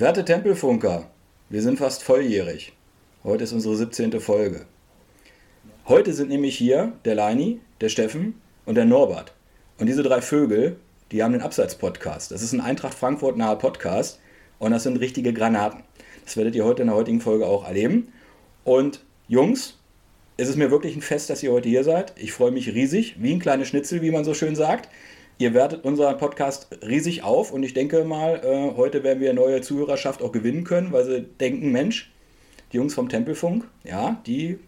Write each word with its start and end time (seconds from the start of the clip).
Werte 0.00 0.24
Tempelfunker, 0.24 1.10
wir 1.48 1.60
sind 1.60 1.80
fast 1.80 2.04
volljährig. 2.04 2.72
Heute 3.24 3.42
ist 3.42 3.52
unsere 3.52 3.74
17. 3.74 4.20
Folge. 4.20 4.64
Heute 5.88 6.12
sind 6.12 6.28
nämlich 6.28 6.56
hier 6.56 6.92
der 7.04 7.16
Leini, 7.16 7.58
der 7.80 7.88
Steffen 7.88 8.40
und 8.64 8.76
der 8.76 8.84
Norbert. 8.84 9.34
Und 9.76 9.86
diese 9.86 10.04
drei 10.04 10.20
Vögel, 10.20 10.76
die 11.10 11.20
haben 11.20 11.32
den 11.32 11.42
Abseits-Podcast. 11.42 12.30
Das 12.30 12.42
ist 12.42 12.52
ein 12.52 12.60
Eintracht 12.60 12.94
Frankfurt 12.94 13.36
naher 13.36 13.56
Podcast 13.56 14.20
und 14.60 14.70
das 14.70 14.84
sind 14.84 15.00
richtige 15.00 15.32
Granaten. 15.32 15.82
Das 16.24 16.36
werdet 16.36 16.54
ihr 16.54 16.64
heute 16.64 16.82
in 16.82 16.88
der 16.88 16.96
heutigen 16.96 17.20
Folge 17.20 17.48
auch 17.48 17.66
erleben. 17.66 18.12
Und 18.62 19.04
Jungs, 19.26 19.80
es 20.36 20.48
ist 20.48 20.58
mir 20.58 20.70
wirklich 20.70 20.94
ein 20.94 21.02
Fest, 21.02 21.28
dass 21.28 21.42
ihr 21.42 21.50
heute 21.50 21.68
hier 21.68 21.82
seid. 21.82 22.12
Ich 22.14 22.30
freue 22.30 22.52
mich 22.52 22.72
riesig, 22.72 23.16
wie 23.18 23.32
ein 23.32 23.40
kleines 23.40 23.66
Schnitzel, 23.66 24.00
wie 24.00 24.12
man 24.12 24.22
so 24.22 24.32
schön 24.32 24.54
sagt. 24.54 24.88
Ihr 25.40 25.54
wertet 25.54 25.84
unseren 25.84 26.18
Podcast 26.18 26.66
riesig 26.82 27.22
auf 27.22 27.52
und 27.52 27.62
ich 27.62 27.72
denke 27.72 28.02
mal, 28.02 28.40
äh, 28.44 28.76
heute 28.76 29.04
werden 29.04 29.20
wir 29.20 29.32
neue 29.32 29.60
Zuhörerschaft 29.60 30.20
auch 30.20 30.32
gewinnen 30.32 30.64
können, 30.64 30.90
weil 30.90 31.04
sie 31.04 31.22
denken, 31.22 31.70
Mensch, 31.70 32.10
die 32.72 32.78
Jungs 32.78 32.94
vom 32.94 33.08
Tempelfunk, 33.08 33.64
ja, 33.84 34.20
die 34.26 34.58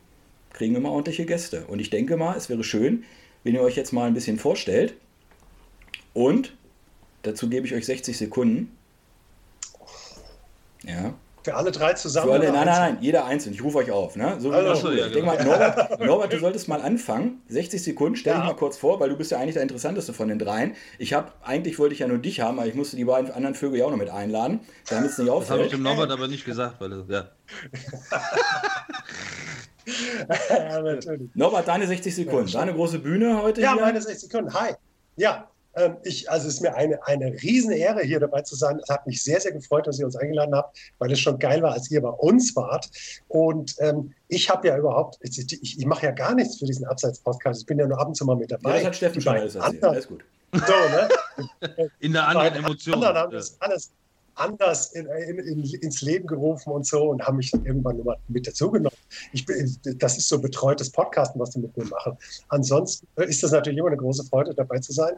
kriegen 0.52 0.76
immer 0.76 0.92
ordentliche 0.92 1.26
Gäste. 1.26 1.66
Und 1.66 1.80
ich 1.80 1.90
denke 1.90 2.16
mal, 2.16 2.36
es 2.36 2.48
wäre 2.48 2.62
schön, 2.62 3.02
wenn 3.42 3.54
ihr 3.54 3.62
euch 3.62 3.74
jetzt 3.74 3.92
mal 3.92 4.06
ein 4.06 4.14
bisschen 4.14 4.38
vorstellt. 4.38 4.94
Und 6.14 6.56
dazu 7.22 7.50
gebe 7.50 7.66
ich 7.66 7.74
euch 7.74 7.86
60 7.86 8.16
Sekunden. 8.16 8.70
Ja. 10.84 11.14
Für 11.42 11.54
alle 11.54 11.70
drei 11.70 11.94
zusammen? 11.94 12.32
Alle, 12.32 12.52
nein, 12.52 12.66
nein, 12.66 12.66
nein, 12.66 12.98
jeder 13.00 13.24
einzeln. 13.24 13.54
Ich 13.54 13.64
rufe 13.64 13.78
euch 13.78 13.90
auf. 13.90 14.14
Ne? 14.16 14.36
So 14.38 14.50
also, 14.50 14.90
ja, 14.90 15.06
ich 15.06 15.12
denke 15.12 15.30
genau. 15.30 15.34
mal, 15.34 15.44
Norbert, 15.44 16.00
Norbert, 16.04 16.32
du 16.32 16.38
solltest 16.38 16.68
mal 16.68 16.82
anfangen. 16.82 17.40
60 17.48 17.82
Sekunden, 17.82 18.16
stell 18.16 18.34
ja. 18.34 18.40
dich 18.40 18.48
mal 18.48 18.56
kurz 18.56 18.76
vor, 18.76 19.00
weil 19.00 19.08
du 19.08 19.16
bist 19.16 19.30
ja 19.30 19.38
eigentlich 19.38 19.54
der 19.54 19.62
Interessanteste 19.62 20.12
von 20.12 20.28
den 20.28 20.38
dreien. 20.38 20.74
Ich 20.98 21.14
habe, 21.14 21.32
eigentlich 21.42 21.78
wollte 21.78 21.94
ich 21.94 22.00
ja 22.00 22.08
nur 22.08 22.18
dich 22.18 22.40
haben, 22.40 22.58
aber 22.58 22.68
ich 22.68 22.74
musste 22.74 22.96
die 22.96 23.04
beiden 23.04 23.30
anderen 23.30 23.54
Vögel 23.54 23.78
ja 23.78 23.86
auch 23.86 23.90
noch 23.90 23.96
mit 23.96 24.10
einladen, 24.10 24.60
damit 24.88 25.10
es 25.10 25.18
nicht 25.18 25.30
auffällt. 25.30 25.48
Das 25.48 25.56
habe 25.56 25.62
ich 25.64 25.70
dem 25.70 25.82
Norbert 25.82 26.10
aber 26.10 26.28
nicht 26.28 26.44
gesagt, 26.44 26.80
weil 26.80 27.04
ja. 27.08 27.30
ja, 30.50 30.82
Norbert, 31.34 31.68
deine 31.68 31.86
60 31.86 32.14
Sekunden. 32.14 32.52
Deine 32.52 32.74
große 32.74 32.98
Bühne 32.98 33.40
heute. 33.42 33.62
Ja, 33.62 33.72
hier. 33.74 33.82
meine 33.82 34.00
60 34.00 34.30
Sekunden. 34.30 34.52
Hi. 34.52 34.74
Ja, 35.16 35.48
ich, 36.02 36.30
also 36.30 36.48
es 36.48 36.54
ist 36.54 36.60
mir 36.60 36.74
eine, 36.74 37.04
eine 37.06 37.32
riesen 37.42 37.72
Ehre, 37.72 38.02
hier 38.02 38.20
dabei 38.20 38.42
zu 38.42 38.56
sein. 38.56 38.80
Es 38.82 38.88
hat 38.88 39.06
mich 39.06 39.22
sehr, 39.22 39.40
sehr 39.40 39.52
gefreut, 39.52 39.86
dass 39.86 39.98
ihr 39.98 40.06
uns 40.06 40.16
eingeladen 40.16 40.54
habt, 40.54 40.76
weil 40.98 41.12
es 41.12 41.20
schon 41.20 41.38
geil 41.38 41.62
war, 41.62 41.72
als 41.72 41.90
ihr 41.90 42.02
bei 42.02 42.08
uns 42.08 42.54
wart. 42.56 42.90
Und 43.28 43.76
ähm, 43.78 44.12
ich 44.28 44.50
habe 44.50 44.68
ja 44.68 44.76
überhaupt, 44.76 45.18
ich, 45.22 45.38
ich, 45.38 45.78
ich 45.78 45.86
mache 45.86 46.06
ja 46.06 46.12
gar 46.12 46.34
nichts 46.34 46.58
für 46.58 46.66
diesen 46.66 46.86
Abseits-Podcast. 46.86 47.60
Ich 47.60 47.66
bin 47.66 47.78
ja 47.78 47.86
nur 47.86 48.00
ab 48.00 48.08
und 48.08 48.16
zu 48.16 48.24
mal 48.24 48.36
mit 48.36 48.50
dabei. 48.50 48.70
Ja, 48.70 48.76
das 48.76 48.86
hat 48.86 48.96
Steffen 48.96 49.20
schon 49.22 49.36
alles 49.36 49.54
erzählt. 49.54 49.84
Alles 49.84 50.08
gut. 50.08 50.24
So, 50.52 50.58
ne? 50.58 51.90
In 52.00 52.12
der 52.12 52.26
anderen 52.26 52.64
Emotion. 52.64 52.94
Anderen 52.94 53.16
haben 53.16 53.32
das 53.32 53.56
alles 53.60 53.90
anders 54.40 54.92
in, 54.92 55.06
in, 55.06 55.38
in, 55.38 55.64
ins 55.64 56.02
Leben 56.02 56.26
gerufen 56.26 56.72
und 56.72 56.86
so 56.86 57.10
und 57.10 57.22
haben 57.22 57.36
mich 57.36 57.50
dann 57.50 57.64
irgendwann 57.64 57.98
nur 57.98 58.16
mit 58.28 58.46
dazugenommen. 58.46 58.96
Ich, 59.32 59.44
das 59.98 60.18
ist 60.18 60.28
so 60.28 60.40
betreutes 60.40 60.90
Podcasten, 60.90 61.40
was 61.40 61.50
die 61.50 61.60
mit 61.60 61.76
mir 61.76 61.84
machen. 61.84 62.16
Ansonsten 62.48 63.06
ist 63.16 63.42
das 63.42 63.52
natürlich 63.52 63.78
immer 63.78 63.88
eine 63.88 63.96
große 63.96 64.24
Freude, 64.24 64.54
dabei 64.54 64.78
zu 64.78 64.92
sein. 64.92 65.14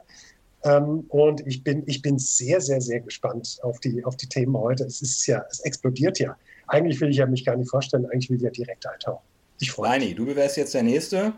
Ähm, 0.64 1.04
und 1.08 1.46
ich 1.46 1.64
bin, 1.64 1.82
ich 1.86 2.02
bin 2.02 2.18
sehr, 2.18 2.60
sehr, 2.60 2.80
sehr 2.80 3.00
gespannt 3.00 3.58
auf 3.62 3.80
die, 3.80 4.04
auf 4.04 4.16
die 4.16 4.28
Themen 4.28 4.56
heute. 4.56 4.84
Es 4.84 5.02
ist 5.02 5.26
ja, 5.26 5.44
es 5.50 5.60
explodiert 5.60 6.18
ja. 6.18 6.36
Eigentlich 6.68 7.00
will 7.00 7.10
ich 7.10 7.16
ja 7.16 7.26
mich 7.26 7.44
gar 7.44 7.56
nicht 7.56 7.70
vorstellen, 7.70 8.06
eigentlich 8.06 8.30
will 8.30 8.36
ich 8.36 8.42
ja 8.42 8.50
direkt 8.50 8.86
eintauchen. 8.86 9.24
Ich 9.60 9.70
freue 9.70 9.98
mich. 9.98 10.14
du 10.16 10.26
wärst 10.34 10.56
jetzt 10.56 10.74
der 10.74 10.82
Nächste. 10.82 11.32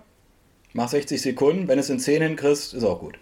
Mach 0.73 0.89
60 0.89 1.21
Sekunden. 1.21 1.69
Wenn 1.69 1.79
es 1.79 1.89
in 1.89 1.99
10 1.99 2.23
hinkriegst, 2.23 2.75
ist 2.75 2.85
auch 2.85 3.01
gut. 3.01 3.19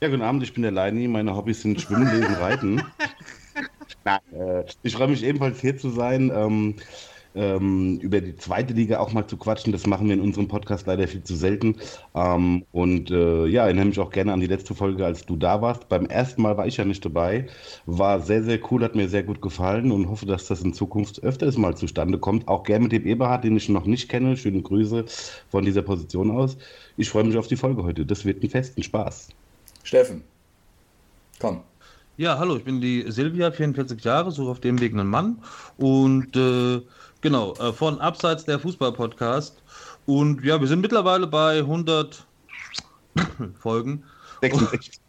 Ja, 0.00 0.08
guten 0.08 0.22
Abend, 0.22 0.42
ich 0.42 0.52
bin 0.52 0.62
der 0.62 0.72
Leini. 0.72 1.08
Meine 1.08 1.34
Hobbys 1.34 1.62
sind 1.62 1.80
Schwimmen, 1.80 2.06
Lesen, 2.06 2.34
Reiten. 2.34 2.82
Na, 4.04 4.20
äh, 4.32 4.64
ich 4.82 4.96
freue 4.96 5.08
mich 5.08 5.22
ebenfalls 5.22 5.60
hier 5.60 5.76
zu 5.76 5.90
sein. 5.90 6.30
Ähm, 6.34 6.76
ähm, 7.34 7.98
über 8.00 8.20
die 8.20 8.36
zweite 8.36 8.74
Liga 8.74 8.98
auch 8.98 9.12
mal 9.12 9.26
zu 9.26 9.36
quatschen. 9.36 9.72
Das 9.72 9.86
machen 9.86 10.06
wir 10.06 10.14
in 10.14 10.20
unserem 10.20 10.48
Podcast 10.48 10.86
leider 10.86 11.08
viel 11.08 11.22
zu 11.22 11.34
selten. 11.34 11.76
Ähm, 12.14 12.64
und 12.72 13.10
äh, 13.10 13.46
ja, 13.46 13.64
erinnere 13.64 13.86
mich 13.86 13.98
auch 13.98 14.10
gerne 14.10 14.32
an 14.32 14.40
die 14.40 14.46
letzte 14.46 14.74
Folge, 14.74 15.04
als 15.04 15.26
du 15.26 15.36
da 15.36 15.60
warst. 15.60 15.88
Beim 15.88 16.06
ersten 16.06 16.42
Mal 16.42 16.56
war 16.56 16.66
ich 16.66 16.76
ja 16.76 16.84
nicht 16.84 17.04
dabei. 17.04 17.46
War 17.86 18.20
sehr, 18.20 18.42
sehr 18.42 18.60
cool, 18.70 18.84
hat 18.84 18.94
mir 18.94 19.08
sehr 19.08 19.22
gut 19.22 19.42
gefallen 19.42 19.90
und 19.92 20.08
hoffe, 20.08 20.26
dass 20.26 20.46
das 20.46 20.62
in 20.62 20.72
Zukunft 20.72 21.22
öfters 21.22 21.56
mal 21.56 21.76
zustande 21.76 22.18
kommt. 22.18 22.48
Auch 22.48 22.62
gerne 22.62 22.84
mit 22.84 22.92
dem 22.92 23.06
Eberhard, 23.06 23.44
den 23.44 23.56
ich 23.56 23.68
noch 23.68 23.86
nicht 23.86 24.08
kenne. 24.08 24.36
Schöne 24.36 24.62
Grüße 24.62 25.04
von 25.50 25.64
dieser 25.64 25.82
Position 25.82 26.30
aus. 26.30 26.56
Ich 26.96 27.08
freue 27.08 27.24
mich 27.24 27.36
auf 27.36 27.48
die 27.48 27.56
Folge 27.56 27.82
heute. 27.82 28.06
Das 28.06 28.24
wird 28.24 28.42
ein 28.42 28.50
festen 28.50 28.82
Spaß. 28.82 29.28
Steffen, 29.82 30.22
komm. 31.38 31.60
Ja, 32.16 32.38
hallo, 32.38 32.56
ich 32.56 32.62
bin 32.62 32.80
die 32.80 33.04
Silvia, 33.08 33.50
44 33.50 34.04
Jahre, 34.04 34.30
suche 34.30 34.52
auf 34.52 34.60
dem 34.60 34.80
Weg 34.80 34.92
einen 34.92 35.08
Mann 35.08 35.42
und 35.78 36.36
äh, 36.36 36.80
genau, 37.24 37.54
äh, 37.54 37.72
von 37.72 37.98
Abseits 38.00 38.44
der 38.44 38.60
Fußball-Podcast 38.60 39.56
und 40.04 40.44
ja, 40.44 40.60
wir 40.60 40.68
sind 40.68 40.80
mittlerweile 40.80 41.26
bei 41.26 41.58
100 41.58 42.24
Folgen. 43.58 44.04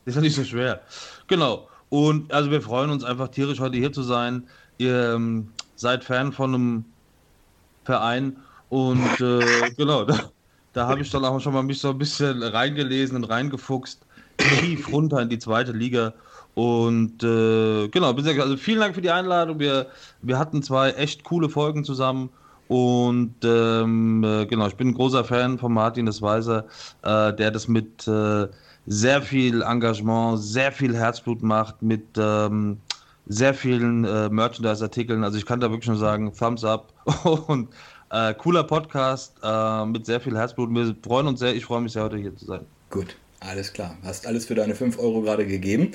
ist 0.05 0.15
ja 0.15 0.21
nicht 0.21 0.35
so 0.35 0.45
schwer. 0.45 0.81
Genau, 1.27 1.67
und 1.89 2.31
also 2.33 2.49
wir 2.49 2.61
freuen 2.61 2.89
uns 2.89 3.03
einfach 3.03 3.27
tierisch 3.27 3.59
heute 3.59 3.77
hier 3.77 3.91
zu 3.91 4.01
sein. 4.01 4.47
Ihr 4.77 5.13
ähm, 5.13 5.49
seid 5.75 6.05
Fan 6.05 6.31
von 6.31 6.55
einem 6.55 6.85
Verein 7.83 8.37
und 8.69 9.19
äh, 9.19 9.71
genau, 9.77 10.05
da, 10.05 10.31
da 10.71 10.87
habe 10.87 11.01
ich 11.01 11.09
dann 11.09 11.25
auch 11.25 11.39
schon 11.41 11.53
mal 11.53 11.63
mich 11.63 11.79
so 11.79 11.89
ein 11.89 11.97
bisschen 11.97 12.41
reingelesen 12.41 13.17
und 13.17 13.25
reingefuchst 13.25 13.99
tief 14.37 14.89
runter 14.91 15.21
in 15.21 15.27
die 15.29 15.39
zweite 15.39 15.73
Liga. 15.73 16.13
Und 16.55 17.21
äh, 17.21 17.89
genau, 17.89 18.13
also 18.13 18.57
vielen 18.57 18.79
Dank 18.79 18.95
für 18.95 19.01
die 19.01 19.11
Einladung. 19.11 19.59
Wir, 19.59 19.87
wir 20.21 20.39
hatten 20.39 20.63
zwei 20.63 20.91
echt 20.91 21.23
coole 21.23 21.49
Folgen 21.49 21.83
zusammen. 21.83 22.29
Und 22.67 23.35
ähm, 23.43 24.23
äh, 24.23 24.45
genau, 24.45 24.65
ich 24.67 24.75
bin 24.75 24.89
ein 24.89 24.93
großer 24.95 25.23
Fan 25.23 25.59
von 25.59 25.73
Martin 25.73 26.05
das 26.07 26.21
Weiser, 26.21 26.65
äh, 27.03 27.33
der 27.33 27.51
das 27.51 27.67
mit 27.67 28.07
äh, 28.07 28.47
sehr 28.87 29.21
viel 29.21 29.61
Engagement, 29.61 30.39
sehr 30.39 30.71
viel 30.71 30.95
Herzblut 30.95 31.43
macht, 31.43 31.81
mit 31.81 32.05
ähm, 32.17 32.77
sehr 33.27 33.53
vielen 33.53 34.05
äh, 34.05 34.29
Merchandise-Artikeln. 34.29 35.23
Also 35.23 35.37
ich 35.37 35.45
kann 35.45 35.59
da 35.59 35.69
wirklich 35.69 35.87
nur 35.87 35.97
sagen, 35.97 36.33
Thumbs 36.33 36.63
up 36.63 36.93
und 37.47 37.69
äh, 38.11 38.33
cooler 38.35 38.63
Podcast 38.63 39.35
äh, 39.43 39.85
mit 39.85 40.05
sehr 40.05 40.21
viel 40.21 40.37
Herzblut. 40.37 40.73
Wir 40.73 40.95
freuen 41.03 41.27
uns 41.27 41.39
sehr, 41.39 41.55
ich 41.55 41.65
freue 41.65 41.81
mich 41.81 41.91
sehr, 41.91 42.03
heute 42.03 42.17
hier 42.17 42.35
zu 42.35 42.45
sein. 42.45 42.65
Gut. 42.89 43.15
Alles 43.47 43.73
klar. 43.73 43.97
Hast 44.03 44.25
alles 44.25 44.45
für 44.45 44.55
deine 44.55 44.75
5 44.75 44.97
Euro 44.97 45.21
gerade 45.21 45.45
gegeben. 45.45 45.91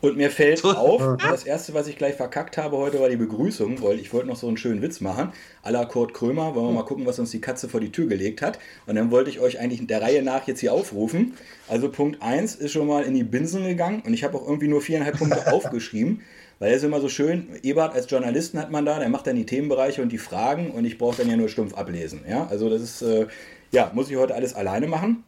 Und 0.00 0.16
mir 0.16 0.30
fällt 0.30 0.64
auf, 0.64 1.18
das 1.18 1.44
erste, 1.44 1.74
was 1.74 1.86
ich 1.86 1.96
gleich 1.96 2.14
verkackt 2.14 2.56
habe 2.56 2.76
heute, 2.78 3.00
war 3.00 3.08
die 3.08 3.16
Begrüßung, 3.16 3.82
weil 3.82 3.98
ich 3.98 4.12
wollte 4.12 4.28
noch 4.28 4.36
so 4.36 4.48
einen 4.48 4.56
schönen 4.56 4.80
Witz 4.80 5.00
machen. 5.00 5.32
A 5.62 5.70
la 5.70 5.84
Kurt 5.84 6.14
Krömer, 6.14 6.54
wollen 6.54 6.68
wir 6.68 6.72
mal 6.72 6.84
gucken, 6.84 7.06
was 7.06 7.18
uns 7.18 7.30
die 7.30 7.40
Katze 7.40 7.68
vor 7.68 7.80
die 7.80 7.92
Tür 7.92 8.06
gelegt 8.06 8.42
hat. 8.42 8.58
Und 8.86 8.96
dann 8.96 9.10
wollte 9.10 9.30
ich 9.30 9.40
euch 9.40 9.58
eigentlich 9.60 9.86
der 9.86 10.00
Reihe 10.00 10.22
nach 10.22 10.46
jetzt 10.46 10.60
hier 10.60 10.72
aufrufen. 10.72 11.34
Also 11.68 11.90
Punkt 11.90 12.22
1 12.22 12.54
ist 12.56 12.72
schon 12.72 12.86
mal 12.86 13.04
in 13.04 13.14
die 13.14 13.24
Binsen 13.24 13.64
gegangen 13.64 14.02
und 14.04 14.14
ich 14.14 14.24
habe 14.24 14.38
auch 14.38 14.46
irgendwie 14.46 14.68
nur 14.68 14.80
viereinhalb 14.80 15.18
Punkte 15.18 15.46
aufgeschrieben. 15.52 16.22
Weil 16.58 16.70
er 16.70 16.76
ist 16.76 16.84
immer 16.84 17.00
so 17.00 17.08
schön, 17.08 17.48
Ebert 17.62 17.94
als 17.94 18.08
Journalisten 18.08 18.58
hat 18.60 18.70
man 18.70 18.86
da, 18.86 18.98
der 18.98 19.08
macht 19.08 19.26
dann 19.26 19.36
die 19.36 19.44
Themenbereiche 19.44 20.00
und 20.00 20.10
die 20.10 20.18
Fragen 20.18 20.70
und 20.70 20.84
ich 20.84 20.98
brauche 20.98 21.16
dann 21.16 21.28
ja 21.28 21.36
nur 21.36 21.48
stumpf 21.48 21.74
ablesen. 21.74 22.20
Ja, 22.28 22.46
also 22.46 22.70
das 22.70 22.80
ist, 22.80 23.02
äh, 23.02 23.26
ja, 23.72 23.90
muss 23.92 24.08
ich 24.08 24.16
heute 24.16 24.34
alles 24.34 24.54
alleine 24.54 24.86
machen. 24.86 25.24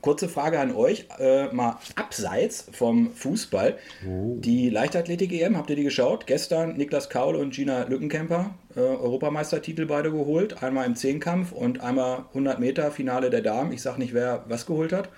Kurze 0.00 0.28
Frage 0.28 0.60
an 0.60 0.74
euch, 0.74 1.06
äh, 1.18 1.46
mal 1.52 1.78
abseits 1.96 2.66
vom 2.72 3.12
Fußball. 3.12 3.76
Oh. 4.06 4.36
Die 4.38 4.70
Leichtathletik-EM, 4.70 5.56
habt 5.56 5.70
ihr 5.70 5.76
die 5.76 5.84
geschaut? 5.84 6.26
Gestern 6.26 6.76
Niklas 6.76 7.08
Kaul 7.08 7.36
und 7.36 7.54
Gina 7.54 7.84
Lückenkämper, 7.84 8.54
äh, 8.76 8.80
Europameistertitel 8.80 9.86
beide 9.86 10.10
geholt. 10.10 10.62
Einmal 10.62 10.86
im 10.86 10.96
Zehnkampf 10.96 11.52
und 11.52 11.80
einmal 11.80 12.24
100 12.28 12.60
Meter 12.60 12.90
Finale 12.90 13.30
der 13.30 13.42
Damen. 13.42 13.72
Ich 13.72 13.82
sage 13.82 13.98
nicht, 13.98 14.14
wer 14.14 14.44
was 14.48 14.66
geholt 14.66 14.92
hat 14.92 15.08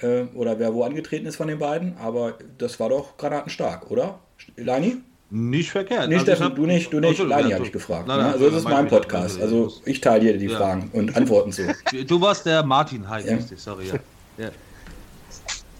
äh, 0.00 0.22
oder 0.34 0.58
wer 0.58 0.74
wo 0.74 0.82
angetreten 0.82 1.26
ist 1.26 1.36
von 1.36 1.48
den 1.48 1.58
beiden, 1.58 1.96
aber 1.98 2.34
das 2.58 2.78
war 2.80 2.88
doch 2.88 3.16
granatenstark, 3.16 3.90
oder? 3.90 4.18
Lani? 4.56 4.98
Nicht 5.28 5.70
verkehrt. 5.70 6.08
Nicht, 6.08 6.28
also 6.28 6.48
du 6.50 6.66
nicht, 6.66 6.92
du 6.92 7.00
nicht. 7.00 7.18
Lani 7.18 7.50
habe 7.50 7.64
ich 7.64 7.72
gefragt. 7.72 8.06
Nein, 8.06 8.18
nein, 8.18 8.26
ne? 8.28 8.32
Also 8.34 8.48
das 8.48 8.58
ist 8.60 8.68
mein 8.68 8.86
Podcast. 8.86 9.40
Also 9.40 9.72
ich 9.84 10.00
teile 10.00 10.20
dir 10.20 10.38
die 10.38 10.46
ja. 10.46 10.56
Fragen 10.56 10.88
und 10.92 11.16
Antworten 11.16 11.50
zu. 11.50 11.74
Du 12.06 12.20
warst 12.20 12.46
der 12.46 12.62
Martin, 12.62 13.08
hi, 13.08 13.22
ja. 13.26 13.38
sorry. 13.56 13.88
Ja. 13.88 13.94
Ja. 14.38 14.50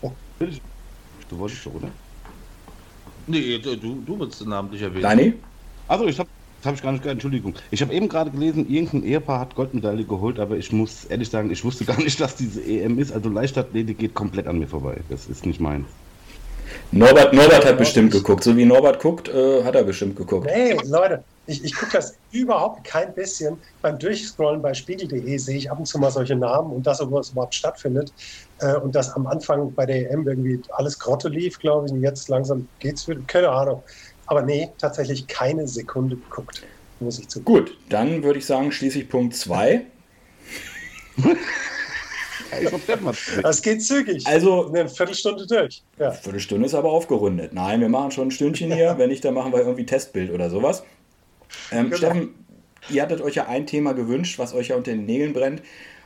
Oh, 0.02 0.12
du 0.38 1.38
wolltest 1.38 1.66
doch, 1.66 1.74
oder? 1.74 1.88
Nee, 3.26 3.58
du, 3.58 3.76
du 3.76 4.18
willst 4.18 4.40
den 4.40 4.50
Namen 4.50 4.70
nicht 4.70 4.82
erwähnen. 4.82 5.02
Dani? 5.02 5.34
Also, 5.88 6.06
ich 6.06 6.18
habe 6.18 6.28
das 6.60 6.66
habe 6.66 6.76
ich 6.76 6.82
gar 6.82 6.92
nicht 6.92 7.02
gehört, 7.02 7.14
Entschuldigung. 7.14 7.54
Ich 7.70 7.82
habe 7.82 7.92
eben 7.92 8.08
gerade 8.08 8.30
gelesen, 8.30 8.68
irgendein 8.68 9.04
Ehepaar 9.04 9.40
hat 9.40 9.54
Goldmedaille 9.54 10.04
geholt, 10.04 10.40
aber 10.40 10.56
ich 10.56 10.72
muss 10.72 11.04
ehrlich 11.04 11.28
sagen, 11.28 11.50
ich 11.50 11.64
wusste 11.64 11.84
gar 11.84 11.98
nicht, 11.98 12.20
dass 12.20 12.34
diese 12.34 12.62
EM 12.62 12.98
ist. 12.98 13.12
Also 13.12 13.28
Leichtathletik 13.28 13.98
geht 13.98 14.14
komplett 14.14 14.46
an 14.46 14.58
mir 14.58 14.66
vorbei. 14.66 14.96
Das 15.08 15.26
ist 15.26 15.46
nicht 15.46 15.60
meins. 15.60 15.86
Norbert, 16.90 17.32
Norbert 17.32 17.64
hat 17.64 17.78
bestimmt 17.78 18.12
geguckt. 18.12 18.42
So 18.42 18.56
wie 18.56 18.64
Norbert 18.64 19.00
guckt, 19.00 19.28
äh, 19.28 19.62
hat 19.62 19.74
er 19.74 19.84
bestimmt 19.84 20.16
geguckt. 20.16 20.46
Nee, 20.46 20.76
Leute, 20.86 21.22
ich, 21.46 21.62
ich 21.64 21.74
gucke 21.74 21.92
das 21.92 22.16
überhaupt 22.32 22.84
kein 22.84 23.14
bisschen. 23.14 23.56
Beim 23.82 23.98
Durchscrollen 23.98 24.60
bei 24.60 24.74
spiegel.de 24.74 25.38
sehe 25.38 25.58
ich 25.58 25.70
ab 25.70 25.78
und 25.78 25.86
zu 25.86 25.98
mal 25.98 26.10
solche 26.10 26.34
Namen 26.34 26.72
und 26.72 26.86
das, 26.86 27.00
wo 27.08 27.18
es 27.18 27.30
überhaupt 27.30 27.54
stattfindet. 27.54 28.12
Äh, 28.60 28.76
und 28.76 28.94
dass 28.94 29.12
am 29.14 29.26
Anfang 29.26 29.72
bei 29.74 29.86
der 29.86 30.10
EM 30.10 30.26
irgendwie 30.26 30.60
alles 30.70 30.98
Grotte 30.98 31.28
lief, 31.28 31.58
glaube 31.58 31.86
ich, 31.86 31.92
und 31.92 32.02
jetzt 32.02 32.28
langsam 32.28 32.68
geht 32.78 32.96
es 32.96 33.08
wieder. 33.08 33.20
Keine 33.26 33.48
Ahnung. 33.50 33.82
Aber 34.26 34.42
nee, 34.42 34.68
tatsächlich 34.78 35.26
keine 35.26 35.68
Sekunde 35.68 36.16
geguckt, 36.16 36.62
muss 37.00 37.18
ich 37.18 37.28
zugeben. 37.28 37.44
Gut, 37.44 37.76
dann 37.88 38.22
würde 38.22 38.38
ich 38.38 38.46
sagen, 38.46 38.72
schließe 38.72 38.98
ich 39.00 39.08
Punkt 39.08 39.34
2. 39.36 39.82
das 43.42 43.62
geht 43.62 43.82
zügig. 43.82 44.26
Also 44.26 44.68
eine 44.68 44.88
Viertelstunde 44.88 45.46
durch. 45.46 45.82
Ja. 45.98 46.10
Viertelstunde 46.12 46.66
ist 46.66 46.74
aber 46.74 46.90
aufgerundet. 46.90 47.52
Nein, 47.52 47.80
wir 47.80 47.88
machen 47.88 48.10
schon 48.10 48.28
ein 48.28 48.30
Stündchen 48.30 48.72
hier. 48.72 48.94
Wenn 48.98 49.10
nicht, 49.10 49.24
dann 49.24 49.34
machen 49.34 49.52
wir 49.52 49.60
irgendwie 49.60 49.86
Testbild 49.86 50.30
oder 50.30 50.50
sowas. 50.50 50.82
Ähm, 51.70 51.86
genau. 51.86 51.96
Steffen, 51.96 52.34
ihr 52.90 53.02
hattet 53.02 53.20
euch 53.20 53.34
ja 53.34 53.46
ein 53.46 53.66
Thema 53.66 53.92
gewünscht, 53.92 54.38
was 54.38 54.54
euch 54.54 54.68
ja 54.68 54.76
unter 54.76 54.90
den 54.90 55.06
Nägeln 55.06 55.32
brennt. 55.32 55.62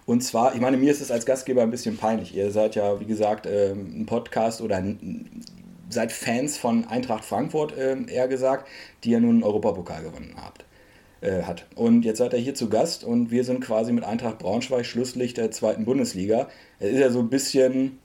Und 0.07 0.23
zwar, 0.23 0.55
ich 0.55 0.61
meine, 0.61 0.77
mir 0.77 0.91
ist 0.91 1.01
es 1.01 1.11
als 1.11 1.27
Gastgeber 1.27 1.63
ein 1.63 1.71
bisschen 1.71 1.97
peinlich. 1.97 2.35
Ihr 2.35 2.51
seid 2.51 2.75
ja, 2.75 2.99
wie 3.01 3.07
gesagt, 3.07 3.47
ähm, 3.47 4.03
ein 4.03 4.07
Podcast 4.07 4.61
oder 4.61 4.77
ein, 4.77 5.43
seid 5.89 6.13
Fans 6.13 6.57
von 6.57 6.87
Eintracht 6.87 7.25
Frankfurt, 7.25 7.75
ähm, 7.79 8.09
eher 8.09 8.29
gesagt, 8.29 8.69
die 9.05 9.11
ja 9.11 9.21
nun 9.21 9.37
einen 9.37 9.45
Europapokal 9.45 10.03
gewonnen 10.03 10.35
habt. 10.37 10.65
Äh, 11.23 11.43
hat. 11.43 11.67
Und 11.75 12.07
jetzt 12.07 12.17
seid 12.17 12.33
ihr 12.33 12.39
hier 12.39 12.55
zu 12.55 12.71
Gast 12.71 13.05
und 13.05 13.31
wir 13.31 13.45
sind 13.45 13.61
quasi 13.61 13.93
mit 13.93 14.05
Eintracht 14.05 14.39
Braunschweig 14.39 14.87
Schlusslicht 14.87 15.37
der 15.37 15.51
zweiten 15.51 15.85
Bundesliga. 15.85 16.49
Es 16.79 16.93
ist 16.93 16.99
ja 16.99 17.11
so 17.11 17.19
ein 17.19 17.29
bisschen, 17.29 17.99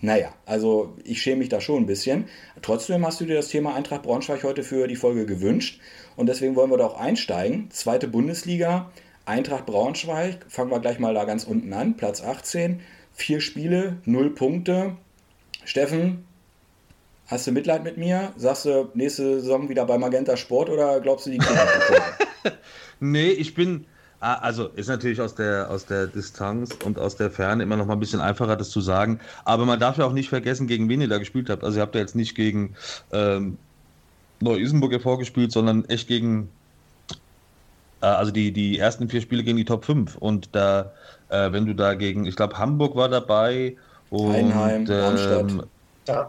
naja, 0.00 0.32
also 0.46 0.94
ich 1.02 1.20
schäme 1.20 1.38
mich 1.38 1.48
da 1.48 1.60
schon 1.60 1.82
ein 1.82 1.86
bisschen. 1.86 2.26
Trotzdem 2.62 3.04
hast 3.04 3.20
du 3.20 3.24
dir 3.24 3.34
das 3.34 3.48
Thema 3.48 3.74
Eintracht 3.74 4.04
Braunschweig 4.04 4.44
heute 4.44 4.62
für 4.62 4.86
die 4.86 4.94
Folge 4.94 5.26
gewünscht 5.26 5.80
und 6.14 6.28
deswegen 6.28 6.54
wollen 6.54 6.70
wir 6.70 6.78
da 6.78 6.86
auch 6.86 7.00
einsteigen. 7.00 7.72
Zweite 7.72 8.06
Bundesliga, 8.06 8.92
Eintracht 9.30 9.64
Braunschweig, 9.64 10.44
fangen 10.48 10.72
wir 10.72 10.80
gleich 10.80 10.98
mal 10.98 11.14
da 11.14 11.24
ganz 11.24 11.44
unten 11.44 11.72
an, 11.72 11.96
Platz 11.96 12.20
18, 12.20 12.80
vier 13.12 13.40
Spiele, 13.40 13.98
null 14.04 14.30
Punkte. 14.34 14.96
Steffen, 15.64 16.24
Hast 17.28 17.46
du 17.46 17.52
Mitleid 17.52 17.84
mit 17.84 17.96
mir? 17.96 18.32
Sagst 18.36 18.64
du 18.64 18.90
nächste 18.94 19.40
Saison 19.40 19.68
wieder 19.68 19.86
bei 19.86 19.98
Magenta 19.98 20.36
Sport 20.36 20.68
oder 20.68 20.98
glaubst 21.00 21.26
du, 21.26 21.30
die 21.30 21.38
kriegen 21.38 21.60
Nee, 23.00 23.28
ich 23.28 23.54
bin, 23.54 23.86
ah, 24.18 24.34
also 24.34 24.66
ist 24.66 24.88
natürlich 24.88 25.20
aus 25.20 25.36
der, 25.36 25.70
aus 25.70 25.86
der 25.86 26.08
Distanz 26.08 26.76
und 26.84 26.98
aus 26.98 27.14
der 27.14 27.30
Ferne 27.30 27.62
immer 27.62 27.76
noch 27.76 27.86
mal 27.86 27.92
ein 27.92 28.00
bisschen 28.00 28.20
einfacher, 28.20 28.56
das 28.56 28.70
zu 28.70 28.80
sagen. 28.80 29.20
Aber 29.44 29.64
man 29.64 29.78
darf 29.78 29.96
ja 29.96 30.06
auch 30.06 30.12
nicht 30.12 30.28
vergessen, 30.28 30.66
gegen 30.66 30.88
wen 30.88 31.02
ihr 31.02 31.08
da 31.08 31.18
gespielt 31.18 31.50
habt. 31.50 31.62
Also 31.62 31.78
ihr 31.78 31.82
habt 31.82 31.94
ja 31.94 32.00
jetzt 32.00 32.16
nicht 32.16 32.34
gegen 32.34 32.74
ähm, 33.12 33.58
Neu-Isenburg 34.40 34.90
hervorgespielt, 34.90 35.52
sondern 35.52 35.84
echt 35.84 36.08
gegen, 36.08 36.48
also 38.06 38.32
die, 38.32 38.52
die 38.52 38.78
ersten 38.78 39.08
vier 39.08 39.20
Spiele 39.20 39.42
gegen 39.42 39.56
die 39.56 39.64
Top 39.64 39.84
5. 39.84 40.16
Und 40.16 40.48
da, 40.52 40.92
äh, 41.28 41.52
wenn 41.52 41.66
du 41.66 41.74
da 41.74 41.94
gegen, 41.94 42.26
ich 42.26 42.36
glaube, 42.36 42.58
Hamburg 42.58 42.96
war 42.96 43.08
dabei 43.08 43.76
und 44.10 44.34
Einheim, 44.34 44.86
ähm, 44.88 45.62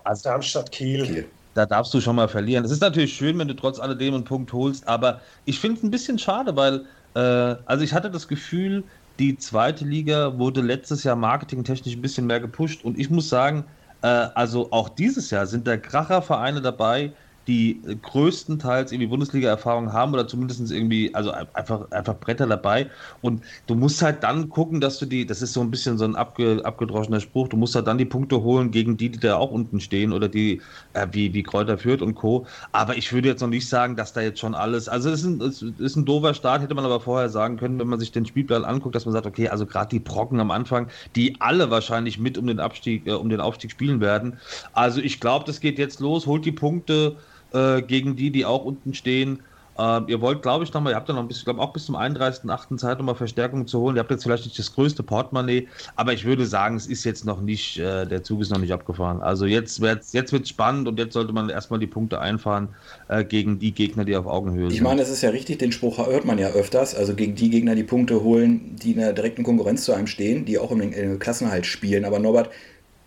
also, 0.03 0.29
Darmstadt, 0.29 0.71
Kiel. 0.71 1.05
Kiel. 1.05 1.25
Da 1.53 1.65
darfst 1.65 1.93
du 1.93 1.99
schon 1.99 2.15
mal 2.15 2.27
verlieren. 2.27 2.63
Es 2.63 2.71
ist 2.71 2.81
natürlich 2.81 3.13
schön, 3.13 3.37
wenn 3.39 3.47
du 3.47 3.55
trotz 3.55 3.79
alledem 3.79 4.13
einen 4.13 4.23
Punkt 4.23 4.53
holst, 4.53 4.87
aber 4.87 5.19
ich 5.45 5.59
finde 5.59 5.77
es 5.77 5.83
ein 5.83 5.91
bisschen 5.91 6.17
schade, 6.17 6.55
weil, 6.55 6.85
äh, 7.15 7.55
also 7.65 7.83
ich 7.83 7.93
hatte 7.93 8.09
das 8.09 8.27
Gefühl, 8.27 8.83
die 9.19 9.37
zweite 9.37 9.83
Liga 9.83 10.37
wurde 10.37 10.61
letztes 10.61 11.03
Jahr 11.03 11.15
marketingtechnisch 11.15 11.95
ein 11.95 12.01
bisschen 12.01 12.25
mehr 12.25 12.39
gepusht 12.39 12.83
und 12.85 12.97
ich 12.97 13.09
muss 13.09 13.27
sagen, 13.27 13.65
äh, 14.01 14.07
also 14.07 14.71
auch 14.71 14.89
dieses 14.89 15.29
Jahr 15.29 15.45
sind 15.45 15.67
da 15.67 15.77
Krachervereine 15.77 16.61
dabei, 16.61 17.11
die 17.51 17.81
größtenteils 18.01 18.93
irgendwie 18.93 19.07
Bundesliga-Erfahrung 19.07 19.91
haben 19.91 20.13
oder 20.13 20.25
zumindest 20.25 20.71
irgendwie, 20.71 21.13
also 21.13 21.31
einfach, 21.31 21.91
einfach 21.91 22.15
Bretter 22.17 22.47
dabei. 22.47 22.89
Und 23.19 23.43
du 23.67 23.75
musst 23.75 24.01
halt 24.01 24.23
dann 24.23 24.47
gucken, 24.47 24.79
dass 24.79 24.99
du 24.99 25.05
die, 25.05 25.25
das 25.25 25.41
ist 25.41 25.51
so 25.51 25.59
ein 25.59 25.69
bisschen 25.69 25.97
so 25.97 26.05
ein 26.05 26.15
abge, 26.15 26.61
abgedroschener 26.63 27.19
Spruch, 27.19 27.49
du 27.49 27.57
musst 27.57 27.75
halt 27.75 27.87
dann 27.87 27.97
die 27.97 28.05
Punkte 28.05 28.41
holen 28.41 28.71
gegen 28.71 28.95
die, 28.95 29.09
die 29.09 29.19
da 29.19 29.35
auch 29.35 29.51
unten 29.51 29.81
stehen 29.81 30.13
oder 30.13 30.29
die, 30.29 30.61
äh, 30.93 31.07
wie, 31.11 31.33
wie 31.33 31.43
Kräuter 31.43 31.77
führt 31.77 32.01
und 32.01 32.15
Co. 32.15 32.45
Aber 32.71 32.95
ich 32.95 33.11
würde 33.11 33.27
jetzt 33.27 33.41
noch 33.41 33.49
nicht 33.49 33.67
sagen, 33.67 33.97
dass 33.97 34.13
da 34.13 34.21
jetzt 34.21 34.39
schon 34.39 34.55
alles, 34.55 34.87
also 34.87 35.09
es 35.09 35.23
ist 35.23 35.25
ein, 35.25 35.75
ist 35.77 35.95
ein 35.97 36.05
doofer 36.05 36.33
Start, 36.33 36.61
hätte 36.61 36.73
man 36.73 36.85
aber 36.85 37.01
vorher 37.01 37.27
sagen 37.27 37.57
können, 37.57 37.77
wenn 37.79 37.87
man 37.87 37.99
sich 37.99 38.13
den 38.13 38.25
Spielplan 38.25 38.63
anguckt, 38.63 38.95
dass 38.95 39.03
man 39.03 39.11
sagt, 39.11 39.25
okay, 39.25 39.49
also 39.49 39.65
gerade 39.65 39.89
die 39.89 39.99
Brocken 39.99 40.39
am 40.39 40.51
Anfang, 40.51 40.87
die 41.17 41.35
alle 41.41 41.69
wahrscheinlich 41.69 42.17
mit 42.17 42.37
um 42.37 42.47
den 42.47 42.61
Abstieg, 42.61 43.05
äh, 43.07 43.11
um 43.11 43.27
den 43.27 43.41
Aufstieg 43.41 43.71
spielen 43.71 43.99
werden. 43.99 44.37
Also 44.71 45.01
ich 45.01 45.19
glaube, 45.19 45.43
das 45.45 45.59
geht 45.59 45.77
jetzt 45.77 45.99
los, 45.99 46.25
holt 46.27 46.45
die 46.45 46.53
Punkte, 46.53 47.17
äh, 47.53 47.81
gegen 47.81 48.15
die, 48.15 48.31
die 48.31 48.45
auch 48.45 48.65
unten 48.65 48.93
stehen. 48.93 49.39
Äh, 49.77 50.01
ihr 50.07 50.21
wollt, 50.21 50.41
glaube 50.41 50.63
ich, 50.63 50.73
nochmal, 50.73 50.93
ihr 50.93 50.95
habt 50.95 51.07
ja 51.07 51.15
noch 51.15 51.21
ein 51.21 51.27
bisschen, 51.27 51.45
glaube 51.45 51.61
auch 51.61 51.71
bis 51.73 51.85
zum 51.85 51.95
31.8. 51.95 52.77
Zeit 52.77 52.97
nochmal 52.97 53.15
Verstärkung 53.15 53.67
zu 53.67 53.79
holen. 53.79 53.95
Ihr 53.95 54.01
habt 54.01 54.11
jetzt 54.11 54.23
vielleicht 54.23 54.45
nicht 54.45 54.59
das 54.59 54.73
größte 54.73 55.01
Portemonnaie, 55.01 55.67
aber 55.95 56.13
ich 56.13 56.25
würde 56.25 56.45
sagen, 56.45 56.75
es 56.75 56.87
ist 56.87 57.03
jetzt 57.03 57.25
noch 57.25 57.41
nicht, 57.41 57.79
äh, 57.79 58.05
der 58.05 58.23
Zug 58.23 58.41
ist 58.41 58.51
noch 58.51 58.59
nicht 58.59 58.73
abgefahren. 58.73 59.21
Also 59.21 59.45
jetzt 59.45 59.79
wird 59.81 60.01
es 60.01 60.13
jetzt 60.13 60.49
spannend 60.49 60.87
und 60.87 60.99
jetzt 60.99 61.13
sollte 61.13 61.31
man 61.31 61.49
erstmal 61.49 61.79
die 61.79 61.87
Punkte 61.87 62.19
einfahren 62.19 62.69
äh, 63.07 63.23
gegen 63.23 63.59
die 63.59 63.71
Gegner, 63.71 64.03
die 64.03 64.15
auf 64.15 64.27
Augenhöhe 64.27 64.67
sind. 64.67 64.73
Ich 64.73 64.81
meine, 64.81 65.01
das 65.01 65.09
ist 65.09 65.21
ja 65.21 65.29
richtig, 65.29 65.59
den 65.59 65.71
Spruch 65.71 66.05
hört 66.05 66.25
man 66.25 66.37
ja 66.37 66.49
öfters, 66.49 66.93
also 66.93 67.15
gegen 67.15 67.35
die 67.35 67.49
Gegner 67.49 67.73
die 67.73 67.83
Punkte 67.83 68.21
holen, 68.23 68.75
die 68.75 68.91
in 68.91 68.99
der 68.99 69.13
direkten 69.13 69.43
Konkurrenz 69.43 69.85
zu 69.85 69.93
einem 69.93 70.07
stehen, 70.07 70.45
die 70.45 70.59
auch 70.59 70.71
äh, 70.71 71.17
Klassenhalt 71.17 71.65
spielen. 71.65 72.03
Aber 72.03 72.19
Norbert, 72.19 72.49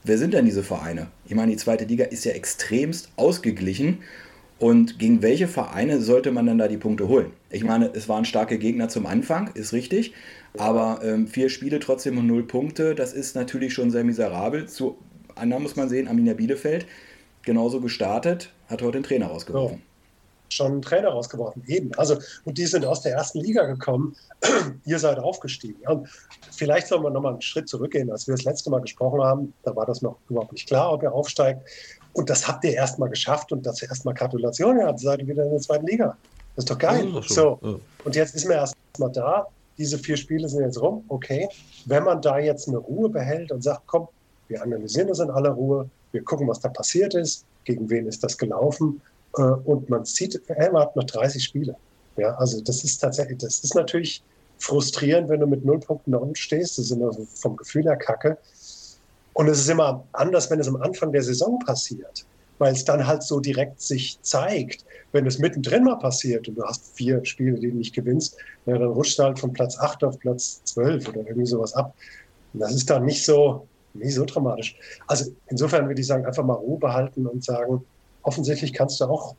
wer 0.02 0.16
sind 0.16 0.32
denn 0.32 0.46
diese 0.46 0.62
Vereine? 0.62 1.08
Ich 1.26 1.34
meine, 1.34 1.52
die 1.52 1.58
zweite 1.58 1.84
Liga 1.84 2.06
ist 2.06 2.24
ja 2.24 2.32
extremst 2.32 3.10
ausgeglichen 3.16 3.98
und 4.58 4.98
gegen 4.98 5.22
welche 5.22 5.48
Vereine 5.48 6.00
sollte 6.00 6.30
man 6.30 6.46
dann 6.46 6.58
da 6.58 6.68
die 6.68 6.76
Punkte 6.76 7.08
holen? 7.08 7.32
Ich 7.50 7.64
meine, 7.64 7.90
es 7.94 8.08
waren 8.08 8.24
starke 8.24 8.58
Gegner 8.58 8.88
zum 8.88 9.06
Anfang, 9.06 9.50
ist 9.54 9.72
richtig. 9.72 10.12
Aber 10.56 11.00
ähm, 11.02 11.26
vier 11.26 11.48
Spiele 11.48 11.80
trotzdem 11.80 12.18
und 12.18 12.26
null 12.26 12.44
Punkte, 12.44 12.94
das 12.94 13.12
ist 13.12 13.34
natürlich 13.34 13.74
schon 13.74 13.90
sehr 13.90 14.04
miserabel. 14.04 14.66
Zu 14.66 14.96
anderen 15.34 15.64
muss 15.64 15.74
man 15.74 15.88
sehen, 15.88 16.06
Arminia 16.06 16.34
Bielefeld, 16.34 16.86
genauso 17.42 17.80
gestartet, 17.80 18.52
hat 18.68 18.80
heute 18.82 18.98
den 18.98 19.02
Trainer 19.02 19.26
rausgeworfen. 19.26 19.78
Ja 19.78 19.84
schon 20.54 20.72
einen 20.72 20.82
Trainer 20.82 21.08
rausgeworfen. 21.08 21.64
Eben. 21.66 21.92
Also, 21.96 22.18
und 22.44 22.58
die 22.58 22.66
sind 22.66 22.84
aus 22.84 23.02
der 23.02 23.12
ersten 23.12 23.40
Liga 23.40 23.64
gekommen. 23.66 24.16
Ihr 24.84 24.98
seid 24.98 25.18
aufgestiegen. 25.18 25.80
Ja, 25.82 26.02
vielleicht 26.52 26.86
sollen 26.86 27.02
wir 27.02 27.10
nochmal 27.10 27.32
einen 27.32 27.42
Schritt 27.42 27.68
zurückgehen. 27.68 28.10
Als 28.10 28.26
wir 28.26 28.34
das 28.34 28.44
letzte 28.44 28.70
Mal 28.70 28.80
gesprochen 28.80 29.22
haben, 29.22 29.54
da 29.62 29.74
war 29.74 29.86
das 29.86 30.02
noch 30.02 30.18
überhaupt 30.28 30.52
nicht 30.52 30.68
klar, 30.68 30.92
ob 30.92 31.02
er 31.02 31.12
aufsteigt. 31.12 31.62
Und 32.14 32.30
das 32.30 32.46
habt 32.48 32.64
ihr 32.64 32.72
erstmal 32.72 33.10
geschafft 33.10 33.52
und 33.52 33.66
das 33.66 33.82
erstmal 33.82 34.14
Gratulation, 34.14 34.78
ihr 34.78 34.92
seid 34.96 35.20
ihr 35.20 35.26
wieder 35.26 35.44
in 35.44 35.50
der 35.50 35.60
zweiten 35.60 35.86
Liga. 35.86 36.16
Das 36.56 36.64
ist 36.64 36.70
doch 36.70 36.78
geil. 36.78 37.12
Ist 37.18 37.30
so, 37.30 37.58
ja. 37.62 37.74
und 38.04 38.16
jetzt 38.16 38.34
ist 38.34 38.46
mir 38.46 38.54
erstmal 38.54 39.10
da, 39.12 39.46
diese 39.76 39.98
vier 39.98 40.16
Spiele 40.16 40.48
sind 40.48 40.62
jetzt 40.62 40.80
rum, 40.80 41.04
okay. 41.08 41.48
Wenn 41.86 42.04
man 42.04 42.22
da 42.22 42.38
jetzt 42.38 42.68
eine 42.68 42.78
Ruhe 42.78 43.08
behält 43.08 43.50
und 43.50 43.62
sagt, 43.62 43.82
komm, 43.86 44.08
wir 44.48 44.62
analysieren 44.62 45.08
das 45.08 45.18
in 45.18 45.30
aller 45.30 45.50
Ruhe, 45.50 45.90
wir 46.12 46.22
gucken, 46.22 46.46
was 46.46 46.60
da 46.60 46.68
passiert 46.68 47.14
ist, 47.14 47.44
gegen 47.64 47.90
wen 47.90 48.06
ist 48.06 48.22
das 48.22 48.38
gelaufen 48.38 49.00
äh, 49.36 49.42
und 49.42 49.88
man 49.90 50.04
sieht, 50.04 50.40
man 50.48 50.82
hat 50.82 50.94
noch 50.94 51.04
30 51.04 51.42
Spiele. 51.42 51.76
Ja, 52.16 52.34
also 52.36 52.60
das 52.60 52.84
ist 52.84 52.98
tatsächlich, 52.98 53.38
das 53.38 53.58
ist 53.58 53.74
natürlich 53.74 54.22
frustrierend, 54.58 55.28
wenn 55.28 55.40
du 55.40 55.46
mit 55.46 55.64
null 55.64 55.80
Punkten 55.80 56.14
unten 56.14 56.36
stehst. 56.36 56.78
Das 56.78 56.86
ist 56.86 56.90
immer 56.92 57.12
vom 57.34 57.56
Gefühl 57.56 57.84
her 57.84 57.96
kacke. 57.96 58.38
Und 59.34 59.48
es 59.48 59.60
ist 59.60 59.68
immer 59.68 60.04
anders, 60.12 60.50
wenn 60.50 60.60
es 60.60 60.68
am 60.68 60.76
Anfang 60.76 61.12
der 61.12 61.22
Saison 61.22 61.58
passiert, 61.58 62.24
weil 62.58 62.72
es 62.72 62.84
dann 62.84 63.06
halt 63.06 63.22
so 63.22 63.40
direkt 63.40 63.80
sich 63.80 64.18
zeigt. 64.22 64.84
Wenn 65.12 65.26
es 65.26 65.38
mittendrin 65.38 65.84
mal 65.84 65.96
passiert 65.96 66.48
und 66.48 66.54
du 66.56 66.64
hast 66.64 66.96
vier 66.96 67.24
Spiele, 67.24 67.58
die 67.58 67.70
du 67.70 67.76
nicht 67.76 67.94
gewinnst, 67.94 68.36
ja, 68.66 68.78
dann 68.78 68.88
rutscht 68.88 69.18
du 69.18 69.24
halt 69.24 69.38
von 69.38 69.52
Platz 69.52 69.78
8 69.78 70.02
auf 70.04 70.18
Platz 70.18 70.62
12 70.64 71.08
oder 71.08 71.20
irgendwie 71.26 71.46
sowas 71.46 71.74
ab. 71.74 71.94
Und 72.52 72.60
das 72.60 72.74
ist 72.74 72.88
dann 72.88 73.04
nicht 73.04 73.24
so, 73.24 73.66
nicht 73.92 74.14
so 74.14 74.24
dramatisch. 74.24 74.76
Also 75.06 75.32
insofern 75.48 75.88
würde 75.88 76.00
ich 76.00 76.06
sagen, 76.06 76.24
einfach 76.24 76.44
mal 76.44 76.54
Ruhe 76.54 76.78
behalten 76.78 77.26
und 77.26 77.44
sagen, 77.44 77.84
offensichtlich 78.22 78.72
kannst 78.72 79.00
du 79.00 79.04
auch 79.04 79.34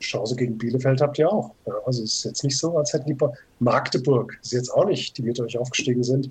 Chance 0.00 0.36
gegen 0.36 0.58
Bielefeld 0.58 1.00
habt 1.00 1.18
ihr 1.18 1.30
auch. 1.30 1.52
Also 1.86 2.02
es 2.02 2.16
ist 2.16 2.24
jetzt 2.24 2.44
nicht 2.44 2.58
so, 2.58 2.76
als 2.76 2.92
hätten 2.92 3.06
die 3.06 3.16
Magdeburg, 3.60 4.38
ist 4.42 4.52
jetzt 4.52 4.70
auch 4.70 4.84
nicht, 4.84 5.16
die 5.16 5.22
mit 5.22 5.40
euch 5.40 5.56
aufgestiegen 5.58 6.02
sind, 6.02 6.30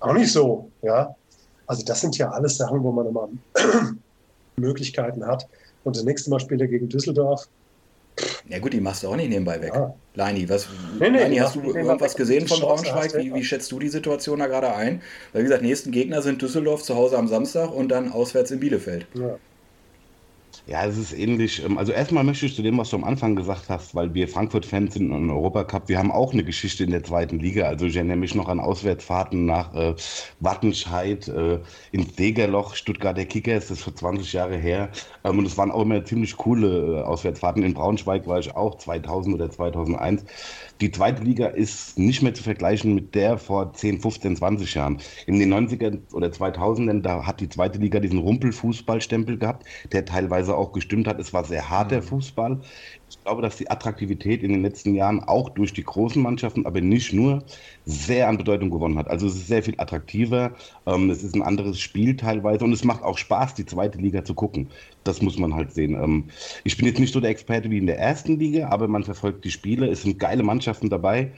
auch 0.00 0.12
nicht 0.12 0.32
so. 0.32 0.70
Ja, 0.82 1.14
also 1.66 1.84
das 1.84 2.00
sind 2.00 2.18
ja 2.18 2.30
alles 2.30 2.56
Sachen, 2.56 2.82
wo 2.82 2.92
man 2.92 3.06
immer 3.06 3.28
Möglichkeiten 4.56 5.26
hat. 5.26 5.48
Und 5.84 5.96
das 5.96 6.04
nächste 6.04 6.30
Mal 6.30 6.40
spielt 6.40 6.60
er 6.60 6.68
gegen 6.68 6.88
Düsseldorf. 6.88 7.48
Ja 8.48 8.58
gut, 8.58 8.72
die 8.72 8.80
machst 8.80 9.02
du 9.02 9.08
auch 9.08 9.16
nicht 9.16 9.28
nebenbei 9.28 9.60
weg. 9.60 9.72
Ja. 9.74 9.94
Leini, 10.14 10.48
was, 10.48 10.68
nee, 11.00 11.10
nee, 11.10 11.18
Leini, 11.18 11.36
hast 11.36 11.56
du 11.56 11.62
irgendwas 11.62 12.14
gesehen 12.14 12.46
von 12.46 12.60
Braunschweig? 12.60 13.14
Wie, 13.16 13.34
wie, 13.34 13.42
schätzt 13.42 13.72
du 13.72 13.80
die 13.80 13.88
Situation 13.88 14.38
da 14.38 14.46
gerade 14.46 14.72
ein? 14.72 15.02
Weil 15.32 15.42
wie 15.42 15.46
gesagt, 15.46 15.62
nächsten 15.62 15.90
Gegner 15.90 16.22
sind 16.22 16.40
Düsseldorf 16.40 16.82
zu 16.82 16.94
Hause 16.94 17.18
am 17.18 17.26
Samstag 17.26 17.72
und 17.72 17.88
dann 17.88 18.12
auswärts 18.12 18.52
in 18.52 18.60
Bielefeld. 18.60 19.06
Ja. 19.14 19.36
Ja, 20.66 20.86
es 20.86 20.96
ist 20.96 21.12
ähnlich. 21.12 21.62
Ähm, 21.62 21.76
also 21.76 21.92
erstmal 21.92 22.24
möchte 22.24 22.46
ich 22.46 22.56
zu 22.56 22.62
dem, 22.62 22.78
was 22.78 22.88
du 22.88 22.96
am 22.96 23.04
Anfang 23.04 23.36
gesagt 23.36 23.68
hast, 23.68 23.94
weil 23.94 24.14
wir 24.14 24.26
Frankfurt-Fans 24.28 24.94
sind 24.94 25.10
im 25.12 25.28
Europacup, 25.30 25.88
wir 25.88 25.98
haben 25.98 26.10
auch 26.10 26.32
eine 26.32 26.42
Geschichte 26.42 26.84
in 26.84 26.90
der 26.90 27.02
zweiten 27.04 27.38
Liga. 27.38 27.66
Also 27.66 27.84
ich 27.84 27.96
erinnere 27.96 28.16
mich 28.16 28.34
noch 28.34 28.48
an 28.48 28.60
Auswärtsfahrten 28.60 29.44
nach 29.44 29.74
äh, 29.74 29.94
Wattenscheid, 30.40 31.28
äh, 31.28 31.60
ins 31.92 32.14
Degerloch, 32.14 32.76
Stuttgarter 32.76 33.26
Kickers, 33.26 33.68
das 33.68 33.78
ist 33.78 33.84
vor 33.84 33.94
20 33.94 34.32
Jahre 34.32 34.56
her. 34.56 34.90
Ähm, 35.22 35.38
und 35.38 35.44
es 35.46 35.58
waren 35.58 35.70
auch 35.70 35.82
immer 35.82 36.02
ziemlich 36.02 36.34
coole 36.38 37.00
äh, 37.00 37.02
Auswärtsfahrten. 37.02 37.62
In 37.62 37.74
Braunschweig 37.74 38.26
war 38.26 38.38
ich 38.38 38.56
auch 38.56 38.78
2000 38.78 39.34
oder 39.34 39.50
2001. 39.50 40.24
Die 40.80 40.90
zweite 40.90 41.22
Liga 41.22 41.46
ist 41.46 41.98
nicht 41.98 42.22
mehr 42.22 42.34
zu 42.34 42.42
vergleichen 42.42 42.94
mit 42.94 43.14
der 43.14 43.38
vor 43.38 43.72
10, 43.72 44.00
15, 44.00 44.36
20 44.36 44.74
Jahren. 44.74 45.00
In 45.26 45.38
den 45.38 45.52
90er 45.52 46.12
oder 46.12 46.28
2000ern, 46.28 47.00
da 47.00 47.26
hat 47.26 47.40
die 47.40 47.48
zweite 47.48 47.78
Liga 47.78 48.00
diesen 48.00 48.18
Rumpelfußballstempel 48.18 49.38
gehabt, 49.38 49.66
der 49.92 50.04
teilweise 50.04 50.56
auch 50.56 50.72
gestimmt 50.72 51.06
hat. 51.06 51.20
Es 51.20 51.32
war 51.32 51.44
sehr 51.44 51.70
hart, 51.70 51.92
der 51.92 52.00
mhm. 52.00 52.06
Fußball. 52.06 52.60
Ich 53.16 53.24
glaube, 53.24 53.40
dass 53.40 53.56
die 53.56 53.70
Attraktivität 53.70 54.42
in 54.42 54.52
den 54.52 54.60
letzten 54.60 54.94
Jahren 54.94 55.20
auch 55.20 55.48
durch 55.48 55.72
die 55.72 55.82
großen 55.82 56.20
Mannschaften, 56.20 56.66
aber 56.66 56.82
nicht 56.82 57.12
nur, 57.14 57.42
sehr 57.86 58.28
an 58.28 58.36
Bedeutung 58.36 58.70
gewonnen 58.70 58.98
hat. 58.98 59.08
Also 59.08 59.26
es 59.26 59.34
ist 59.36 59.46
sehr 59.46 59.62
viel 59.62 59.74
attraktiver, 59.78 60.54
ähm, 60.86 61.08
es 61.10 61.22
ist 61.22 61.34
ein 61.34 61.42
anderes 61.42 61.80
Spiel 61.80 62.16
teilweise 62.16 62.64
und 62.64 62.72
es 62.72 62.84
macht 62.84 63.02
auch 63.02 63.16
Spaß, 63.16 63.54
die 63.54 63.64
zweite 63.64 63.98
Liga 63.98 64.24
zu 64.24 64.34
gucken. 64.34 64.70
Das 65.04 65.22
muss 65.22 65.38
man 65.38 65.54
halt 65.54 65.72
sehen. 65.72 65.94
Ähm, 65.94 66.30
ich 66.64 66.76
bin 66.76 66.86
jetzt 66.86 66.98
nicht 66.98 67.14
so 67.14 67.20
der 67.20 67.30
Experte 67.30 67.70
wie 67.70 67.78
in 67.78 67.86
der 67.86 67.98
ersten 67.98 68.38
Liga, 68.38 68.68
aber 68.68 68.88
man 68.88 69.04
verfolgt 69.04 69.44
die 69.44 69.50
Spiele. 69.50 69.88
Es 69.88 70.02
sind 70.02 70.18
geile 70.18 70.42
Mannschaften 70.42 70.90
dabei. 70.90 71.32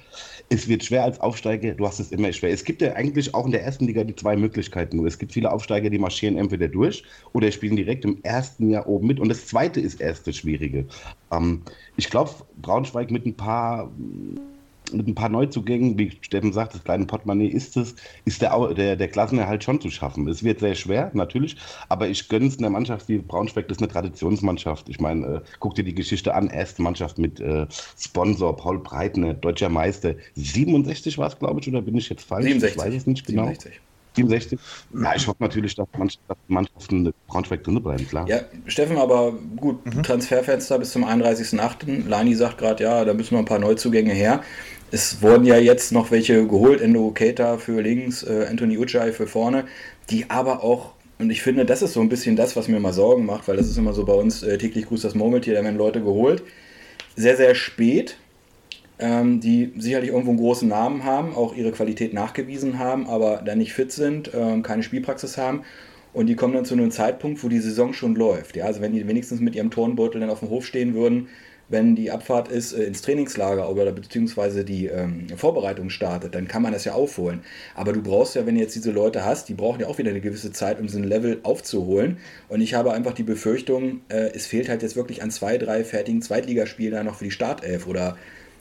Es 0.49 0.69
wird 0.69 0.85
schwer 0.85 1.03
als 1.03 1.21
Aufsteiger, 1.21 1.75
du 1.75 1.87
hast 1.87 1.99
es 1.99 2.13
immer 2.13 2.33
schwer. 2.33 2.51
Es 2.51 2.65
gibt 2.65 2.81
ja 2.81 2.93
eigentlich 2.93 3.35
auch 3.35 3.47
in 3.47 3.51
der 3.51 3.65
ersten 3.65 3.87
Liga 3.87 4.05
die 4.05 4.15
zwei 4.15 4.37
Möglichkeiten 4.37 4.97
nur. 4.97 5.07
Es 5.07 5.19
gibt 5.19 5.33
viele 5.33 5.51
Aufsteiger, 5.51 5.91
die 5.91 5.99
marschieren 5.99 6.39
entweder 6.39 6.69
durch 6.69 7.03
oder 7.33 7.51
spielen 7.51 7.75
direkt 7.75 8.05
im 8.05 8.23
ersten 8.23 8.71
Jahr 8.71 8.87
oben 8.87 9.09
mit. 9.09 9.19
Und 9.19 9.29
das 9.29 9.47
zweite 9.47 9.81
ist 9.81 10.01
erst 10.01 10.27
das 10.29 10.37
Schwierige. 10.37 10.87
Ähm, 11.33 11.63
ich 11.97 12.09
glaube, 12.11 12.31
Braunschweig 12.63 13.11
mit 13.11 13.27
ein 13.27 13.37
paar 13.37 13.91
mit 14.93 15.07
ein 15.07 15.15
paar 15.15 15.29
Neuzugängen, 15.29 15.99
wie 15.99 16.13
Steffen 16.21 16.53
sagt, 16.53 16.75
das 16.75 16.85
kleine 16.85 17.07
Portemonnaie 17.07 17.49
ist 17.49 17.77
es, 17.77 17.95
ist 18.25 18.43
der, 18.43 18.75
der, 18.75 18.97
der 18.97 19.09
Klassenerhalt 19.09 19.65
schon 19.65 19.81
zu 19.81 19.91
schaffen. 19.91 20.29
Es 20.29 20.43
wird 20.43 20.61
sehr 20.61 20.75
schwer, 20.75 21.11
natürlich, 21.15 21.57
aber 21.89 22.09
ich 22.09 22.29
gönne 22.29 22.47
es 22.47 22.59
einer 22.59 22.71
Mannschaft 22.71 23.09
wie 23.09 23.19
Braunschweig, 23.19 23.69
das 23.69 23.79
ist 23.79 23.83
eine 23.83 23.93
Traditionsmannschaft. 23.93 24.89
Ich 24.89 25.01
meine, 25.01 25.27
äh, 25.27 25.41
guck 25.61 25.75
dir 25.75 25.85
die 25.85 25.95
Geschichte 25.95 26.35
an, 26.35 26.49
erste 26.49 26.83
Mannschaft 26.83 27.19
mit 27.19 27.41
äh, 27.41 27.67
Sponsor 27.99 28.57
Paul 28.57 28.79
Breitner, 28.79 29.35
deutscher 29.35 29.69
Meister. 29.69 30.15
67 30.35 31.19
war 31.19 31.29
es, 31.29 31.39
glaube 31.39 31.61
ich, 31.61 31.69
oder 31.69 31.83
bin 31.83 31.97
ich 31.97 32.09
jetzt 32.09 32.25
falsch? 32.25 32.47
67. 32.47 32.77
Ich 32.77 32.87
weiß 32.87 32.95
es 32.95 33.07
nicht 33.07 33.27
genau. 33.27 33.45
67. 33.45 33.81
67. 34.17 34.59
Ja, 35.01 35.15
ich 35.15 35.27
hoffe 35.27 35.39
natürlich, 35.41 35.75
dass 35.75 35.87
Mannschaften 36.49 37.13
Braunschweig 37.27 37.63
drin 37.63 37.83
bleiben, 37.83 38.09
klar. 38.09 38.29
Ja, 38.29 38.41
Steffen, 38.67 38.99
aber 38.99 39.33
gut, 39.57 39.85
mhm. 39.87 40.03
Transferfenster 40.03 40.79
bis 40.79 40.93
zum 40.93 41.05
31.08. 41.05 42.09
Lani 42.09 42.35
sagt 42.35 42.59
gerade, 42.59 42.83
ja, 42.83 43.05
da 43.05 43.15
müssen 43.15 43.35
noch 43.35 43.41
ein 43.41 43.47
paar 43.47 43.59
Neuzugänge 43.59 44.13
her. 44.13 44.43
Es 44.91 45.21
wurden 45.21 45.45
ja 45.45 45.57
jetzt 45.57 45.93
noch 45.93 46.11
welche 46.11 46.47
geholt, 46.47 46.81
Endo 46.81 47.11
Keita 47.11 47.59
für 47.59 47.81
links, 47.81 48.23
äh, 48.23 48.47
Anthony 48.49 48.79
Uchai 48.79 49.13
für 49.13 49.27
vorne, 49.27 49.65
die 50.11 50.31
aber 50.31 50.63
auch, 50.63 50.93
und 51.19 51.31
ich 51.31 51.43
finde, 51.43 51.67
das 51.67 51.83
ist 51.83 51.93
so 51.93 52.01
ein 52.01 52.09
bisschen 52.09 52.37
das, 52.37 52.57
was 52.57 52.69
mir 52.69 52.79
mal 52.79 52.93
Sorgen 52.93 53.27
macht, 53.27 53.49
weil 53.49 53.57
das 53.57 53.67
ist 53.67 53.77
immer 53.77 53.93
so 53.93 54.05
bei 54.05 54.13
uns 54.13 54.43
äh, 54.43 54.59
täglich 54.59 54.87
grüßt 54.87 55.05
das 55.05 55.15
Murmeltier, 55.15 55.55
da 55.55 55.65
werden 55.65 55.77
Leute 55.77 56.01
geholt, 56.01 56.45
sehr, 57.17 57.37
sehr 57.37 57.55
spät, 57.55 58.17
ähm, 58.99 59.41
die 59.41 59.73
sicherlich 59.77 60.11
irgendwo 60.11 60.31
einen 60.31 60.41
großen 60.41 60.69
Namen 60.69 61.05
haben, 61.05 61.35
auch 61.35 61.55
ihre 61.55 61.73
Qualität 61.73 62.15
nachgewiesen 62.15 62.79
haben, 62.79 63.07
aber 63.07 63.43
dann 63.45 63.59
nicht 63.59 63.73
fit 63.73 63.93
sind, 63.93 64.31
ähm, 64.35 64.63
keine 64.63 64.83
Spielpraxis 64.83 65.37
haben 65.37 65.63
und 66.13 66.29
die 66.29 66.35
kommen 66.35 66.55
dann 66.55 66.65
zu 66.65 66.75
einem 66.75 66.91
Zeitpunkt, 66.91 67.45
wo 67.45 67.49
die 67.49 67.59
Saison 67.59 67.93
schon 67.93 68.15
läuft. 68.15 68.57
Ja, 68.57 68.65
also 68.65 68.81
wenn 68.81 68.93
die 68.93 69.07
wenigstens 69.07 69.41
mit 69.41 69.55
ihrem 69.55 69.71
Turnbeutel 69.71 70.21
dann 70.21 70.31
auf 70.31 70.41
dem 70.41 70.49
Hof 70.49 70.65
stehen 70.65 70.95
würden, 70.95 71.29
wenn 71.69 71.97
die 71.97 72.11
Abfahrt 72.11 72.49
ist 72.49 72.73
äh, 72.73 72.85
ins 72.85 73.03
Trainingslager 73.03 73.69
oder 73.69 73.93
beziehungsweise 73.93 74.65
die 74.65 74.87
ähm, 74.87 75.27
Vorbereitung 75.37 75.91
startet, 75.91 76.35
dann 76.35 76.49
kann 76.49 76.63
man 76.63 76.73
das 76.73 76.85
ja 76.85 76.93
aufholen. 76.93 77.41
Aber 77.75 77.93
du 77.93 78.01
brauchst 78.03 78.35
ja, 78.35 78.47
wenn 78.47 78.55
du 78.55 78.61
jetzt 78.61 78.75
diese 78.75 78.93
Leute 78.93 79.25
hast, 79.25 79.49
die 79.51 79.55
brauchen 79.55 79.81
ja 79.81 79.89
auch 79.89 79.99
wieder 79.99 80.11
eine 80.11 80.21
gewisse 80.23 80.53
Zeit, 80.53 80.81
um 80.81 80.89
so 80.89 80.97
ein 80.97 81.05
Level 81.05 81.41
aufzuholen. 81.43 82.19
Und 82.49 82.63
ich 82.63 82.75
habe 82.75 82.93
einfach 82.93 83.13
die 83.13 83.25
Befürchtung, 83.25 84.01
äh, 84.09 84.31
es 84.35 84.47
fehlt 84.47 84.69
halt 84.69 84.83
jetzt 84.83 84.97
wirklich 84.97 85.23
an 85.23 85.31
zwei, 85.31 85.59
drei 85.59 85.85
fertigen 85.85 86.23
Zweitligaspielen 86.23 87.05
noch 87.05 87.17
für 87.17 87.25
die 87.25 87.31
Startelf. 87.31 87.87
Oder 87.87 88.17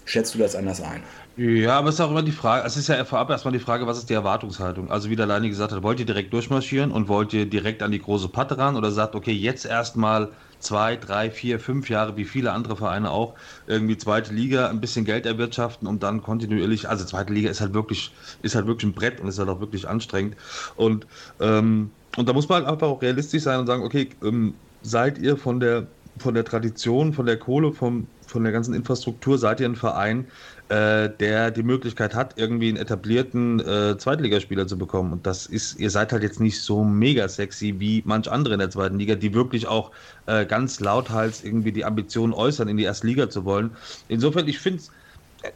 schätzt 0.06 0.34
du 0.36 0.40
das 0.40 0.56
anders 0.56 0.82
ein? 0.82 1.04
Ja, 1.38 1.78
aber 1.78 1.90
es 1.90 1.96
ist 1.96 2.02
auch 2.02 2.12
immer 2.12 2.24
die 2.24 2.32
Frage, 2.32 2.66
es 2.66 2.78
ist 2.78 2.88
ja 2.88 3.04
vorab 3.04 3.30
erstmal 3.30 3.52
die 3.52 3.60
Frage, 3.60 3.86
was 3.88 3.98
ist 3.98 4.10
die 4.10 4.14
Erwartungshaltung? 4.14 4.90
Also 4.90 5.10
wie 5.10 5.18
der 5.18 5.26
Leini 5.26 5.50
gesagt 5.50 5.74
hat, 5.74 5.84
wollt 5.84 6.00
ihr 6.00 6.06
direkt 6.06 6.32
durchmarschieren 6.32 6.92
und 6.92 7.10
wollt 7.10 7.34
ihr 7.34 7.46
direkt 7.46 7.84
an 7.84 7.92
die 7.92 8.00
große 8.00 8.30
Patte 8.30 8.58
ran 8.58 8.78
oder 8.78 8.90
sagt, 8.92 9.16
okay, 9.16 9.34
jetzt 9.34 9.66
erstmal 9.66 10.30
zwei, 10.60 10.96
drei, 10.96 11.30
vier, 11.30 11.60
fünf 11.60 11.90
Jahre, 11.90 12.16
wie 12.16 12.24
viele 12.24 12.54
andere 12.54 12.78
Vereine 12.78 13.12
auch, 13.12 13.34
irgendwie 13.68 13.98
zweite 13.98 14.34
Liga, 14.34 14.70
ein 14.70 14.80
bisschen 14.80 15.04
Geld 15.04 15.26
erwirtschaften, 15.26 15.88
um 15.88 16.00
dann 16.00 16.24
kontinuierlich, 16.24 16.88
also 16.88 17.04
zweite 17.04 17.34
Liga 17.34 17.50
ist 17.50 17.60
halt 17.60 17.74
wirklich, 17.74 18.12
ist 18.42 18.56
halt 18.56 18.66
wirklich 18.66 18.90
ein 18.90 18.94
Brett 18.94 19.20
und 19.20 19.28
ist 19.28 19.38
halt 19.38 19.50
auch 19.50 19.60
wirklich 19.60 19.88
anstrengend. 19.88 20.38
Und, 20.78 21.06
ähm, 21.42 21.92
und 22.16 22.30
da 22.30 22.34
muss 22.34 22.48
man 22.48 22.60
halt 22.60 22.68
einfach 22.72 22.88
auch 22.88 23.02
realistisch 23.02 23.44
sein 23.44 23.60
und 23.60 23.68
sagen, 23.68 23.84
okay, 23.84 24.10
ähm, 24.24 24.54
seid 24.82 25.18
ihr 25.18 25.36
von 25.36 25.60
der 25.60 25.88
von 26.18 26.34
der 26.34 26.46
Tradition, 26.46 27.14
von 27.14 27.26
der 27.26 27.38
Kohle, 27.38 27.74
vom, 27.74 28.08
von 28.26 28.44
der 28.44 28.54
ganzen 28.54 28.74
Infrastruktur, 28.74 29.38
seid 29.38 29.60
ihr 29.60 29.68
ein 29.68 29.76
Verein, 29.76 30.28
äh, 30.70 31.10
der 31.10 31.52
die 31.52 31.64
Möglichkeit 31.64 32.16
hat, 32.16 32.38
irgendwie 32.38 32.70
einen 32.70 32.78
etablierten 32.78 33.60
äh, 33.60 33.98
Zweitligaspieler 33.98 34.68
zu 34.68 34.78
bekommen. 34.78 35.14
Und 35.14 35.28
das 35.28 35.46
ist, 35.46 35.80
ihr 35.80 35.90
seid 35.90 36.12
halt 36.12 36.24
jetzt 36.24 36.40
nicht 36.40 36.62
so 36.62 36.84
mega 36.84 37.28
sexy 37.28 37.76
wie 37.80 38.02
manch 38.06 38.32
andere 38.32 38.54
in 38.54 38.60
der 38.60 38.70
zweiten 38.70 38.98
Liga, 38.98 39.16
die 39.16 39.34
wirklich 39.34 39.68
auch 39.68 39.92
äh, 40.26 40.46
ganz 40.46 40.80
lauthals 40.80 41.44
irgendwie 41.44 41.72
die 41.72 41.86
Ambitionen 41.86 42.34
äußern, 42.34 42.68
in 42.68 42.78
die 42.78 42.84
erste 42.84 43.08
Liga 43.08 43.30
zu 43.30 43.46
wollen. 43.46 43.76
Insofern, 44.08 44.48
ich 44.48 44.60
finde 44.60 44.80
es, 44.80 44.92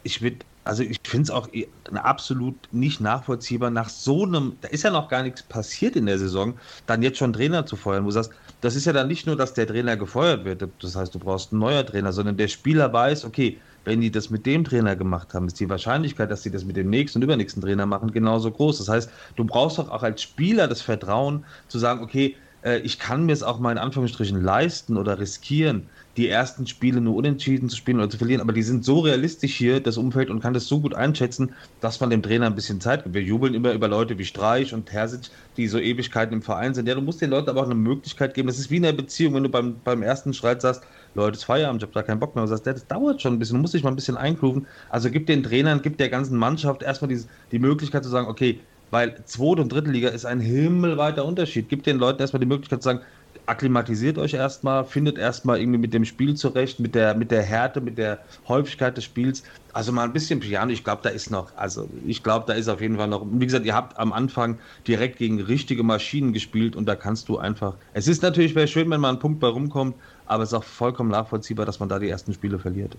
ich 0.02 0.22
würde 0.22 0.38
also 0.64 0.82
ich 0.82 0.98
finde 1.04 1.24
es 1.24 1.30
auch 1.30 1.48
absolut 1.94 2.68
nicht 2.70 3.00
nachvollziehbar, 3.00 3.70
nach 3.70 3.88
so 3.88 4.24
einem, 4.24 4.58
da 4.60 4.68
ist 4.68 4.84
ja 4.84 4.90
noch 4.90 5.08
gar 5.08 5.22
nichts 5.22 5.42
passiert 5.42 5.96
in 5.96 6.06
der 6.06 6.18
Saison, 6.18 6.58
dann 6.86 7.02
jetzt 7.02 7.18
schon 7.18 7.32
Trainer 7.32 7.66
zu 7.66 7.76
feuern, 7.76 8.04
wo 8.04 8.08
du 8.08 8.12
sagst, 8.12 8.32
das 8.60 8.76
ist 8.76 8.84
ja 8.84 8.92
dann 8.92 9.08
nicht 9.08 9.26
nur, 9.26 9.36
dass 9.36 9.54
der 9.54 9.66
Trainer 9.66 9.96
gefeuert 9.96 10.44
wird, 10.44 10.68
das 10.80 10.96
heißt, 10.96 11.14
du 11.14 11.18
brauchst 11.18 11.52
einen 11.52 11.60
neuen 11.60 11.86
Trainer, 11.86 12.12
sondern 12.12 12.36
der 12.36 12.48
Spieler 12.48 12.92
weiß, 12.92 13.24
okay, 13.24 13.58
wenn 13.84 14.00
die 14.00 14.10
das 14.10 14.30
mit 14.30 14.44
dem 14.46 14.64
Trainer 14.64 14.96
gemacht 14.96 15.32
haben, 15.32 15.46
ist 15.46 15.58
die 15.58 15.68
Wahrscheinlichkeit, 15.68 16.30
dass 16.30 16.42
sie 16.42 16.50
das 16.50 16.64
mit 16.64 16.76
dem 16.76 16.90
nächsten 16.90 17.18
und 17.18 17.22
übernächsten 17.22 17.62
Trainer 17.62 17.86
machen, 17.86 18.12
genauso 18.12 18.50
groß. 18.50 18.78
Das 18.78 18.88
heißt, 18.88 19.10
du 19.36 19.44
brauchst 19.44 19.78
doch 19.78 19.88
auch 19.88 20.02
als 20.02 20.22
Spieler 20.22 20.68
das 20.68 20.82
Vertrauen 20.82 21.46
zu 21.68 21.78
sagen, 21.78 22.02
okay, 22.02 22.36
äh, 22.62 22.80
ich 22.80 22.98
kann 22.98 23.26
mir 23.26 23.32
es 23.32 23.42
auch 23.42 23.58
mal 23.58 23.72
in 23.72 23.78
Anführungsstrichen 23.78 24.40
leisten 24.42 24.96
oder 24.96 25.18
riskieren, 25.18 25.88
die 26.16 26.28
ersten 26.28 26.66
Spiele 26.66 27.00
nur 27.00 27.14
unentschieden 27.14 27.68
zu 27.68 27.76
spielen 27.76 27.98
oder 27.98 28.10
zu 28.10 28.18
verlieren, 28.18 28.40
aber 28.40 28.52
die 28.52 28.62
sind 28.62 28.84
so 28.84 29.00
realistisch 29.00 29.54
hier, 29.54 29.80
das 29.80 29.96
Umfeld, 29.96 30.28
und 30.28 30.40
kann 30.40 30.54
das 30.54 30.66
so 30.66 30.80
gut 30.80 30.94
einschätzen, 30.94 31.54
dass 31.80 32.00
man 32.00 32.10
dem 32.10 32.22
Trainer 32.22 32.46
ein 32.46 32.54
bisschen 32.54 32.80
Zeit 32.80 33.04
gibt. 33.04 33.14
Wir 33.14 33.22
jubeln 33.22 33.54
immer 33.54 33.72
über 33.72 33.88
Leute 33.88 34.18
wie 34.18 34.24
Streich 34.24 34.74
und 34.74 34.86
Terzic, 34.86 35.30
die 35.56 35.68
so 35.68 35.78
Ewigkeiten 35.78 36.34
im 36.34 36.42
Verein 36.42 36.74
sind. 36.74 36.88
Ja, 36.88 36.94
du 36.94 37.00
musst 37.00 37.20
den 37.20 37.30
Leuten 37.30 37.48
aber 37.48 37.60
auch 37.60 37.66
eine 37.66 37.74
Möglichkeit 37.74 38.34
geben. 38.34 38.48
Das 38.48 38.58
ist 38.58 38.70
wie 38.70 38.78
in 38.78 38.84
einer 38.84 38.96
Beziehung, 38.96 39.34
wenn 39.34 39.44
du 39.44 39.48
beim, 39.48 39.76
beim 39.84 40.02
ersten 40.02 40.34
Streit 40.34 40.62
sagst, 40.62 40.82
Leute, 41.14 41.32
es 41.32 41.38
ist 41.38 41.44
Feierabend, 41.44 41.82
ich 41.82 41.86
habe 41.86 41.94
da 41.94 42.02
keinen 42.02 42.20
Bock 42.20 42.34
mehr. 42.34 42.42
Und 42.42 42.48
sagst, 42.48 42.66
das 42.66 42.86
dauert 42.86 43.22
schon 43.22 43.34
ein 43.34 43.38
bisschen, 43.38 43.56
du 43.56 43.62
musst 43.62 43.74
dich 43.74 43.82
mal 43.82 43.90
ein 43.90 43.96
bisschen 43.96 44.16
einklufen. 44.16 44.66
Also 44.88 45.10
gib 45.10 45.26
den 45.26 45.42
Trainern, 45.42 45.80
gib 45.82 45.98
der 45.98 46.08
ganzen 46.08 46.36
Mannschaft 46.36 46.82
erstmal 46.82 47.08
die, 47.08 47.22
die 47.52 47.58
Möglichkeit 47.58 48.04
zu 48.04 48.10
sagen, 48.10 48.28
okay, 48.28 48.60
weil 48.90 49.22
Zweite 49.24 49.62
und 49.62 49.72
Dritte 49.72 49.90
Liga 49.90 50.08
ist 50.08 50.24
ein 50.24 50.40
himmelweiter 50.40 51.24
Unterschied. 51.24 51.68
Gib 51.68 51.84
den 51.84 51.98
Leuten 51.98 52.20
erstmal 52.20 52.40
die 52.40 52.46
Möglichkeit 52.46 52.82
zu 52.82 52.88
sagen, 52.88 53.00
akklimatisiert 53.46 54.18
euch 54.18 54.34
erstmal, 54.34 54.84
findet 54.84 55.18
erstmal 55.18 55.60
irgendwie 55.60 55.78
mit 55.78 55.94
dem 55.94 56.04
Spiel 56.04 56.34
zurecht, 56.34 56.80
mit 56.80 56.94
der, 56.94 57.14
mit 57.14 57.30
der 57.30 57.42
Härte, 57.42 57.80
mit 57.80 57.98
der 57.98 58.18
Häufigkeit 58.48 58.96
des 58.96 59.04
Spiels. 59.04 59.42
Also 59.72 59.92
mal 59.92 60.04
ein 60.04 60.12
bisschen 60.12 60.40
Piano, 60.40 60.72
ich 60.72 60.82
glaube, 60.82 61.02
da 61.02 61.10
ist 61.10 61.30
noch, 61.30 61.56
also 61.56 61.88
ich 62.06 62.22
glaube, 62.22 62.44
da 62.46 62.54
ist 62.54 62.68
auf 62.68 62.80
jeden 62.80 62.96
Fall 62.96 63.08
noch, 63.08 63.24
wie 63.30 63.46
gesagt, 63.46 63.64
ihr 63.66 63.74
habt 63.74 63.98
am 63.98 64.12
Anfang 64.12 64.58
direkt 64.86 65.18
gegen 65.18 65.40
richtige 65.40 65.82
Maschinen 65.82 66.32
gespielt 66.32 66.74
und 66.74 66.86
da 66.86 66.96
kannst 66.96 67.28
du 67.28 67.38
einfach, 67.38 67.76
es 67.92 68.08
ist 68.08 68.22
natürlich, 68.22 68.54
wäre 68.54 68.66
schön, 68.66 68.90
wenn 68.90 69.00
mal 69.00 69.10
ein 69.10 69.18
Punkt 69.18 69.38
bei 69.38 69.48
rumkommt, 69.48 69.94
aber 70.26 70.42
es 70.44 70.50
ist 70.50 70.54
auch 70.54 70.64
vollkommen 70.64 71.10
nachvollziehbar, 71.10 71.66
dass 71.66 71.80
man 71.80 71.88
da 71.88 71.98
die 71.98 72.08
ersten 72.08 72.32
Spiele 72.32 72.58
verliert. 72.58 72.96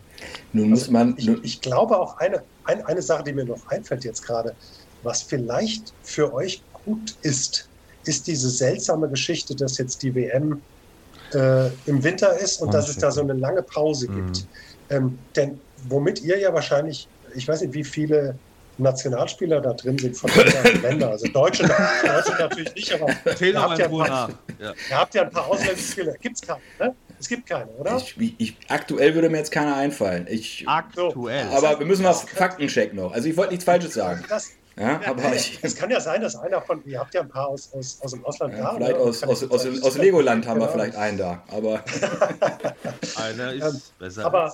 Nun 0.53 0.69
muss 0.69 0.81
also 0.81 0.91
man. 0.91 1.15
Ich, 1.17 1.29
ich, 1.43 1.62
glaube 1.62 1.98
auch 1.98 2.17
eine, 2.17 2.43
eine, 2.65 2.86
eine 2.86 3.01
Sache, 3.01 3.24
die 3.24 3.33
mir 3.33 3.45
noch 3.45 3.65
einfällt 3.67 4.03
jetzt 4.03 4.25
gerade, 4.25 4.53
was 5.03 5.24
vielleicht 5.24 5.93
für 6.03 6.33
euch 6.33 6.62
gut 6.86 7.15
ist, 7.21 7.69
ist 8.05 8.27
diese 8.27 8.50
seltsame 8.50 9.10
Geschichte, 9.10 9.55
dass 9.55 9.77
jetzt 9.77 10.01
die 10.03 10.13
WM 10.15 10.62
äh, 11.34 11.67
im 11.86 12.03
Winter 12.03 12.38
ist 12.38 12.62
und 12.62 12.70
oh, 12.70 12.72
dass 12.72 12.89
es 12.89 12.98
da 12.98 13.12
so 13.12 13.22
eine 13.22 13.34
lange 13.34 13.62
Pause 13.62 14.10
mhm. 14.10 14.15
gibt. 14.15 14.48
Ähm, 14.89 15.17
denn 15.36 15.60
womit 15.88 16.22
ihr 16.22 16.38
ja 16.39 16.53
wahrscheinlich, 16.53 17.08
ich 17.36 17.48
weiß 17.48 17.62
nicht, 17.62 17.74
wie 17.74 17.84
viele 17.84 18.36
Nationalspieler 18.77 19.62
da 19.62 19.74
drin 19.74 19.98
sind 19.98 20.17
von 20.17 20.29
anderen 20.31 20.81
Ländern. 20.81 21.12
Also 21.12 21.27
Deutsche, 21.27 21.63
Deutsche 21.63 22.36
natürlich 22.39 22.75
nicht, 22.75 22.93
aber 22.93 23.08
ihr 23.41 23.62
habt, 23.62 23.77
ja 23.79 23.88
paar, 23.88 24.29
ja. 24.60 24.74
ihr 24.89 24.98
habt, 24.98 25.15
ja 25.15 25.22
ein 25.24 25.29
paar, 25.29 25.48
ausländische 25.48 25.91
Spieler. 25.91 26.13
Gibt 26.20 26.36
es 26.36 26.41
keine, 26.41 26.62
ne? 26.79 26.96
Es 27.20 27.27
gibt 27.27 27.48
keine, 27.48 27.70
oder? 27.72 27.98
Ich, 27.98 28.36
ich, 28.39 28.58
aktuell 28.67 29.13
würde 29.13 29.29
mir 29.29 29.38
jetzt 29.38 29.51
keiner 29.51 29.75
einfallen. 29.75 30.25
Ich, 30.27 30.63
aktuell. 30.67 31.48
Aber 31.50 31.77
wir 31.77 31.86
müssen 31.86 32.03
was 32.03 32.24
Faktencheck 32.24 32.96
noch. 32.96 33.13
Also 33.13 33.29
ich 33.29 33.38
wollte 33.38 33.51
nichts 33.51 33.65
Falsches 33.65 33.93
sagen. 33.93 34.25
Das, 34.27 34.53
ja, 34.77 35.01
aber 35.05 35.35
ich, 35.35 35.59
es 35.61 35.75
kann 35.75 35.89
ja 35.89 35.99
sein, 35.99 36.21
dass 36.21 36.35
einer 36.35 36.61
von, 36.61 36.83
ihr 36.85 36.99
habt 36.99 37.13
ja 37.13 37.21
ein 37.21 37.29
paar 37.29 37.47
aus, 37.47 37.71
aus, 37.73 37.99
aus 38.01 38.11
dem 38.11 38.25
Ausland 38.25 38.53
ja, 38.53 38.63
da. 38.63 38.75
Vielleicht 38.75 38.95
aus, 38.95 39.23
aus, 39.23 39.43
aus, 39.43 39.65
aus, 39.65 39.83
aus 39.83 39.97
Legoland 39.97 40.47
haben 40.47 40.59
genau. 40.59 40.69
wir 40.69 40.73
vielleicht 40.73 40.95
einen 40.95 41.17
da, 41.17 41.43
aber. 41.49 41.83
einer 43.17 43.53
ist 43.53 43.63
ähm, 43.63 43.81
besser. 43.99 44.25
Aber, 44.25 44.53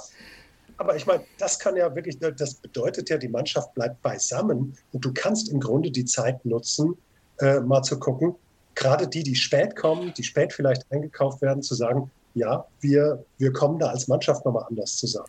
aber 0.77 0.95
ich 0.95 1.05
meine, 1.05 1.23
das 1.37 1.59
kann 1.59 1.75
ja 1.75 1.93
wirklich, 1.93 2.17
das 2.19 2.55
bedeutet 2.55 3.09
ja, 3.09 3.17
die 3.17 3.27
Mannschaft 3.27 3.73
bleibt 3.73 4.01
beisammen 4.01 4.77
und 4.91 5.05
du 5.05 5.13
kannst 5.13 5.49
im 5.49 5.59
Grunde 5.59 5.91
die 5.91 6.05
Zeit 6.05 6.43
nutzen, 6.45 6.97
äh, 7.39 7.59
mal 7.59 7.83
zu 7.83 7.99
gucken, 7.99 8.35
gerade 8.75 9.07
die, 9.07 9.23
die 9.23 9.35
spät 9.35 9.75
kommen, 9.75 10.13
die 10.15 10.23
spät 10.23 10.53
vielleicht 10.53 10.85
eingekauft 10.91 11.41
werden, 11.41 11.61
zu 11.61 11.75
sagen, 11.75 12.11
ja, 12.35 12.65
wir, 12.81 13.23
wir 13.39 13.51
kommen 13.51 13.79
da 13.79 13.87
als 13.87 14.07
Mannschaft 14.07 14.45
nochmal 14.45 14.65
anders 14.69 14.97
zusammen. 14.97 15.27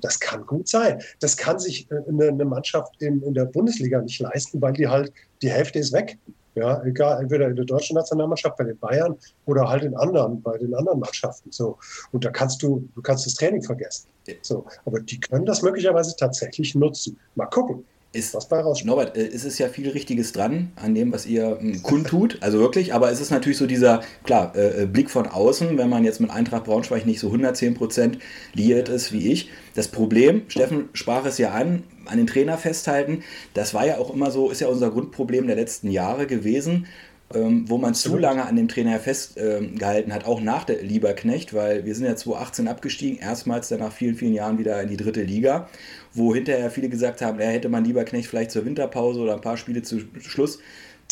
Das 0.00 0.18
kann 0.18 0.46
gut 0.46 0.68
sein. 0.68 1.00
Das 1.20 1.36
kann 1.36 1.58
sich 1.58 1.90
äh, 1.90 1.96
eine, 2.08 2.44
Mannschaft 2.44 3.00
in, 3.00 3.34
der 3.34 3.44
Bundesliga 3.44 4.00
nicht 4.00 4.20
leisten, 4.20 4.60
weil 4.60 4.72
die 4.72 4.88
halt, 4.88 5.12
die 5.42 5.50
Hälfte 5.50 5.78
ist 5.78 5.92
weg. 5.92 6.18
Ja, 6.56 6.82
egal, 6.84 7.22
entweder 7.22 7.46
in 7.46 7.54
der 7.54 7.64
deutschen 7.64 7.94
Nationalmannschaft, 7.94 8.56
bei 8.56 8.64
den 8.64 8.78
Bayern 8.78 9.16
oder 9.46 9.68
halt 9.68 9.84
in 9.84 9.96
anderen, 9.96 10.42
bei 10.42 10.58
den 10.58 10.74
anderen 10.74 10.98
Mannschaften. 10.98 11.52
So. 11.52 11.78
Und 12.10 12.24
da 12.24 12.30
kannst 12.30 12.62
du, 12.62 12.88
du 12.94 13.02
kannst 13.02 13.24
das 13.24 13.34
Training 13.34 13.62
vergessen. 13.62 14.08
So. 14.42 14.66
Aber 14.84 15.00
die 15.00 15.20
können 15.20 15.46
das 15.46 15.62
möglicherweise 15.62 16.14
tatsächlich 16.16 16.74
nutzen. 16.74 17.18
Mal 17.36 17.46
gucken. 17.46 17.84
Ist, 18.12 18.34
was 18.34 18.48
bei 18.48 18.60
Norbert, 18.84 19.16
äh, 19.16 19.24
ist 19.24 19.44
es 19.44 19.58
ja 19.58 19.68
viel 19.68 19.88
Richtiges 19.88 20.32
dran 20.32 20.72
an 20.74 20.96
dem, 20.96 21.12
was 21.12 21.26
ihr 21.26 21.58
hm, 21.60 21.80
kundtut, 21.84 22.38
also 22.40 22.58
wirklich, 22.58 22.92
aber 22.92 23.12
es 23.12 23.20
ist 23.20 23.30
natürlich 23.30 23.58
so 23.58 23.68
dieser, 23.68 24.02
klar, 24.24 24.52
äh, 24.56 24.82
äh, 24.82 24.86
Blick 24.86 25.10
von 25.10 25.28
außen, 25.28 25.78
wenn 25.78 25.88
man 25.88 26.02
jetzt 26.02 26.20
mit 26.20 26.30
Eintracht 26.30 26.64
Braunschweig 26.64 27.06
nicht 27.06 27.20
so 27.20 27.30
110% 27.30 28.18
liiert 28.52 28.88
ist 28.88 29.12
wie 29.12 29.30
ich. 29.30 29.50
Das 29.76 29.86
Problem, 29.86 30.42
Steffen 30.48 30.88
sprach 30.92 31.24
es 31.24 31.38
ja 31.38 31.52
an, 31.52 31.84
an 32.06 32.16
den 32.16 32.26
Trainer 32.26 32.58
festhalten, 32.58 33.22
das 33.54 33.74
war 33.74 33.86
ja 33.86 33.98
auch 33.98 34.12
immer 34.12 34.32
so, 34.32 34.50
ist 34.50 34.60
ja 34.60 34.66
unser 34.66 34.90
Grundproblem 34.90 35.46
der 35.46 35.54
letzten 35.54 35.88
Jahre 35.88 36.26
gewesen 36.26 36.86
ähm, 37.32 37.64
wo 37.68 37.78
man 37.78 37.94
zu 37.94 38.16
lange 38.16 38.44
an 38.44 38.56
dem 38.56 38.68
Trainer 38.68 38.98
festgehalten 38.98 40.10
ähm, 40.10 40.14
hat, 40.14 40.24
auch 40.24 40.40
nach 40.40 40.64
der 40.64 40.82
Lieberknecht, 40.82 41.54
weil 41.54 41.84
wir 41.84 41.94
sind 41.94 42.06
ja 42.06 42.16
2018 42.16 42.66
abgestiegen, 42.66 43.18
erstmals 43.18 43.68
dann 43.68 43.80
nach 43.80 43.92
vielen, 43.92 44.16
vielen 44.16 44.34
Jahren 44.34 44.58
wieder 44.58 44.82
in 44.82 44.88
die 44.88 44.96
dritte 44.96 45.22
Liga, 45.22 45.68
wo 46.12 46.34
hinterher 46.34 46.70
viele 46.70 46.88
gesagt 46.88 47.22
haben, 47.22 47.38
ja, 47.38 47.46
hätte 47.46 47.68
man 47.68 47.84
Lieberknecht 47.84 48.28
vielleicht 48.28 48.50
zur 48.50 48.64
Winterpause 48.64 49.20
oder 49.20 49.34
ein 49.34 49.40
paar 49.40 49.56
Spiele 49.56 49.82
zu 49.82 50.00
Schluss 50.20 50.58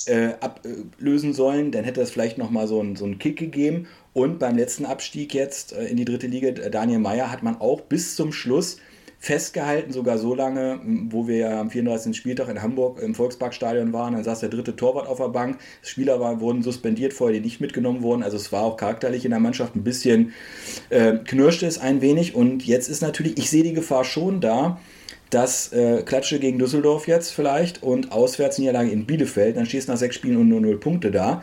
äh, 0.06 0.34
ablösen 0.40 1.32
sollen, 1.34 1.70
dann 1.70 1.84
hätte 1.84 2.00
es 2.00 2.10
vielleicht 2.10 2.38
nochmal 2.38 2.66
so, 2.66 2.80
ein, 2.80 2.96
so 2.96 3.04
einen 3.04 3.18
Kick 3.18 3.38
gegeben. 3.38 3.86
Und 4.12 4.38
beim 4.38 4.56
letzten 4.56 4.86
Abstieg 4.86 5.34
jetzt 5.34 5.72
äh, 5.72 5.86
in 5.86 5.96
die 5.96 6.04
dritte 6.04 6.26
Liga, 6.26 6.50
Daniel 6.50 6.98
Meyer, 6.98 7.30
hat 7.30 7.42
man 7.42 7.60
auch 7.60 7.82
bis 7.82 8.16
zum 8.16 8.32
Schluss 8.32 8.78
festgehalten, 9.20 9.92
sogar 9.92 10.16
so 10.16 10.34
lange, 10.34 10.80
wo 11.10 11.26
wir 11.26 11.36
ja 11.36 11.60
am 11.60 11.70
34. 11.70 12.16
Spieltag 12.16 12.48
in 12.48 12.62
Hamburg 12.62 13.00
im 13.00 13.14
Volksparkstadion 13.14 13.92
waren. 13.92 14.14
Dann 14.14 14.22
saß 14.22 14.40
der 14.40 14.48
dritte 14.48 14.76
Torwart 14.76 15.08
auf 15.08 15.18
der 15.18 15.28
Bank. 15.28 15.58
Spieler 15.82 16.20
war, 16.20 16.40
wurden 16.40 16.62
suspendiert 16.62 17.12
vorher, 17.12 17.38
die 17.38 17.44
nicht 17.44 17.60
mitgenommen 17.60 18.02
wurden. 18.02 18.22
Also 18.22 18.36
es 18.36 18.52
war 18.52 18.62
auch 18.62 18.76
charakterlich 18.76 19.24
in 19.24 19.32
der 19.32 19.40
Mannschaft 19.40 19.74
ein 19.74 19.82
bisschen, 19.82 20.32
äh, 20.90 21.14
knirschte 21.24 21.66
es 21.66 21.78
ein 21.78 22.00
wenig. 22.00 22.34
Und 22.36 22.64
jetzt 22.64 22.88
ist 22.88 23.02
natürlich, 23.02 23.38
ich 23.38 23.50
sehe 23.50 23.64
die 23.64 23.72
Gefahr 23.72 24.04
schon 24.04 24.40
da, 24.40 24.78
dass 25.30 25.72
äh, 25.72 26.02
Klatsche 26.04 26.38
gegen 26.38 26.58
Düsseldorf 26.58 27.08
jetzt 27.08 27.32
vielleicht 27.32 27.82
und 27.82 28.12
Auswärtsniederlage 28.12 28.90
in 28.90 29.04
Bielefeld, 29.04 29.56
dann 29.56 29.66
stehst 29.66 29.88
du 29.88 29.92
nach 29.92 29.98
sechs 29.98 30.14
Spielen 30.14 30.36
und 30.36 30.48
nur 30.48 30.60
null 30.60 30.78
Punkte 30.78 31.10
da. 31.10 31.42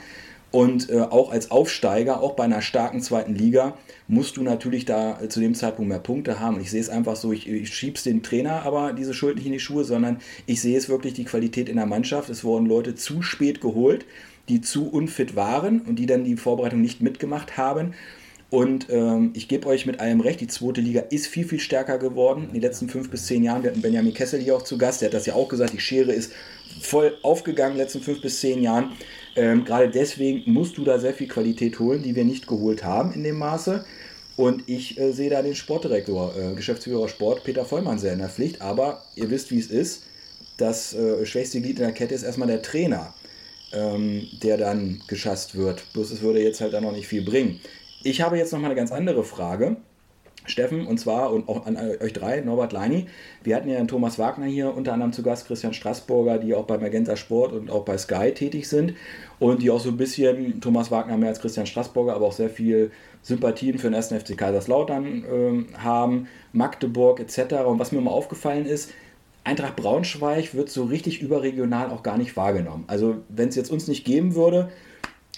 Und 0.55 0.89
äh, 0.89 1.01
auch 1.01 1.33
als 1.33 1.51
Aufsteiger, 1.51 2.23
auch 2.23 2.31
bei 2.31 2.45
einer 2.45 2.61
starken 2.61 3.01
zweiten 3.01 3.35
Liga, 3.35 3.77
musst 4.07 4.37
du 4.37 4.41
natürlich 4.41 4.85
da 4.85 5.19
äh, 5.19 5.27
zu 5.27 5.41
dem 5.41 5.53
Zeitpunkt 5.53 5.89
mehr 5.89 5.99
Punkte 5.99 6.39
haben. 6.39 6.55
Und 6.55 6.61
ich 6.61 6.71
sehe 6.71 6.79
es 6.79 6.87
einfach 6.87 7.17
so, 7.17 7.33
ich, 7.33 7.49
ich 7.49 7.75
schieb's 7.75 8.03
den 8.03 8.23
Trainer 8.23 8.63
aber 8.63 8.93
diese 8.93 9.13
Schuld 9.13 9.35
nicht 9.35 9.47
in 9.47 9.51
die 9.51 9.59
Schuhe, 9.59 9.83
sondern 9.83 10.19
ich 10.45 10.61
sehe 10.61 10.77
es 10.77 10.87
wirklich 10.87 11.13
die 11.13 11.25
Qualität 11.25 11.67
in 11.67 11.75
der 11.75 11.85
Mannschaft. 11.85 12.29
Es 12.29 12.45
wurden 12.45 12.67
Leute 12.67 12.95
zu 12.95 13.21
spät 13.21 13.59
geholt, 13.59 14.05
die 14.47 14.61
zu 14.61 14.89
unfit 14.89 15.35
waren 15.35 15.81
und 15.81 15.99
die 15.99 16.05
dann 16.05 16.23
die 16.23 16.37
Vorbereitung 16.37 16.79
nicht 16.79 17.01
mitgemacht 17.01 17.57
haben. 17.57 17.93
Und 18.49 18.87
ähm, 18.89 19.31
ich 19.33 19.49
gebe 19.49 19.67
euch 19.67 19.85
mit 19.85 19.99
allem 19.99 20.21
recht, 20.21 20.39
die 20.39 20.47
zweite 20.47 20.79
Liga 20.79 21.01
ist 21.01 21.27
viel, 21.27 21.45
viel 21.45 21.59
stärker 21.59 21.97
geworden 21.97 22.45
in 22.47 22.53
den 22.53 22.61
letzten 22.61 22.87
fünf 22.87 23.09
bis 23.09 23.25
zehn 23.25 23.43
Jahren. 23.43 23.61
Wir 23.63 23.71
hatten 23.71 23.81
Benjamin 23.81 24.13
Kessel 24.13 24.39
hier 24.39 24.55
auch 24.55 24.63
zu 24.63 24.77
Gast, 24.77 25.01
der 25.01 25.09
hat 25.09 25.15
das 25.15 25.25
ja 25.25 25.33
auch 25.33 25.49
gesagt, 25.49 25.73
die 25.73 25.81
Schere 25.81 26.13
ist 26.13 26.31
voll 26.79 27.17
aufgegangen 27.23 27.73
in 27.73 27.77
den 27.79 27.83
letzten 27.83 28.01
fünf 28.01 28.21
bis 28.21 28.39
zehn 28.39 28.63
Jahren. 28.63 28.93
Ähm, 29.35 29.65
Gerade 29.65 29.89
deswegen 29.89 30.51
musst 30.51 30.77
du 30.77 30.83
da 30.83 30.97
sehr 30.99 31.13
viel 31.13 31.27
Qualität 31.27 31.79
holen, 31.79 32.03
die 32.03 32.15
wir 32.15 32.23
nicht 32.23 32.47
geholt 32.47 32.83
haben 32.83 33.13
in 33.13 33.23
dem 33.23 33.37
Maße. 33.37 33.83
Und 34.37 34.67
ich 34.67 34.99
äh, 34.99 35.11
sehe 35.11 35.29
da 35.29 35.41
den 35.41 35.55
Sportdirektor, 35.55 36.33
äh, 36.37 36.55
Geschäftsführer 36.55 37.07
Sport, 37.07 37.43
Peter 37.43 37.65
Vollmann 37.65 37.99
sehr 37.99 38.13
in 38.13 38.19
der 38.19 38.29
Pflicht. 38.29 38.61
Aber 38.61 39.03
ihr 39.15 39.29
wisst, 39.29 39.51
wie 39.51 39.59
es 39.59 39.67
ist. 39.67 40.03
Das 40.57 40.93
äh, 40.93 41.25
schwächste 41.25 41.59
Glied 41.59 41.79
in 41.79 41.83
der 41.83 41.91
Kette 41.91 42.15
ist 42.15 42.23
erstmal 42.23 42.47
der 42.47 42.61
Trainer, 42.61 43.13
ähm, 43.73 44.27
der 44.41 44.57
dann 44.57 45.01
geschasst 45.07 45.55
wird. 45.55 45.83
Bloß 45.93 46.11
es 46.11 46.21
würde 46.21 46.41
jetzt 46.41 46.61
halt 46.61 46.73
dann 46.73 46.83
noch 46.83 46.93
nicht 46.93 47.07
viel 47.07 47.23
bringen. 47.23 47.59
Ich 48.03 48.21
habe 48.21 48.37
jetzt 48.37 48.53
noch 48.53 48.59
mal 48.59 48.67
eine 48.67 48.75
ganz 48.75 48.91
andere 48.91 49.23
Frage. 49.23 49.77
Steffen, 50.47 50.85
und 50.85 50.99
zwar 50.99 51.31
und 51.33 51.49
auch 51.49 51.65
an 51.65 51.75
euch 51.75 52.13
drei, 52.13 52.41
Norbert 52.41 52.71
Leini. 52.71 53.07
Wir 53.43 53.55
hatten 53.55 53.67
ja 53.67 53.83
Thomas 53.85 54.19
Wagner 54.19 54.45
hier 54.45 54.75
unter 54.75 54.93
anderem 54.93 55.11
zu 55.11 55.23
Gast, 55.23 55.47
Christian 55.47 55.73
Straßburger, 55.73 56.37
die 56.37 56.53
auch 56.53 56.65
bei 56.65 56.77
Magenta 56.77 57.15
Sport 57.15 57.53
und 57.53 57.71
auch 57.71 57.83
bei 57.83 57.97
Sky 57.97 58.31
tätig 58.31 58.67
sind 58.67 58.93
und 59.39 59.61
die 59.61 59.69
auch 59.69 59.79
so 59.79 59.89
ein 59.89 59.97
bisschen, 59.97 60.61
Thomas 60.61 60.91
Wagner 60.91 61.17
mehr 61.17 61.29
als 61.29 61.39
Christian 61.39 61.65
Straßburger, 61.65 62.15
aber 62.15 62.27
auch 62.27 62.33
sehr 62.33 62.49
viel 62.49 62.91
Sympathien 63.21 63.77
für 63.77 63.87
den 63.87 63.93
ersten 63.93 64.19
FC 64.19 64.37
Kaiserslautern 64.37 65.23
äh, 65.23 65.77
haben, 65.77 66.27
Magdeburg 66.53 67.19
etc. 67.19 67.55
Und 67.65 67.79
was 67.79 67.91
mir 67.91 68.01
mal 68.01 68.11
aufgefallen 68.11 68.65
ist, 68.65 68.91
Eintracht 69.43 69.75
Braunschweig 69.75 70.55
wird 70.55 70.69
so 70.69 70.85
richtig 70.85 71.21
überregional 71.21 71.91
auch 71.91 72.01
gar 72.01 72.17
nicht 72.17 72.35
wahrgenommen. 72.35 72.83
Also 72.87 73.17
wenn 73.29 73.49
es 73.49 73.55
jetzt 73.55 73.71
uns 73.71 73.87
nicht 73.87 74.03
geben 74.03 74.35
würde, 74.35 74.71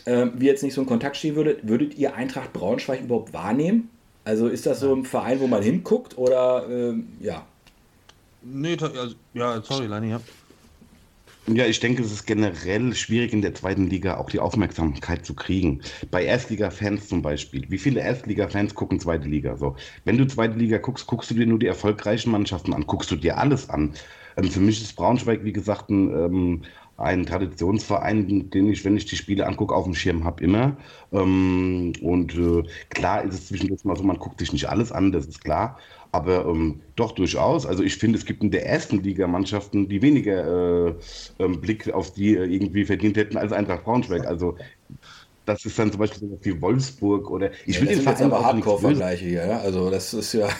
äh, 0.05 0.27
wie 0.35 0.45
jetzt 0.45 0.63
nicht 0.63 0.73
so 0.73 0.81
ein 0.81 0.87
Kontakt 0.87 1.17
stehen 1.17 1.35
würde, 1.35 1.57
würdet 1.63 1.97
ihr 1.97 2.15
Eintracht 2.15 2.53
Braunschweig 2.53 3.01
überhaupt 3.01 3.33
wahrnehmen? 3.33 3.89
Also 4.23 4.47
ist 4.47 4.65
das 4.65 4.79
so 4.79 4.93
ein 4.93 5.05
Verein, 5.05 5.39
wo 5.39 5.47
man 5.47 5.61
hinguckt 5.61 6.17
oder 6.17 6.67
äh, 6.69 6.93
ja? 7.19 7.45
Nee, 8.43 8.77
also, 8.79 9.15
ja, 9.33 9.61
sorry, 9.61 9.87
Lani, 9.87 10.11
ja. 10.11 10.21
Ja, 11.49 11.65
ich 11.65 11.79
denke, 11.79 12.01
es 12.03 12.11
ist 12.11 12.25
generell 12.25 12.93
schwierig 12.93 13.31
in 13.31 13.41
der 13.41 13.53
zweiten 13.53 13.87
Liga 13.87 14.17
auch 14.17 14.29
die 14.29 14.39
Aufmerksamkeit 14.39 15.25
zu 15.25 15.33
kriegen. 15.33 15.81
Bei 16.11 16.25
Erstliga-Fans 16.25 17.07
zum 17.07 17.21
Beispiel. 17.21 17.63
Wie 17.69 17.77
viele 17.77 18.01
Erstliga-Fans 18.01 18.75
gucken 18.75 18.99
zweite 18.99 19.29
Liga? 19.29 19.55
So, 19.55 19.77
wenn 20.03 20.17
du 20.17 20.27
zweite 20.27 20.57
Liga 20.57 20.77
guckst, 20.77 21.07
guckst 21.07 21.31
du 21.31 21.35
dir 21.35 21.45
nur 21.45 21.57
die 21.59 21.67
erfolgreichen 21.67 22.31
Mannschaften 22.31 22.73
an, 22.73 22.85
guckst 22.85 23.09
du 23.11 23.15
dir 23.15 23.37
alles 23.37 23.69
an. 23.69 23.93
Ähm, 24.35 24.51
für 24.51 24.59
mich 24.59 24.81
ist 24.81 24.95
Braunschweig, 24.97 25.45
wie 25.45 25.53
gesagt, 25.53 25.89
ein, 25.89 26.09
ähm, 26.13 26.63
ein 26.97 27.25
Traditionsverein, 27.25 28.49
den 28.49 28.71
ich, 28.71 28.83
wenn 28.83 28.97
ich 28.97 29.05
die 29.05 29.15
Spiele 29.15 29.45
angucke, 29.45 29.75
auf 29.75 29.85
dem 29.85 29.93
Schirm 29.93 30.23
habe, 30.23 30.43
immer. 30.43 30.75
Ähm, 31.11 31.93
und 32.01 32.35
äh, 32.35 32.63
klar 32.89 33.23
ist 33.23 33.35
es 33.35 33.47
zwischendurch 33.47 33.85
mal 33.85 33.95
so, 33.95 34.03
man 34.03 34.17
guckt 34.17 34.39
sich 34.39 34.51
nicht 34.51 34.67
alles 34.67 34.91
an, 34.91 35.11
das 35.11 35.27
ist 35.27 35.43
klar. 35.43 35.77
Aber 36.11 36.45
ähm, 36.45 36.81
doch 36.95 37.11
durchaus. 37.11 37.65
Also 37.65 37.83
ich 37.83 37.97
finde, 37.97 38.17
es 38.17 38.25
gibt 38.25 38.41
in 38.41 38.49
der 38.49 38.65
ersten 38.65 39.03
Liga 39.03 39.27
Mannschaften, 39.27 39.87
die 39.87 40.01
weniger 40.01 40.87
äh, 40.87 40.93
ähm, 41.37 41.61
Blick 41.61 41.93
auf 41.93 42.13
die 42.13 42.35
äh, 42.35 42.45
irgendwie 42.45 42.85
verdient 42.85 43.17
hätten 43.17 43.37
als 43.37 43.51
Eintracht 43.51 43.83
Braunschweig. 43.83 44.25
Also 44.25 44.57
das 45.45 45.63
ist 45.65 45.77
dann 45.77 45.91
zum 45.91 45.99
Beispiel 45.99 46.27
so 46.27 46.39
wie 46.41 46.61
Wolfsburg 46.61 47.29
oder 47.29 47.51
ich 47.65 47.75
ja, 47.75 47.81
will 47.81 47.87
den 47.87 48.01
Verein 48.01 48.25
aber 48.25 48.43
Hardcore-Vergleiche 48.43 49.25
hier, 49.25 49.47
ja? 49.47 49.59
Also 49.59 49.89
das 49.89 50.13
ist 50.13 50.33
ja. 50.33 50.47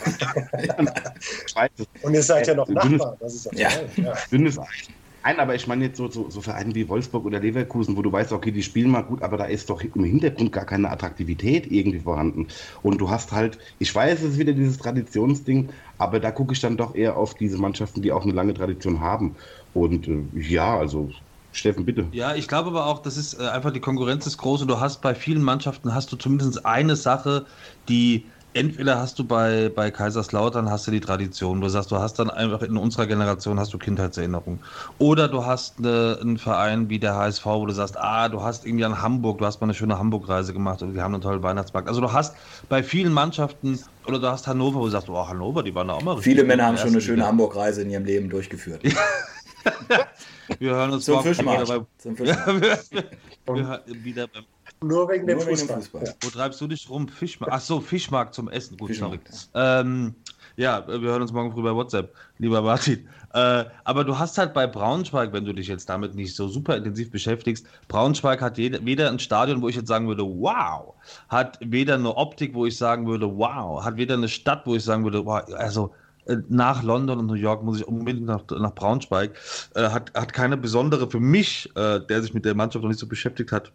Und 2.04 2.14
ihr 2.14 2.24
seid 2.24 2.48
ja 2.48 2.54
noch 2.54 2.70
Nachbarn, 2.70 3.18
das 3.20 3.36
ist 3.36 3.54
ja, 3.54 3.70
ja. 3.98 4.14
Dünnes 4.32 4.58
Eis. 4.58 4.90
Nein, 5.28 5.42
aber 5.42 5.56
ich 5.56 5.68
meine 5.68 5.84
jetzt 5.86 5.98
so, 5.98 6.10
so, 6.10 6.30
so 6.30 6.40
Vereine 6.42 6.74
wie 6.74 6.88
Wolfsburg 6.88 7.26
oder 7.26 7.42
Leverkusen, 7.42 7.98
wo 7.98 8.02
du 8.02 8.10
weißt, 8.14 8.32
okay, 8.32 8.52
die 8.52 8.64
spielen 8.64 8.90
mal 8.90 9.02
gut, 9.02 9.22
aber 9.22 9.36
da 9.36 9.44
ist 9.46 9.70
doch 9.70 9.82
im 9.82 10.06
Hintergrund 10.06 10.54
gar 10.54 10.66
keine 10.66 10.90
Attraktivität 10.90 11.68
irgendwie 11.70 12.00
vorhanden. 12.00 12.48
Und 12.82 13.00
du 13.02 13.10
hast 13.10 13.34
halt, 13.34 13.58
ich 13.78 13.94
weiß, 13.94 14.22
es 14.22 14.32
ist 14.34 14.38
wieder 14.40 14.54
dieses 14.54 14.78
Traditionsding, 14.78 15.74
aber 15.98 16.22
da 16.22 16.32
gucke 16.32 16.54
ich 16.54 16.62
dann 16.62 16.78
doch 16.78 16.96
eher 16.96 17.18
auf 17.18 17.36
diese 17.36 17.58
Mannschaften, 17.58 18.02
die 18.02 18.14
auch 18.14 18.24
eine 18.24 18.32
lange 18.32 18.54
Tradition 18.54 19.02
haben. 19.02 19.36
Und 19.74 20.08
äh, 20.08 20.30
ja, 20.34 20.78
also 20.78 21.12
Steffen, 21.52 21.84
bitte. 21.86 22.14
Ja, 22.14 22.36
ich 22.36 22.48
glaube 22.48 22.70
aber 22.70 22.86
auch, 22.86 23.00
das 23.00 23.18
ist 23.18 23.34
äh, 23.38 23.48
einfach 23.48 23.72
die 23.74 23.82
Konkurrenz 23.82 24.26
ist 24.26 24.38
groß 24.38 24.62
und 24.62 24.70
du 24.70 24.80
hast 24.80 25.02
bei 25.02 25.14
vielen 25.14 25.42
Mannschaften 25.44 25.94
hast 25.94 26.12
du 26.12 26.16
zumindest 26.16 26.66
eine 26.66 26.96
Sache, 26.96 27.48
die 27.90 28.32
entweder 28.58 29.00
hast 29.00 29.20
du 29.20 29.24
bei, 29.24 29.70
bei 29.70 29.92
Kaiserslautern 29.92 30.70
hast 30.70 30.88
du 30.88 30.92
die 30.92 31.00
Tradition, 31.00 31.62
du 31.62 31.70
sagst, 31.70 31.92
du 31.92 31.98
hast 31.98 32.20
dann 32.20 32.30
einfach 32.30 32.62
in 32.62 32.78
unserer 32.78 33.08
Generation 33.08 33.60
hast 33.60 33.74
du 33.74 33.78
Kindheitserinnerungen. 33.78 34.60
Oder 34.98 35.28
du 35.28 35.46
hast 35.46 35.80
eine, 35.80 36.18
einen 36.22 36.38
Verein 36.38 36.90
wie 36.90 37.00
der 37.00 37.16
HSV, 37.16 37.46
wo 37.46 37.66
du 37.66 37.74
sagst, 37.74 37.98
ah, 37.98 38.30
du 38.30 38.42
hast 38.42 38.66
irgendwie 38.66 38.86
an 38.86 39.02
Hamburg, 39.02 39.38
du 39.38 39.46
hast 39.46 39.62
mal 39.62 39.66
eine 39.66 39.74
schöne 39.74 39.98
Hamburg-Reise 39.98 40.54
gemacht 40.54 40.82
und 40.82 40.94
wir 40.94 41.04
haben 41.04 41.14
einen 41.14 41.24
tollen 41.24 41.44
Weihnachtsmarkt. 41.44 41.88
Also 41.88 42.02
du 42.02 42.12
hast 42.12 42.36
bei 42.70 42.84
vielen 42.84 43.14
Mannschaften, 43.14 43.80
oder 44.08 44.20
du 44.20 44.28
hast 44.28 44.48
Hannover, 44.48 44.80
wo 44.80 44.86
du 44.86 44.92
sagst, 44.92 45.10
oh, 45.10 45.28
Hannover, 45.28 45.64
die 45.64 45.76
waren 45.76 45.88
da 45.88 45.96
auch 45.96 46.02
mal 46.02 46.14
richtig. 46.14 46.34
Viele 46.34 46.44
Männer 46.44 46.66
haben 46.66 46.78
schon 46.78 46.90
eine 46.90 47.02
schöne 47.02 47.26
Hamburg-Reise 47.26 47.82
in 47.82 47.90
ihrem 47.90 48.06
Leben 48.06 48.30
durchgeführt. 48.30 48.82
wir 50.60 50.76
hören 50.76 50.92
uns 50.92 51.06
zum 51.06 51.22
Fischmarkt. 51.22 51.72
Zum 51.98 52.16
Fischmarkt. 52.16 52.92
wir, 52.92 53.82
wir, 53.86 54.04
wieder 54.04 54.28
beim 54.28 54.44
nur 54.82 55.10
wegen 55.10 55.28
dem 55.28 55.40
Fußball. 55.40 55.78
Fußball. 55.78 56.04
Ja. 56.06 56.14
Wo 56.22 56.30
treibst 56.30 56.62
du 56.62 56.68
dich 56.68 56.90
rum? 56.90 57.08
Fischmarkt. 57.08 57.54
Ach 57.54 57.62
so, 57.62 57.80
Fischmarkt 57.80 58.34
zum 58.34 58.50
Essen. 58.50 58.78
Gut, 58.78 58.90
Fischmarkt, 58.90 59.34
sorry. 59.34 59.82
Ähm, 59.82 60.16
ja, 60.58 60.88
wir 60.88 61.00
hören 61.00 61.22
uns 61.22 61.32
morgen 61.32 61.52
früh 61.52 61.62
bei 61.62 61.74
WhatsApp, 61.74 62.14
lieber 62.40 62.62
Martin. 62.64 63.08
Äh, 63.34 63.66
aber 63.84 64.04
du 64.04 64.18
hast 64.18 64.38
halt 64.40 64.54
bei 64.54 64.66
Braunschweig, 64.66 65.32
wenn 65.32 65.46
du 65.46 65.54
dich 65.54 65.68
jetzt 65.68 65.88
damit 65.88 66.16
nicht 66.16 66.36
so 66.36 66.48
super 66.48 66.76
intensiv 66.76 67.12
beschäftigst, 67.12 67.68
Braunschweig 67.88 68.42
hat 68.42 68.58
jede, 68.58 68.84
weder 68.84 69.10
ein 69.10 69.20
Stadion, 69.20 69.62
wo 69.62 69.70
ich 69.70 69.76
jetzt 69.76 69.88
sagen 69.88 70.08
würde, 70.08 70.24
wow, 70.24 70.96
hat 71.30 71.60
weder 71.62 71.96
eine 71.96 72.16
Optik, 72.16 72.56
wo 72.56 72.66
ich 72.66 72.76
sagen 72.76 73.06
würde, 73.06 73.38
wow, 73.38 73.84
hat 73.84 73.98
weder 73.98 74.16
eine 74.16 74.30
Stadt, 74.30 74.66
wo 74.66 74.76
ich 74.76 74.84
sagen 74.84 75.04
würde, 75.04 75.26
wow, 75.26 75.44
also 75.54 75.94
äh, 76.26 76.38
nach 76.50 76.82
London 76.82 77.20
und 77.20 77.28
New 77.28 77.34
York 77.34 77.64
muss 77.64 77.80
ich 77.80 77.88
unbedingt 77.88 78.26
nach, 78.26 78.44
nach 78.50 78.74
Braunschweig, 78.74 79.38
äh, 79.76 79.90
hat, 79.90 80.12
hat 80.16 80.34
keine 80.34 80.58
besondere 80.58 81.08
für 81.08 81.20
mich, 81.20 81.70
äh, 81.76 82.00
der 82.00 82.24
sich 82.24 82.34
mit 82.34 82.46
der 82.46 82.56
Mannschaft 82.56 82.82
noch 82.82 82.90
nicht 82.90 83.00
so 83.00 83.08
beschäftigt 83.08 83.52
hat, 83.52 83.72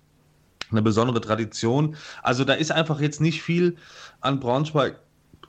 eine 0.72 0.82
besondere 0.82 1.20
Tradition. 1.20 1.96
Also 2.22 2.44
da 2.44 2.54
ist 2.54 2.72
einfach 2.72 3.00
jetzt 3.00 3.20
nicht 3.20 3.42
viel 3.42 3.76
an 4.20 4.40
Braunschweig 4.40 5.00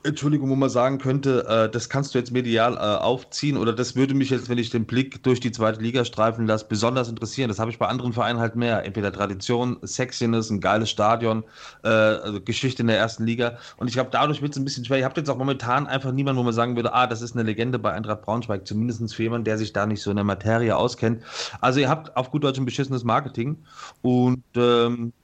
Entschuldigung, 0.04 0.50
wo 0.50 0.54
man 0.54 0.68
sagen 0.68 0.98
könnte, 0.98 1.46
äh, 1.48 1.70
das 1.70 1.88
kannst 1.88 2.14
du 2.14 2.18
jetzt 2.18 2.30
medial 2.30 2.74
äh, 2.74 2.76
aufziehen 2.76 3.56
oder 3.56 3.72
das 3.72 3.96
würde 3.96 4.12
mich 4.12 4.28
jetzt, 4.28 4.50
wenn 4.50 4.58
ich 4.58 4.68
den 4.68 4.84
Blick 4.84 5.22
durch 5.22 5.40
die 5.40 5.50
zweite 5.50 5.80
Liga 5.80 6.04
streifen 6.04 6.46
lasse, 6.46 6.66
besonders 6.68 7.08
interessieren. 7.08 7.48
Das 7.48 7.58
habe 7.58 7.70
ich 7.70 7.78
bei 7.78 7.86
anderen 7.86 8.12
Vereinen 8.12 8.38
halt 8.38 8.54
mehr. 8.54 8.84
Entweder 8.84 9.10
Tradition, 9.10 9.78
Sexiness, 9.82 10.50
ein 10.50 10.60
geiles 10.60 10.90
Stadion, 10.90 11.42
äh, 11.84 11.88
also 11.88 12.38
Geschichte 12.42 12.82
in 12.82 12.88
der 12.88 12.98
ersten 12.98 13.24
Liga. 13.24 13.56
Und 13.78 13.88
ich 13.88 13.94
glaube, 13.94 14.10
dadurch 14.12 14.42
wird 14.42 14.52
es 14.52 14.58
ein 14.58 14.64
bisschen 14.64 14.84
schwer. 14.84 14.98
Ihr 14.98 15.06
habt 15.06 15.16
jetzt 15.16 15.30
auch 15.30 15.38
momentan 15.38 15.86
einfach 15.86 16.12
niemanden, 16.12 16.38
wo 16.38 16.44
man 16.44 16.52
sagen 16.52 16.76
würde, 16.76 16.92
ah, 16.92 17.06
das 17.06 17.22
ist 17.22 17.34
eine 17.34 17.42
Legende 17.42 17.78
bei 17.78 17.92
Eintracht 17.92 18.22
Braunschweig, 18.22 18.66
zumindest 18.66 19.14
für 19.14 19.22
jemanden, 19.22 19.44
der 19.46 19.56
sich 19.56 19.72
da 19.72 19.86
nicht 19.86 20.02
so 20.02 20.10
in 20.10 20.16
der 20.16 20.24
Materie 20.24 20.76
auskennt. 20.76 21.22
Also 21.62 21.80
ihr 21.80 21.88
habt 21.88 22.14
auf 22.14 22.30
gut 22.30 22.44
Deutsch 22.44 22.58
ein 22.58 22.66
beschissenes 22.66 23.04
Marketing 23.04 23.56
und 24.02 24.44
ähm, 24.54 25.14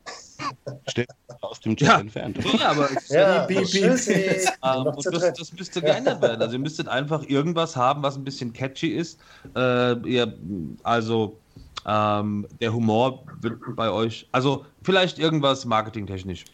aus 1.40 1.60
dem 1.60 1.76
Chat 1.76 1.88
ja. 1.88 2.00
entfernt. 2.00 2.38
Ja, 2.58 2.70
aber 2.70 2.88
ja, 3.08 3.46
beep, 3.46 3.70
beep, 3.70 4.06
beep. 4.06 4.48
Um, 4.62 4.84
das, 4.84 5.32
das, 5.34 5.52
müsste 5.52 5.80
geändert 5.80 6.20
werden. 6.22 6.40
Also 6.40 6.54
ihr 6.54 6.58
müsstet 6.58 6.88
einfach 6.88 7.22
irgendwas 7.28 7.76
haben, 7.76 8.02
was 8.02 8.16
ein 8.16 8.24
bisschen 8.24 8.52
catchy 8.52 8.88
ist. 8.88 9.18
Äh, 9.54 9.98
ihr, 10.08 10.34
also 10.82 11.38
ähm, 11.86 12.46
der 12.60 12.72
Humor 12.72 13.24
wird 13.40 13.58
bei 13.74 13.90
euch, 13.90 14.28
also 14.32 14.64
vielleicht 14.82 15.18
irgendwas 15.18 15.64
marketingtechnisch. 15.64 16.44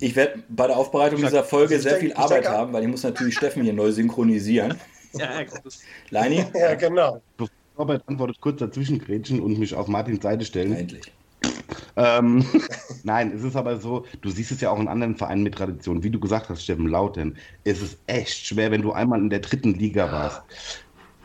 Ich 0.00 0.14
werde 0.14 0.42
bei 0.48 0.66
der 0.68 0.76
Aufbereitung 0.76 1.20
dieser 1.20 1.44
Folge 1.44 1.80
sehr 1.80 1.96
viel 1.96 2.12
Arbeit 2.14 2.48
haben, 2.48 2.72
weil 2.72 2.82
ich 2.84 2.88
muss 2.88 3.02
natürlich 3.02 3.36
Steffen 3.36 3.62
hier 3.62 3.72
neu 3.72 3.92
synchronisieren. 3.92 4.74
Ja, 5.18 5.30
Leini? 6.10 6.44
Ja, 6.52 6.74
genau. 6.74 7.22
Robert 7.78 8.02
antwortet 8.06 8.38
kurz 8.38 8.58
dazwischen 8.58 8.98
grätschen 8.98 9.40
und 9.40 9.58
mich 9.58 9.74
auf 9.74 9.88
Martins 9.88 10.22
Seite 10.22 10.44
stellen. 10.44 10.74
Endlich. 10.74 11.10
Ähm, 11.96 12.44
Nein, 13.04 13.32
es 13.34 13.42
ist 13.42 13.56
aber 13.56 13.78
so, 13.78 14.04
du 14.20 14.30
siehst 14.30 14.52
es 14.52 14.60
ja 14.60 14.70
auch 14.70 14.80
in 14.80 14.88
anderen 14.88 15.16
Vereinen 15.16 15.42
mit 15.42 15.54
Tradition. 15.54 16.02
Wie 16.02 16.10
du 16.10 16.20
gesagt 16.20 16.48
hast, 16.48 16.62
Steffen 16.62 16.88
Lauten, 16.88 17.36
es 17.64 17.82
ist 17.82 17.98
echt 18.06 18.46
schwer, 18.46 18.70
wenn 18.70 18.82
du 18.82 18.92
einmal 18.92 19.20
in 19.20 19.30
der 19.30 19.40
dritten 19.40 19.74
Liga 19.74 20.10
warst. 20.10 20.42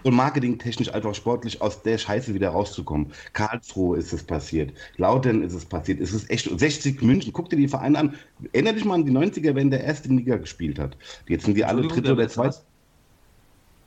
Und 0.03 0.15
marketingtechnisch 0.15 0.91
auch 0.91 1.13
sportlich 1.13 1.61
aus 1.61 1.83
der 1.83 1.97
Scheiße 1.97 2.33
wieder 2.33 2.49
rauszukommen. 2.49 3.11
Karlsruhe 3.33 3.97
ist 3.97 4.11
es 4.13 4.23
passiert. 4.23 4.73
Lauten 4.97 5.43
ist 5.43 5.53
es 5.53 5.65
passiert. 5.65 5.99
Es 5.99 6.11
ist 6.11 6.29
echt 6.31 6.49
60 6.59 7.03
München. 7.03 7.31
Guck 7.33 7.49
dir 7.49 7.57
die 7.57 7.67
Vereine 7.67 7.99
an. 7.99 8.15
Erinner 8.51 8.73
dich 8.73 8.83
mal 8.83 8.95
an 8.95 9.05
die 9.05 9.11
90er, 9.11 9.53
wenn 9.53 9.69
der 9.69 9.83
erste 9.83 10.09
Liga 10.09 10.37
gespielt 10.37 10.79
hat. 10.79 10.97
Jetzt 11.27 11.45
sind 11.45 11.55
die 11.55 11.65
alle 11.65 11.83
dritte 11.83 12.13
oder 12.13 12.27
zweite. 12.27 12.57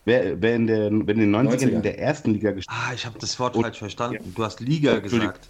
Wer, 0.04 0.40
wer, 0.40 0.54
in 0.54 0.66
der, 0.66 0.90
wenn 0.90 1.18
in 1.18 1.32
den 1.32 1.34
90ern 1.34 1.56
90er. 1.56 1.68
in 1.68 1.82
der 1.82 1.98
ersten 1.98 2.32
Liga 2.32 2.52
gespielt 2.52 2.76
hat. 2.76 2.90
Ah, 2.90 2.94
ich 2.94 3.06
habe 3.06 3.18
das 3.18 3.38
Wort 3.40 3.56
falsch 3.56 3.78
verstanden. 3.78 4.18
Ja. 4.22 4.32
Du 4.34 4.44
hast 4.44 4.60
Liga 4.60 4.98
gesagt. 5.00 5.48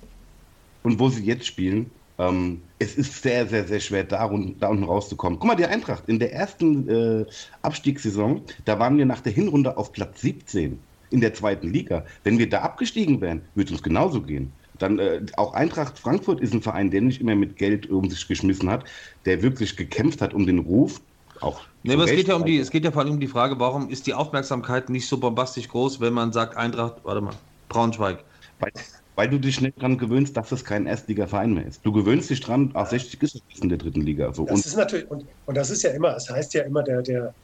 Und 0.84 1.00
wo 1.00 1.08
sie 1.08 1.24
jetzt 1.24 1.46
spielen, 1.46 1.90
ähm, 2.18 2.62
es 2.78 2.94
ist 2.96 3.22
sehr, 3.22 3.46
sehr, 3.46 3.66
sehr 3.66 3.80
schwer, 3.80 4.04
da, 4.04 4.24
run 4.24 4.54
da, 4.60 4.68
unten 4.68 4.84
rauszukommen. 4.84 5.38
Guck 5.38 5.48
mal, 5.48 5.56
die 5.56 5.64
Eintracht 5.64 6.04
in 6.06 6.18
der 6.18 6.32
ersten 6.32 6.88
äh, 6.88 7.26
Abstiegssaison, 7.62 8.42
da 8.64 8.78
waren 8.78 8.96
wir 8.96 9.06
nach 9.06 9.20
der 9.20 9.32
Hinrunde 9.32 9.76
auf 9.76 9.92
Platz 9.92 10.20
17 10.20 10.78
in 11.10 11.20
der 11.20 11.34
zweiten 11.34 11.72
Liga. 11.72 12.04
Wenn 12.22 12.38
wir 12.38 12.48
da 12.48 12.60
abgestiegen 12.60 13.20
wären, 13.20 13.42
würde 13.54 13.68
es 13.68 13.72
uns 13.72 13.82
genauso 13.82 14.20
gehen. 14.20 14.52
Dann 14.78 14.98
äh, 14.98 15.20
auch 15.36 15.54
Eintracht 15.54 15.98
Frankfurt 15.98 16.40
ist 16.40 16.52
ein 16.52 16.62
Verein, 16.62 16.90
der 16.90 17.00
nicht 17.00 17.20
immer 17.20 17.34
mit 17.34 17.56
Geld 17.56 17.88
um 17.90 18.08
sich 18.10 18.26
geschmissen 18.26 18.68
hat, 18.68 18.84
der 19.24 19.42
wirklich 19.42 19.76
gekämpft 19.76 20.20
hat 20.20 20.34
um 20.34 20.46
den 20.46 20.60
Ruf. 20.60 21.00
Auch 21.40 21.62
nee, 21.82 21.94
aber 21.94 22.04
es 22.04 22.10
geht 22.10 22.28
ja 22.28 22.36
um 22.36 22.44
die, 22.44 22.58
es 22.58 22.70
geht 22.70 22.84
ja 22.84 22.92
vor 22.92 23.02
allem 23.02 23.12
um 23.12 23.20
die 23.20 23.28
Frage, 23.28 23.58
warum 23.58 23.88
ist 23.90 24.06
die 24.06 24.14
Aufmerksamkeit 24.14 24.88
nicht 24.88 25.08
so 25.08 25.18
bombastisch 25.18 25.68
groß, 25.68 26.00
wenn 26.00 26.12
man 26.12 26.32
sagt 26.32 26.56
Eintracht, 26.56 26.96
warte 27.04 27.20
mal, 27.20 27.34
Braunschweig. 27.68 28.24
Weil, 28.60 28.72
weil 29.16 29.28
du 29.28 29.38
dich 29.38 29.60
nicht 29.60 29.80
dran 29.80 29.98
gewöhnst, 29.98 30.36
dass 30.36 30.52
es 30.52 30.64
kein 30.64 30.86
Erstliga-Verein 30.86 31.54
mehr 31.54 31.66
ist. 31.66 31.84
Du 31.84 31.92
gewöhnst 31.92 32.30
dich 32.30 32.40
dran, 32.40 32.70
ach, 32.74 32.90
60 32.90 33.22
ist 33.22 33.34
es 33.36 33.60
in 33.60 33.68
der 33.68 33.78
dritten 33.78 34.02
Liga. 34.02 34.32
So. 34.32 34.44
Das 34.44 34.56
und 34.56 34.66
ist 34.66 34.76
natürlich, 34.76 35.10
und, 35.10 35.24
und 35.46 35.56
das 35.56 35.70
ist 35.70 35.82
ja 35.82 35.90
immer, 35.90 36.16
es 36.16 36.28
heißt 36.28 36.54
ja 36.54 36.62
immer, 36.62 36.82
der, 36.82 37.02
der 37.02 37.34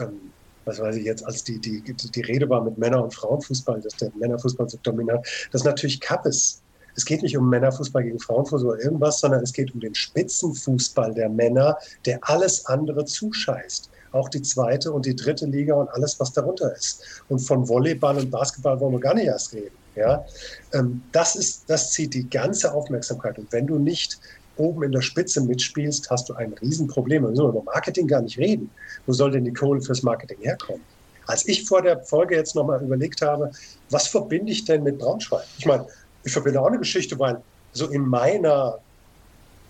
ähm, 0.00 0.32
was 0.64 0.80
weiß 0.80 0.96
ich 0.96 1.04
jetzt, 1.04 1.24
als 1.26 1.44
die, 1.44 1.58
die, 1.58 1.82
die 1.82 2.20
Rede 2.22 2.48
war 2.48 2.62
mit 2.62 2.78
Männer- 2.78 3.02
und 3.02 3.14
Frauenfußball, 3.14 3.80
dass 3.80 3.96
der 3.96 4.10
Männerfußball 4.18 4.68
so 4.68 4.78
dominant, 4.82 5.26
das 5.52 5.62
ist 5.62 5.66
natürlich 5.66 6.00
Kappes. 6.00 6.62
Es 6.96 7.04
geht 7.04 7.22
nicht 7.22 7.36
um 7.36 7.50
Männerfußball 7.50 8.04
gegen 8.04 8.20
Frauenfußball 8.20 8.74
oder 8.74 8.84
irgendwas, 8.84 9.20
sondern 9.20 9.42
es 9.42 9.52
geht 9.52 9.74
um 9.74 9.80
den 9.80 9.94
Spitzenfußball 9.94 11.12
der 11.12 11.28
Männer, 11.28 11.76
der 12.06 12.18
alles 12.22 12.64
andere 12.66 13.04
zuscheißt. 13.04 13.90
Auch 14.12 14.28
die 14.28 14.42
zweite 14.42 14.92
und 14.92 15.04
die 15.04 15.16
dritte 15.16 15.46
Liga 15.46 15.74
und 15.74 15.88
alles, 15.88 16.20
was 16.20 16.32
darunter 16.32 16.72
ist. 16.74 17.24
Und 17.28 17.40
von 17.40 17.68
Volleyball 17.68 18.16
und 18.16 18.30
Basketball 18.30 18.78
wollen 18.78 18.92
wir 18.92 19.00
gar 19.00 19.14
nicht 19.14 19.26
erst 19.26 19.52
reden. 19.52 19.74
Ja? 19.96 20.24
Ähm, 20.72 21.02
das, 21.12 21.36
ist, 21.36 21.64
das 21.68 21.92
zieht 21.92 22.14
die 22.14 22.28
ganze 22.28 22.72
Aufmerksamkeit. 22.72 23.38
Und 23.38 23.52
wenn 23.52 23.66
du 23.66 23.78
nicht 23.78 24.18
oben 24.56 24.84
in 24.84 24.92
der 24.92 25.00
Spitze 25.02 25.40
mitspielst, 25.40 26.10
hast 26.10 26.28
du 26.28 26.34
ein 26.34 26.52
Riesenproblem. 26.54 27.22
Wir 27.22 27.30
müssen 27.30 27.48
über 27.48 27.62
Marketing 27.62 28.06
gar 28.06 28.22
nicht 28.22 28.38
reden. 28.38 28.70
Wo 29.06 29.12
soll 29.12 29.30
denn 29.32 29.44
die 29.44 29.52
Kohle 29.52 29.80
fürs 29.80 30.02
Marketing 30.02 30.38
herkommen? 30.40 30.82
Als 31.26 31.46
ich 31.48 31.66
vor 31.66 31.82
der 31.82 32.00
Folge 32.00 32.36
jetzt 32.36 32.54
nochmal 32.54 32.82
überlegt 32.82 33.22
habe, 33.22 33.50
was 33.90 34.06
verbinde 34.06 34.52
ich 34.52 34.64
denn 34.64 34.82
mit 34.82 34.98
Braunschweig? 34.98 35.44
Ich 35.58 35.66
meine, 35.66 35.86
ich 36.22 36.32
verbinde 36.32 36.60
auch 36.60 36.66
eine 36.66 36.78
Geschichte, 36.78 37.18
weil 37.18 37.40
so 37.72 37.88
in 37.88 38.06
meiner 38.06 38.78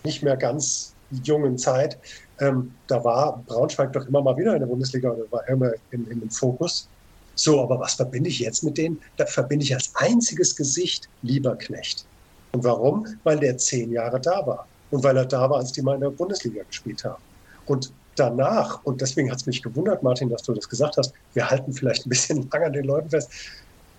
nicht 0.05 0.23
mehr 0.23 0.37
ganz 0.37 0.93
jungen 1.23 1.57
Zeit, 1.57 1.99
ähm, 2.41 2.73
da 2.89 3.03
war 3.05 3.43
Braunschweig 3.47 3.93
doch 3.93 4.07
immer 4.07 4.21
mal 4.21 4.37
wieder 4.37 4.55
in 4.55 4.61
der 4.61 4.67
Bundesliga 4.67 5.11
oder 5.11 5.31
war 5.31 5.49
immer 5.49 5.73
im, 5.93 6.11
im 6.11 6.31
Fokus. 6.31 6.89
So, 7.35 7.63
aber 7.63 7.81
was 7.81 7.95
verbinde 7.95 8.31
ich 8.31 8.41
jetzt 8.41 8.63
mit 8.63 8.79
denen? 8.79 9.01
Da 9.17 9.27
verbinde 9.27 9.65
ich 9.65 9.75
als 9.75 9.91
einziges 9.95 10.55
Gesicht 10.55 11.09
Lieberknecht. 11.23 12.07
Und 12.53 12.65
warum? 12.65 13.07
Weil 13.25 13.39
der 13.41 13.59
zehn 13.59 13.93
Jahre 13.93 14.21
da 14.21 14.47
war. 14.47 14.67
Und 14.91 15.03
weil 15.03 15.17
er 15.17 15.27
da 15.27 15.51
war, 15.51 15.59
als 15.59 15.73
die 15.73 15.83
mal 15.83 15.95
in 15.95 16.01
der 16.01 16.11
Bundesliga 16.11 16.63
gespielt 16.63 17.05
haben. 17.05 17.23
Und 17.67 17.93
danach, 18.15 18.85
und 18.85 19.01
deswegen 19.01 19.31
hat 19.31 19.39
es 19.39 19.47
mich 19.47 19.63
gewundert, 19.63 20.03
Martin, 20.03 20.29
dass 20.29 20.43
du 20.43 20.53
das 20.53 20.69
gesagt 20.69 20.97
hast, 20.97 21.13
wir 21.33 21.51
halten 21.51 21.73
vielleicht 21.73 22.07
ein 22.07 22.11
bisschen 22.11 22.49
lang 22.53 22.63
an 22.63 22.73
den 22.73 22.85
Leuten 22.85 23.11
fest. 23.11 23.31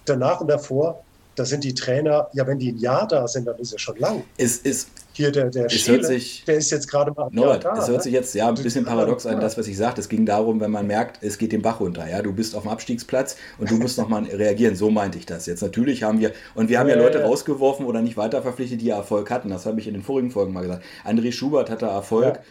Danach 0.06 0.40
und 0.40 0.48
davor 0.48 1.04
da 1.36 1.46
sind 1.46 1.64
die 1.64 1.74
Trainer, 1.74 2.28
ja, 2.34 2.48
wenn 2.48 2.60
die 2.60 2.72
ein 2.72 2.78
Jahr 2.78 3.08
da 3.08 3.28
sind, 3.28 3.46
dann 3.46 3.58
ist 3.58 3.74
es 3.74 3.82
schon 3.82 3.98
lang. 3.98 4.24
Es 4.38 4.58
ist. 4.60 4.90
Hier 5.16 5.32
der, 5.32 5.50
der 5.50 5.70
Schiele, 5.70 6.04
sich, 6.04 6.44
der 6.46 6.56
ist 6.56 6.72
jetzt 6.72 6.90
gerade 6.90 7.12
mal. 7.16 7.30
Norbert, 7.32 7.64
da, 7.64 7.74
es 7.74 7.88
hört 7.88 7.98
ne? 7.98 8.04
sich 8.04 8.14
jetzt 8.14 8.36
ja 8.36 8.50
ein 8.50 8.56
bisschen 8.56 8.84
paradox 8.84 9.26
an, 9.26 9.40
das, 9.40 9.58
was 9.58 9.66
ich 9.68 9.78
sagte. 9.78 10.02
Es 10.02 10.10
ging 10.10 10.26
darum, 10.26 10.60
wenn 10.60 10.72
man 10.72 10.86
merkt, 10.88 11.24
es 11.24 11.38
geht 11.38 11.54
den 11.54 11.62
Bach 11.62 11.80
runter. 11.80 12.06
Ja, 12.10 12.22
du 12.22 12.34
bist 12.34 12.54
auf 12.54 12.64
dem 12.64 12.72
Abstiegsplatz 12.72 13.38
und 13.58 13.72
du 13.72 13.76
musst 13.76 13.98
nochmal 13.98 14.26
reagieren. 14.26 14.76
So 14.76 14.90
meinte 14.90 15.18
ich 15.18 15.26
das. 15.26 15.46
Jetzt 15.46 15.62
natürlich 15.62 16.04
haben 16.04 16.20
wir, 16.20 16.34
und 16.54 16.68
wir 16.68 16.80
haben 16.80 16.90
ja, 16.90 16.98
ja 16.98 17.02
Leute 17.02 17.20
ja. 17.20 17.26
rausgeworfen 17.26 17.86
oder 17.86 18.02
nicht 18.02 18.18
weiter 18.18 18.42
verpflichtet, 18.42 18.82
die 18.82 18.90
Erfolg 18.90 19.32
hatten. 19.32 19.50
Das 19.50 19.66
habe 19.66 19.80
ich 19.80 19.88
in 19.88 19.94
den 19.94 20.04
vorigen 20.04 20.32
Folgen 20.32 20.52
mal 20.52 20.62
gesagt. 20.62 20.84
André 21.06 21.32
Schubert 21.32 21.70
hatte 21.70 21.86
Erfolg. 21.86 22.36
Ja 22.36 22.42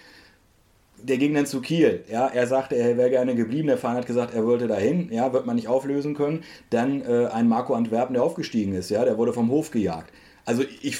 der 1.04 1.18
ging 1.18 1.34
dann 1.34 1.44
zu 1.44 1.60
Kiel. 1.60 2.02
Ja, 2.10 2.28
er 2.28 2.46
sagte, 2.46 2.76
er 2.76 2.96
wäre 2.96 3.10
gerne 3.10 3.34
geblieben. 3.34 3.68
Der 3.68 3.76
Verein 3.76 3.96
hat 3.96 4.06
gesagt, 4.06 4.34
er 4.34 4.46
wollte 4.46 4.68
dahin. 4.68 5.12
Ja, 5.12 5.32
wird 5.32 5.44
man 5.44 5.56
nicht 5.56 5.68
auflösen 5.68 6.14
können. 6.14 6.44
Dann 6.70 7.02
äh, 7.02 7.26
ein 7.26 7.46
Marco 7.46 7.74
Antwerpen, 7.74 8.14
der 8.14 8.22
aufgestiegen 8.22 8.74
ist. 8.74 8.90
Ja, 8.90 9.04
der 9.04 9.18
wurde 9.18 9.32
vom 9.32 9.50
Hof 9.50 9.70
gejagt. 9.70 10.10
Also 10.44 10.62
ich, 10.82 10.98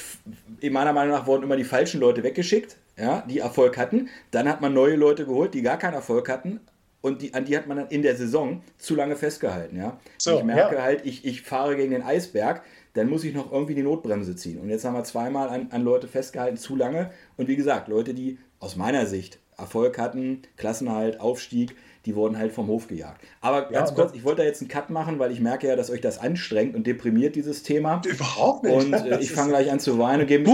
in 0.59 0.73
meiner 0.73 0.93
Meinung 0.93 1.13
nach 1.13 1.27
wurden 1.27 1.43
immer 1.43 1.55
die 1.55 1.63
falschen 1.63 1.99
Leute 1.99 2.23
weggeschickt, 2.23 2.77
ja, 2.97 3.23
die 3.29 3.39
Erfolg 3.39 3.77
hatten. 3.77 4.09
Dann 4.31 4.47
hat 4.47 4.61
man 4.61 4.73
neue 4.73 4.95
Leute 4.95 5.25
geholt, 5.25 5.53
die 5.53 5.61
gar 5.61 5.77
keinen 5.77 5.93
Erfolg 5.93 6.29
hatten. 6.29 6.59
Und 7.01 7.21
die, 7.21 7.35
an 7.35 7.45
die 7.45 7.55
hat 7.55 7.67
man 7.67 7.77
dann 7.77 7.87
in 7.89 8.01
der 8.01 8.15
Saison 8.15 8.63
zu 8.79 8.95
lange 8.95 9.15
festgehalten. 9.15 9.77
Ja? 9.77 9.99
So, 10.17 10.39
ich 10.39 10.43
merke 10.43 10.75
ja. 10.75 10.81
halt, 10.81 11.05
ich, 11.05 11.23
ich 11.23 11.43
fahre 11.43 11.75
gegen 11.75 11.91
den 11.91 12.01
Eisberg, 12.01 12.63
dann 12.93 13.09
muss 13.09 13.23
ich 13.23 13.35
noch 13.35 13.51
irgendwie 13.51 13.75
die 13.75 13.83
Notbremse 13.83 14.35
ziehen. 14.35 14.59
Und 14.59 14.69
jetzt 14.69 14.85
haben 14.85 14.95
wir 14.95 15.03
zweimal 15.03 15.49
an, 15.49 15.67
an 15.69 15.83
Leute 15.83 16.07
festgehalten, 16.07 16.57
zu 16.57 16.75
lange. 16.75 17.11
Und 17.37 17.47
wie 17.47 17.55
gesagt, 17.55 17.89
Leute, 17.89 18.15
die 18.15 18.39
aus 18.59 18.75
meiner 18.75 19.05
Sicht 19.05 19.37
Erfolg 19.57 19.99
hatten, 19.99 20.41
Klassenhalt, 20.57 21.19
Aufstieg, 21.19 21.75
die 22.05 22.15
wurden 22.15 22.37
halt 22.37 22.51
vom 22.51 22.67
Hof 22.67 22.87
gejagt. 22.87 23.21
Aber 23.41 23.63
ganz 23.63 23.89
ja, 23.89 23.95
kurz, 23.95 24.13
ich 24.13 24.23
wollte 24.23 24.41
da 24.41 24.47
jetzt 24.47 24.61
einen 24.61 24.69
Cut 24.69 24.89
machen, 24.89 25.17
weil 25.19 25.31
ich 25.31 25.39
merke 25.39 25.67
ja, 25.67 25.75
dass 25.75 25.89
euch 25.89 26.01
das 26.01 26.19
anstrengt 26.19 26.75
und 26.75 26.85
deprimiert, 26.85 27.35
dieses 27.35 27.63
Thema. 27.63 28.01
Überhaupt 28.05 28.63
nicht. 28.63 28.75
Und 28.75 28.93
äh, 28.93 29.19
ich 29.19 29.31
fange 29.31 29.49
gleich 29.49 29.71
an 29.71 29.79
zu 29.79 29.97
weinen 29.97 30.21
und 30.21 30.27
gehe 30.27 30.39
mit, 30.39 30.47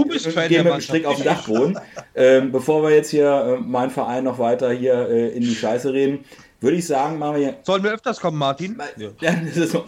geh 0.48 0.62
mit 0.62 0.72
dem 0.72 0.80
Strick 0.80 1.04
auf 1.04 1.16
den 1.16 1.24
Dachboden. 1.24 1.78
ähm, 2.14 2.52
bevor 2.52 2.82
wir 2.82 2.90
jetzt 2.90 3.10
hier 3.10 3.58
äh, 3.58 3.60
meinen 3.60 3.90
Verein 3.90 4.24
noch 4.24 4.38
weiter 4.38 4.72
hier 4.72 5.08
äh, 5.08 5.28
in 5.28 5.42
die 5.42 5.54
Scheiße 5.54 5.92
reden, 5.92 6.24
würde 6.60 6.76
ich 6.76 6.86
sagen, 6.86 7.18
machen 7.18 7.36
wir 7.36 7.42
hier. 7.42 7.56
Sollen 7.64 7.82
wir 7.82 7.92
öfters 7.92 8.20
kommen, 8.20 8.38
Martin? 8.38 8.80
Ja, 9.20 9.34
das 9.34 9.56
ist 9.56 9.72
so. 9.72 9.84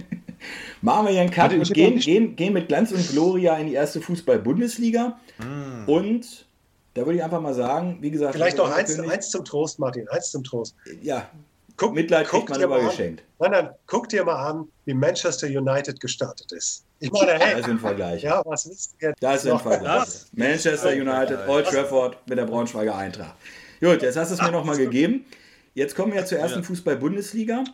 machen 0.82 1.06
wir 1.06 1.12
hier 1.12 1.20
einen 1.22 1.30
Cut 1.30 1.44
Warte, 1.44 1.58
und 1.58 1.72
gehen, 1.72 1.98
gehen, 1.98 2.36
gehen 2.36 2.52
mit 2.52 2.68
Glanz 2.68 2.92
und 2.92 3.08
Gloria 3.10 3.56
in 3.56 3.68
die 3.68 3.74
erste 3.74 4.00
Fußball-Bundesliga. 4.00 5.18
Mm. 5.38 5.88
Und 5.88 6.46
da 6.94 7.04
würde 7.04 7.18
ich 7.18 7.24
einfach 7.24 7.40
mal 7.40 7.54
sagen, 7.54 7.98
wie 8.00 8.10
gesagt. 8.10 8.34
Vielleicht 8.34 8.58
noch 8.58 8.70
eins, 8.70 8.98
eins, 8.98 9.30
zum 9.30 9.44
Trost, 9.44 9.78
Martin, 9.78 10.08
eins 10.08 10.30
zum 10.30 10.44
Trost. 10.44 10.76
Ja, 11.02 11.28
guck, 11.76 11.94
Mitleid 11.94 12.28
guck 12.28 12.48
man 12.48 12.60
immer 12.60 12.80
geschenkt. 12.80 13.24
Nein, 13.40 13.50
nein, 13.50 13.70
guck 13.86 14.08
dir 14.08 14.24
mal 14.24 14.50
an, 14.50 14.68
wie 14.84 14.94
Manchester 14.94 15.46
United 15.46 16.00
gestartet 16.00 16.52
ist. 16.52 16.84
Ich 17.00 17.10
meine, 17.10 17.32
hey. 17.38 17.54
Da 17.54 17.58
ist 17.58 17.68
ein 17.68 17.78
Vergleich. 17.78 18.22
Ja, 18.22 18.42
was 18.46 18.64
du 18.64 18.70
jetzt? 18.70 18.96
Da 19.20 19.34
ist 19.34 19.46
ein 19.46 19.58
Vergleich. 19.58 20.08
Manchester 20.32 20.90
United, 20.90 21.48
Old 21.48 21.66
Trafford 21.66 22.16
mit 22.28 22.38
der 22.38 22.46
Braunschweiger 22.46 22.96
Eintracht. 22.96 23.34
Gut, 23.80 24.02
jetzt 24.02 24.16
hast 24.16 24.30
du 24.30 24.34
es 24.34 24.42
mir 24.42 24.52
nochmal 24.52 24.76
gegeben. 24.76 25.26
Jetzt 25.74 25.96
kommen 25.96 26.12
wir 26.12 26.24
zur 26.24 26.38
ersten. 26.38 26.62
Fußball-Bundesliga. 26.62 27.64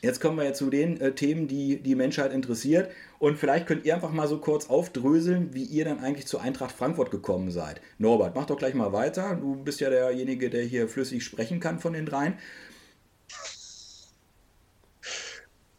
Jetzt 0.00 0.20
kommen 0.20 0.36
wir 0.36 0.44
ja 0.44 0.52
zu 0.52 0.70
den 0.70 1.00
äh, 1.00 1.12
Themen, 1.12 1.48
die 1.48 1.82
die 1.82 1.94
Menschheit 1.94 2.32
interessiert. 2.32 2.90
Und 3.18 3.36
vielleicht 3.36 3.66
könnt 3.66 3.84
ihr 3.84 3.94
einfach 3.94 4.12
mal 4.12 4.28
so 4.28 4.38
kurz 4.38 4.70
aufdröseln, 4.70 5.52
wie 5.54 5.64
ihr 5.64 5.84
dann 5.84 5.98
eigentlich 5.98 6.26
zu 6.26 6.38
Eintracht 6.38 6.72
Frankfurt 6.72 7.10
gekommen 7.10 7.50
seid. 7.50 7.80
Norbert, 7.98 8.36
mach 8.36 8.46
doch 8.46 8.56
gleich 8.56 8.74
mal 8.74 8.92
weiter. 8.92 9.34
Du 9.34 9.56
bist 9.56 9.80
ja 9.80 9.90
derjenige, 9.90 10.50
der 10.50 10.62
hier 10.62 10.88
flüssig 10.88 11.24
sprechen 11.24 11.58
kann 11.58 11.80
von 11.80 11.94
den 11.94 12.06
dreien. 12.06 12.38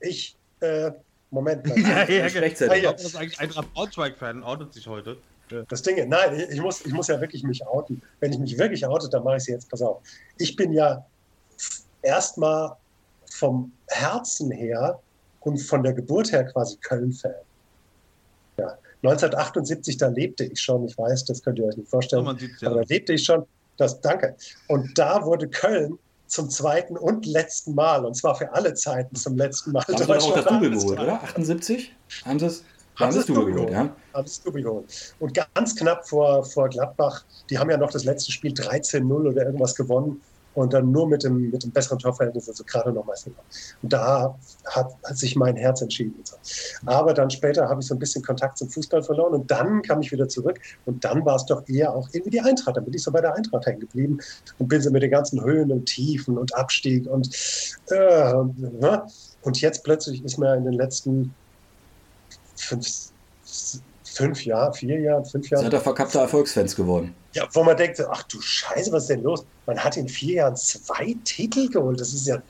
Ich, 0.02 0.36
äh, 0.60 0.92
Moment. 1.32 1.66
ja, 1.78 2.10
ja, 2.10 2.26
rechtzeitig. 2.26 2.84
Ja, 2.84 2.90
ja. 2.90 2.92
Das 2.92 3.06
ist 3.06 3.16
eigentlich 3.16 3.40
Eintracht 3.40 3.74
Braunschweig-Fan, 3.74 4.44
outet 4.44 4.74
sich 4.74 4.88
heute. 4.88 5.18
Ja. 5.50 5.64
Das 5.70 5.82
Ding, 5.82 6.08
nein, 6.10 6.46
ich 6.52 6.62
muss, 6.62 6.86
ich 6.86 6.94
muss 6.94 7.08
ja 7.08 7.20
wirklich 7.22 7.44
mich 7.44 7.66
outen. 7.66 8.02
Wenn 8.20 8.34
ich 8.34 8.40
mich 8.40 8.58
wirklich 8.58 8.86
oute, 8.86 9.10
dann 9.10 9.24
mache 9.24 9.38
ich 9.38 9.44
es 9.44 9.48
jetzt. 9.48 9.70
Pass 9.70 9.82
auf. 9.82 10.02
Ich 10.38 10.56
bin 10.56 10.74
ja 10.74 11.06
erstmal 12.02 12.76
vom 13.32 13.72
Herzen 13.88 14.52
her 14.52 15.00
und 15.42 15.58
von 15.58 15.84
der 15.84 15.94
Geburt 15.94 16.32
her 16.32 16.46
quasi 16.46 16.78
Köln-Fan. 16.78 17.32
Ja. 18.58 18.78
1978, 19.04 19.98
da 19.98 20.08
lebte 20.08 20.44
ich 20.46 20.60
schon, 20.62 20.86
ich 20.86 20.98
weiß, 20.98 21.26
das 21.26 21.42
könnt 21.42 21.60
ihr 21.60 21.66
euch 21.66 21.78
nicht 21.78 21.90
vorstellen, 21.90 22.28
oh, 22.28 22.34
ja. 22.34 22.68
aber 22.68 22.82
da 22.82 22.86
lebte 22.90 23.14
ich 23.14 23.24
schon, 23.24 23.46
das, 23.78 24.02
danke. 24.02 24.36
Und 24.68 24.98
da 24.98 25.24
wurde 25.24 25.48
Köln 25.48 25.98
zum 26.28 26.50
zweiten 26.50 26.98
und 26.98 27.26
letzten 27.26 27.76
Mal, 27.76 28.06
und 28.06 28.16
zwar 28.16 28.36
für 28.36 28.52
alle 28.54 28.74
Zeiten 28.74 29.16
zum 29.16 29.38
letzten 29.38 29.72
Mal. 29.72 29.84
Haben 29.84 29.98
sie 29.98 30.04
auch 30.04 30.36
das 30.36 30.46
Double 30.46 30.70
geholt, 30.70 31.00
oder? 31.00 31.24
78? 31.24 31.96
Haben 32.26 32.40
sie 32.40 32.46
es? 32.46 32.64
Haben 32.98 33.12
sie 33.14 33.20
es 33.20 33.26
Double 33.26 33.54
geholt, 33.54 33.72
ja? 33.72 33.90
Haben 34.14 34.26
es 34.26 34.42
Double 34.44 34.62
geholt. 34.62 35.16
Und 35.20 35.34
ganz 35.56 35.76
knapp 35.76 36.08
vor, 36.08 36.44
vor 36.44 36.68
Gladbach, 36.68 37.24
die 37.50 37.58
haben 37.58 37.70
ja 37.70 37.78
noch 37.78 37.92
das 37.92 38.04
letzte 38.04 38.32
Spiel 38.34 38.52
13-0 38.52 39.10
oder 39.10 39.46
irgendwas 39.46 39.74
gewonnen 39.76 40.22
und 40.54 40.74
dann 40.74 40.92
nur 40.92 41.08
mit 41.08 41.24
dem, 41.24 41.52
mit 41.52 41.64
dem 41.64 41.72
besseren 41.72 42.00
Torverhältnis, 42.00 42.50
also 42.50 42.64
gerade 42.64 42.92
noch 42.92 43.06
Meister 43.06 43.32
Und 43.82 43.94
da 43.94 44.36
hat, 44.68 44.92
hat, 45.04 45.18
sich 45.18 45.36
mein 45.36 45.56
Herz 45.56 45.82
entschieden. 45.82 46.16
Aber 46.86 47.14
dann 47.14 47.30
später 47.30 47.70
habe 47.70 47.82
ich 47.82 47.88
so 47.88 47.96
ein 47.96 48.00
bisschen 48.00 48.24
Kontakt 48.24 48.58
zum 48.58 48.70
Fußball 48.70 49.04
verloren 49.04 49.34
und 49.34 49.52
dann 49.52 49.82
kam 49.82 50.02
ich 50.02 50.12
wieder 50.12 50.28
zurück 50.28 50.60
und 50.86 51.04
dann 51.04 51.26
war 51.26 51.36
es 51.36 51.46
doch 51.46 51.68
eher 51.68 51.94
auch 51.94 52.10
irgendwie 52.12 52.32
die 52.32 52.42
Eintracht. 52.42 52.78
Dann 52.78 52.86
bin 52.86 52.94
ich 52.94 53.04
so 53.04 53.12
bei 53.12 53.22
der 53.22 53.36
Eintracht 53.36 53.66
hängen 53.66 53.80
geblieben 53.80 54.20
und 54.58 54.68
bin 54.68 54.82
so 54.82 54.92
mit 54.92 55.04
den 55.04 55.12
ganzen 55.12 55.44
Höhen 55.44 55.72
und 55.72 55.86
Tiefen 55.86 56.38
und 56.38 56.56
Abstieg 56.56 57.08
und 57.08 57.30
äh, 57.90 58.34
ne? 58.34 59.04
und 59.42 59.62
jetzt 59.62 59.84
plötzlich 59.84 60.24
ist 60.24 60.38
mir 60.38 60.56
in 60.56 60.66
den 60.66 60.74
letzten 60.74 61.34
fünf, 62.56 62.88
fünf 64.20 64.46
Jahren, 64.46 64.74
vier 64.74 65.00
Jahren, 65.00 65.26
fünf 65.26 65.50
Jahren. 65.50 65.64
Seid 65.64 65.74
ihr 65.74 65.80
verkappte 65.80 66.20
Erfolgsfans 66.20 66.76
geworden? 66.76 67.16
Ja, 67.34 67.48
wo 67.54 67.64
man 67.64 67.78
denkt, 67.78 68.04
ach 68.12 68.24
du 68.24 68.42
Scheiße, 68.42 68.92
was 68.92 69.04
ist 69.04 69.10
denn 69.10 69.24
los? 69.24 69.46
Man 69.66 69.82
hat 69.82 69.96
in 69.98 70.10
vier 70.10 70.36
Jahren 70.36 70.56
zwei 70.56 71.16
Titel 71.24 71.70
geholt. 71.70 72.00
Das 72.02 72.14
ist 72.14 72.28
ja, 72.28 72.42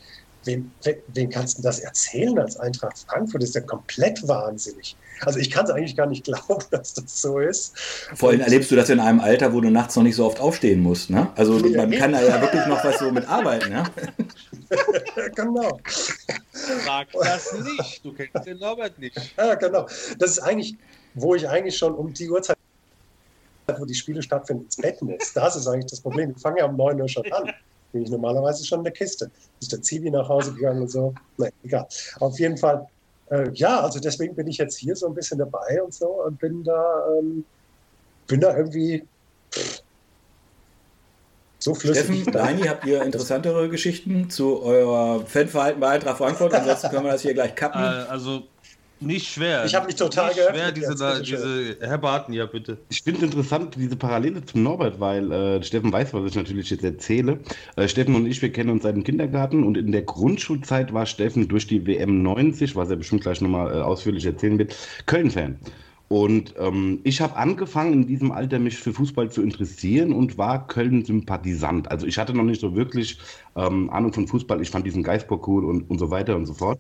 wem, 0.46 0.72
wem 1.14 1.30
kannst 1.30 1.60
du 1.60 1.62
das 1.62 1.80
erzählen 1.80 2.38
als 2.40 2.58
Eintracht 2.58 2.98
Frankfurt? 3.08 3.44
Das 3.44 3.50
ist 3.50 3.56
ja 3.56 3.62
komplett 3.62 4.28
wahnsinnig. 4.28 4.96
Also 5.22 5.40
ich 5.40 5.52
kann 5.52 5.66
es 5.66 5.72
eigentlich 5.72 5.96
gar 5.96 6.08
nicht 6.08 6.24
glauben, 6.24 6.66
dass 6.72 6.94
das 6.94 7.22
so 7.22 7.40
ist. 7.40 7.78
Vor 8.16 8.30
allem 8.30 8.42
erlebst 8.42 8.72
du 8.72 8.76
das 8.76 8.90
in 8.90 9.00
einem 9.00 9.20
Alter, 9.20 9.54
wo 9.54 9.62
du 9.62 9.70
nachts 9.70 9.96
noch 9.96 10.04
nicht 10.04 10.16
so 10.16 10.26
oft 10.26 10.40
aufstehen 10.40 10.82
musst. 10.82 11.10
Ne? 11.10 11.30
Also 11.36 11.58
ja, 11.60 11.86
man 11.86 11.92
kann 11.92 12.12
da 12.14 12.22
ja 12.22 12.42
wirklich 12.42 12.66
noch 12.66 12.84
was 12.84 13.00
so 13.00 13.12
mit 13.12 13.28
arbeiten. 13.28 13.72
Ja? 13.72 13.84
genau. 15.36 15.80
Frag 16.86 17.08
das 17.12 17.54
nicht. 17.54 18.06
Du 18.06 18.14
kennst 18.14 18.48
den 18.48 18.60
Norbert 18.60 18.98
nicht. 18.98 19.18
Ja, 19.38 19.56
genau. 19.56 19.88
Das 20.18 20.32
ist 20.32 20.40
eigentlich, 20.40 20.78
wo 21.14 21.36
ich 21.36 21.48
eigentlich 21.48 21.78
schon 21.78 21.94
um 21.96 22.14
die 22.14 22.30
Uhrzeit 22.30 22.58
wo 23.78 23.86
die 23.86 23.94
Spiele 23.94 24.24
stattfinden, 24.24 24.64
ins 24.64 24.78
Bett 24.78 25.02
muss. 25.02 25.34
Das 25.34 25.56
ist 25.56 25.68
eigentlich 25.68 25.86
das 25.86 26.02
Problem. 26.02 26.34
Ich 26.36 26.42
fange 26.42 26.60
ja 26.60 26.66
um 26.66 26.76
9 26.76 27.00
Uhr 27.02 27.08
schon 27.08 27.32
an. 27.32 27.52
Bin 27.92 28.04
ich 28.04 28.10
normalerweise 28.10 28.66
schon 28.66 28.80
in 28.80 28.84
der 28.86 28.94
Kiste. 28.94 29.30
Ist 29.60 29.72
der 29.72 29.82
Zivi 29.82 30.10
nach 30.10 30.28
Hause 30.28 30.54
gegangen 30.54 30.82
und 30.82 30.92
so? 30.92 31.14
Nein, 31.38 31.52
egal. 31.64 31.88
Auf 32.20 32.40
jeden 32.40 32.58
Fall, 32.58 32.88
äh, 33.30 33.50
ja, 33.54 33.82
also 33.82 34.00
deswegen 34.00 34.36
bin 34.36 34.48
ich 34.48 34.58
jetzt 34.58 34.78
hier 34.78 34.96
so 34.96 35.08
ein 35.08 35.14
bisschen 35.14 35.40
dabei 35.40 35.82
und 35.84 35.94
so 35.94 36.24
und 36.24 36.40
bin 36.40 36.64
da, 36.64 37.06
ähm, 37.18 37.46
bin 38.28 38.42
da 38.42 38.56
irgendwie 38.56 39.04
pff, 39.52 39.84
so 41.60 41.76
flüssig. 41.76 42.06
Steffen, 42.06 42.32
Deini, 42.32 42.62
habt 42.64 42.86
ihr 42.86 43.02
interessantere 43.02 43.68
Geschichten 43.70 44.30
zu 44.30 44.62
eurer 44.62 45.26
Fanverhalten 45.26 45.82
bei 45.82 45.90
Eintracht 45.90 46.18
Frankfurt? 46.18 46.54
Ansonsten 46.54 46.90
können 46.90 47.06
wir 47.06 47.12
das 47.12 47.22
hier 47.22 47.34
gleich 47.34 47.54
kappen. 47.56 47.82
Äh, 47.82 48.10
also 48.10 48.44
nicht 49.02 49.28
schwer. 49.28 49.66
Ich 49.66 49.76
habe 49.76 49.88
mich 49.88 49.96
total 49.96 50.34
nicht 50.34 50.40
schwer, 50.40 50.72
diese, 50.72 50.96
da, 50.96 51.20
diese 51.20 51.78
Herr 51.80 51.98
Barton, 51.98 52.34
ja 52.34 52.46
bitte. 52.46 52.78
Ich 52.90 53.02
finde 53.02 53.20
es 53.20 53.26
interessant, 53.26 53.76
diese 53.76 53.96
Parallele 53.96 54.44
zum 54.44 54.64
Norbert, 54.64 55.00
weil 55.00 55.32
äh, 55.32 55.64
Steffen 55.64 55.92
weiß, 55.92 56.14
was 56.14 56.26
ich 56.26 56.36
natürlich 56.36 56.70
jetzt 56.70 56.84
erzähle. 56.84 57.40
Äh, 57.76 57.88
Steffen 57.88 58.16
und 58.16 58.26
ich, 58.26 58.42
wir 58.42 58.52
kennen 58.52 58.70
uns 58.70 58.84
seit 58.84 58.96
dem 58.96 59.04
Kindergarten 59.04 59.64
und 59.64 59.78
in 59.78 59.92
der 59.92 60.02
Grundschulzeit 60.02 60.94
war 60.94 61.06
Steffen 61.06 61.48
durch 61.48 61.68
die 61.68 61.86
WM 61.86 62.22
90, 62.22 62.76
was 62.76 62.90
er 62.90 62.98
bestimmt 62.98 63.22
gleich 63.22 63.42
nochmal 63.42 63.76
äh, 63.76 63.82
ausführlich 63.82 64.26
erzählen 64.26 64.58
wird, 64.58 64.76
Köln-Fan. 65.06 65.58
Und 66.10 66.56
ähm, 66.58 67.02
ich 67.04 67.22
habe 67.22 67.36
angefangen, 67.36 67.94
in 67.94 68.08
diesem 68.08 68.32
Alter 68.32 68.58
mich 68.58 68.78
für 68.78 68.92
Fußball 68.94 69.30
zu 69.30 69.44
interessieren 69.44 70.12
und 70.12 70.40
war 70.40 70.66
Köln-Sympathisant. 70.66 71.90
Also 71.92 72.08
ich 72.08 72.18
hatte 72.18 72.34
noch 72.34 72.44
nicht 72.44 72.62
so 72.62 72.76
wirklich 72.76 73.20
ähm, 73.56 73.92
Ahnung 73.92 74.12
von 74.12 74.28
Fußball. 74.28 74.60
Ich 74.60 74.72
fand 74.72 74.88
diesen 74.88 75.04
Geistbock 75.04 75.48
cool 75.48 75.66
und, 75.66 75.88
und 75.88 76.00
so 76.00 76.10
weiter 76.10 76.36
und 76.36 76.48
so 76.48 76.56
fort. 76.56 76.80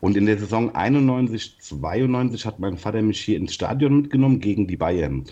Und 0.00 0.16
in 0.16 0.26
der 0.26 0.38
Saison 0.38 0.74
91, 0.74 1.56
92 1.60 2.46
hat 2.46 2.58
mein 2.58 2.78
Vater 2.78 3.02
mich 3.02 3.20
hier 3.20 3.36
ins 3.36 3.54
Stadion 3.54 4.02
mitgenommen 4.02 4.40
gegen 4.40 4.66
die 4.66 4.76
Bayern. 4.76 5.24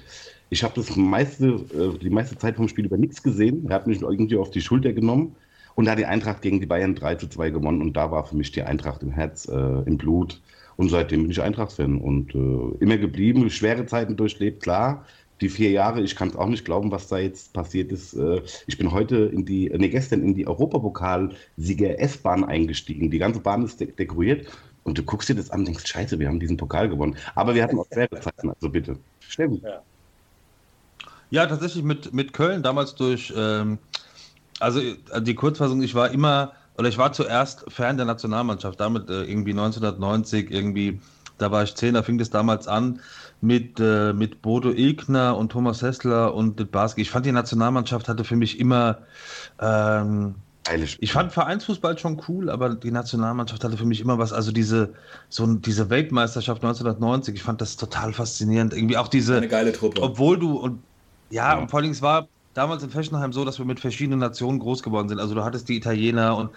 Ich 0.51 0.63
habe 0.63 0.75
das 0.77 0.95
meiste, 0.97 1.47
äh, 1.75 1.99
die 1.99 2.11
meiste 2.11 2.37
Zeit 2.39 2.57
vom 2.57 2.69
Spiel 2.69 2.87
über 2.87 2.97
nichts 2.97 3.23
gesehen. 3.23 3.67
Er 3.69 3.77
hat 3.77 3.87
mich 3.87 4.03
irgendwie 4.03 4.37
auf 4.37 4.51
die 4.51 4.61
Schulter 4.61 4.93
genommen 4.93 5.35
und 5.75 5.89
hat 5.89 5.99
die 5.99 6.07
Eintracht 6.07 6.43
gegen 6.43 6.61
die 6.61 6.67
Bayern 6.67 6.95
3 6.95 7.17
zu 7.17 7.29
2 7.29 7.51
gewonnen. 7.51 7.81
Und 7.81 7.97
da 7.97 8.11
war 8.11 8.25
für 8.25 8.37
mich 8.37 8.53
die 8.53 8.63
Eintracht 8.63 9.03
im 9.03 9.11
Herz, 9.11 9.49
äh, 9.49 9.83
im 9.87 9.99
Blut. 9.99 10.41
Und 10.77 10.91
seitdem 10.91 11.23
bin 11.23 11.31
ich 11.31 11.41
Eintracht-Fan 11.41 11.99
und 11.99 12.35
äh, 12.35 12.83
immer 12.85 12.99
geblieben, 12.99 13.49
schwere 13.51 13.87
Zeiten 13.87 14.17
durchlebt, 14.17 14.63
klar 14.63 15.05
die 15.41 15.49
vier 15.49 15.71
Jahre, 15.71 16.01
ich 16.01 16.17
kann 16.17 16.29
es 16.29 16.37
auch 16.37 16.49
nicht 16.49 16.65
glauben, 16.65 16.91
was 16.91 17.09
da 17.09 17.19
jetzt 17.19 17.53
passiert 17.53 17.93
ist. 17.93 18.15
Äh, 18.15 18.43
ich 18.67 18.79
bin 18.79 18.91
heute 18.91 19.17
in 19.17 19.45
die, 19.45 19.71
nee, 19.77 19.89
gestern 19.89 20.23
in 20.23 20.35
die 20.35 20.47
Europapokal-Sieger 20.47 21.99
S-Bahn 22.01 22.45
eingestiegen. 22.45 23.11
Die 23.11 23.19
ganze 23.19 23.41
Bahn 23.41 23.65
ist 23.65 23.81
de 23.81 23.93
dekoriert 23.93 24.47
und 24.85 24.97
du 24.97 25.03
guckst 25.03 25.29
dir 25.29 25.35
das 25.35 25.51
an 25.51 25.61
und 25.61 25.69
denkst, 25.69 25.87
scheiße, 25.87 26.19
wir 26.19 26.29
haben 26.29 26.41
diesen 26.41 26.57
Pokal 26.57 26.89
gewonnen. 26.89 27.17
Aber 27.35 27.55
wir 27.55 27.63
hatten 27.63 27.79
auch 27.79 27.87
schwere 27.93 28.19
Zeiten, 28.21 28.51
also 28.51 28.71
bitte. 28.71 28.97
Stimmt. 29.21 29.63
Ja. 29.63 29.83
ja, 31.31 31.47
tatsächlich 31.47 31.85
mit, 31.85 32.15
mit 32.15 32.33
Köln 32.33 32.63
damals 32.63 32.95
durch, 32.95 33.33
ähm, 33.37 33.79
also 34.59 34.81
die 35.21 35.35
Kurzfassung, 35.35 35.83
ich 35.83 35.95
war 35.95 36.11
immer, 36.13 36.53
oder 36.79 36.89
ich 36.89 36.97
war 36.97 37.13
zuerst 37.13 37.71
Fan 37.71 37.99
der 37.99 38.07
Nationalmannschaft, 38.07 38.81
damit 38.81 39.11
äh, 39.11 39.25
irgendwie 39.25 39.51
1990, 39.51 40.51
irgendwie, 40.51 41.01
da 41.37 41.51
war 41.51 41.63
ich 41.63 41.75
zehn, 41.75 41.93
da 41.93 42.03
fing 42.03 42.17
das 42.17 42.31
damals 42.31 42.69
an 42.69 43.01
mit, 43.41 43.79
äh, 43.81 44.13
mit 44.13 44.43
Bodo 44.43 44.71
Ilkner 44.71 45.37
und 45.37 45.53
Thomas 45.53 45.83
Hessler 45.83 46.35
und 46.35 46.59
Ditbarski. 46.59 47.03
Ich 47.03 47.11
fand, 47.11 47.27
die 47.27 47.33
Nationalmannschaft 47.33 48.09
hatte 48.09 48.25
für 48.25 48.37
mich 48.37 48.59
immer. 48.59 48.99
Ähm, 49.61 50.37
ich 50.99 51.13
fand 51.13 51.33
Vereinsfußball 51.33 51.97
schon 51.97 52.21
cool, 52.27 52.51
aber 52.51 52.75
die 52.75 52.91
Nationalmannschaft 52.91 53.63
hatte 53.63 53.77
für 53.77 53.85
mich 53.85 54.01
immer 54.01 54.19
was. 54.19 54.33
Also 54.33 54.51
diese, 54.51 54.95
so 55.29 55.47
diese 55.47 55.91
Weltmeisterschaft 55.91 56.65
1990, 56.65 57.37
ich 57.37 57.43
fand 57.43 57.61
das 57.61 57.77
total 57.77 58.13
faszinierend. 58.13 58.75
Irgendwie 58.75 58.97
auch 58.97 59.07
diese. 59.07 59.37
Eine 59.37 59.49
geile 59.49 59.73
Truppe. 59.73 60.03
Obwohl 60.03 60.39
du 60.39 60.57
und 60.57 60.83
ja, 61.31 61.53
ja. 61.53 61.59
und 61.59 61.71
vor 61.71 61.81
allem 61.81 61.91
es 61.91 62.03
war 62.03 62.27
damals 62.55 62.83
in 62.83 62.91
Fechenheim 62.91 63.33
so, 63.33 63.45
dass 63.45 63.59
wir 63.59 63.67
mit 63.67 63.81
verschiedenen 63.81 64.19
Nationen 64.19 64.59
groß 64.59 64.83
geworden 64.83 65.09
sind. 65.09 65.21
Also 65.21 65.35
du 65.35 65.45
hattest 65.45 65.69
die 65.69 65.77
Italiener 65.77 66.37
und 66.37 66.51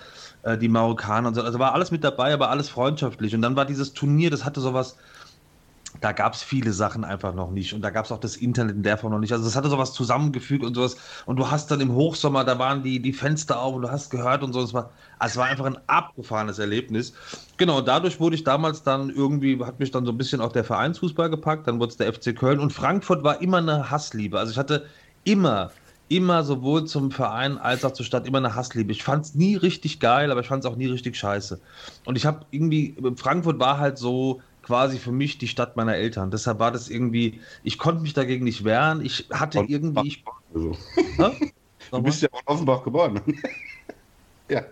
äh, 0.43 0.57
die 0.57 0.69
Marokkaner 0.69 1.27
und 1.27 1.35
so. 1.35 1.41
Also 1.41 1.59
war 1.59 1.73
alles 1.73 1.91
mit 1.91 2.03
dabei, 2.03 2.33
aber 2.33 2.49
alles 2.49 2.69
freundschaftlich. 2.69 3.35
Und 3.35 3.41
dann 3.41 3.55
war 3.55 3.65
dieses 3.65 3.93
Turnier, 3.93 4.29
das 4.29 4.45
hatte 4.45 4.61
sowas 4.61 4.97
da 6.01 6.11
gab 6.11 6.33
es 6.33 6.43
viele 6.43 6.71
Sachen 6.73 7.03
einfach 7.03 7.33
noch 7.33 7.51
nicht 7.51 7.73
und 7.73 7.81
da 7.81 7.89
gab 7.89 8.05
es 8.05 8.11
auch 8.11 8.19
das 8.19 8.37
Internet 8.37 8.75
in 8.75 8.83
der 8.83 8.97
Form 8.97 9.11
noch 9.11 9.19
nicht. 9.19 9.31
Also 9.33 9.43
das 9.43 9.55
hatte 9.55 9.69
sowas 9.69 9.93
zusammengefügt 9.93 10.63
und 10.63 10.73
sowas 10.73 10.97
und 11.25 11.37
du 11.37 11.49
hast 11.49 11.71
dann 11.71 11.81
im 11.81 11.93
Hochsommer, 11.93 12.43
da 12.43 12.59
waren 12.59 12.83
die, 12.83 12.99
die 13.01 13.13
Fenster 13.13 13.59
auf 13.59 13.75
und 13.75 13.81
du 13.83 13.91
hast 13.91 14.09
gehört 14.09 14.43
und 14.43 14.53
so. 14.53 14.61
Es 14.61 14.73
war, 14.73 14.91
es 15.19 15.35
war 15.35 15.45
einfach 15.45 15.65
ein 15.65 15.77
abgefahrenes 15.87 16.59
Erlebnis. 16.59 17.13
Genau, 17.57 17.81
dadurch 17.81 18.19
wurde 18.19 18.35
ich 18.35 18.43
damals 18.43 18.83
dann 18.83 19.09
irgendwie, 19.09 19.59
hat 19.63 19.79
mich 19.79 19.91
dann 19.91 20.05
so 20.05 20.11
ein 20.11 20.17
bisschen 20.17 20.41
auch 20.41 20.51
der 20.51 20.63
Vereinsfußball 20.63 21.29
gepackt, 21.29 21.67
dann 21.67 21.79
wurde 21.79 21.91
es 21.91 21.97
der 21.97 22.13
FC 22.13 22.35
Köln 22.35 22.59
und 22.59 22.71
Frankfurt 22.71 23.23
war 23.23 23.41
immer 23.41 23.57
eine 23.57 23.91
Hassliebe. 23.91 24.39
Also 24.39 24.51
ich 24.51 24.57
hatte 24.57 24.85
immer, 25.25 25.71
immer 26.07 26.43
sowohl 26.43 26.85
zum 26.85 27.11
Verein 27.11 27.57
als 27.57 27.83
auch 27.83 27.91
zur 27.91 28.05
Stadt 28.05 28.25
immer 28.25 28.37
eine 28.39 28.55
Hassliebe. 28.55 28.91
Ich 28.91 29.03
fand 29.03 29.25
es 29.25 29.35
nie 29.35 29.55
richtig 29.55 29.99
geil, 29.99 30.31
aber 30.31 30.41
ich 30.41 30.47
fand 30.47 30.63
es 30.63 30.71
auch 30.71 30.75
nie 30.75 30.87
richtig 30.87 31.17
scheiße. 31.17 31.59
Und 32.05 32.15
ich 32.15 32.25
habe 32.25 32.45
irgendwie, 32.51 32.95
Frankfurt 33.15 33.59
war 33.59 33.79
halt 33.79 33.97
so 33.97 34.41
quasi 34.63 34.97
für 34.97 35.11
mich 35.11 35.37
die 35.37 35.47
Stadt 35.47 35.75
meiner 35.75 35.95
Eltern. 35.95 36.31
Deshalb 36.31 36.59
war 36.59 36.71
das 36.71 36.89
irgendwie, 36.89 37.41
ich 37.63 37.77
konnte 37.77 38.01
mich 38.01 38.13
dagegen 38.13 38.43
nicht 38.43 38.63
wehren. 38.63 39.03
Ich 39.03 39.27
hatte 39.31 39.63
irgendwie. 39.67 40.07
Ich, 40.07 40.23
also. 40.53 40.77
du 41.91 42.01
bist 42.03 42.21
ja 42.21 42.29
auch 42.31 42.41
Offenbach 42.45 42.83
geboren. 42.83 43.21
ja. 44.49 44.63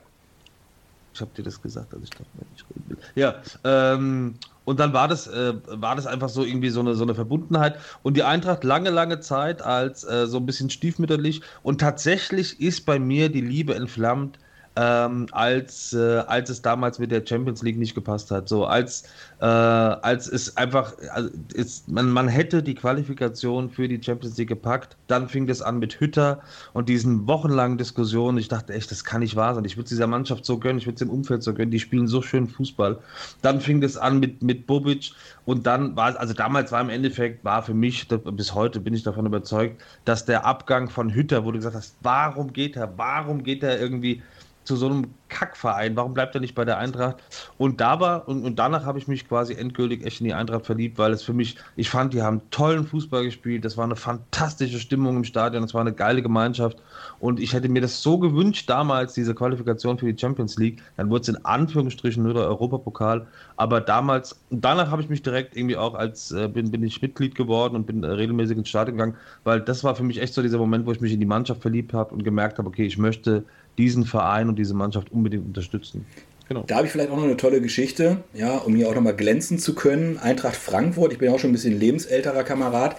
Ich 1.13 1.21
habe 1.21 1.31
dir 1.35 1.43
das 1.43 1.59
gesagt, 1.59 1.93
als 1.95 2.03
ich 2.03 2.09
dachte, 2.11 2.27
ich 2.55 2.63
reden 2.69 2.89
will. 2.89 2.97
Ja, 3.15 3.41
ähm, 3.63 4.35
und 4.65 4.79
dann 4.79 4.93
war 4.93 5.07
das, 5.07 5.25
äh, 5.25 5.53
war 5.65 5.95
das 5.95 6.05
einfach 6.05 6.29
so 6.29 6.43
irgendwie 6.43 6.69
so 6.69 6.81
eine, 6.81 6.93
so 6.93 7.03
eine 7.03 7.15
Verbundenheit. 7.15 7.79
Und 8.03 8.17
die 8.17 8.23
Eintracht 8.23 8.63
lange, 8.63 8.91
lange 8.91 9.19
Zeit 9.19 9.63
als 9.63 10.03
äh, 10.03 10.27
so 10.27 10.37
ein 10.37 10.45
bisschen 10.45 10.69
stiefmütterlich. 10.69 11.41
Und 11.63 11.81
tatsächlich 11.81 12.61
ist 12.61 12.85
bei 12.85 12.99
mir 12.99 13.29
die 13.29 13.41
Liebe 13.41 13.73
entflammt 13.73 14.37
ähm, 14.77 15.25
als, 15.31 15.91
äh, 15.93 16.19
als 16.27 16.51
es 16.51 16.61
damals 16.61 16.99
mit 16.99 17.09
der 17.09 17.25
Champions 17.25 17.63
League 17.63 17.79
nicht 17.79 17.95
gepasst 17.95 18.29
hat. 18.29 18.47
So 18.47 18.65
als, 18.65 19.05
äh, 19.41 19.45
als 19.45 20.27
es 20.27 20.55
einfach, 20.55 20.93
also 21.11 21.29
es, 21.55 21.85
man, 21.87 22.11
man 22.11 22.27
hätte 22.27 22.61
die 22.61 22.75
Qualifikation 22.75 23.71
für 23.71 23.87
die 23.87 24.01
Champions 24.01 24.37
League 24.37 24.49
gepackt. 24.49 24.95
Dann 25.07 25.29
fing 25.29 25.47
das 25.47 25.63
an 25.63 25.79
mit 25.79 25.99
Hütter 25.99 26.41
und 26.73 26.89
diesen 26.89 27.25
wochenlangen 27.27 27.79
Diskussionen. 27.79 28.37
Ich 28.37 28.49
dachte 28.49 28.71
echt, 28.73 28.91
das 28.91 29.03
kann 29.03 29.21
nicht 29.21 29.35
wahr 29.35 29.55
sein. 29.55 29.65
Ich 29.65 29.77
würde 29.77 29.85
es 29.85 29.89
dieser 29.89 30.05
Mannschaft 30.05 30.45
so 30.45 30.59
gönnen, 30.59 30.77
ich 30.77 30.85
würde 30.85 30.95
es 30.95 30.99
dem 30.99 31.09
Umfeld 31.09 31.41
so 31.41 31.55
gönnen. 31.55 31.71
Die 31.71 31.79
spielen 31.79 32.07
so 32.07 32.21
schön 32.21 32.47
Fußball. 32.47 32.99
Dann 33.41 33.61
fing 33.61 33.81
das 33.81 33.97
an 33.97 34.19
mit, 34.19 34.43
mit 34.43 34.67
Bobic 34.67 35.11
und 35.45 35.65
dann 35.65 35.95
war 35.95 36.19
also 36.19 36.33
damals 36.33 36.71
war 36.71 36.81
im 36.81 36.89
Endeffekt, 36.89 37.43
war 37.43 37.63
für 37.63 37.73
mich, 37.73 38.07
bis 38.07 38.53
heute 38.53 38.79
bin 38.79 38.93
ich 38.93 39.01
davon 39.01 39.25
überzeugt, 39.25 39.81
dass 40.05 40.25
der 40.25 40.45
Abgang 40.45 40.89
von 40.89 41.13
Hütter, 41.13 41.45
wo 41.45 41.51
du 41.51 41.57
gesagt 41.57 41.75
hast, 41.75 41.95
warum 42.01 42.53
geht 42.53 42.75
er, 42.75 42.95
warum 42.97 43.43
geht 43.43 43.63
er 43.63 43.79
irgendwie 43.79 44.21
zu 44.67 44.75
so 44.75 44.87
einem 44.87 45.07
Kackverein? 45.29 45.95
Warum 45.95 46.13
bleibt 46.13 46.35
er 46.35 46.41
nicht 46.41 46.55
bei 46.55 46.65
der 46.65 46.77
Eintracht? 46.77 47.17
Und 47.57 47.81
da 47.81 47.99
war, 47.99 48.27
und, 48.27 48.43
und 48.43 48.59
danach 48.59 48.85
habe 48.85 48.99
ich 48.99 49.07
mich 49.07 49.27
quasi 49.27 49.53
endgültig 49.53 50.05
echt 50.05 50.19
in 50.19 50.25
die 50.25 50.33
Eintracht 50.33 50.65
verliebt, 50.65 50.97
weil 50.97 51.13
es 51.13 51.23
für 51.23 51.33
mich, 51.33 51.55
ich 51.75 51.89
fand, 51.89 52.13
die 52.13 52.21
haben 52.21 52.41
tollen 52.51 52.85
Fußball 52.85 53.23
gespielt, 53.23 53.65
das 53.65 53.77
war 53.77 53.85
eine 53.85 53.95
fantastische 53.95 54.79
Stimmung 54.79 55.17
im 55.17 55.23
Stadion, 55.23 55.63
das 55.63 55.73
war 55.73 55.81
eine 55.81 55.93
geile 55.93 56.21
Gemeinschaft. 56.21 56.77
Und 57.19 57.39
ich 57.39 57.53
hätte 57.53 57.69
mir 57.69 57.81
das 57.81 58.01
so 58.01 58.19
gewünscht, 58.19 58.69
damals, 58.69 59.13
diese 59.13 59.33
Qualifikation 59.33 59.97
für 59.97 60.11
die 60.11 60.19
Champions 60.19 60.57
League. 60.57 60.81
Dann 60.97 61.09
wurde 61.09 61.21
es 61.21 61.29
in 61.29 61.45
Anführungsstrichen 61.45 62.21
nur 62.21 62.33
der 62.33 62.43
Europapokal. 62.43 63.25
Aber 63.55 63.81
damals, 63.81 64.39
danach 64.49 64.91
habe 64.91 65.01
ich 65.01 65.09
mich 65.09 65.21
direkt 65.21 65.55
irgendwie 65.55 65.77
auch 65.77 65.95
als, 65.95 66.31
äh, 66.31 66.47
bin, 66.47 66.71
bin 66.71 66.83
ich 66.83 67.01
Mitglied 67.01 67.35
geworden 67.35 67.75
und 67.75 67.87
bin 67.87 68.03
äh, 68.03 68.07
regelmäßig 68.07 68.57
ins 68.57 68.69
Stadion 68.69 68.97
gegangen, 68.97 69.15
weil 69.43 69.61
das 69.61 69.83
war 69.83 69.95
für 69.95 70.03
mich 70.03 70.21
echt 70.21 70.33
so 70.33 70.41
dieser 70.41 70.57
Moment, 70.57 70.85
wo 70.85 70.91
ich 70.91 71.01
mich 71.01 71.13
in 71.13 71.19
die 71.19 71.25
Mannschaft 71.25 71.61
verliebt 71.61 71.93
habe 71.93 72.13
und 72.13 72.23
gemerkt 72.23 72.57
habe, 72.57 72.67
okay, 72.67 72.85
ich 72.85 72.97
möchte 72.97 73.45
diesen 73.77 74.05
Verein 74.05 74.49
und 74.49 74.57
diese 74.57 74.73
Mannschaft 74.73 75.11
unbedingt 75.11 75.45
unterstützen. 75.45 76.05
Genau. 76.47 76.63
Da 76.65 76.77
habe 76.77 76.85
ich 76.85 76.93
vielleicht 76.93 77.11
auch 77.11 77.17
noch 77.17 77.25
eine 77.25 77.37
tolle 77.37 77.61
Geschichte, 77.61 78.23
ja, 78.33 78.57
um 78.57 78.75
hier 78.75 78.89
auch 78.89 78.95
nochmal 78.95 79.15
glänzen 79.15 79.59
zu 79.59 79.75
können. 79.75 80.17
Eintracht 80.17 80.55
Frankfurt, 80.55 81.11
ich 81.11 81.19
bin 81.19 81.29
auch 81.29 81.39
schon 81.39 81.49
ein 81.49 81.53
bisschen 81.53 81.77
lebensälterer 81.77 82.43
Kamerad. 82.43 82.95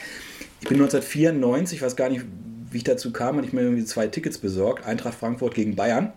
Ich 0.61 0.69
bin 0.69 0.77
1994, 0.77 1.79
ich 1.79 1.83
weiß 1.83 1.97
gar 1.97 2.11
nicht, 2.11 2.25
wie 2.71 2.77
ich 2.77 2.85
dazu 2.85 3.13
kam, 3.13 3.39
und 3.39 3.45
ich 3.45 3.53
mir 3.53 3.63
irgendwie 3.63 3.85
zwei 3.85 4.07
Tickets 4.07 4.39
besorgt. 4.39 4.85
Eintracht 4.85 5.15
Frankfurt 5.15 5.55
gegen 5.55 5.77
Bayern. 5.77 6.13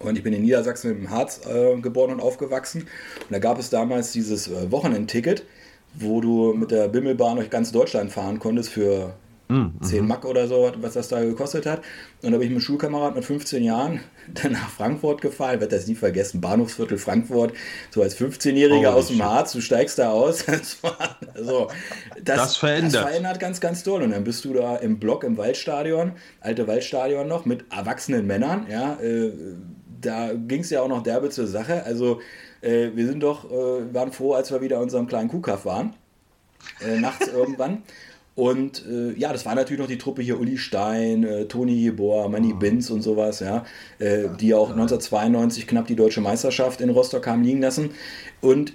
Und 0.00 0.18
ich 0.18 0.22
bin 0.22 0.34
in 0.34 0.42
Niedersachsen 0.42 0.90
im 0.90 1.10
Harz 1.10 1.40
äh, 1.46 1.80
geboren 1.80 2.12
und 2.12 2.20
aufgewachsen. 2.20 2.82
Und 2.82 3.30
da 3.30 3.38
gab 3.38 3.58
es 3.58 3.70
damals 3.70 4.12
dieses 4.12 4.48
äh, 4.48 4.70
Wochenendticket, 4.70 5.44
wo 5.94 6.20
du 6.20 6.52
mit 6.52 6.70
der 6.70 6.88
Bimmelbahn 6.88 7.36
durch 7.36 7.48
ganz 7.48 7.72
Deutschland 7.72 8.12
fahren 8.12 8.38
konntest 8.38 8.68
für 8.68 9.14
Mhm. 9.54 9.82
10 9.82 10.06
Mack 10.06 10.24
oder 10.24 10.48
so, 10.48 10.72
was 10.80 10.94
das 10.94 11.08
da 11.08 11.22
gekostet 11.22 11.64
hat. 11.64 11.82
Und 12.22 12.32
da 12.32 12.38
bin 12.38 12.42
ich 12.42 12.48
mit 12.48 12.56
einem 12.56 12.60
Schulkamerad 12.60 13.14
mit 13.14 13.24
15 13.24 13.62
Jahren 13.62 14.00
dann 14.42 14.52
nach 14.52 14.68
Frankfurt 14.68 15.20
gefahren. 15.20 15.54
Ich 15.54 15.60
werde 15.60 15.76
das 15.76 15.86
nie 15.86 15.94
vergessen. 15.94 16.40
Bahnhofsviertel 16.40 16.98
Frankfurt, 16.98 17.52
so 17.90 18.02
als 18.02 18.18
15-Jähriger 18.18 18.90
oh, 18.90 18.98
aus 18.98 19.08
dem 19.08 19.22
Harz, 19.22 19.52
du 19.52 19.60
steigst 19.60 19.98
da 19.98 20.10
aus. 20.10 20.44
Das, 20.54 20.82
war, 20.82 21.18
also, 21.34 21.68
das, 22.22 22.36
das, 22.36 22.56
verändert. 22.56 22.94
das 22.94 23.02
verändert 23.02 23.40
ganz, 23.40 23.60
ganz 23.60 23.82
toll. 23.82 24.02
Und 24.02 24.12
dann 24.12 24.24
bist 24.24 24.44
du 24.44 24.54
da 24.54 24.76
im 24.76 24.98
Block 24.98 25.24
im 25.24 25.36
Waldstadion, 25.36 26.12
alte 26.40 26.66
Waldstadion 26.66 27.28
noch, 27.28 27.44
mit 27.44 27.64
erwachsenen 27.72 28.26
Männern. 28.26 28.66
Ja, 28.70 28.94
äh, 29.00 29.32
da 30.00 30.32
ging 30.32 30.60
es 30.60 30.70
ja 30.70 30.82
auch 30.82 30.88
noch 30.88 31.02
derbe 31.02 31.30
zur 31.30 31.46
Sache. 31.46 31.84
Also, 31.84 32.20
äh, 32.60 32.90
wir 32.94 33.06
sind 33.06 33.20
doch, 33.20 33.50
äh, 33.50 33.94
waren 33.94 34.12
froh, 34.12 34.34
als 34.34 34.50
wir 34.52 34.60
wieder 34.60 34.76
in 34.76 34.84
unserem 34.84 35.06
kleinen 35.06 35.28
Kuhkaff 35.28 35.64
waren. 35.64 35.94
Äh, 36.80 36.98
nachts 36.98 37.28
irgendwann. 37.34 37.82
Und 38.34 38.84
äh, 38.86 39.12
ja, 39.16 39.32
das 39.32 39.46
war 39.46 39.54
natürlich 39.54 39.80
noch 39.80 39.88
die 39.88 39.98
Truppe 39.98 40.22
hier, 40.22 40.40
Uli 40.40 40.58
Stein, 40.58 41.22
äh, 41.22 41.44
Toni 41.46 41.74
Jeboa, 41.74 42.28
Manny 42.28 42.52
oh. 42.54 42.58
Binz 42.58 42.90
und 42.90 43.02
sowas, 43.02 43.40
ja, 43.40 43.64
äh, 44.00 44.24
die 44.40 44.54
auch 44.54 44.70
1992 44.70 45.66
knapp 45.68 45.86
die 45.86 45.94
deutsche 45.94 46.20
Meisterschaft 46.20 46.80
in 46.80 46.90
Rostock 46.90 47.26
haben 47.26 47.44
liegen 47.44 47.60
lassen. 47.60 47.90
Und 48.40 48.72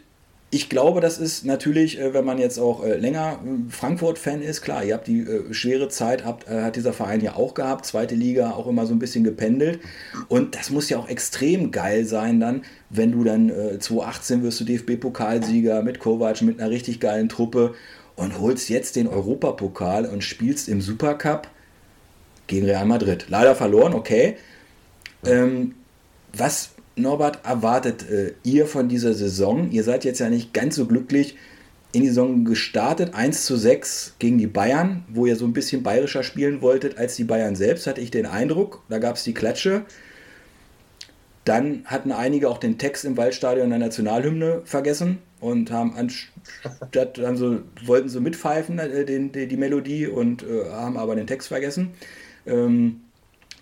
ich 0.51 0.67
glaube, 0.67 0.99
das 0.99 1.19
ist 1.19 1.45
natürlich, 1.45 1.99
äh, 1.99 2.13
wenn 2.13 2.25
man 2.25 2.39
jetzt 2.39 2.57
auch 2.57 2.83
äh, 2.83 2.95
länger 2.95 3.39
äh, 3.43 3.69
Frankfurt-Fan 3.69 4.41
ist, 4.41 4.61
klar, 4.61 4.83
ihr 4.83 4.95
habt 4.95 5.07
die 5.07 5.25
schwere 5.51 5.89
Zeit, 5.89 6.25
habt, 6.25 6.49
hat 6.49 6.75
dieser 6.75 6.93
Verein 6.93 7.21
ja 7.21 7.35
auch 7.35 7.53
gehabt, 7.53 7.85
zweite 7.85 8.15
Liga 8.15 8.51
auch 8.51 8.65
immer 8.65 8.85
so 8.85 8.93
ein 8.93 8.99
bisschen 8.99 9.23
gependelt. 9.23 9.79
Und 10.27 10.55
das 10.55 10.69
muss 10.71 10.89
ja 10.89 10.97
auch 10.97 11.07
extrem 11.07 11.71
geil 11.71 12.05
sein 12.05 12.39
dann, 12.39 12.63
wenn 12.89 13.11
du 13.11 13.23
dann 13.23 13.51
2018 13.79 14.41
wirst 14.41 14.59
du 14.59 14.65
DFB-Pokalsieger 14.65 15.83
mit 15.83 15.99
Kovac, 15.99 16.41
mit 16.41 16.59
einer 16.59 16.69
richtig 16.69 16.99
geilen 16.99 17.29
Truppe 17.29 17.75
und 18.19 18.37
holst 18.39 18.69
jetzt 18.69 18.97
den 18.97 19.07
Europapokal 19.07 20.05
und 20.05 20.23
spielst 20.23 20.67
im 20.67 20.81
Supercup 20.81 21.47
gegen 22.47 22.65
Real 22.65 22.85
Madrid. 22.85 23.27
Leider 23.29 23.55
verloren, 23.55 23.93
okay. 23.93 24.35
Ähm, 25.25 25.75
was, 26.33 26.71
Norbert, 26.95 27.39
erwartet 27.45 28.09
äh, 28.09 28.33
ihr 28.43 28.67
von 28.67 28.89
dieser 28.89 29.13
Saison? 29.13 29.71
Ihr 29.71 29.83
seid 29.83 30.03
jetzt 30.03 30.19
ja 30.19 30.29
nicht 30.29 30.53
ganz 30.53 30.75
so 30.75 30.85
glücklich 30.85 31.37
in 31.91 32.01
die 32.01 32.09
Saison 32.09 32.43
gestartet, 32.43 33.15
1 33.15 33.45
zu 33.45 33.55
6 33.55 34.15
gegen 34.19 34.37
die 34.37 34.47
Bayern, 34.47 35.05
wo 35.07 35.25
ihr 35.25 35.35
so 35.35 35.45
ein 35.45 35.53
bisschen 35.53 35.81
bayerischer 35.81 36.23
spielen 36.23 36.61
wolltet 36.61 36.97
als 36.97 37.15
die 37.15 37.23
Bayern 37.23 37.55
selbst, 37.55 37.87
hatte 37.87 38.01
ich 38.01 38.11
den 38.11 38.25
Eindruck. 38.25 38.83
Da 38.89 38.99
gab 38.99 39.15
es 39.15 39.23
die 39.23 39.33
Klatsche. 39.33 39.85
Dann 41.45 41.83
hatten 41.85 42.11
einige 42.11 42.49
auch 42.49 42.57
den 42.57 42.77
Text 42.77 43.05
im 43.05 43.15
Waldstadion 43.15 43.69
der 43.69 43.79
Nationalhymne 43.79 44.61
vergessen 44.65 45.19
und 45.39 45.71
haben 45.71 45.95
anstatt 45.95 47.17
dann 47.17 47.37
so, 47.37 47.59
wollten 47.85 48.09
so 48.09 48.21
mitpfeifen, 48.21 48.79
äh, 48.79 49.05
den, 49.05 49.31
die, 49.31 49.47
die 49.47 49.57
Melodie 49.57 50.07
und 50.07 50.43
äh, 50.43 50.69
haben 50.69 50.97
aber 50.97 51.15
den 51.15 51.27
Text 51.27 51.47
vergessen. 51.47 51.91
Ähm, 52.45 53.01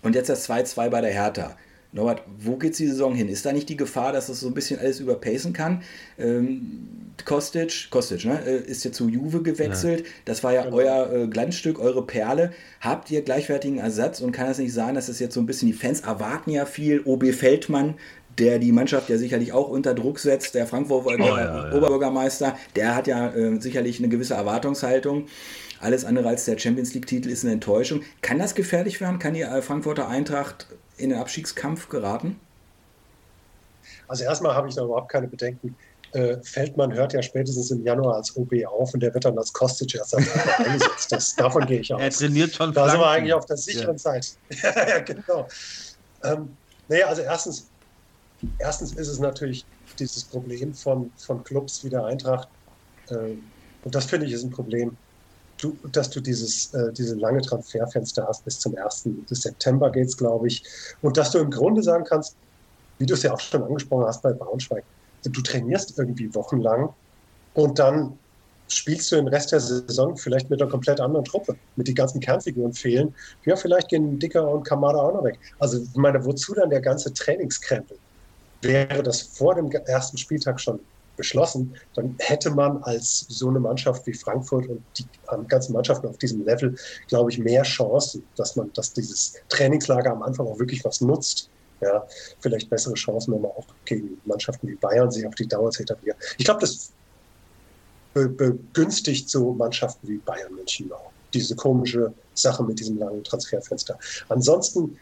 und 0.02 0.16
jetzt 0.16 0.30
das 0.30 0.50
2-2 0.50 0.90
bei 0.90 1.02
der 1.02 1.12
Hertha. 1.12 1.56
Norbert, 1.94 2.24
wo 2.38 2.58
geht 2.58 2.78
die 2.78 2.88
Saison 2.88 3.16
hin? 3.16 3.30
Ist 3.30 3.46
da 3.46 3.54
nicht 3.54 3.70
die 3.70 3.78
Gefahr, 3.78 4.12
dass 4.12 4.28
das 4.28 4.42
so 4.42 4.48
ein 4.48 4.54
bisschen 4.54 4.80
alles 4.80 5.00
überpacen 5.00 5.54
kann? 5.54 5.84
Ähm, 6.20 7.14
Kostic, 7.26 7.90
Kostic 7.90 8.26
ne, 8.26 8.40
äh, 8.46 8.58
ist 8.58 8.84
jetzt 8.84 8.98
zu 8.98 9.08
Juve 9.10 9.42
gewechselt. 9.42 10.02
Ja. 10.02 10.06
Das 10.26 10.44
war 10.44 10.54
ja 10.54 10.64
genau. 10.64 10.78
euer 10.78 11.14
äh, 11.14 11.28
Glanzstück, 11.28 11.80
eure 11.80 12.06
Perle. 12.06 12.52
Habt 12.82 13.10
ihr 13.10 13.22
gleichwertigen 13.22 13.80
Ersatz 13.80 14.20
und 14.22 14.32
kann 14.32 14.50
es 14.50 14.58
nicht 14.58 14.74
sein, 14.74 14.96
dass 14.96 15.08
es 15.08 15.20
jetzt 15.20 15.34
so 15.34 15.40
ein 15.40 15.46
bisschen, 15.46 15.68
die 15.68 15.74
Fans 15.74 16.02
erwarten 16.02 16.52
ja 16.52 16.66
viel. 16.66 17.02
OB 17.06 17.34
Feldmann 17.34 17.96
der 18.40 18.60
die 18.60 18.72
Mannschaft 18.72 19.10
ja 19.10 19.18
sicherlich 19.18 19.54
auch 19.54 19.70
unter 19.70 19.94
Druck 19.94 20.20
setzt. 20.20 20.56
Der 20.56 20.68
Frankfurter 20.68 21.08
oh, 21.10 21.38
ja, 21.38 21.72
Oberbürgermeister, 21.74 22.56
der 22.76 22.96
hat 22.96 23.08
ja 23.08 23.34
äh, 23.34 23.60
sicherlich 23.60 24.00
eine 24.00 24.10
gewisse 24.10 24.36
Erwartungshaltung. 24.36 25.28
Alles 25.80 26.06
andere 26.06 26.30
als 26.30 26.46
der 26.46 26.58
Champions 26.58 26.94
League-Titel 26.94 27.30
ist 27.30 27.44
eine 27.44 27.54
Enttäuschung. 27.54 28.02
Kann 28.22 28.40
das 28.40 28.56
gefährlich 28.56 29.00
werden? 29.02 29.20
Kann 29.20 29.34
die 29.34 29.42
äh, 29.42 29.62
Frankfurter 29.62 30.08
Eintracht 30.08 30.68
in 30.98 31.10
den 31.10 31.20
Abstiegskampf 31.20 31.90
geraten? 31.90 32.40
Also 34.08 34.24
erstmal 34.24 34.56
habe 34.56 34.70
ich 34.70 34.76
da 34.76 34.84
überhaupt 34.84 35.10
keine 35.10 35.28
Bedenken. 35.28 35.76
Äh, 36.14 36.38
Feldmann 36.42 36.94
hört 36.94 37.14
ja 37.14 37.22
spätestens 37.22 37.70
im 37.70 37.84
Januar 37.84 38.16
als 38.16 38.36
OB 38.38 38.54
auf 38.66 38.94
und 38.94 39.02
der 39.02 39.14
wird 39.14 39.26
dann 39.26 39.38
als 39.38 39.52
Kostic-Ersatz 39.52 40.24
eingesetzt. 40.58 41.12
Das, 41.12 41.36
davon 41.36 41.66
gehe 41.66 41.82
ich 41.82 41.94
aus. 41.94 42.02
Er 42.02 42.10
trainiert 42.10 42.56
schon 42.56 42.74
Da 42.74 42.90
sind 42.90 43.00
wir 43.00 43.08
eigentlich 43.08 43.34
auf 43.34 43.46
der 43.46 43.58
sicheren 43.58 43.96
ja. 43.96 43.98
Seite. 43.98 44.28
ja, 44.64 45.00
genau. 45.00 45.48
Ähm, 46.24 46.56
naja, 46.88 47.08
also 47.08 47.22
erstens, 47.24 47.68
erstens 48.60 48.94
ist 48.94 49.08
es 49.08 49.20
natürlich 49.20 49.66
dieses 50.00 50.26
Problem 50.26 50.74
von, 50.74 51.12
von 51.18 51.44
Clubs 51.44 51.84
wie 51.84 51.90
der 51.90 52.06
Eintracht, 52.06 52.50
äh, 53.10 53.36
und 53.84 53.96
das 53.96 54.06
finde 54.06 54.26
ich 54.26 54.34
ist 54.34 54.44
ein 54.44 54.50
Problem, 54.50 54.98
du, 55.58 55.78
dass 55.92 56.10
du 56.10 56.20
dieses, 56.22 56.74
äh, 56.74 56.92
diese 56.94 57.16
lange 57.16 57.42
Transferfenster 57.42 58.26
hast 58.28 58.44
bis 58.44 58.60
zum 58.60 58.76
1. 58.76 59.10
September 59.30 59.92
geht 59.92 60.08
es, 60.08 60.18
glaube 60.18 60.48
ich, 60.48 60.64
und 61.02 61.18
dass 61.18 61.32
du 61.32 61.40
im 61.40 61.52
Grunde 61.52 61.82
sagen 61.82 62.04
kannst, 62.04 62.36
wie 63.00 63.06
du 63.06 63.14
es 63.14 63.24
ja 63.24 63.34
auch 63.34 63.40
schon 63.40 63.64
angesprochen 63.64 64.06
hast 64.06 64.22
bei 64.22 64.34
Braunschweig, 64.34 64.84
du 65.24 65.42
trainierst 65.42 65.98
irgendwie 65.98 66.34
wochenlang 66.34 66.90
und 67.54 67.80
dann 67.80 68.18
spielst 68.70 69.12
du 69.12 69.16
den 69.16 69.28
Rest 69.28 69.52
der 69.52 69.60
Saison 69.60 70.16
vielleicht 70.18 70.50
mit 70.50 70.62
einer 70.62 70.70
komplett 70.70 71.00
anderen 71.00 71.26
Truppe, 71.26 71.56
mit 71.76 71.88
den 71.88 71.96
ganzen 71.96 72.20
Kernfiguren 72.20 72.74
fehlen. 72.74 73.16
Ja, 73.46 73.56
vielleicht 73.56 73.90
gehen 73.90 74.20
Dicker 74.20 74.50
und 74.50 74.64
Kamada 74.64 75.00
auch 75.00 75.14
noch 75.14 75.24
weg. 75.24 75.40
Also, 75.60 75.82
ich 75.82 75.96
meine, 75.96 76.24
wozu 76.26 76.54
dann 76.54 76.70
der 76.70 76.82
ganze 76.82 77.14
Trainingskrempel? 77.14 77.98
Wäre 78.62 79.04
das 79.04 79.22
vor 79.22 79.56
dem 79.56 79.72
ersten 79.72 80.18
Spieltag 80.18 80.60
schon 80.60 80.80
beschlossen, 81.18 81.76
dann 81.96 82.16
hätte 82.20 82.52
man 82.52 82.82
als 82.84 83.26
so 83.28 83.50
eine 83.50 83.60
Mannschaft 83.60 84.06
wie 84.06 84.14
Frankfurt 84.14 84.68
und 84.70 84.84
die 84.98 85.06
ganzen 85.48 85.74
Mannschaften 85.74 86.08
auf 86.08 86.18
diesem 86.18 86.46
Level, 86.46 86.76
glaube 87.08 87.32
ich, 87.32 87.40
mehr 87.40 87.64
Chancen, 87.64 88.24
dass 88.36 88.56
man, 88.56 88.72
dass 88.74 88.94
dieses 88.94 89.34
Trainingslager 89.50 90.12
am 90.12 90.22
Anfang 90.22 90.48
auch 90.48 90.60
wirklich 90.60 90.86
was 90.86 91.02
nutzt. 91.02 91.50
Ja, 91.82 92.08
vielleicht 92.40 92.70
bessere 92.70 92.96
Chancen, 92.96 93.34
wenn 93.34 93.42
man 93.42 93.52
auch 93.52 93.68
gegen 93.86 94.20
Mannschaften 94.26 94.68
wie 94.68 94.76
Bayern 94.76 95.12
sich 95.12 95.28
auf 95.28 95.36
die 95.36 95.48
Dauer 95.48 95.70
zu 95.70 95.84
etablieren. 95.84 96.18
Ich 96.38 96.46
glaube, 96.46 96.62
das 96.62 96.92
begünstigt 98.14 99.30
so 99.30 99.54
Mannschaften 99.54 100.08
wie 100.08 100.18
Bayern 100.18 100.56
München 100.56 100.92
auch. 100.92 101.12
Diese 101.34 101.56
komische 101.56 102.12
Sache 102.34 102.64
mit 102.64 102.80
diesem 102.80 102.98
langen 102.98 103.24
Transferfenster. 103.24 104.00
Ansonsten 104.30 104.98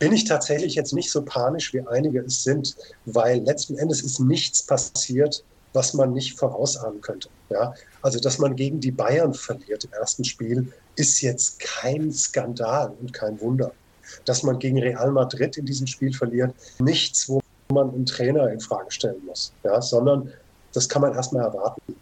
bin 0.00 0.12
ich 0.12 0.24
tatsächlich 0.24 0.74
jetzt 0.74 0.92
nicht 0.92 1.10
so 1.10 1.22
panisch, 1.22 1.72
wie 1.72 1.86
einige 1.86 2.20
es 2.20 2.42
sind, 2.42 2.74
weil 3.04 3.40
letzten 3.44 3.78
Endes 3.78 4.02
ist 4.02 4.18
nichts 4.18 4.62
passiert, 4.62 5.44
was 5.74 5.94
man 5.94 6.12
nicht 6.12 6.36
vorausahnen 6.36 7.00
könnte. 7.00 7.28
Ja? 7.50 7.74
Also, 8.02 8.18
dass 8.18 8.38
man 8.38 8.56
gegen 8.56 8.80
die 8.80 8.90
Bayern 8.90 9.34
verliert 9.34 9.84
im 9.84 9.92
ersten 9.92 10.24
Spiel, 10.24 10.72
ist 10.96 11.20
jetzt 11.20 11.60
kein 11.60 12.10
Skandal 12.10 12.92
und 13.00 13.12
kein 13.12 13.40
Wunder. 13.40 13.72
dass 14.24 14.42
man 14.42 14.58
gegen 14.58 14.78
Real 14.78 15.10
Madrid 15.12 15.56
in 15.56 15.66
diesem 15.66 15.86
Spiel 15.86 16.12
verliert, 16.12 16.52
nichts, 16.78 17.28
wo 17.28 17.40
man 17.72 17.90
einen 17.90 18.06
Trainer 18.06 18.50
in 18.50 18.60
Frage 18.60 18.90
stellen 18.90 19.24
muss, 19.24 19.52
ja, 19.62 19.80
sondern 19.80 20.32
das 20.72 20.88
kann 20.88 21.02
man 21.02 21.14
erstmal 21.14 21.44
erwarten. 21.44 21.94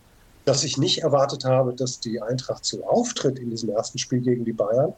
Dass 0.45 0.65
ich 0.65 0.79
nicht 0.79 1.03
erwartet 1.03 1.45
habe, 1.45 1.75
dass 1.75 2.01
die 2.01 2.23
Eintracht 2.23 2.65
so 2.65 2.83
auftritt 2.87 3.39
in 3.39 3.51
diesem 3.51 3.69
ersten 3.71 3.99
Spiel 3.99 4.21
gegen 4.21 4.45
die 4.45 4.53
Bayern, 4.53 4.95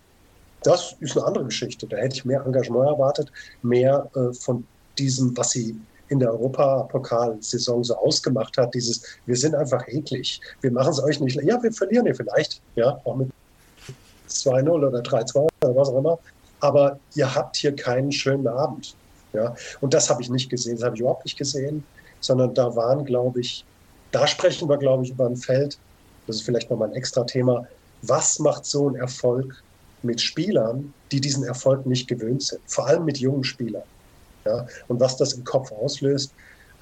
das 0.63 0.97
ist 1.01 1.17
eine 1.17 1.27
andere 1.27 1.45
Geschichte. 1.45 1.87
Da 1.87 1.97
hätte 1.97 2.17
ich 2.17 2.25
mehr 2.25 2.45
Engagement 2.45 2.87
erwartet, 2.87 3.31
mehr 3.63 4.09
äh, 4.15 4.33
von 4.35 4.67
diesem, 4.99 5.37
was 5.37 5.51
sie 5.51 5.77
in 6.09 6.19
der 6.19 6.31
Europapokalsaison 6.33 7.85
so 7.85 7.95
ausgemacht 7.97 8.59
hat, 8.59 8.75
dieses, 8.75 9.03
wir 9.27 9.37
sind 9.37 9.55
einfach 9.55 9.87
eklig, 9.89 10.41
wir 10.61 10.73
machen 10.73 10.91
es 10.91 11.03
euch 11.03 11.21
nicht, 11.21 11.41
ja, 11.43 11.63
wir 11.63 11.73
verlieren 11.73 12.07
ihr 12.07 12.15
vielleicht, 12.15 12.61
ja, 12.75 13.01
auch 13.05 13.15
mit 13.15 13.31
2-0 14.29 14.69
oder 14.69 14.89
3-2 14.99 15.37
oder 15.37 15.77
was 15.77 15.89
auch 15.89 15.99
immer, 15.99 16.19
aber 16.59 16.99
ihr 17.15 17.33
habt 17.33 17.57
hier 17.57 17.75
keinen 17.75 18.11
schönen 18.11 18.49
Abend, 18.49 18.97
ja, 19.33 19.55
und 19.81 19.95
das 19.95 20.11
habe 20.11 20.21
ich 20.21 20.29
nicht 20.29 20.51
gesehen, 20.51 20.77
das 20.77 20.85
habe 20.85 20.97
ich 20.97 21.01
überhaupt 21.01 21.25
nicht 21.25 21.39
gesehen, 21.39 21.85
sondern 22.19 22.55
da 22.55 22.75
waren, 22.75 23.05
glaube 23.05 23.41
ich, 23.41 23.65
da 24.11 24.27
sprechen 24.27 24.69
wir, 24.69 24.79
glaube 24.79 25.05
ich, 25.05 25.11
über 25.11 25.27
ein 25.27 25.37
Feld, 25.37 25.79
das 26.27 26.37
ist 26.37 26.43
vielleicht 26.43 26.71
nochmal 26.71 26.89
ein 26.89 26.95
extra 26.95 27.23
Thema, 27.23 27.69
was 28.03 28.41
macht 28.41 28.67
so 28.67 28.89
ein 28.89 28.97
Erfolg 28.97 29.63
mit 30.03 30.21
Spielern, 30.21 30.93
die 31.13 31.21
diesen 31.21 31.45
Erfolg 31.45 31.87
nicht 31.87 32.09
gewöhnt 32.09 32.43
sind, 32.43 32.61
vor 32.67 32.87
allem 32.87 33.05
mit 33.05 33.19
jungen 33.19 33.45
Spielern. 33.45 33.83
Ja? 34.45 34.67
Und 34.89 35.01
was 35.01 35.17
das 35.17 35.33
im 35.33 35.45
Kopf 35.45 35.71
auslöst, 35.73 36.33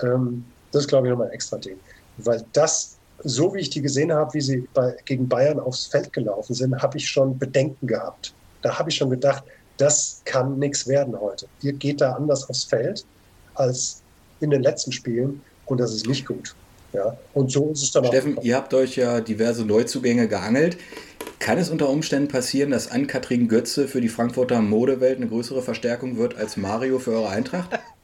ähm, 0.02 0.44
das 0.72 0.82
ist, 0.82 0.88
glaube 0.88 1.06
ich, 1.06 1.10
nochmal 1.10 1.28
ein 1.28 1.32
extra 1.32 1.58
Ding. 1.58 1.76
Weil 2.18 2.44
das, 2.52 2.96
so 3.24 3.54
wie 3.54 3.60
ich 3.60 3.70
die 3.70 3.80
gesehen 3.80 4.12
habe, 4.12 4.34
wie 4.34 4.40
sie 4.40 4.68
bei, 4.74 4.96
gegen 5.04 5.28
Bayern 5.28 5.58
aufs 5.58 5.86
Feld 5.86 6.12
gelaufen 6.12 6.54
sind, 6.54 6.80
habe 6.82 6.98
ich 6.98 7.08
schon 7.08 7.38
Bedenken 7.38 7.86
gehabt. 7.86 8.34
Da 8.62 8.78
habe 8.78 8.90
ich 8.90 8.96
schon 8.96 9.10
gedacht, 9.10 9.44
das 9.76 10.20
kann 10.24 10.58
nichts 10.58 10.86
werden 10.86 11.18
heute. 11.18 11.46
Ihr 11.62 11.72
geht 11.72 12.00
da 12.00 12.12
anders 12.12 12.48
aufs 12.48 12.64
Feld 12.64 13.04
als 13.54 14.02
in 14.40 14.50
den 14.50 14.62
letzten 14.62 14.92
Spielen 14.92 15.40
und 15.66 15.78
das 15.78 15.94
ist 15.94 16.06
nicht 16.06 16.26
gut. 16.26 16.54
Ja, 16.92 17.16
und 17.34 17.52
so 17.52 17.70
ist 17.70 17.82
es 17.82 17.92
dann 17.92 18.04
Steffen, 18.06 18.38
auch. 18.38 18.42
ihr 18.42 18.56
habt 18.56 18.72
euch 18.72 18.96
ja 18.96 19.20
diverse 19.20 19.64
Neuzugänge 19.64 20.26
geangelt. 20.26 20.78
Kann 21.38 21.58
es 21.58 21.70
unter 21.70 21.88
Umständen 21.88 22.28
passieren, 22.28 22.70
dass 22.70 22.90
Ann-Kathrin 22.90 23.48
Götze 23.48 23.88
für 23.88 24.00
die 24.00 24.08
Frankfurter 24.08 24.60
Modewelt 24.60 25.16
eine 25.18 25.28
größere 25.28 25.62
Verstärkung 25.62 26.16
wird 26.16 26.36
als 26.36 26.56
Mario 26.56 26.98
für 26.98 27.12
eure 27.12 27.30
Eintracht? 27.30 27.70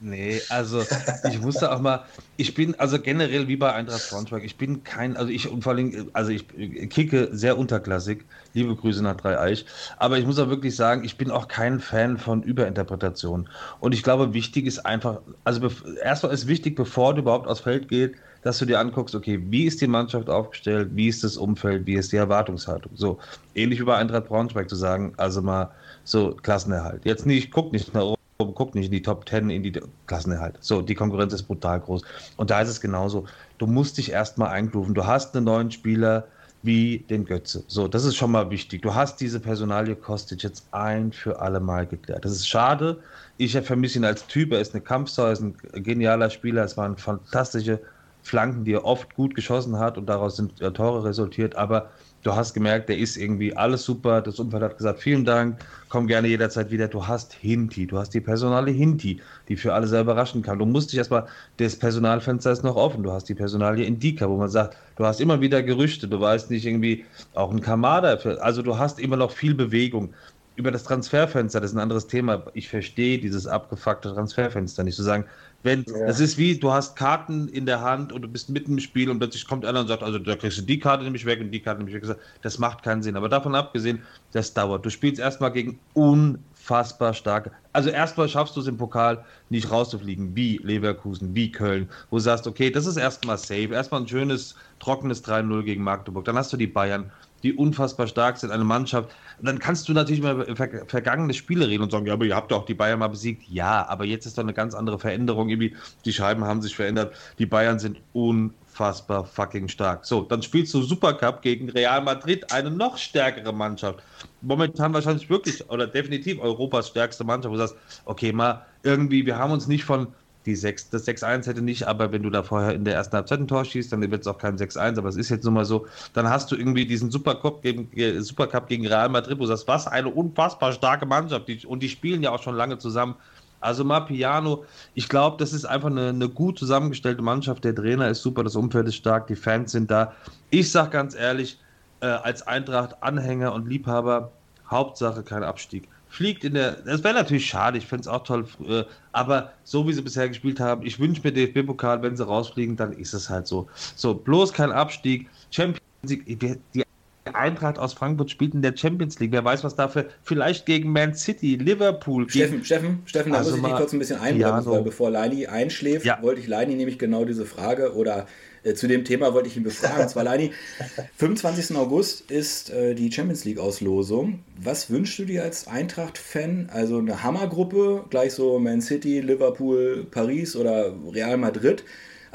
Nee, 0.00 0.42
also 0.48 0.86
ich 1.22 1.40
wusste 1.40 1.72
auch 1.72 1.80
mal, 1.80 2.04
ich 2.36 2.52
bin 2.52 2.74
also 2.78 3.00
generell 3.00 3.48
wie 3.48 3.56
bei 3.56 3.72
Eintracht 3.72 4.08
Braunschweig, 4.10 4.44
ich 4.44 4.58
bin 4.58 4.82
kein, 4.82 5.16
also 5.16 5.30
ich 5.32 5.48
und 5.48 5.62
vor 5.62 5.72
allem, 5.72 6.10
also 6.12 6.30
ich 6.32 6.46
kicke 6.90 7.30
sehr 7.32 7.56
unterklassig, 7.56 8.26
liebe 8.52 8.74
Grüße 8.76 9.02
nach 9.02 9.16
Dreieich, 9.16 9.64
aber 9.96 10.18
ich 10.18 10.26
muss 10.26 10.38
auch 10.38 10.48
wirklich 10.50 10.76
sagen, 10.76 11.04
ich 11.04 11.16
bin 11.16 11.30
auch 11.30 11.48
kein 11.48 11.80
Fan 11.80 12.18
von 12.18 12.42
Überinterpretationen 12.42 13.48
und 13.78 13.94
ich 13.94 14.02
glaube, 14.02 14.34
wichtig 14.34 14.66
ist 14.66 14.80
einfach, 14.80 15.22
also 15.44 15.70
erstmal 16.02 16.34
ist 16.34 16.48
wichtig, 16.48 16.76
bevor 16.76 17.14
du 17.14 17.22
überhaupt 17.22 17.46
aufs 17.46 17.60
Feld 17.60 17.88
gehst, 17.88 18.16
dass 18.44 18.58
du 18.58 18.66
dir 18.66 18.78
anguckst, 18.78 19.14
okay, 19.14 19.42
wie 19.48 19.64
ist 19.64 19.80
die 19.80 19.86
Mannschaft 19.86 20.28
aufgestellt, 20.28 20.90
wie 20.92 21.08
ist 21.08 21.24
das 21.24 21.36
Umfeld, 21.36 21.86
wie 21.86 21.94
ist 21.94 22.12
die 22.12 22.16
Erwartungshaltung. 22.16 22.92
So, 22.94 23.18
ähnlich 23.54 23.80
wie 23.80 23.84
bei 23.84 23.96
Eintracht 23.96 24.28
Braunschweig 24.28 24.68
zu 24.68 24.76
sagen, 24.76 25.14
also 25.16 25.42
mal 25.42 25.70
so 26.04 26.36
Klassenerhalt. 26.42 27.04
Jetzt 27.04 27.24
nicht, 27.24 27.50
guck 27.50 27.72
nicht 27.72 27.94
nach 27.94 28.16
oben, 28.38 28.54
guck 28.54 28.74
nicht 28.74 28.86
in 28.86 28.92
die 28.92 29.02
Top 29.02 29.26
10, 29.26 29.48
in 29.48 29.62
die 29.62 29.72
Klassenerhalt. 30.06 30.56
So, 30.60 30.82
die 30.82 30.94
Konkurrenz 30.94 31.32
ist 31.32 31.44
brutal 31.44 31.80
groß. 31.80 32.02
Und 32.36 32.50
da 32.50 32.60
ist 32.60 32.68
es 32.68 32.82
genauso. 32.82 33.24
Du 33.56 33.66
musst 33.66 33.96
dich 33.96 34.12
erstmal 34.12 34.50
eingrufen. 34.50 34.92
Du 34.92 35.06
hast 35.06 35.34
einen 35.34 35.46
neuen 35.46 35.70
Spieler 35.70 36.26
wie 36.62 36.98
den 36.98 37.24
Götze. 37.24 37.64
So, 37.66 37.88
das 37.88 38.04
ist 38.04 38.16
schon 38.16 38.30
mal 38.30 38.50
wichtig. 38.50 38.82
Du 38.82 38.94
hast 38.94 39.20
diese 39.22 39.40
Personalie 39.40 39.96
Kostic 39.96 40.42
jetzt 40.42 40.66
ein 40.72 41.12
für 41.12 41.40
alle 41.40 41.60
Mal 41.60 41.86
geklärt. 41.86 42.26
Das 42.26 42.32
ist 42.32 42.46
schade. 42.46 42.98
Ich 43.38 43.58
vermisse 43.58 43.98
ihn 43.98 44.04
als 44.04 44.26
Typ. 44.26 44.52
Er 44.52 44.60
ist 44.60 44.74
eine 44.74 44.82
Kampfsau, 44.82 45.26
er 45.26 45.32
ist 45.32 45.40
ein 45.40 45.56
genialer 45.72 46.28
Spieler. 46.28 46.64
Es 46.64 46.76
waren 46.76 46.96
fantastische 46.96 47.80
Flanken, 48.24 48.64
die 48.64 48.72
er 48.72 48.84
oft 48.84 49.14
gut 49.14 49.34
geschossen 49.34 49.78
hat 49.78 49.98
und 49.98 50.06
daraus 50.06 50.36
sind 50.36 50.60
äh, 50.62 50.72
Tore 50.72 51.04
resultiert. 51.04 51.56
Aber 51.56 51.90
du 52.22 52.34
hast 52.34 52.54
gemerkt, 52.54 52.88
der 52.88 52.96
ist 52.96 53.18
irgendwie 53.18 53.54
alles 53.54 53.84
super. 53.84 54.22
Das 54.22 54.38
Umfeld 54.38 54.62
hat 54.62 54.78
gesagt, 54.78 55.00
vielen 55.00 55.26
Dank, 55.26 55.58
komm 55.90 56.06
gerne 56.06 56.26
jederzeit 56.28 56.70
wieder. 56.70 56.88
Du 56.88 57.06
hast 57.06 57.34
Hinti, 57.34 57.86
du 57.86 57.98
hast 57.98 58.14
die 58.14 58.22
Personale 58.22 58.70
Hinti, 58.70 59.20
die 59.48 59.56
für 59.56 59.74
alle 59.74 59.86
sehr 59.86 60.00
überraschen 60.00 60.40
kann. 60.40 60.58
Du 60.58 60.64
musst 60.64 60.90
dich 60.90 60.98
erstmal, 60.98 61.26
das 61.58 61.76
Personalfenster 61.76 62.50
ist 62.50 62.64
noch 62.64 62.76
offen. 62.76 63.02
Du 63.02 63.12
hast 63.12 63.28
die 63.28 63.34
Personalie 63.34 63.84
Indika, 63.84 64.26
wo 64.28 64.38
man 64.38 64.48
sagt, 64.48 64.78
du 64.96 65.04
hast 65.04 65.20
immer 65.20 65.42
wieder 65.42 65.62
Gerüchte, 65.62 66.08
du 66.08 66.18
weißt 66.18 66.50
nicht 66.50 66.64
irgendwie, 66.64 67.04
auch 67.34 67.50
ein 67.50 67.60
Kamada. 67.60 68.14
Also 68.40 68.62
du 68.62 68.78
hast 68.78 68.98
immer 68.98 69.16
noch 69.16 69.32
viel 69.32 69.54
Bewegung 69.54 70.14
über 70.56 70.70
das 70.70 70.84
Transferfenster, 70.84 71.60
das 71.60 71.70
ist 71.70 71.76
ein 71.76 71.80
anderes 71.80 72.06
Thema. 72.06 72.44
Ich 72.54 72.68
verstehe 72.68 73.18
dieses 73.18 73.46
abgefuckte 73.46 74.14
Transferfenster 74.14 74.84
nicht. 74.84 74.94
Zu 74.96 75.02
sagen, 75.02 75.24
wenn, 75.64 75.84
ja. 75.88 76.06
das 76.06 76.20
ist 76.20 76.36
wie, 76.36 76.58
du 76.58 76.72
hast 76.72 76.94
Karten 76.94 77.48
in 77.48 77.64
der 77.64 77.80
Hand 77.80 78.12
und 78.12 78.20
du 78.20 78.28
bist 78.28 78.50
mitten 78.50 78.72
im 78.72 78.80
Spiel 78.80 79.08
und 79.08 79.18
plötzlich 79.18 79.46
kommt 79.46 79.64
einer 79.64 79.80
und 79.80 79.88
sagt, 79.88 80.02
also 80.02 80.18
da 80.18 80.36
kriegst 80.36 80.58
du 80.58 80.62
die 80.62 80.78
Karte 80.78 81.04
nämlich 81.04 81.24
weg 81.24 81.40
und 81.40 81.50
die 81.50 81.60
Karte 81.60 81.82
nämlich 81.82 81.94
weg. 81.94 82.16
Das 82.42 82.58
macht 82.58 82.82
keinen 82.82 83.02
Sinn. 83.02 83.16
Aber 83.16 83.30
davon 83.30 83.54
abgesehen, 83.54 84.02
das 84.32 84.52
dauert. 84.52 84.84
Du 84.84 84.90
spielst 84.90 85.18
erstmal 85.18 85.50
gegen 85.52 85.78
unfassbar 85.94 87.14
starke. 87.14 87.50
Also 87.72 87.88
erstmal 87.88 88.28
schaffst 88.28 88.54
du 88.56 88.60
es 88.60 88.66
im 88.66 88.76
Pokal 88.76 89.24
nicht 89.48 89.70
rauszufliegen, 89.70 90.36
wie 90.36 90.58
Leverkusen, 90.62 91.34
wie 91.34 91.50
Köln, 91.50 91.88
wo 92.10 92.16
du 92.16 92.22
sagst, 92.22 92.46
okay, 92.46 92.70
das 92.70 92.84
ist 92.84 92.98
erstmal 92.98 93.38
safe. 93.38 93.72
Erstmal 93.72 94.02
ein 94.02 94.08
schönes, 94.08 94.56
trockenes 94.80 95.24
3-0 95.24 95.62
gegen 95.62 95.82
Magdeburg. 95.82 96.26
Dann 96.26 96.36
hast 96.36 96.52
du 96.52 96.58
die 96.58 96.66
Bayern 96.66 97.10
die 97.44 97.52
unfassbar 97.52 98.06
stark 98.06 98.38
sind, 98.38 98.50
eine 98.50 98.64
Mannschaft. 98.64 99.14
Dann 99.40 99.58
kannst 99.58 99.88
du 99.88 99.92
natürlich 99.92 100.22
mal 100.22 100.32
über 100.32 100.56
ver 100.56 100.86
vergangene 100.86 101.34
Spiele 101.34 101.68
reden 101.68 101.82
und 101.82 101.92
sagen, 101.92 102.06
ja, 102.06 102.14
aber 102.14 102.24
ihr 102.24 102.34
habt 102.34 102.50
doch 102.50 102.64
die 102.64 102.74
Bayern 102.74 102.98
mal 102.98 103.08
besiegt. 103.08 103.46
Ja, 103.48 103.86
aber 103.86 104.06
jetzt 104.06 104.24
ist 104.24 104.38
doch 104.38 104.42
eine 104.42 104.54
ganz 104.54 104.74
andere 104.74 104.98
Veränderung. 104.98 105.50
Irgendwie, 105.50 105.76
die 106.04 106.12
Scheiben 106.12 106.44
haben 106.44 106.62
sich 106.62 106.74
verändert. 106.74 107.14
Die 107.38 107.44
Bayern 107.44 107.78
sind 107.78 107.98
unfassbar 108.14 109.26
fucking 109.26 109.68
stark. 109.68 110.06
So, 110.06 110.22
dann 110.22 110.42
spielst 110.42 110.72
du 110.72 110.80
Supercup 110.80 111.42
gegen 111.42 111.68
Real 111.68 112.02
Madrid, 112.02 112.50
eine 112.50 112.70
noch 112.70 112.96
stärkere 112.96 113.52
Mannschaft. 113.52 114.02
Momentan 114.40 114.94
wahrscheinlich 114.94 115.28
wirklich 115.28 115.68
oder 115.68 115.86
definitiv 115.86 116.40
Europas 116.40 116.88
stärkste 116.88 117.24
Mannschaft, 117.24 117.52
wo 117.52 117.58
du 117.58 117.66
sagst, 117.66 117.76
okay, 118.06 118.32
mal 118.32 118.64
irgendwie, 118.82 119.26
wir 119.26 119.36
haben 119.36 119.52
uns 119.52 119.66
nicht 119.66 119.84
von 119.84 120.08
die 120.46 120.56
6, 120.56 120.90
das 120.90 121.06
6-1 121.06 121.46
hätte 121.46 121.62
nicht, 121.62 121.86
aber 121.86 122.12
wenn 122.12 122.22
du 122.22 122.30
da 122.30 122.42
vorher 122.42 122.74
in 122.74 122.84
der 122.84 122.94
ersten 122.94 123.16
Halbzeit 123.16 123.40
ein 123.40 123.48
Tor 123.48 123.64
schießt, 123.64 123.92
dann 123.92 124.00
wird 124.10 124.20
es 124.20 124.26
auch 124.26 124.38
kein 124.38 124.58
6-1, 124.58 124.98
aber 124.98 125.08
es 125.08 125.16
ist 125.16 125.30
jetzt 125.30 125.44
nun 125.44 125.54
mal 125.54 125.64
so, 125.64 125.86
dann 126.12 126.28
hast 126.28 126.50
du 126.50 126.56
irgendwie 126.56 126.86
diesen 126.86 127.10
Supercup 127.10 127.62
gegen, 127.62 127.90
äh, 127.96 128.20
Supercup 128.20 128.68
gegen 128.68 128.86
Real 128.86 129.08
Madrid, 129.08 129.38
wo 129.38 129.42
du 129.42 129.48
sagst, 129.48 129.66
was 129.68 129.86
eine 129.86 130.08
unfassbar 130.08 130.72
starke 130.72 131.06
Mannschaft, 131.06 131.48
die, 131.48 131.64
und 131.66 131.82
die 131.82 131.88
spielen 131.88 132.22
ja 132.22 132.30
auch 132.30 132.42
schon 132.42 132.56
lange 132.56 132.78
zusammen. 132.78 133.14
Also 133.60 133.82
mal 133.82 134.00
Piano, 134.00 134.64
ich 134.94 135.08
glaube, 135.08 135.38
das 135.38 135.54
ist 135.54 135.64
einfach 135.64 135.90
eine, 135.90 136.10
eine, 136.10 136.28
gut 136.28 136.58
zusammengestellte 136.58 137.22
Mannschaft. 137.22 137.64
Der 137.64 137.74
Trainer 137.74 138.08
ist 138.10 138.20
super, 138.20 138.44
das 138.44 138.56
Umfeld 138.56 138.86
ist 138.88 138.96
stark, 138.96 139.26
die 139.26 139.36
Fans 139.36 139.72
sind 139.72 139.90
da. 139.90 140.12
Ich 140.50 140.70
sag 140.70 140.90
ganz 140.90 141.14
ehrlich, 141.14 141.58
äh, 142.00 142.06
als 142.06 142.46
Eintracht-Anhänger 142.46 143.54
und 143.54 143.66
Liebhaber, 143.66 144.32
Hauptsache 144.68 145.22
kein 145.22 145.42
Abstieg 145.42 145.88
fliegt 146.14 146.44
in 146.44 146.54
der. 146.54 146.72
Das 146.72 147.02
wäre 147.02 147.14
natürlich 147.14 147.46
schade, 147.46 147.76
ich 147.76 147.86
fände 147.86 148.02
es 148.02 148.08
auch 148.08 148.22
toll, 148.22 148.46
äh, 148.68 148.84
aber 149.12 149.52
so 149.64 149.86
wie 149.88 149.92
sie 149.92 150.02
bisher 150.02 150.28
gespielt 150.28 150.60
haben, 150.60 150.86
ich 150.86 151.00
wünsche 151.00 151.20
mir 151.24 151.32
DFB-Pokal, 151.32 152.02
wenn 152.02 152.16
sie 152.16 152.24
rausfliegen, 152.24 152.76
dann 152.76 152.92
ist 152.92 153.14
es 153.14 153.28
halt 153.28 153.46
so. 153.46 153.68
So, 153.96 154.14
bloß 154.14 154.52
kein 154.52 154.70
Abstieg. 154.70 155.28
Champions 155.50 155.80
League, 156.04 156.60
die 156.74 156.84
Eintracht 157.32 157.78
aus 157.78 157.94
Frankfurt 157.94 158.30
spielt 158.30 158.54
in 158.54 158.62
der 158.62 158.76
Champions 158.76 159.18
League. 159.18 159.32
Wer 159.32 159.44
weiß, 159.44 159.64
was 159.64 159.74
dafür 159.74 160.06
vielleicht 160.22 160.66
gegen 160.66 160.92
Man 160.92 161.14
City, 161.14 161.56
Liverpool. 161.56 162.28
Steffen, 162.30 162.64
Steffen, 162.64 163.02
Steffen, 163.06 163.32
da 163.32 163.38
also 163.38 163.50
muss 163.50 163.58
ich 163.58 163.64
dich 163.64 163.76
kurz 163.76 163.92
ein 163.92 163.98
bisschen 163.98 164.20
einbremsen, 164.20 164.70
weil 164.70 164.82
bevor 164.82 165.10
Leini 165.10 165.46
einschläft, 165.46 166.06
ja. 166.06 166.22
wollte 166.22 166.40
ich 166.40 166.46
Leini 166.46 166.74
nämlich 166.74 166.98
genau 166.98 167.24
diese 167.24 167.46
Frage 167.46 167.94
oder 167.94 168.26
zu 168.72 168.86
dem 168.88 169.04
Thema 169.04 169.34
wollte 169.34 169.48
ich 169.48 169.56
ihn 169.56 169.62
befragen. 169.62 170.02
Und 170.02 170.08
zwar, 170.08 170.24
Leini, 170.24 170.52
25. 171.16 171.76
August 171.76 172.30
ist 172.30 172.70
äh, 172.70 172.94
die 172.94 173.12
Champions 173.12 173.44
League-Auslosung. 173.44 174.40
Was 174.56 174.88
wünschst 174.90 175.18
du 175.18 175.26
dir 175.26 175.42
als 175.42 175.68
Eintracht-Fan? 175.68 176.70
Also 176.72 176.98
eine 176.98 177.22
Hammergruppe, 177.22 178.04
gleich 178.08 178.32
so 178.32 178.58
Man 178.58 178.80
City, 178.80 179.20
Liverpool, 179.20 180.06
Paris 180.10 180.56
oder 180.56 180.94
Real 181.12 181.36
Madrid? 181.36 181.84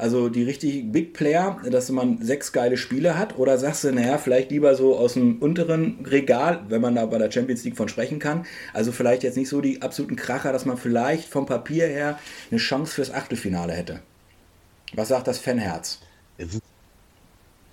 Also 0.00 0.30
die 0.30 0.44
richtig 0.44 0.90
Big 0.92 1.12
Player, 1.12 1.60
dass 1.70 1.90
man 1.90 2.22
sechs 2.22 2.52
geile 2.52 2.78
Spiele 2.78 3.18
hat? 3.18 3.38
Oder 3.38 3.58
sagst 3.58 3.84
du, 3.84 3.92
naja, 3.92 4.16
vielleicht 4.16 4.50
lieber 4.50 4.74
so 4.74 4.96
aus 4.96 5.12
dem 5.12 5.36
unteren 5.40 6.06
Regal, 6.06 6.64
wenn 6.70 6.80
man 6.80 6.94
da 6.94 7.04
bei 7.04 7.18
der 7.18 7.30
Champions 7.30 7.64
League 7.64 7.76
von 7.76 7.90
sprechen 7.90 8.18
kann? 8.18 8.46
Also 8.72 8.92
vielleicht 8.92 9.24
jetzt 9.24 9.36
nicht 9.36 9.50
so 9.50 9.60
die 9.60 9.82
absoluten 9.82 10.16
Kracher, 10.16 10.52
dass 10.52 10.64
man 10.64 10.78
vielleicht 10.78 11.28
vom 11.28 11.44
Papier 11.44 11.86
her 11.86 12.18
eine 12.50 12.58
Chance 12.58 12.94
fürs 12.94 13.12
Achtelfinale 13.12 13.74
hätte. 13.74 14.00
Was 14.94 15.08
sagt 15.08 15.28
das 15.28 15.38
Fanherz? 15.38 15.98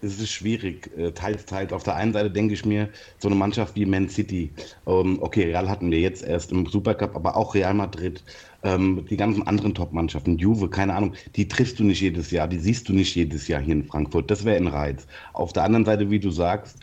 Es 0.01 0.19
ist, 0.19 0.31
schwierig, 0.31 0.89
äh, 0.97 1.11
teils, 1.11 1.45
teils. 1.45 1.73
Auf 1.73 1.83
der 1.83 1.95
einen 1.95 2.13
Seite 2.13 2.29
denke 2.29 2.53
ich 2.53 2.65
mir, 2.65 2.89
so 3.19 3.27
eine 3.27 3.35
Mannschaft 3.35 3.75
wie 3.75 3.85
Man 3.85 4.09
City, 4.09 4.51
ähm, 4.85 5.17
okay, 5.21 5.45
Real 5.45 5.69
hatten 5.69 5.89
wir 5.91 5.99
jetzt 5.99 6.23
erst 6.23 6.51
im 6.51 6.65
Supercup, 6.65 7.15
aber 7.15 7.35
auch 7.35 7.55
Real 7.55 7.73
Madrid, 7.73 8.23
ähm, 8.63 9.05
die 9.09 9.17
ganzen 9.17 9.45
anderen 9.47 9.73
Top-Mannschaften, 9.73 10.37
Juve, 10.37 10.69
keine 10.69 10.93
Ahnung, 10.93 11.13
die 11.35 11.47
triffst 11.47 11.79
du 11.79 11.83
nicht 11.83 12.01
jedes 12.01 12.31
Jahr, 12.31 12.47
die 12.47 12.59
siehst 12.59 12.89
du 12.89 12.93
nicht 12.93 13.15
jedes 13.15 13.47
Jahr 13.47 13.61
hier 13.61 13.73
in 13.73 13.85
Frankfurt. 13.85 14.29
Das 14.29 14.45
wäre 14.45 14.57
ein 14.57 14.67
Reiz. 14.67 15.07
Auf 15.33 15.53
der 15.53 15.63
anderen 15.63 15.85
Seite, 15.85 16.09
wie 16.09 16.19
du 16.19 16.31
sagst, 16.31 16.77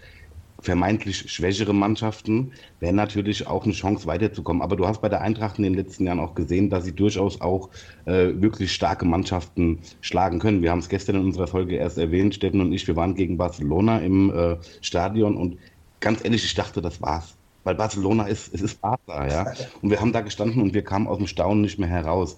vermeintlich 0.65 1.31
schwächere 1.31 1.75
Mannschaften, 1.75 2.53
wäre 2.81 2.95
natürlich 2.95 3.47
auch 3.47 3.65
eine 3.65 3.75
Chance 3.75 4.07
weiterzukommen. 4.07 4.63
Aber 4.63 4.77
du 4.77 4.87
hast 4.87 5.03
bei 5.03 5.11
der 5.11 5.21
Eintracht 5.21 5.59
in 5.59 5.65
den 5.65 5.75
letzten 5.75 6.07
Jahren 6.07 6.21
auch 6.21 6.35
gesehen, 6.35 6.71
dass 6.71 6.85
sie 6.85 6.93
durchaus 6.93 7.41
auch 7.43 7.69
äh, 8.07 8.31
wirklich 8.37 8.73
starke 8.73 9.05
Mannschaften 9.05 9.81
schlagen 10.01 10.39
können. 10.39 10.63
Wir 10.63 10.71
haben 10.71 10.79
es 10.79 10.89
gestern 10.89 11.17
in 11.17 11.27
unserer 11.27 11.47
Folge 11.47 11.77
erst 11.77 11.99
erwähnt, 11.99 12.35
Steffen 12.35 12.63
und 12.63 12.73
ich, 12.73 12.87
wir 12.87 12.97
waren 12.97 13.15
gegen 13.15 13.37
Barcelona 13.37 13.99
im 13.99 14.33
äh, 14.33 14.57
Stadion 14.81 15.37
und 15.37 15.59
ganz 16.01 16.25
ehrlich, 16.25 16.45
ich 16.45 16.55
dachte, 16.55 16.81
das 16.81 17.01
war's. 17.03 17.37
Weil 17.65 17.75
Barcelona 17.75 18.27
ist, 18.27 18.55
es 18.55 18.63
ist 18.63 18.81
Barca, 18.81 19.27
ja. 19.27 19.53
Und 19.83 19.91
wir 19.91 20.01
haben 20.01 20.13
da 20.13 20.23
gestanden 20.23 20.63
und 20.63 20.75
wir 20.75 20.83
kamen 20.83 21.07
aus 21.07 21.19
dem 21.19 21.27
Staunen 21.27 21.63
nicht 21.63 21.79
mehr 21.79 21.89
heraus. 21.89 22.37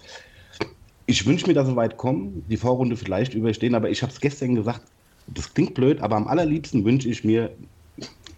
Ich 1.05 1.25
wünsche 1.25 1.47
mir, 1.47 1.53
dass 1.53 1.67
wir 1.67 1.75
weit 1.77 1.95
kommen, 1.95 2.43
die 2.49 2.57
Vorrunde 2.57 2.97
vielleicht 2.97 3.33
überstehen, 3.33 3.75
aber 3.75 3.89
ich 3.89 4.01
habe 4.01 4.11
es 4.11 4.19
gestern 4.19 4.55
gesagt, 4.55 4.81
das 5.27 5.53
klingt 5.53 5.73
blöd, 5.73 6.01
aber 6.01 6.15
am 6.15 6.27
allerliebsten 6.27 6.83
wünsche 6.85 7.09
ich 7.09 7.23
mir 7.23 7.51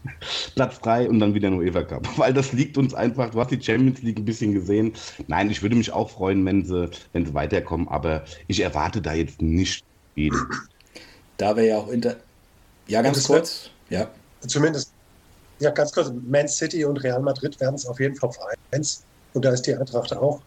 Platz 0.56 0.80
3 0.82 1.10
und 1.10 1.20
dann 1.20 1.34
wieder 1.34 1.50
nur 1.50 1.64
Eva 1.64 1.84
Cup. 1.84 2.08
Weil 2.18 2.34
das 2.34 2.54
liegt 2.54 2.78
uns 2.78 2.94
einfach, 2.94 3.32
du 3.32 3.40
hast 3.40 3.52
die 3.52 3.62
Champions 3.62 4.02
League 4.02 4.18
ein 4.18 4.26
bisschen 4.26 4.54
gesehen. 4.54 4.94
Nein, 5.28 5.50
ich 5.50 5.62
würde 5.62 5.76
mich 5.76 5.92
auch 5.92 6.10
freuen, 6.10 6.46
wenn 6.46 6.66
sie, 6.66 6.90
wenn 7.14 7.26
sie 7.26 7.34
weiterkommen, 7.34 7.88
aber 7.88 8.24
ich 8.48 8.62
erwarte 8.62 9.02
da 9.02 9.14
jetzt 9.14 9.42
nicht 9.42 9.84
viel. 10.16 10.34
Da 11.38 11.56
wir 11.56 11.64
ja 11.64 11.78
auch 11.78 11.90
inter. 11.90 12.18
Ja, 12.88 13.02
ganz 13.02 13.24
kurz. 13.24 13.70
Ja. 13.90 14.10
Zumindest, 14.48 14.92
ja, 15.60 15.70
ganz 15.70 15.92
kurz. 15.92 16.12
Man 16.28 16.48
City 16.48 16.86
und 16.86 16.98
Real 17.04 17.22
Madrid 17.22 17.60
werden 17.60 17.76
es 17.76 17.86
auf 17.86 18.00
jeden 18.00 18.16
Fall 18.16 18.32
vereins. 18.32 19.04
Und 19.34 19.46
da 19.46 19.52
ist 19.52 19.64
die 19.64 19.76
Eintracht 19.76 20.14
auch. 20.14 20.42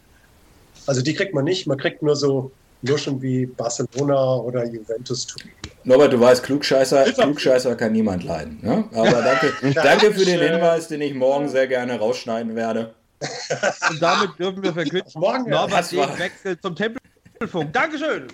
Also 0.86 1.02
die 1.02 1.14
kriegt 1.14 1.34
man 1.34 1.44
nicht. 1.44 1.66
Man 1.66 1.78
kriegt 1.78 2.02
nur 2.02 2.16
so 2.16 2.50
Luschen 2.82 3.22
wie 3.22 3.46
Barcelona 3.46 4.36
oder 4.36 4.66
Juventus 4.66 5.26
Turin. 5.26 5.50
Norbert, 5.84 6.12
du 6.12 6.20
weißt, 6.20 6.42
Klugscheißer, 6.44 7.12
Klugscheißer 7.12 7.74
kann 7.76 7.92
niemand 7.92 8.24
leiden. 8.24 8.58
Ne? 8.62 8.84
Aber 8.92 9.22
danke, 9.22 9.52
danke 9.74 10.12
für 10.12 10.24
den 10.24 10.40
Hinweis, 10.40 10.88
den 10.88 11.00
ich 11.00 11.14
morgen 11.14 11.48
sehr 11.48 11.66
gerne 11.66 11.98
rausschneiden 11.98 12.54
werde. 12.54 12.94
Und 13.90 14.02
damit 14.02 14.38
dürfen 14.38 14.62
wir 14.62 14.72
verkünden, 14.72 15.12
morgen 15.14 15.50
Norbert 15.50 15.92
wechselt 16.18 16.60
zum 16.62 16.74
Tempelfunk. 16.74 17.72
Dankeschön. 17.72 18.28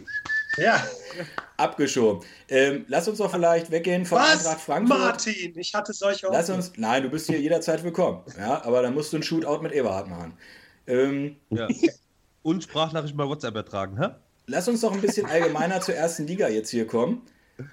Ja. 0.59 0.83
Abgeschoben. 1.57 2.27
Ähm, 2.49 2.85
lass 2.89 3.09
uns 3.09 3.19
doch 3.19 3.31
vielleicht 3.31 3.71
weggehen 3.71 4.05
von 4.05 4.19
Was? 4.19 4.47
Eintracht 4.47 4.61
Frankfurt. 4.61 4.99
Martin, 4.99 5.59
ich 5.59 5.75
hatte 5.75 5.93
solche 5.93 6.27
Lass 6.31 6.51
uns, 6.51 6.73
Nein, 6.77 7.03
du 7.03 7.11
bist 7.11 7.27
hier 7.27 7.41
jederzeit 7.41 7.83
willkommen. 7.85 8.23
Ja, 8.39 8.65
aber 8.65 8.83
dann 8.83 8.95
musst 8.95 9.13
du 9.13 9.19
ein 9.19 9.23
Shootout 9.23 9.61
mit 9.63 9.73
Eberhard 9.73 10.09
machen. 10.09 10.35
Ähm, 10.87 11.37
ja. 11.51 11.69
Und 12.43 12.63
Sprachnachrichten 12.63 13.17
bei 13.17 13.27
WhatsApp 13.27 13.55
ertragen, 13.55 13.99
hä? 14.01 14.09
Lass 14.47 14.67
uns 14.69 14.81
doch 14.81 14.93
ein 14.93 15.01
bisschen 15.01 15.27
allgemeiner 15.27 15.81
zur 15.81 15.95
ersten 15.95 16.27
Liga 16.27 16.49
jetzt 16.49 16.71
hier 16.71 16.87
kommen, 16.87 17.23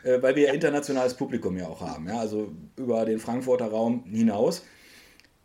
äh, 0.03 0.21
weil 0.21 0.35
wir 0.35 0.47
ja 0.47 0.53
internationales 0.53 1.13
Publikum 1.13 1.57
ja 1.57 1.67
auch 1.67 1.81
haben, 1.81 2.07
ja, 2.07 2.19
also 2.19 2.51
über 2.77 3.05
den 3.05 3.19
Frankfurter 3.19 3.67
Raum 3.67 4.03
hinaus. 4.11 4.63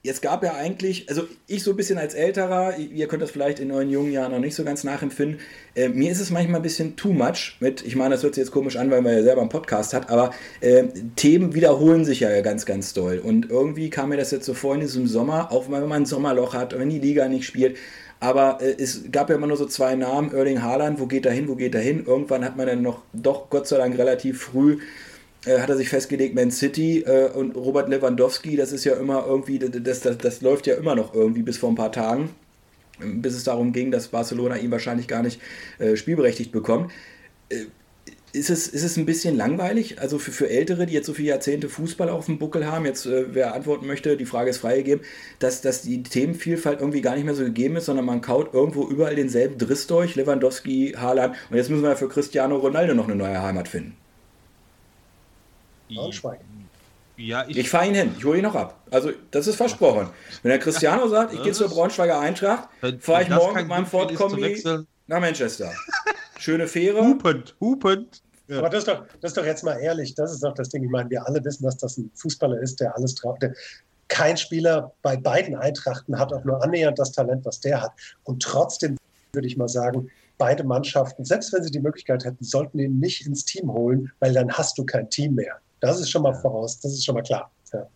Jetzt 0.02 0.22
gab 0.22 0.42
ja 0.42 0.54
eigentlich, 0.54 1.10
also 1.10 1.24
ich 1.46 1.62
so 1.62 1.72
ein 1.72 1.76
bisschen 1.76 1.98
als 1.98 2.14
Älterer, 2.14 2.78
ihr 2.78 3.06
könnt 3.06 3.20
das 3.20 3.30
vielleicht 3.30 3.60
in 3.60 3.70
euren 3.70 3.90
jungen 3.90 4.12
Jahren 4.12 4.32
noch 4.32 4.38
nicht 4.38 4.54
so 4.54 4.64
ganz 4.64 4.82
nachempfinden, 4.82 5.40
äh, 5.74 5.90
mir 5.90 6.10
ist 6.10 6.20
es 6.20 6.30
manchmal 6.30 6.60
ein 6.60 6.62
bisschen 6.62 6.96
too 6.96 7.12
much 7.12 7.58
mit, 7.60 7.84
ich 7.84 7.96
meine, 7.96 8.14
das 8.14 8.22
hört 8.22 8.34
sich 8.34 8.40
jetzt 8.40 8.50
komisch 8.50 8.76
an, 8.76 8.90
weil 8.90 9.02
man 9.02 9.12
ja 9.12 9.22
selber 9.22 9.42
einen 9.42 9.50
Podcast 9.50 9.92
hat, 9.92 10.08
aber 10.08 10.30
äh, 10.62 10.84
Themen 11.16 11.54
wiederholen 11.54 12.06
sich 12.06 12.20
ja 12.20 12.40
ganz, 12.40 12.64
ganz 12.64 12.94
doll. 12.94 13.18
Und 13.18 13.50
irgendwie 13.50 13.90
kam 13.90 14.08
mir 14.08 14.16
das 14.16 14.30
jetzt 14.30 14.46
so 14.46 14.54
vor 14.54 14.74
in 14.74 14.80
diesem 14.80 15.06
Sommer, 15.06 15.52
auch 15.52 15.70
wenn 15.70 15.86
man 15.86 16.02
ein 16.02 16.06
Sommerloch 16.06 16.54
hat, 16.54 16.78
wenn 16.78 16.88
die 16.88 16.98
Liga 16.98 17.28
nicht 17.28 17.44
spielt, 17.44 17.76
aber 18.20 18.60
äh, 18.60 18.76
es 18.78 19.10
gab 19.10 19.30
ja 19.30 19.36
immer 19.36 19.46
nur 19.46 19.56
so 19.56 19.66
zwei 19.66 19.96
Namen, 19.96 20.32
Erling 20.32 20.62
Haaland, 20.62 21.00
wo 21.00 21.06
geht 21.06 21.26
er 21.26 21.32
hin, 21.32 21.48
wo 21.48 21.56
geht 21.56 21.74
er 21.74 21.80
hin. 21.80 22.04
Irgendwann 22.06 22.44
hat 22.44 22.56
man 22.56 22.66
dann 22.66 22.82
noch, 22.82 23.02
doch 23.12 23.48
Gott 23.50 23.66
sei 23.66 23.78
Dank 23.78 23.98
relativ 23.98 24.42
früh, 24.42 24.78
äh, 25.46 25.58
hat 25.58 25.70
er 25.70 25.76
sich 25.76 25.88
festgelegt, 25.88 26.34
Man 26.34 26.50
City 26.50 27.00
äh, 27.00 27.30
und 27.30 27.56
Robert 27.56 27.88
Lewandowski, 27.88 28.56
das 28.56 28.72
ist 28.72 28.84
ja 28.84 28.94
immer 28.94 29.24
irgendwie, 29.26 29.58
das, 29.58 30.00
das, 30.00 30.18
das 30.18 30.42
läuft 30.42 30.66
ja 30.66 30.74
immer 30.74 30.94
noch 30.94 31.14
irgendwie 31.14 31.42
bis 31.42 31.56
vor 31.56 31.70
ein 31.70 31.76
paar 31.76 31.92
Tagen, 31.92 32.30
bis 32.98 33.34
es 33.34 33.44
darum 33.44 33.72
ging, 33.72 33.90
dass 33.90 34.08
Barcelona 34.08 34.58
ihn 34.58 34.70
wahrscheinlich 34.70 35.08
gar 35.08 35.22
nicht 35.22 35.40
äh, 35.78 35.96
spielberechtigt 35.96 36.52
bekommt. 36.52 36.92
Ist 38.32 38.48
es, 38.48 38.68
ist 38.68 38.84
es 38.84 38.96
ein 38.96 39.06
bisschen 39.06 39.36
langweilig? 39.36 40.00
Also 40.00 40.20
für, 40.20 40.30
für 40.30 40.48
Ältere, 40.48 40.86
die 40.86 40.92
jetzt 40.92 41.06
so 41.06 41.14
viele 41.14 41.30
Jahrzehnte 41.30 41.68
Fußball 41.68 42.08
auf 42.08 42.26
dem 42.26 42.38
Buckel 42.38 42.66
haben, 42.70 42.86
jetzt 42.86 43.06
äh, 43.06 43.34
wer 43.34 43.54
antworten 43.54 43.86
möchte, 43.86 44.16
die 44.16 44.24
Frage 44.24 44.50
ist 44.50 44.58
freigegeben, 44.58 45.04
dass, 45.40 45.62
dass 45.62 45.82
die 45.82 46.04
Themenvielfalt 46.04 46.78
irgendwie 46.80 47.00
gar 47.00 47.16
nicht 47.16 47.24
mehr 47.24 47.34
so 47.34 47.42
gegeben 47.42 47.76
ist, 47.76 47.86
sondern 47.86 48.04
man 48.04 48.20
kaut 48.20 48.54
irgendwo 48.54 48.86
überall 48.86 49.16
denselben 49.16 49.58
Driss 49.58 49.88
durch, 49.88 50.14
Lewandowski, 50.14 50.94
Haaland 50.96 51.34
und 51.50 51.56
jetzt 51.56 51.70
müssen 51.70 51.82
wir 51.82 51.96
für 51.96 52.08
Cristiano 52.08 52.56
Ronaldo 52.56 52.94
noch 52.94 53.06
eine 53.06 53.16
neue 53.16 53.42
Heimat 53.42 53.66
finden. 53.66 53.96
Braunschweig. 55.92 56.38
Ja, 57.16 57.44
ich, 57.48 57.58
ich 57.58 57.68
fahre 57.68 57.86
ihn 57.86 57.94
hin, 57.94 58.14
ich 58.16 58.24
hole 58.24 58.38
ihn 58.38 58.44
noch 58.44 58.54
ab. 58.54 58.80
Also, 58.90 59.10
das 59.30 59.46
ist 59.46 59.56
versprochen. 59.56 60.08
Wenn 60.42 60.50
der 60.50 60.58
Cristiano 60.58 61.06
sagt, 61.08 61.34
ich 61.34 61.42
gehe 61.42 61.52
zur 61.52 61.68
Braunschweiger 61.68 62.18
Eintracht, 62.18 62.68
fahre 63.00 63.24
ich 63.24 63.28
morgen 63.28 63.56
mit 63.56 63.68
meinem 63.68 63.86
Ford 63.86 64.14
Kombi 64.14 64.62
nach 65.06 65.20
Manchester. 65.20 65.72
Schöne 66.40 66.66
Fähre. 66.66 67.04
Hupend, 67.04 67.54
hupend. 67.60 68.22
Ja. 68.48 68.58
Aber 68.58 68.70
das 68.70 68.80
ist, 68.80 68.88
doch, 68.88 69.04
das 69.20 69.32
ist 69.32 69.36
doch 69.36 69.44
jetzt 69.44 69.62
mal 69.62 69.78
ehrlich, 69.78 70.14
das 70.14 70.32
ist 70.32 70.42
doch 70.42 70.54
das 70.54 70.70
Ding. 70.70 70.82
Ich 70.82 70.90
meine, 70.90 71.10
wir 71.10 71.24
alle 71.26 71.44
wissen, 71.44 71.64
dass 71.64 71.76
das 71.76 71.98
ein 71.98 72.10
Fußballer 72.14 72.58
ist, 72.60 72.80
der 72.80 72.96
alles 72.96 73.14
traut. 73.14 73.38
Kein 74.08 74.36
Spieler 74.38 74.92
bei 75.02 75.16
beiden 75.18 75.54
Eintrachten 75.54 76.18
hat 76.18 76.32
auch 76.32 76.42
nur 76.44 76.62
annähernd 76.64 76.98
das 76.98 77.12
Talent, 77.12 77.44
was 77.44 77.60
der 77.60 77.82
hat. 77.82 77.92
Und 78.24 78.42
trotzdem 78.42 78.96
würde 79.32 79.46
ich 79.46 79.58
mal 79.58 79.68
sagen, 79.68 80.10
beide 80.38 80.64
Mannschaften, 80.64 81.26
selbst 81.26 81.52
wenn 81.52 81.62
sie 81.62 81.70
die 81.70 81.78
Möglichkeit 81.78 82.24
hätten, 82.24 82.42
sollten 82.42 82.78
ihn 82.78 82.98
nicht 82.98 83.26
ins 83.26 83.44
Team 83.44 83.70
holen, 83.70 84.10
weil 84.20 84.32
dann 84.32 84.50
hast 84.50 84.78
du 84.78 84.84
kein 84.86 85.10
Team 85.10 85.34
mehr. 85.34 85.58
Das 85.80 86.00
ist 86.00 86.10
schon 86.10 86.22
mal 86.22 86.34
voraus, 86.34 86.80
das 86.80 86.92
ist 86.92 87.04
schon 87.04 87.16
mal 87.16 87.22
klar. 87.22 87.50
Ja, 87.72 87.86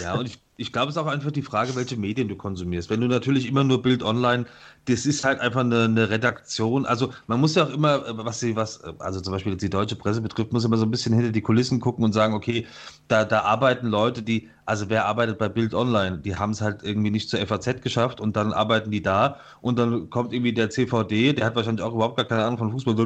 ja 0.00 0.14
und 0.14 0.26
ich 0.26 0.45
ich 0.58 0.72
glaube, 0.72 0.88
es 0.88 0.96
ist 0.96 1.02
auch 1.02 1.06
einfach 1.06 1.30
die 1.30 1.42
Frage, 1.42 1.76
welche 1.76 1.96
Medien 1.96 2.28
du 2.28 2.36
konsumierst. 2.36 2.88
Wenn 2.88 3.00
du 3.00 3.08
natürlich 3.08 3.46
immer 3.46 3.62
nur 3.62 3.82
Bild 3.82 4.02
online, 4.02 4.46
das 4.86 5.04
ist 5.04 5.24
halt 5.24 5.40
einfach 5.40 5.60
eine, 5.60 5.84
eine 5.84 6.08
Redaktion. 6.08 6.86
Also 6.86 7.12
man 7.26 7.40
muss 7.40 7.54
ja 7.54 7.64
auch 7.64 7.70
immer, 7.70 8.24
was 8.24 8.40
sie, 8.40 8.56
was, 8.56 8.82
also 8.98 9.20
zum 9.20 9.32
Beispiel 9.32 9.56
die 9.56 9.68
deutsche 9.68 9.96
Presse 9.96 10.22
betrifft, 10.22 10.52
muss 10.52 10.64
immer 10.64 10.78
so 10.78 10.86
ein 10.86 10.90
bisschen 10.90 11.12
hinter 11.12 11.32
die 11.32 11.42
Kulissen 11.42 11.80
gucken 11.80 12.04
und 12.04 12.12
sagen, 12.12 12.32
okay, 12.32 12.66
da, 13.08 13.24
da 13.24 13.42
arbeiten 13.42 13.88
Leute, 13.88 14.22
die, 14.22 14.48
also 14.64 14.88
wer 14.88 15.04
arbeitet 15.04 15.38
bei 15.38 15.48
Bild 15.50 15.74
Online? 15.74 16.18
Die 16.18 16.36
haben 16.36 16.52
es 16.52 16.62
halt 16.62 16.82
irgendwie 16.82 17.10
nicht 17.10 17.28
zur 17.28 17.40
FAZ 17.46 17.82
geschafft 17.82 18.20
und 18.20 18.34
dann 18.36 18.52
arbeiten 18.54 18.90
die 18.90 19.02
da 19.02 19.38
und 19.60 19.78
dann 19.78 20.08
kommt 20.08 20.32
irgendwie 20.32 20.54
der 20.54 20.70
CVD, 20.70 21.34
der 21.34 21.44
hat 21.46 21.56
wahrscheinlich 21.56 21.84
auch 21.84 21.94
überhaupt 21.94 22.16
gar 22.16 22.26
keine 22.26 22.44
Ahnung 22.44 22.58
von 22.58 22.70
Fußball, 22.72 22.96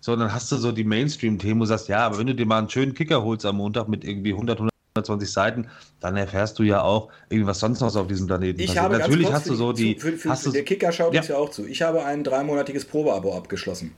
sondern 0.00 0.32
hast 0.32 0.52
du 0.52 0.56
so 0.56 0.72
die 0.72 0.84
Mainstream-Themen, 0.84 1.60
du 1.60 1.66
sagst, 1.66 1.88
ja, 1.88 2.04
aber 2.06 2.18
wenn 2.18 2.26
du 2.26 2.34
dir 2.34 2.46
mal 2.46 2.58
einen 2.58 2.68
schönen 2.68 2.92
Kicker 2.92 3.22
holst 3.22 3.46
am 3.46 3.56
Montag 3.56 3.88
mit 3.88 4.04
irgendwie 4.04 4.32
100, 4.32 4.58
100 4.58 4.69
120 4.96 5.32
Seiten, 5.32 5.68
dann 6.00 6.16
erfährst 6.16 6.58
du 6.58 6.64
ja 6.64 6.82
auch 6.82 7.10
irgendwas 7.28 7.60
sonst 7.60 7.80
noch 7.80 7.94
auf 7.94 8.08
diesem 8.08 8.26
Planeten. 8.26 8.60
Ich 8.60 8.76
habe 8.76 8.98
Natürlich 8.98 9.32
hast 9.32 9.48
du 9.48 9.54
so 9.54 9.72
die. 9.72 9.94
Für, 9.94 10.12
für, 10.12 10.34
für, 10.34 10.50
der 10.50 10.64
Kicker 10.64 10.90
schaut 10.90 11.14
ja. 11.14 11.20
uns 11.20 11.28
ja 11.28 11.36
auch 11.36 11.50
zu. 11.50 11.66
Ich 11.66 11.82
habe 11.82 12.04
ein 12.04 12.24
dreimonatiges 12.24 12.84
Probeabo 12.84 13.36
abgeschlossen. 13.36 13.94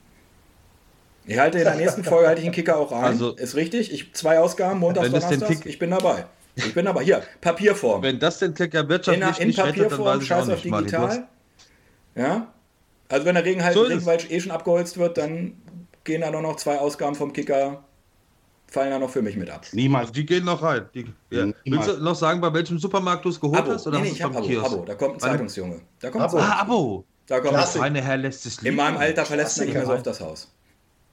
Ich 1.25 1.39
halte 1.39 1.57
in 1.57 1.63
der 1.63 1.75
nächsten 1.75 2.03
Folge 2.03 2.27
halte 2.27 2.41
ich 2.41 2.47
den 2.47 2.53
Kicker 2.53 2.77
auch 2.77 2.91
ein. 2.91 3.03
Also, 3.03 3.31
ist 3.31 3.55
richtig. 3.55 3.91
Ich 3.91 4.13
zwei 4.13 4.39
Ausgaben, 4.39 4.79
Montags, 4.79 5.09
Donnerstags. 5.09 5.65
Ich 5.65 5.79
bin 5.79 5.91
dabei. 5.91 6.25
Ich 6.55 6.73
bin 6.73 6.85
dabei. 6.85 7.03
Hier, 7.03 7.23
Papierform. 7.41 8.03
Wenn 8.03 8.19
das 8.19 8.39
den 8.39 8.53
Kicker 8.53 8.87
wirtschaftlich 8.87 9.39
in, 9.39 9.49
in 9.49 9.55
Papierform, 9.55 10.07
rettet, 10.07 10.27
scheiß 10.27 10.49
auf 10.49 10.61
digital. 10.61 11.27
Ja. 12.15 12.53
Also 13.09 13.25
wenn 13.25 13.35
der 13.35 13.45
Regen 13.45 13.63
halt 13.63 13.73
so 13.73 13.83
Regenwald 13.83 14.29
eh 14.29 14.39
schon 14.39 14.51
abgeholzt 14.51 14.97
wird, 14.97 15.17
dann 15.17 15.53
gehen 16.03 16.21
da 16.21 16.29
noch 16.29 16.57
zwei 16.57 16.77
Ausgaben 16.77 17.15
vom 17.15 17.33
Kicker 17.33 17.83
fallen 18.73 18.89
da 18.89 18.99
noch 18.99 19.09
für 19.09 19.21
mich 19.21 19.37
mit 19.37 19.49
ab. 19.49 19.65
Niemals. 19.71 20.11
Die 20.11 20.25
gehen 20.25 20.45
noch 20.45 20.61
rein. 20.61 20.87
Die, 20.93 21.05
ja. 21.29 21.45
Willst 21.63 21.89
du 21.89 21.97
noch 21.97 22.15
sagen, 22.15 22.41
bei 22.41 22.51
welchem 22.53 22.79
Supermarkt 22.79 23.23
du 23.23 23.29
es 23.29 23.39
geholt 23.39 23.59
Abo. 23.59 23.71
hast? 23.71 23.87
Oder 23.87 23.99
nee, 23.99 24.05
nee, 24.05 24.11
ich 24.11 24.23
habe 24.23 24.35
Abo, 24.35 24.59
Abo. 24.59 24.85
Da 24.85 24.95
kommt 24.95 25.15
ein 25.15 25.19
Zeitungsjunge. 25.19 25.81
Da 25.99 26.09
kommt 26.09 26.23
Abo. 26.25 26.37
Ah, 26.39 26.61
Abo. 26.61 27.05
Da 27.27 27.39
kommt 27.39 27.75
Meine 27.77 28.01
Herr 28.01 28.17
lässt 28.17 28.45
es 28.45 28.61
lieben. 28.61 28.71
In 28.71 28.75
meinem 28.75 28.97
Alter 28.97 29.25
verlässt 29.25 29.57
man 29.57 29.67
nicht 29.67 29.75
mehr 29.75 29.85
so 29.85 29.93
oft 29.93 30.05
das 30.05 30.19
Haus. 30.19 30.51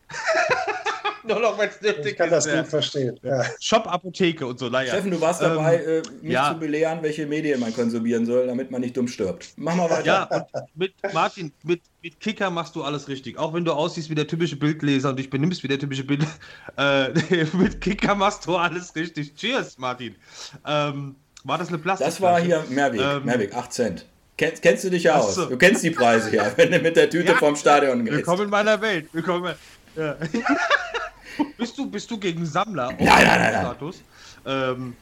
Nur 1.28 1.40
noch, 1.40 1.58
wenn 1.58 1.68
es 1.68 1.80
nötig 1.80 2.12
Ich 2.12 2.16
kann 2.16 2.30
das 2.30 2.50
gut 2.50 2.66
verstehen. 2.66 3.18
Ja. 3.22 3.44
Shop, 3.60 3.86
Apotheke 3.86 4.46
und 4.46 4.58
so. 4.58 4.68
Naja. 4.68 4.92
Steffen, 4.92 5.10
du 5.10 5.20
warst 5.20 5.42
dabei, 5.42 5.82
ähm, 5.82 6.02
äh, 6.02 6.22
mich 6.22 6.32
ja. 6.32 6.52
zu 6.52 6.58
belehren, 6.58 7.02
welche 7.02 7.26
Medien 7.26 7.60
man 7.60 7.74
konsumieren 7.74 8.26
soll, 8.26 8.46
damit 8.46 8.70
man 8.70 8.80
nicht 8.80 8.96
dumm 8.96 9.08
stirbt. 9.08 9.52
Mach 9.56 9.74
mal 9.74 9.90
weiter. 9.90 10.06
Ja, 10.06 10.46
mit 10.74 10.92
Martin, 11.12 11.52
mit, 11.62 11.82
mit 12.02 12.18
Kicker 12.20 12.50
machst 12.50 12.76
du 12.76 12.82
alles 12.82 13.08
richtig. 13.08 13.38
Auch 13.38 13.52
wenn 13.52 13.64
du 13.64 13.72
aussiehst 13.72 14.10
wie 14.10 14.14
der 14.14 14.26
typische 14.26 14.56
Bildleser 14.56 15.10
und 15.10 15.18
dich 15.18 15.30
benimmst 15.30 15.62
wie 15.62 15.68
der 15.68 15.78
typische 15.78 16.04
Bild. 16.04 16.26
Äh, 16.76 17.10
mit 17.52 17.80
Kicker 17.80 18.14
machst 18.14 18.46
du 18.46 18.56
alles 18.56 18.94
richtig. 18.94 19.34
Cheers, 19.34 19.76
Martin. 19.78 20.14
Ähm, 20.66 21.16
war 21.44 21.58
das 21.58 21.68
eine 21.68 21.78
Plastik? 21.78 22.06
Das 22.06 22.20
war 22.20 22.40
hier 22.40 22.64
Mehrweg, 22.68 23.00
ähm, 23.00 23.24
Mehrweg, 23.24 23.54
8 23.54 23.72
Cent. 23.72 24.06
Kennst, 24.40 24.62
kennst 24.62 24.84
du 24.84 24.90
dich 24.90 25.02
ja 25.02 25.16
aus? 25.16 25.34
Du 25.34 25.58
kennst 25.58 25.82
die 25.82 25.90
Preise 25.90 26.34
ja, 26.34 26.50
wenn 26.56 26.70
du 26.70 26.78
mit 26.78 26.96
der 26.96 27.10
Tüte 27.10 27.32
ja, 27.32 27.38
vorm 27.38 27.56
Stadion 27.56 28.04
gehst. 28.04 28.16
Willkommen 28.16 28.44
in 28.44 28.50
meiner 28.50 28.80
Welt. 28.80 29.08
Willkommen. 29.12 29.54
Ja. 29.97 30.16
bist, 31.59 31.78
du, 31.78 31.91
bist 31.91 32.11
du 32.11 32.18
gegen 32.18 32.45
Sammler? 32.47 32.93
Nein, 32.99 32.99
nein, 32.99 33.26
nein. 33.26 33.53
Status? 33.53 34.03
Ähm, 34.47 34.97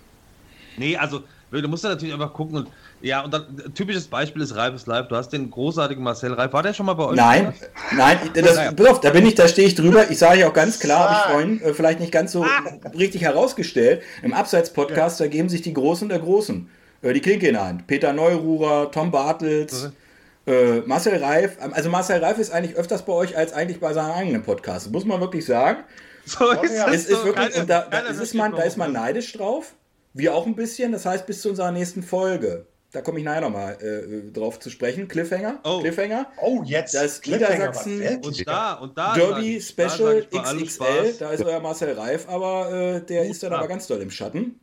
nee, 0.77 0.97
also 0.97 1.23
du 1.51 1.69
musst 1.69 1.85
da 1.85 1.91
natürlich 1.91 2.13
einfach 2.13 2.33
gucken 2.33 2.57
und 2.59 2.69
Ja, 3.01 3.23
und 3.23 3.33
dann 3.33 3.73
typisches 3.75 4.09
Beispiel 4.09 4.43
ist 4.43 4.57
Reif 4.57 4.75
ist 4.75 4.87
live. 4.87 5.09
Du 5.09 5.17
hast 5.17 5.31
den 5.31 5.51
großartigen 5.51 6.03
Marcel 6.03 6.33
Reif. 6.33 6.53
War 6.53 6.63
der 6.63 6.75
schon 6.75 6.87
mal 6.87 6.95
bei 6.95 7.05
euch? 7.05 7.17
Nein, 7.17 7.55
nein, 7.97 8.19
das, 8.35 8.57
naja. 8.57 8.73
auf, 8.91 9.01
da 9.01 9.11
bin 9.11 9.25
ich, 9.27 9.35
da 9.35 9.47
stehe 9.49 9.69
ich 9.69 9.75
drüber. 9.75 10.11
Ich 10.11 10.19
sage 10.19 10.41
ja 10.41 10.49
auch 10.49 10.53
ganz 10.53 10.79
klar, 10.79 11.09
habe 11.09 11.15
ich 11.15 11.33
vorhin 11.33 11.63
äh, 11.63 11.75
vielleicht 11.75 12.01
nicht 12.01 12.13
ganz 12.13 12.33
so 12.33 12.45
ah. 12.45 12.89
richtig 12.97 13.23
herausgestellt. 13.23 14.03
Im 14.23 14.35
Abseits-Podcast, 14.35 15.21
ja. 15.21 15.27
da 15.27 15.31
geben 15.31 15.49
sich 15.49 15.63
die 15.63 15.75
Großen 15.75 16.09
der 16.09 16.19
Großen 16.19 16.69
äh, 17.03 17.13
die 17.13 17.21
Klinke 17.21 17.47
in 17.49 17.55
der 17.55 17.67
Hand. 17.67 17.87
Peter 17.87 18.13
Neururer, 18.13 18.91
Tom 18.91 19.11
Bartels, 19.11 19.91
äh, 20.49 20.81
Marcel 20.87 21.23
Reif. 21.23 21.57
Also 21.61 21.91
Marcel 21.91 22.23
Reif 22.23 22.39
ist 22.39 22.51
eigentlich 22.51 22.77
öfters 22.77 23.05
bei 23.05 23.13
euch 23.13 23.37
als 23.37 23.53
eigentlich 23.53 23.81
bei 23.81 23.93
seinem 23.93 24.13
eigenen 24.13 24.43
Podcast. 24.43 24.91
Muss 24.91 25.05
man 25.05 25.21
wirklich 25.21 25.45
sagen. 25.45 25.85
So 26.25 26.51
ist 26.51 26.73
es. 26.73 27.07
Ist 27.07 27.25
wirklich, 27.25 27.55
keine, 27.55 27.67
da, 27.67 27.87
da, 27.91 28.01
ist 28.01 28.35
man, 28.35 28.55
da 28.55 28.63
ist 28.63 28.77
man 28.77 28.93
neidisch 28.93 29.33
drauf. 29.33 29.75
Wir 30.13 30.35
auch 30.35 30.47
ein 30.47 30.57
bisschen. 30.57 30.93
Das 30.93 31.07
heißt, 31.07 31.27
bis 31.27 31.41
zu 31.41 31.51
unserer 31.51 31.73
nächsten 31.73 32.03
Folge 32.03 32.67
da 32.93 33.03
komme 33.03 33.19
ich 33.19 33.25
nachher 33.25 33.43
nochmal 33.43 33.77
äh, 33.83 34.33
drauf 34.33 34.59
zu 34.61 34.71
sprechen. 34.71 35.09
Cliffhanger. 35.09 35.61
Oh, 35.65 35.81
Cliffhanger. 35.81 36.27
oh 36.41 36.63
jetzt. 36.65 36.95
Das 36.95 37.21
Niedersachsen 37.25 38.19
und 38.23 38.49
da, 38.49 38.75
und 38.75 38.97
da 38.97 39.15
Derby 39.15 39.61
Special 39.61 40.27
da 40.31 40.43
XXL. 40.43 41.15
Da 41.19 41.31
ist 41.31 41.45
euer 41.45 41.61
Marcel 41.61 41.93
Reif, 41.93 42.27
aber 42.29 42.73
äh, 42.73 43.01
der 43.05 43.25
Hut 43.25 43.31
ist 43.31 43.43
dann 43.43 43.53
ab. 43.53 43.59
aber 43.59 43.69
ganz 43.69 43.87
doll 43.87 44.01
im 44.01 44.11
Schatten. 44.11 44.59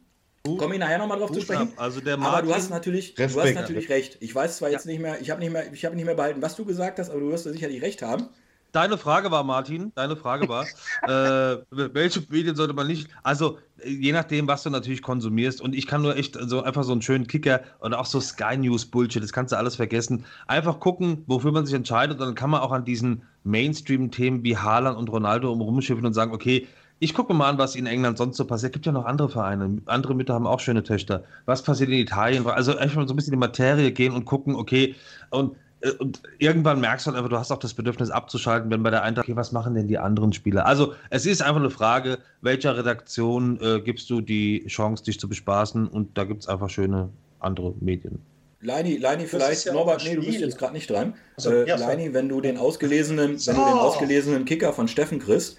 Komme 0.45 0.75
ich 0.75 0.79
nachher 0.79 0.97
nochmal 0.97 1.19
drauf 1.19 1.31
zu 1.31 1.41
sprechen. 1.41 1.73
Also 1.75 2.01
der 2.01 2.19
aber 2.19 2.41
du 2.41 2.53
hast 2.53 2.69
natürlich, 2.69 3.15
du 3.15 3.23
hast 3.23 3.35
natürlich 3.35 3.89
recht. 3.89 4.17
Ich 4.21 4.33
weiß 4.33 4.57
zwar 4.57 4.69
ja. 4.69 4.73
jetzt 4.73 4.85
nicht 4.85 4.99
mehr, 4.99 5.19
ich 5.19 5.31
habe 5.31 5.39
nicht 5.39 5.51
mehr, 5.51 5.73
ich 5.73 5.85
habe 5.85 5.95
nicht 5.95 6.05
mehr 6.05 6.15
behalten, 6.15 6.41
was 6.41 6.55
du 6.55 6.65
gesagt 6.65 6.99
hast, 6.99 7.09
aber 7.09 7.19
du 7.19 7.29
wirst 7.29 7.45
sicherlich 7.45 7.81
recht 7.81 8.01
haben 8.01 8.29
deine 8.75 8.97
Frage 8.97 9.31
war, 9.31 9.43
Martin, 9.43 9.93
deine 9.95 10.15
Frage 10.17 10.49
war, 10.49 10.65
äh, 11.03 11.63
welche 11.71 12.21
Medien 12.29 12.55
sollte 12.55 12.73
man 12.73 12.87
nicht, 12.87 13.07
also 13.23 13.57
je 13.85 14.11
nachdem, 14.11 14.47
was 14.47 14.63
du 14.63 14.69
natürlich 14.69 15.01
konsumierst 15.01 15.61
und 15.61 15.73
ich 15.73 15.87
kann 15.87 16.01
nur 16.01 16.17
echt 16.17 16.37
so 16.41 16.61
einfach 16.61 16.83
so 16.83 16.91
einen 16.91 17.01
schönen 17.01 17.27
Kicker 17.27 17.61
und 17.79 17.93
auch 17.93 18.05
so 18.05 18.19
Sky 18.19 18.57
News 18.57 18.85
Bullshit, 18.85 19.23
das 19.23 19.31
kannst 19.31 19.53
du 19.53 19.57
alles 19.57 19.75
vergessen. 19.75 20.25
Einfach 20.47 20.79
gucken, 20.79 21.23
wofür 21.27 21.51
man 21.51 21.65
sich 21.65 21.75
entscheidet 21.75 22.19
und 22.19 22.25
dann 22.25 22.35
kann 22.35 22.49
man 22.49 22.61
auch 22.61 22.71
an 22.71 22.83
diesen 22.83 23.23
Mainstream-Themen 23.43 24.43
wie 24.43 24.57
Haaland 24.57 24.97
und 24.97 25.09
Ronaldo 25.09 25.51
rumschiffen 25.51 26.05
und 26.05 26.13
sagen, 26.13 26.33
okay, 26.33 26.67
ich 26.99 27.13
gucke 27.13 27.33
mal 27.33 27.49
an, 27.49 27.57
was 27.57 27.75
in 27.75 27.87
England 27.87 28.17
sonst 28.17 28.37
so 28.37 28.45
passiert. 28.45 28.71
Es 28.71 28.73
gibt 28.73 28.85
ja 28.85 28.91
noch 28.91 29.05
andere 29.05 29.29
Vereine. 29.29 29.81
Andere 29.85 30.15
Mütter 30.15 30.33
haben 30.33 30.47
auch 30.47 30.59
schöne 30.59 30.83
Töchter. 30.83 31.23
Was 31.45 31.61
passiert 31.61 31.89
in 31.89 31.97
Italien? 31.97 32.47
Also 32.47 32.77
einfach 32.77 33.05
so 33.07 33.13
ein 33.13 33.15
bisschen 33.15 33.33
in 33.33 33.39
die 33.39 33.45
Materie 33.45 33.91
gehen 33.91 34.13
und 34.13 34.25
gucken, 34.25 34.55
okay, 34.55 34.95
und 35.29 35.55
äh, 35.81 35.91
und 35.91 36.21
irgendwann 36.39 36.79
merkst 36.79 37.05
du 37.05 37.11
halt 37.11 37.17
einfach, 37.17 37.29
du 37.29 37.37
hast 37.37 37.51
auch 37.51 37.59
das 37.59 37.73
Bedürfnis 37.73 38.09
abzuschalten, 38.09 38.69
wenn 38.71 38.83
bei 38.83 38.89
der 38.89 39.03
Eintracht, 39.03 39.27
okay, 39.27 39.35
was 39.35 39.51
machen 39.51 39.75
denn 39.75 39.87
die 39.87 39.97
anderen 39.97 40.33
Spieler? 40.33 40.65
Also 40.65 40.93
es 41.09 41.25
ist 41.25 41.41
einfach 41.41 41.61
eine 41.61 41.69
Frage, 41.69 42.19
welcher 42.41 42.77
Redaktion 42.77 43.59
äh, 43.61 43.81
gibst 43.81 44.09
du 44.09 44.21
die 44.21 44.65
Chance, 44.67 45.03
dich 45.03 45.19
zu 45.19 45.27
bespaßen 45.27 45.87
und 45.87 46.17
da 46.17 46.23
gibt 46.23 46.41
es 46.41 46.47
einfach 46.47 46.69
schöne 46.69 47.09
andere 47.39 47.73
Medien. 47.79 48.19
Leini, 48.61 48.97
Leini 48.97 49.25
vielleicht, 49.25 49.65
ja 49.65 49.73
Norbert, 49.73 50.03
nee, 50.03 50.15
du 50.15 50.21
bist 50.21 50.39
jetzt 50.39 50.57
gerade 50.57 50.73
nicht 50.73 50.89
dran. 50.89 51.13
Also, 51.37 51.51
äh, 51.51 51.67
ja, 51.67 51.75
Leini, 51.75 52.13
wenn 52.13 52.29
du 52.29 52.41
den 52.41 52.57
ausgelesenen, 52.57 53.33
wenn 53.33 53.55
du 53.55 53.65
den 53.65 53.73
ausgelesenen 53.77 54.45
Kicker 54.45 54.73
von 54.73 54.87
Steffen 54.87 55.19
kriegst, 55.19 55.57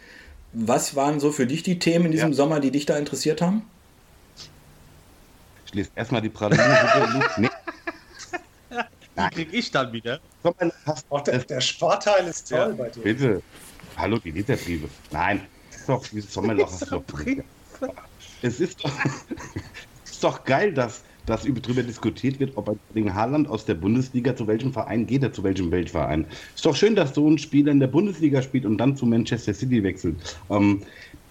was 0.59 0.96
waren 0.96 1.20
so 1.20 1.32
für 1.32 1.46
dich 1.46 1.62
die 1.62 1.78
Themen 1.78 2.07
in 2.07 2.12
diesem 2.12 2.30
ja. 2.30 2.34
Sommer, 2.34 2.61
die 2.61 2.70
dich 2.70 2.86
da 2.86 2.96
interessiert 2.96 3.42
haben? 3.42 3.62
Ich 5.66 5.74
lese 5.74 5.90
erstmal 5.94 6.22
die 6.22 6.30
Praline. 6.30 7.22
nee. 7.36 7.48
Die 8.70 9.34
krieg 9.34 9.48
ich 9.52 9.70
dann 9.70 9.92
wieder. 9.92 10.20
Auch 11.11 11.22
der, 11.22 11.38
der 11.40 11.61
Sparteil 11.61 12.26
ist 12.26 12.48
toll 12.48 12.59
ja, 12.59 12.68
bei 12.68 12.88
dir. 12.88 13.02
Bitte. 13.02 13.42
Hallo, 13.96 14.18
die 14.18 14.30
Literbriefe. 14.30 14.88
Nein. 15.11 15.46
Doch, 15.86 16.07
dieses 16.07 16.32
Sommerloch 16.32 16.72
ist 16.72 16.90
doch. 16.90 17.02
Es 18.42 18.61
ist 18.61 18.82
doch, 18.82 18.92
ist 20.04 20.24
doch 20.24 20.44
geil, 20.44 20.72
dass, 20.72 21.02
dass 21.27 21.43
darüber 21.43 21.83
diskutiert 21.83 22.41
wird, 22.41 22.57
ob 22.57 22.70
ein 22.95 23.14
Haaland 23.14 23.49
aus 23.49 23.64
der 23.64 23.74
Bundesliga 23.74 24.35
zu 24.37 24.47
welchem 24.47 24.72
Verein 24.72 25.07
geht 25.07 25.22
er, 25.22 25.33
zu 25.33 25.43
welchem 25.43 25.70
Weltverein. 25.70 26.27
Ist 26.55 26.64
doch 26.64 26.77
schön, 26.77 26.95
dass 26.97 27.14
so 27.14 27.29
ein 27.29 27.39
Spieler 27.39 27.72
in 27.72 27.81
der 27.81 27.89
Bundesliga 27.89 28.43
spielt 28.43 28.64
und 28.64 28.79
dann 28.79 28.97
zu 28.97 29.07
Manchester 29.07 29.53
City 29.55 29.83
wechselt. 29.83 30.22
Ähm, 30.49 30.85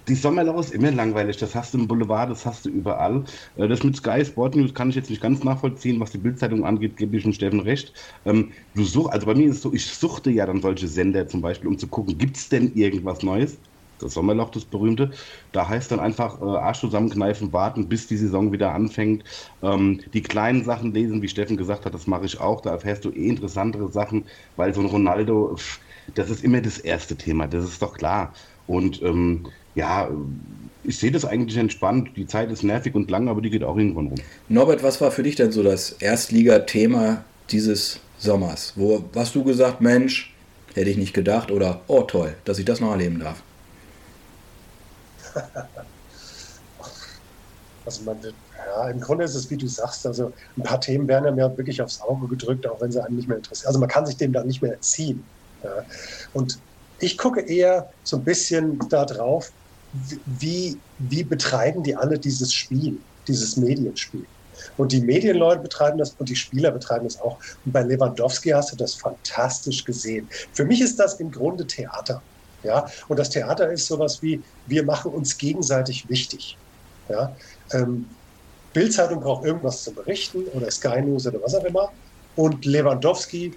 die 0.07 0.15
Sommerlau 0.15 0.59
ist 0.59 0.71
immer 0.71 0.91
langweilig. 0.91 1.37
Das 1.37 1.55
hast 1.55 1.73
du 1.73 1.79
im 1.79 1.87
Boulevard, 1.87 2.29
das 2.29 2.45
hast 2.45 2.65
du 2.65 2.69
überall. 2.69 3.23
Äh, 3.55 3.67
das 3.67 3.83
mit 3.83 3.95
Sky 3.95 4.23
Sport 4.25 4.55
News 4.55 4.73
kann 4.73 4.89
ich 4.89 4.95
jetzt 4.95 5.09
nicht 5.09 5.21
ganz 5.21 5.43
nachvollziehen. 5.43 5.99
Was 5.99 6.11
die 6.11 6.19
Bildzeitung 6.19 6.65
angeht, 6.65 6.97
gebe 6.97 7.15
ich 7.17 7.23
schon 7.23 7.33
Steffen 7.33 7.61
recht. 7.61 7.93
Ähm, 8.25 8.51
du 8.75 8.83
such, 8.83 9.09
also 9.09 9.25
bei 9.25 9.35
mir 9.35 9.49
ist 9.49 9.57
es 9.57 9.61
so, 9.63 9.73
ich 9.73 9.85
suchte 9.87 10.29
ja 10.31 10.45
dann 10.45 10.61
solche 10.61 10.87
Sender 10.87 11.27
zum 11.27 11.41
Beispiel, 11.41 11.69
um 11.69 11.77
zu 11.77 11.87
gucken, 11.89 12.17
gibt 12.17 12.37
es 12.37 12.49
denn 12.49 12.73
irgendwas 12.73 13.23
Neues? 13.23 13.61
Das 13.99 14.13
Sommerloch, 14.13 14.49
das 14.49 14.65
berühmte. 14.65 15.11
Da 15.51 15.67
heißt 15.67 15.91
dann 15.91 15.99
einfach 15.99 16.41
äh, 16.41 16.45
Arsch 16.45 16.79
zusammenkneifen, 16.79 17.53
warten, 17.53 17.87
bis 17.87 18.07
die 18.07 18.17
Saison 18.17 18.51
wieder 18.51 18.73
anfängt. 18.73 19.23
Ähm, 19.63 20.01
die 20.13 20.21
kleinen 20.21 20.63
Sachen 20.63 20.93
lesen, 20.93 21.21
wie 21.21 21.27
Steffen 21.27 21.57
gesagt 21.57 21.85
hat, 21.85 21.93
das 21.93 22.07
mache 22.07 22.25
ich 22.25 22.39
auch. 22.39 22.61
Da 22.61 22.71
erfährst 22.71 23.05
du 23.05 23.09
eh 23.09 23.27
interessantere 23.27 23.89
Sachen, 23.91 24.25
weil 24.57 24.73
so 24.73 24.81
ein 24.81 24.87
Ronaldo, 24.87 25.55
pff, 25.55 25.79
das 26.13 26.29
ist 26.29 26.43
immer 26.43 26.61
das 26.61 26.77
erste 26.77 27.15
Thema, 27.15 27.47
das 27.47 27.63
ist 27.65 27.81
doch 27.81 27.93
klar. 27.97 28.33
Und 28.67 29.01
ähm, 29.01 29.47
ja, 29.75 30.09
ich 30.83 30.97
sehe 30.97 31.11
das 31.11 31.25
eigentlich 31.25 31.57
entspannt. 31.57 32.11
Die 32.15 32.27
Zeit 32.27 32.51
ist 32.51 32.63
nervig 32.63 32.95
und 32.95 33.09
lang, 33.09 33.27
aber 33.27 33.41
die 33.41 33.49
geht 33.49 33.63
auch 33.63 33.77
irgendwann 33.77 34.07
rum. 34.07 34.17
Norbert, 34.49 34.83
was 34.83 35.01
war 35.01 35.11
für 35.11 35.23
dich 35.23 35.35
denn 35.35 35.51
so 35.51 35.63
das 35.63 35.91
Erstliga-Thema 35.93 37.23
dieses 37.51 37.99
Sommers? 38.17 38.73
Wo 38.75 39.03
hast 39.15 39.35
du 39.35 39.43
gesagt, 39.43 39.81
Mensch, 39.81 40.33
hätte 40.73 40.89
ich 40.89 40.97
nicht 40.97 41.13
gedacht 41.13 41.51
oder 41.51 41.81
oh 41.87 42.03
toll, 42.03 42.35
dass 42.45 42.59
ich 42.59 42.65
das 42.65 42.79
noch 42.79 42.91
erleben 42.91 43.19
darf? 43.19 43.41
Also 47.85 48.03
man, 48.03 48.17
ja, 48.21 48.89
im 48.89 48.99
Grunde 48.99 49.25
ist 49.25 49.35
es, 49.35 49.49
wie 49.51 49.57
du 49.57 49.67
sagst, 49.67 50.07
also 50.07 50.33
ein 50.57 50.63
paar 50.63 50.81
Themen 50.81 51.07
werden 51.07 51.27
einem 51.27 51.37
ja 51.37 51.55
wirklich 51.55 51.81
aufs 51.81 52.01
Auge 52.01 52.27
gedrückt, 52.27 52.65
auch 52.67 52.81
wenn 52.81 52.91
sie 52.91 53.03
einen 53.03 53.15
nicht 53.15 53.27
mehr 53.27 53.37
interessieren. 53.37 53.67
Also 53.67 53.79
man 53.79 53.89
kann 53.89 54.05
sich 54.05 54.17
dem 54.17 54.33
dann 54.33 54.47
nicht 54.47 54.61
mehr 54.61 54.73
entziehen. 54.73 55.23
Ja. 55.63 55.85
Und 56.33 56.59
ich 56.99 57.17
gucke 57.17 57.41
eher 57.41 57.89
so 58.03 58.17
ein 58.17 58.23
bisschen 58.23 58.79
da 58.89 59.05
drauf, 59.05 59.51
wie, 60.39 60.79
wie 60.97 61.23
betreiben 61.23 61.83
die 61.83 61.95
alle 61.95 62.17
dieses 62.17 62.53
Spiel, 62.53 62.97
dieses 63.27 63.55
Medienspiel? 63.57 64.25
Und 64.77 64.91
die 64.91 65.01
Medienleute 65.01 65.61
betreiben 65.61 65.97
das 65.97 66.15
und 66.17 66.29
die 66.29 66.35
Spieler 66.35 66.71
betreiben 66.71 67.05
das 67.05 67.19
auch. 67.19 67.37
Und 67.65 67.71
bei 67.71 67.83
Lewandowski 67.83 68.49
hast 68.49 68.71
du 68.71 68.77
das 68.77 68.95
fantastisch 68.95 69.83
gesehen. 69.83 70.27
Für 70.53 70.65
mich 70.65 70.81
ist 70.81 70.97
das 70.99 71.19
im 71.19 71.29
Grunde 71.31 71.67
Theater. 71.67 72.21
Ja? 72.65 72.85
Und 73.07 73.19
das 73.19 73.29
Theater 73.29 73.71
ist 73.71 73.85
sowas 73.85 74.21
wie, 74.21 74.41
wir 74.65 74.83
machen 74.83 75.11
uns 75.11 75.37
gegenseitig 75.37 76.09
wichtig. 76.09 76.57
Ja? 77.09 77.35
Ähm, 77.71 78.05
Bildzeitung 78.73 79.21
braucht 79.21 79.45
irgendwas 79.45 79.83
zu 79.83 79.93
berichten 79.93 80.43
oder 80.53 80.69
Sky 80.69 81.01
News 81.01 81.25
oder 81.27 81.41
was 81.41 81.55
auch 81.55 81.63
immer. 81.63 81.91
Und 82.35 82.65
Lewandowski 82.65 83.53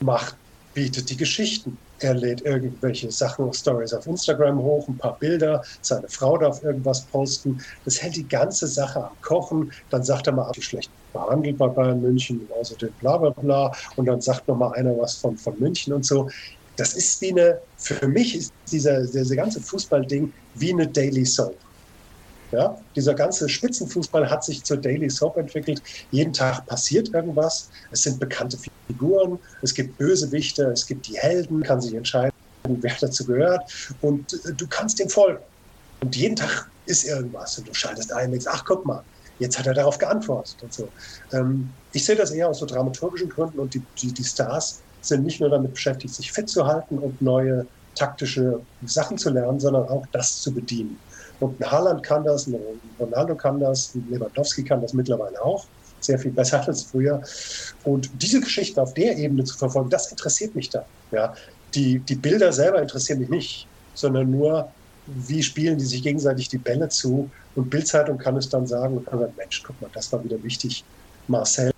macht, 0.00 0.36
bietet 0.72 1.10
die 1.10 1.16
Geschichten. 1.16 1.76
Er 2.00 2.14
lädt 2.14 2.42
irgendwelche 2.42 3.10
Sachen, 3.10 3.52
Stories 3.52 3.92
auf 3.92 4.06
Instagram 4.06 4.58
hoch, 4.58 4.88
ein 4.88 4.98
paar 4.98 5.16
Bilder, 5.18 5.62
seine 5.80 6.08
Frau 6.08 6.36
darf 6.36 6.62
irgendwas 6.62 7.02
posten. 7.02 7.62
Das 7.84 8.02
hält 8.02 8.16
die 8.16 8.26
ganze 8.26 8.66
Sache 8.66 9.04
am 9.04 9.20
Kochen. 9.22 9.70
Dann 9.90 10.02
sagt 10.02 10.26
er 10.26 10.32
mal, 10.32 10.50
wie 10.54 10.62
schlecht 10.62 10.90
behandelt 11.12 11.56
bei 11.58 11.68
Bayern 11.68 12.00
München, 12.00 12.48
außerdem 12.58 12.92
bla 13.00 13.16
bla 13.16 13.30
bla. 13.30 13.72
Und 13.96 14.06
dann 14.06 14.20
sagt 14.20 14.48
noch 14.48 14.56
mal 14.56 14.72
einer 14.72 14.98
was 14.98 15.16
von, 15.16 15.36
von 15.38 15.58
München 15.58 15.92
und 15.92 16.04
so. 16.04 16.28
Das 16.76 16.94
ist 16.94 17.20
wie 17.20 17.30
eine, 17.30 17.60
für 17.76 18.08
mich 18.08 18.34
ist 18.36 18.52
dieser, 18.70 19.06
dieser 19.06 19.36
ganze 19.36 19.60
Fußballding 19.60 20.32
wie 20.54 20.72
eine 20.72 20.86
Daily 20.86 21.24
Soap. 21.24 21.56
Ja, 22.54 22.78
dieser 22.94 23.14
ganze 23.14 23.48
Spitzenfußball 23.48 24.30
hat 24.30 24.44
sich 24.44 24.62
zur 24.62 24.76
Daily 24.76 25.10
Soap 25.10 25.36
entwickelt. 25.36 25.82
Jeden 26.12 26.32
Tag 26.32 26.64
passiert 26.66 27.12
irgendwas. 27.12 27.68
Es 27.90 28.02
sind 28.02 28.20
bekannte 28.20 28.56
Figuren. 28.86 29.40
Es 29.62 29.74
gibt 29.74 29.98
Bösewichte. 29.98 30.64
Es 30.66 30.86
gibt 30.86 31.08
die 31.08 31.18
Helden. 31.18 31.64
Kann 31.64 31.80
sich 31.80 31.94
entscheiden, 31.94 32.32
wer 32.62 32.94
dazu 33.00 33.24
gehört. 33.24 33.62
Und 34.02 34.34
äh, 34.44 34.52
du 34.52 34.68
kannst 34.68 35.00
dem 35.00 35.08
folgen. 35.08 35.42
Und 36.00 36.14
jeden 36.14 36.36
Tag 36.36 36.68
ist 36.86 37.04
irgendwas. 37.04 37.58
Und 37.58 37.68
du 37.68 37.74
schaltest 37.74 38.12
ein 38.12 38.30
denkst, 38.30 38.46
ach, 38.48 38.64
guck 38.64 38.86
mal, 38.86 39.02
jetzt 39.40 39.58
hat 39.58 39.66
er 39.66 39.74
darauf 39.74 39.98
geantwortet 39.98 40.56
und 40.62 40.72
so. 40.72 40.88
Ähm, 41.32 41.70
ich 41.92 42.04
sehe 42.04 42.14
das 42.14 42.30
eher 42.30 42.48
aus 42.48 42.60
so 42.60 42.66
dramaturgischen 42.66 43.30
Gründen. 43.30 43.58
Und 43.58 43.74
die, 43.74 43.82
die, 44.00 44.12
die 44.12 44.24
Stars 44.24 44.80
sind 45.08 45.24
nicht 45.24 45.40
nur 45.40 45.50
damit 45.50 45.74
beschäftigt, 45.74 46.14
sich 46.14 46.32
fit 46.32 46.48
zu 46.48 46.66
halten 46.66 46.98
und 46.98 47.20
neue 47.20 47.66
taktische 47.94 48.60
Sachen 48.84 49.18
zu 49.18 49.30
lernen, 49.30 49.60
sondern 49.60 49.88
auch 49.88 50.04
das 50.12 50.40
zu 50.40 50.52
bedienen. 50.52 50.98
Und 51.40 51.60
ein 51.60 51.70
Haaland 51.70 52.02
kann 52.02 52.24
das, 52.24 52.46
ein 52.46 52.56
Ronaldo 52.98 53.34
kann 53.34 53.60
das, 53.60 53.94
ein 53.94 54.06
Lewandowski 54.10 54.64
kann 54.64 54.80
das 54.80 54.92
mittlerweile 54.92 55.42
auch. 55.42 55.64
Sehr 56.00 56.18
viel 56.18 56.32
besser 56.32 56.66
als 56.66 56.82
früher. 56.84 57.22
Und 57.84 58.10
diese 58.20 58.40
Geschichten 58.40 58.78
auf 58.80 58.94
der 58.94 59.16
Ebene 59.16 59.44
zu 59.44 59.56
verfolgen, 59.56 59.90
das 59.90 60.10
interessiert 60.10 60.54
mich 60.54 60.70
da. 60.70 60.84
Ja. 61.12 61.34
Die, 61.74 61.98
die 61.98 62.14
Bilder 62.14 62.52
selber 62.52 62.80
interessieren 62.80 63.20
mich 63.20 63.30
nicht, 63.30 63.66
sondern 63.94 64.30
nur, 64.30 64.70
wie 65.06 65.42
spielen 65.42 65.78
die 65.78 65.84
sich 65.84 66.02
gegenseitig 66.02 66.48
die 66.48 66.58
Bälle 66.58 66.88
zu. 66.88 67.30
Und 67.56 67.70
Bildzeitung 67.70 68.18
kann 68.18 68.36
es 68.36 68.48
dann 68.48 68.66
sagen, 68.66 68.98
und 68.98 69.06
sagen, 69.06 69.32
Mensch, 69.36 69.62
guck 69.66 69.80
mal, 69.80 69.90
das 69.92 70.12
war 70.12 70.22
wieder 70.22 70.40
wichtig. 70.42 70.84
Marcel, 71.26 71.72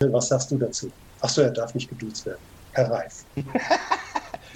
was 0.00 0.28
sagst 0.28 0.50
du 0.50 0.58
dazu? 0.58 0.90
Achso, 1.22 1.40
er 1.40 1.50
darf 1.50 1.74
nicht 1.74 1.88
geduzt 1.88 2.26
werden. 2.26 2.40
Herr 2.72 2.90
Reif. 2.90 3.24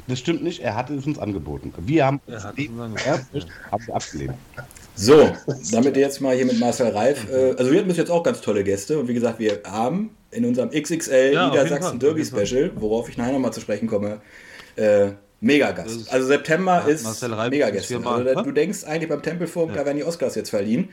Das 0.09 0.21
stimmt 0.21 0.45
nicht, 0.45 0.61
er 0.61 0.77
hatte 0.77 0.95
es 0.95 1.05
uns 1.05 1.19
angeboten. 1.19 1.73
Wir 1.79 2.07
haben 2.07 2.21
es 2.27 2.45
haben 2.45 3.93
abgelehnt. 3.93 4.35
So, 4.95 5.31
damit 5.73 5.97
jetzt 5.97 6.21
mal 6.21 6.35
hier 6.37 6.47
mit 6.47 6.61
Marcel 6.61 6.89
Reif. 6.89 7.29
Äh, 7.31 7.55
also 7.59 7.73
wir 7.73 7.79
hatten 7.79 7.89
bis 7.89 7.97
jetzt 7.97 8.11
auch 8.11 8.23
ganz 8.23 8.41
tolle 8.41 8.63
Gäste 8.63 8.99
und 8.99 9.09
wie 9.09 9.15
gesagt, 9.15 9.39
wir 9.41 9.63
haben 9.67 10.17
in 10.31 10.45
unserem 10.45 10.71
XXL 10.71 11.33
ja, 11.33 11.49
Niedersachsen 11.49 11.99
Derby 11.99 12.25
Special, 12.25 12.71
worauf 12.77 13.09
ich 13.09 13.17
nachher 13.17 13.33
nochmal 13.33 13.53
zu 13.53 13.61
sprechen 13.61 13.89
komme, 13.89 14.21
äh, 14.77 15.09
Megagast. 15.41 16.13
Also 16.13 16.27
September 16.27 16.85
ja, 16.87 16.93
ist 16.93 17.23
Megagast. 17.51 17.93
Also, 17.93 18.43
du 18.43 18.53
denkst 18.53 18.85
eigentlich 18.85 19.09
beim 19.09 19.23
Tempelfunk, 19.23 19.71
ja. 19.71 19.79
da 19.79 19.87
werden 19.87 19.99
die 19.99 20.05
Oscars 20.05 20.35
jetzt 20.35 20.51
verliehen. 20.51 20.89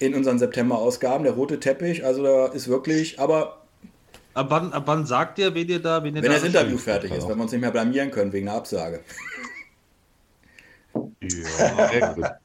In 0.00 0.14
unseren 0.14 0.38
September-Ausgaben, 0.38 1.24
der 1.24 1.32
rote 1.32 1.58
Teppich, 1.58 2.04
also 2.04 2.22
da 2.22 2.46
ist 2.46 2.68
wirklich, 2.68 3.18
aber. 3.18 3.57
Ab 4.38 4.46
wann, 4.50 4.72
ab 4.72 4.84
wann 4.86 5.04
sagt 5.04 5.40
ihr, 5.40 5.52
wen 5.52 5.68
ihr 5.68 5.82
da, 5.82 6.04
wen 6.04 6.14
ihr 6.14 6.22
Wenn 6.22 6.30
da 6.30 6.36
das 6.36 6.46
Interview 6.46 6.78
fertig 6.78 7.10
ist, 7.10 7.28
wenn 7.28 7.36
wir 7.36 7.42
uns 7.42 7.50
nicht 7.50 7.60
mehr 7.60 7.72
blamieren 7.72 8.12
können 8.12 8.32
wegen 8.32 8.48
einer 8.48 8.58
Absage. 8.58 9.00
Ja, 10.94 12.38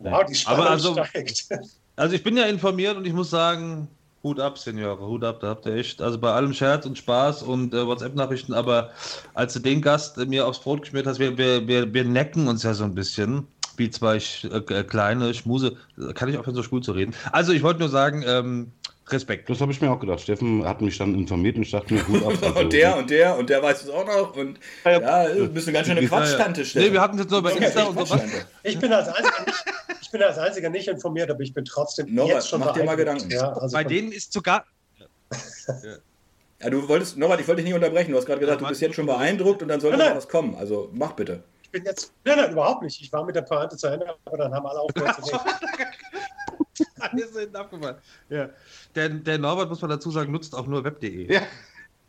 wow, 0.00 0.24
die 0.24 0.34
Spannung 0.34 0.60
aber 0.60 0.70
also, 0.70 1.04
steigt. 1.04 1.48
Also 1.94 2.16
ich 2.16 2.24
bin 2.24 2.36
ja 2.36 2.46
informiert 2.46 2.96
und 2.96 3.06
ich 3.06 3.12
muss 3.12 3.30
sagen, 3.30 3.86
Hut 4.24 4.40
ab, 4.40 4.58
Seniore, 4.58 5.06
Hut 5.06 5.22
ab, 5.22 5.38
da 5.38 5.50
habt 5.50 5.66
ihr 5.66 5.76
echt, 5.76 6.02
also 6.02 6.18
bei 6.18 6.32
allem 6.32 6.52
Scherz 6.52 6.84
und 6.84 6.98
Spaß 6.98 7.44
und 7.44 7.74
äh, 7.74 7.86
WhatsApp-Nachrichten, 7.86 8.52
aber 8.52 8.90
als 9.34 9.52
du 9.52 9.60
den 9.60 9.82
Gast 9.82 10.18
äh, 10.18 10.26
mir 10.26 10.48
aufs 10.48 10.58
Brot 10.58 10.82
geschmiert 10.82 11.06
hast, 11.06 11.20
wir, 11.20 11.38
wir, 11.38 11.68
wir, 11.68 11.94
wir 11.94 12.04
necken 12.04 12.48
uns 12.48 12.64
ja 12.64 12.74
so 12.74 12.82
ein 12.82 12.96
bisschen, 12.96 13.46
wie 13.76 13.88
zwei 13.88 14.16
äh, 14.16 14.82
kleine 14.82 15.32
Schmuse, 15.32 15.76
kann 16.14 16.28
ich 16.28 16.38
aufhören, 16.38 16.56
so 16.56 16.64
schwul 16.64 16.82
zu 16.82 16.90
reden. 16.90 17.14
Also 17.30 17.52
ich 17.52 17.62
wollte 17.62 17.78
nur 17.78 17.88
sagen, 17.88 18.24
ähm, 18.26 18.72
Respekt. 19.12 19.48
Das 19.48 19.60
habe 19.60 19.72
ich 19.72 19.80
mir 19.80 19.90
auch 19.90 20.00
gedacht. 20.00 20.20
Steffen 20.20 20.64
hat 20.64 20.80
mich 20.80 20.98
dann 20.98 21.14
informiert 21.14 21.56
und 21.56 21.62
ich 21.62 21.70
dachte 21.70 21.94
mir, 21.94 22.02
gut 22.02 22.22
ab. 22.42 22.56
und 22.56 22.72
der 22.72 22.96
und 22.96 23.10
der 23.10 23.36
und 23.36 23.50
der 23.50 23.62
weiß 23.62 23.84
es 23.84 23.90
auch 23.90 24.06
noch. 24.06 24.36
Und 24.36 24.58
ja, 24.84 25.00
ja 25.00 25.34
du 25.34 25.48
bist 25.48 25.68
eine 25.68 25.76
ganz 25.76 25.88
schöne 25.88 26.06
Quatschtante, 26.06 26.64
Steffen. 26.64 26.88
Nee, 26.88 26.92
wir 26.92 27.00
hatten 27.00 27.16
es 27.16 27.24
jetzt 27.24 27.30
nur 27.30 27.42
bei 27.42 27.52
Insta 27.52 27.84
und 27.84 28.06
so 28.06 28.20
Ich 28.62 28.78
bin 28.78 28.92
als 28.92 29.08
Einziger 29.08 29.44
nicht, 29.46 29.64
ich 30.00 30.10
bin 30.10 30.22
als 30.22 30.38
Einziger 30.38 30.70
nicht 30.70 30.88
informiert, 30.88 31.30
aber 31.30 31.40
ich 31.40 31.54
bin 31.54 31.64
trotzdem 31.64 32.14
Norbert, 32.14 32.36
jetzt 32.36 32.48
schon 32.48 32.60
mach 32.60 32.72
dir 32.72 32.84
mal 32.84 32.96
Gedanken. 32.96 33.30
Ja, 33.30 33.52
also 33.52 33.76
bei 33.76 33.84
denen 33.84 34.12
ist 34.12 34.32
sogar... 34.32 34.64
ja, 36.60 36.70
du 36.70 36.88
wolltest, 36.88 37.16
Norbert, 37.16 37.40
ich 37.40 37.48
wollte 37.48 37.62
dich 37.62 37.66
nicht 37.66 37.74
unterbrechen. 37.74 38.12
Du 38.12 38.18
hast 38.18 38.26
gerade 38.26 38.40
gesagt, 38.40 38.60
du 38.60 38.66
bist 38.66 38.80
jetzt 38.80 38.94
schon 38.94 39.06
beeindruckt 39.06 39.62
und 39.62 39.68
dann 39.68 39.80
soll 39.80 39.96
noch 39.96 40.16
was 40.16 40.28
kommen. 40.28 40.54
Also 40.56 40.90
mach 40.92 41.12
bitte. 41.12 41.42
Ich 41.62 41.70
bin 41.70 41.84
jetzt... 41.84 42.12
Nein, 42.24 42.36
nein, 42.36 42.52
überhaupt 42.52 42.82
nicht. 42.82 43.00
Ich 43.00 43.12
war 43.12 43.24
mit 43.24 43.36
der 43.36 43.42
Pointe 43.42 43.76
zu 43.76 43.86
Ende, 43.86 44.06
aber 44.24 44.36
dann 44.36 44.52
haben 44.52 44.66
alle 44.66 44.80
aufgehört 44.80 45.24
zu 45.24 45.32
reden. 45.32 45.40
Alles 47.12 47.38
hinten 47.38 47.56
abgefallen. 47.56 47.96
Ja. 48.28 48.50
Der, 48.94 49.08
der 49.08 49.38
Norbert, 49.38 49.68
muss 49.68 49.80
man 49.80 49.90
dazu 49.90 50.10
sagen, 50.10 50.32
nutzt 50.32 50.54
auch 50.54 50.66
nur 50.66 50.84
web.de. 50.84 51.32
Ja. 51.32 51.42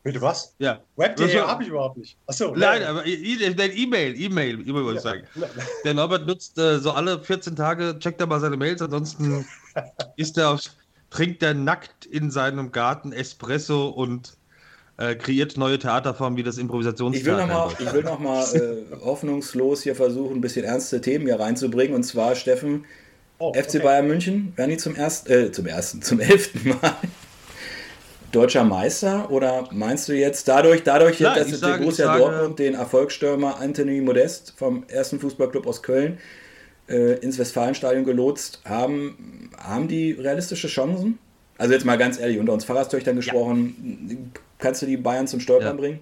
Bitte 0.04 0.20
was? 0.22 0.56
Ja. 0.58 0.82
Web.de 0.96 1.40
habe 1.42 1.64
ich 1.64 1.70
überhaupt 1.70 1.98
nicht. 1.98 2.18
Achso. 2.26 2.56
Nein, 2.56 2.84
aber 2.84 3.06
E-Mail, 3.06 4.20
E-Mail, 4.20 4.68
E-Mail 4.68 4.84
wollte 4.84 4.98
ich 4.98 5.04
sagen. 5.04 5.24
Der 5.86 5.94
Norbert 5.94 6.26
nutzt 6.26 6.58
äh, 6.58 6.80
so 6.80 6.92
alle 6.92 7.22
14 7.22 7.56
Tage, 7.56 8.00
checkt 8.00 8.20
er 8.20 8.26
mal 8.26 8.40
seine 8.40 8.58
Mails, 8.58 8.82
ansonsten 8.82 9.46
ist 10.16 10.38
er 10.40 10.52
auf, 10.52 10.62
trinkt 11.12 11.44
er 11.44 11.54
nackt 11.54 12.08
in 12.08 12.32
seinem 12.32 12.72
Garten 12.72 13.12
Espresso 13.12 13.90
und 13.90 14.38
äh, 14.98 15.16
kreiert 15.16 15.58
neue 15.58 15.78
Theaterformen 15.78 16.38
wie 16.38 16.44
das 16.44 16.58
Improvisationstheater. 16.58 17.72
Ich 17.80 17.94
will 17.94 18.04
nochmal 18.04 18.42
noch 18.42 18.54
äh, 18.54 19.06
hoffnungslos 19.06 19.84
hier 19.84 19.96
versuchen, 19.96 20.38
ein 20.38 20.42
bisschen 20.42 20.66
ernste 20.66 21.00
Themen 21.02 21.26
hier 21.26 21.40
reinzubringen. 21.40 21.96
Und 21.96 22.04
zwar, 22.04 22.36
Steffen, 22.36 22.86
Oh, 23.42 23.54
FC 23.54 23.76
okay. 23.76 23.80
Bayern 23.80 24.08
München, 24.08 24.54
werden 24.56 24.70
die 24.70 24.78
zum 24.78 24.96
ersten, 24.96 25.32
äh, 25.32 25.52
zum 25.52 25.66
ersten, 25.66 26.02
zum 26.04 26.20
elften 26.20 26.70
Mal 26.70 26.96
deutscher 28.32 28.64
Meister? 28.64 29.32
Oder 29.32 29.68
meinst 29.72 30.08
du 30.08 30.14
jetzt 30.14 30.48
dadurch, 30.48 30.84
dadurch, 30.84 31.20
Nein, 31.20 31.40
dass 31.50 31.60
der 31.60 31.78
Borussia 31.78 32.06
sage, 32.06 32.20
Dortmund 32.20 32.60
den 32.60 32.76
Erfolgsstürmer 32.76 33.60
Anthony 33.60 34.00
Modest 34.00 34.54
vom 34.58 34.84
ersten 34.88 35.20
Fußballclub 35.20 35.66
aus 35.66 35.82
Köln 35.82 36.20
äh, 36.88 37.18
ins 37.20 37.40
Westfalenstadion 37.40 38.06
gelotst 38.06 38.62
haben, 38.64 39.50
haben 39.58 39.88
die 39.88 40.12
realistische 40.12 40.68
Chancen? 40.68 41.18
Also 41.58 41.74
jetzt 41.74 41.86
mal 41.86 41.98
ganz 41.98 42.20
ehrlich, 42.20 42.40
unter 42.40 42.54
uns 42.54 42.66
Pfarrerstöchtern 42.66 43.16
gesprochen, 43.16 44.08
ja. 44.08 44.40
kannst 44.60 44.84
du 44.84 44.86
die 44.86 44.98
Bayern 44.98 45.28
zum 45.28 45.40
Stolpern 45.40 45.76
ja. 45.76 45.82
bringen? 45.82 46.00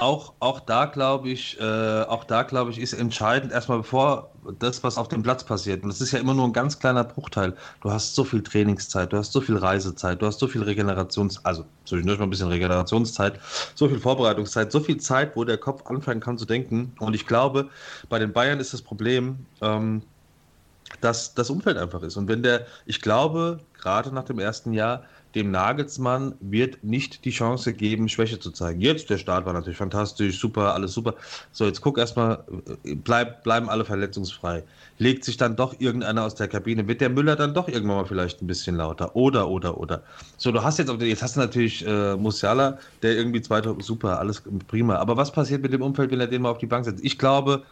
Auch, 0.00 0.34
auch 0.38 0.60
da 0.60 0.84
glaube 0.84 1.28
ich, 1.28 1.58
äh, 1.60 2.02
auch 2.02 2.22
da 2.22 2.44
glaube 2.44 2.70
ich, 2.70 2.78
ist 2.78 2.92
entscheidend 2.92 3.50
erstmal 3.50 3.78
bevor 3.78 4.30
das, 4.60 4.84
was 4.84 4.96
auf 4.96 5.08
dem 5.08 5.24
Platz 5.24 5.42
passiert. 5.42 5.82
Und 5.82 5.88
das 5.88 6.00
ist 6.00 6.12
ja 6.12 6.20
immer 6.20 6.34
nur 6.34 6.44
ein 6.44 6.52
ganz 6.52 6.78
kleiner 6.78 7.02
Bruchteil. 7.02 7.56
Du 7.80 7.90
hast 7.90 8.14
so 8.14 8.22
viel 8.22 8.44
Trainingszeit, 8.44 9.12
du 9.12 9.16
hast 9.16 9.32
so 9.32 9.40
viel 9.40 9.56
Reisezeit, 9.56 10.22
du 10.22 10.26
hast 10.26 10.38
so 10.38 10.46
viel 10.46 10.62
Regenerations, 10.62 11.44
also 11.44 11.64
zwischendurch 11.84 12.20
mal 12.20 12.26
ein 12.26 12.30
bisschen 12.30 12.46
Regenerationszeit, 12.46 13.40
so 13.74 13.88
viel 13.88 13.98
Vorbereitungszeit, 13.98 14.70
so 14.70 14.78
viel 14.78 14.98
Zeit, 14.98 15.34
wo 15.34 15.42
der 15.42 15.58
Kopf 15.58 15.84
anfangen 15.86 16.20
kann 16.20 16.38
zu 16.38 16.44
denken. 16.44 16.92
Und 17.00 17.14
ich 17.14 17.26
glaube, 17.26 17.68
bei 18.08 18.20
den 18.20 18.32
Bayern 18.32 18.60
ist 18.60 18.72
das 18.72 18.82
Problem, 18.82 19.46
ähm, 19.60 20.02
dass 21.00 21.34
das 21.34 21.50
Umfeld 21.50 21.76
einfach 21.76 22.02
ist. 22.02 22.16
Und 22.16 22.28
wenn 22.28 22.42
der, 22.42 22.66
ich 22.86 23.00
glaube, 23.00 23.60
gerade 23.80 24.12
nach 24.12 24.24
dem 24.24 24.38
ersten 24.38 24.72
Jahr, 24.72 25.04
dem 25.34 25.50
Nagelsmann 25.50 26.34
wird 26.40 26.82
nicht 26.82 27.24
die 27.24 27.30
Chance 27.30 27.74
geben, 27.74 28.08
Schwäche 28.08 28.40
zu 28.40 28.50
zeigen. 28.50 28.80
Jetzt, 28.80 29.10
der 29.10 29.18
Start 29.18 29.44
war 29.44 29.52
natürlich 29.52 29.76
fantastisch, 29.76 30.38
super, 30.40 30.74
alles 30.74 30.94
super. 30.94 31.14
So, 31.52 31.66
jetzt 31.66 31.82
guck 31.82 31.98
erstmal, 31.98 32.42
äh, 32.84 32.94
bleib, 32.94 33.44
bleiben 33.44 33.68
alle 33.68 33.84
verletzungsfrei. 33.84 34.64
Legt 34.96 35.24
sich 35.24 35.36
dann 35.36 35.54
doch 35.54 35.78
irgendeiner 35.78 36.24
aus 36.24 36.34
der 36.34 36.48
Kabine, 36.48 36.88
wird 36.88 37.00
der 37.00 37.10
Müller 37.10 37.36
dann 37.36 37.52
doch 37.52 37.68
irgendwann 37.68 37.98
mal 37.98 38.06
vielleicht 38.06 38.40
ein 38.40 38.46
bisschen 38.46 38.76
lauter. 38.76 39.14
Oder, 39.14 39.48
oder, 39.48 39.78
oder. 39.78 40.02
So, 40.38 40.50
du 40.50 40.62
hast 40.62 40.78
jetzt, 40.78 40.90
jetzt 41.02 41.22
hast 41.22 41.36
du 41.36 41.40
natürlich 41.40 41.86
äh, 41.86 42.16
Musiala, 42.16 42.78
der 43.02 43.14
irgendwie 43.14 43.42
zweiter, 43.42 43.76
super, 43.80 44.18
alles 44.18 44.42
prima. 44.66 44.96
Aber 44.96 45.16
was 45.16 45.30
passiert 45.30 45.62
mit 45.62 45.72
dem 45.74 45.82
Umfeld, 45.82 46.10
wenn 46.10 46.20
er 46.20 46.26
den 46.26 46.42
mal 46.42 46.50
auf 46.50 46.58
die 46.58 46.66
Bank 46.66 46.86
setzt? 46.86 47.04
Ich 47.04 47.18
glaube, 47.18 47.64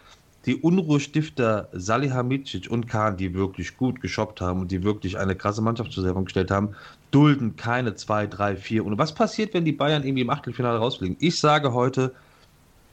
die 0.47 0.55
Unruhestifter 0.55 1.69
Salihamidzic 1.73 2.71
und 2.71 2.87
Kahn, 2.87 3.17
die 3.17 3.35
wirklich 3.35 3.77
gut 3.77 4.01
geshoppt 4.01 4.41
haben 4.41 4.61
und 4.61 4.71
die 4.71 4.85
wirklich 4.85 5.19
eine 5.19 5.35
krasse 5.35 5.61
Mannschaft 5.61 5.93
zur 5.93 6.05
Verfügung 6.05 6.27
gestellt 6.27 6.53
haben, 6.53 6.77
dulden 7.11 7.57
keine 7.57 7.97
2, 7.97 8.29
3, 8.29 8.57
4. 8.57 8.87
Und 8.87 8.97
was 8.97 9.13
passiert, 9.13 9.55
wenn 9.55 9.65
die 9.65 9.73
Bayern 9.73 10.05
irgendwie 10.05 10.23
im 10.23 10.31
Achtelfinale 10.31 10.79
rausfliegen? 10.79 11.17
Ich 11.19 11.41
sage 11.41 11.73
heute 11.73 12.13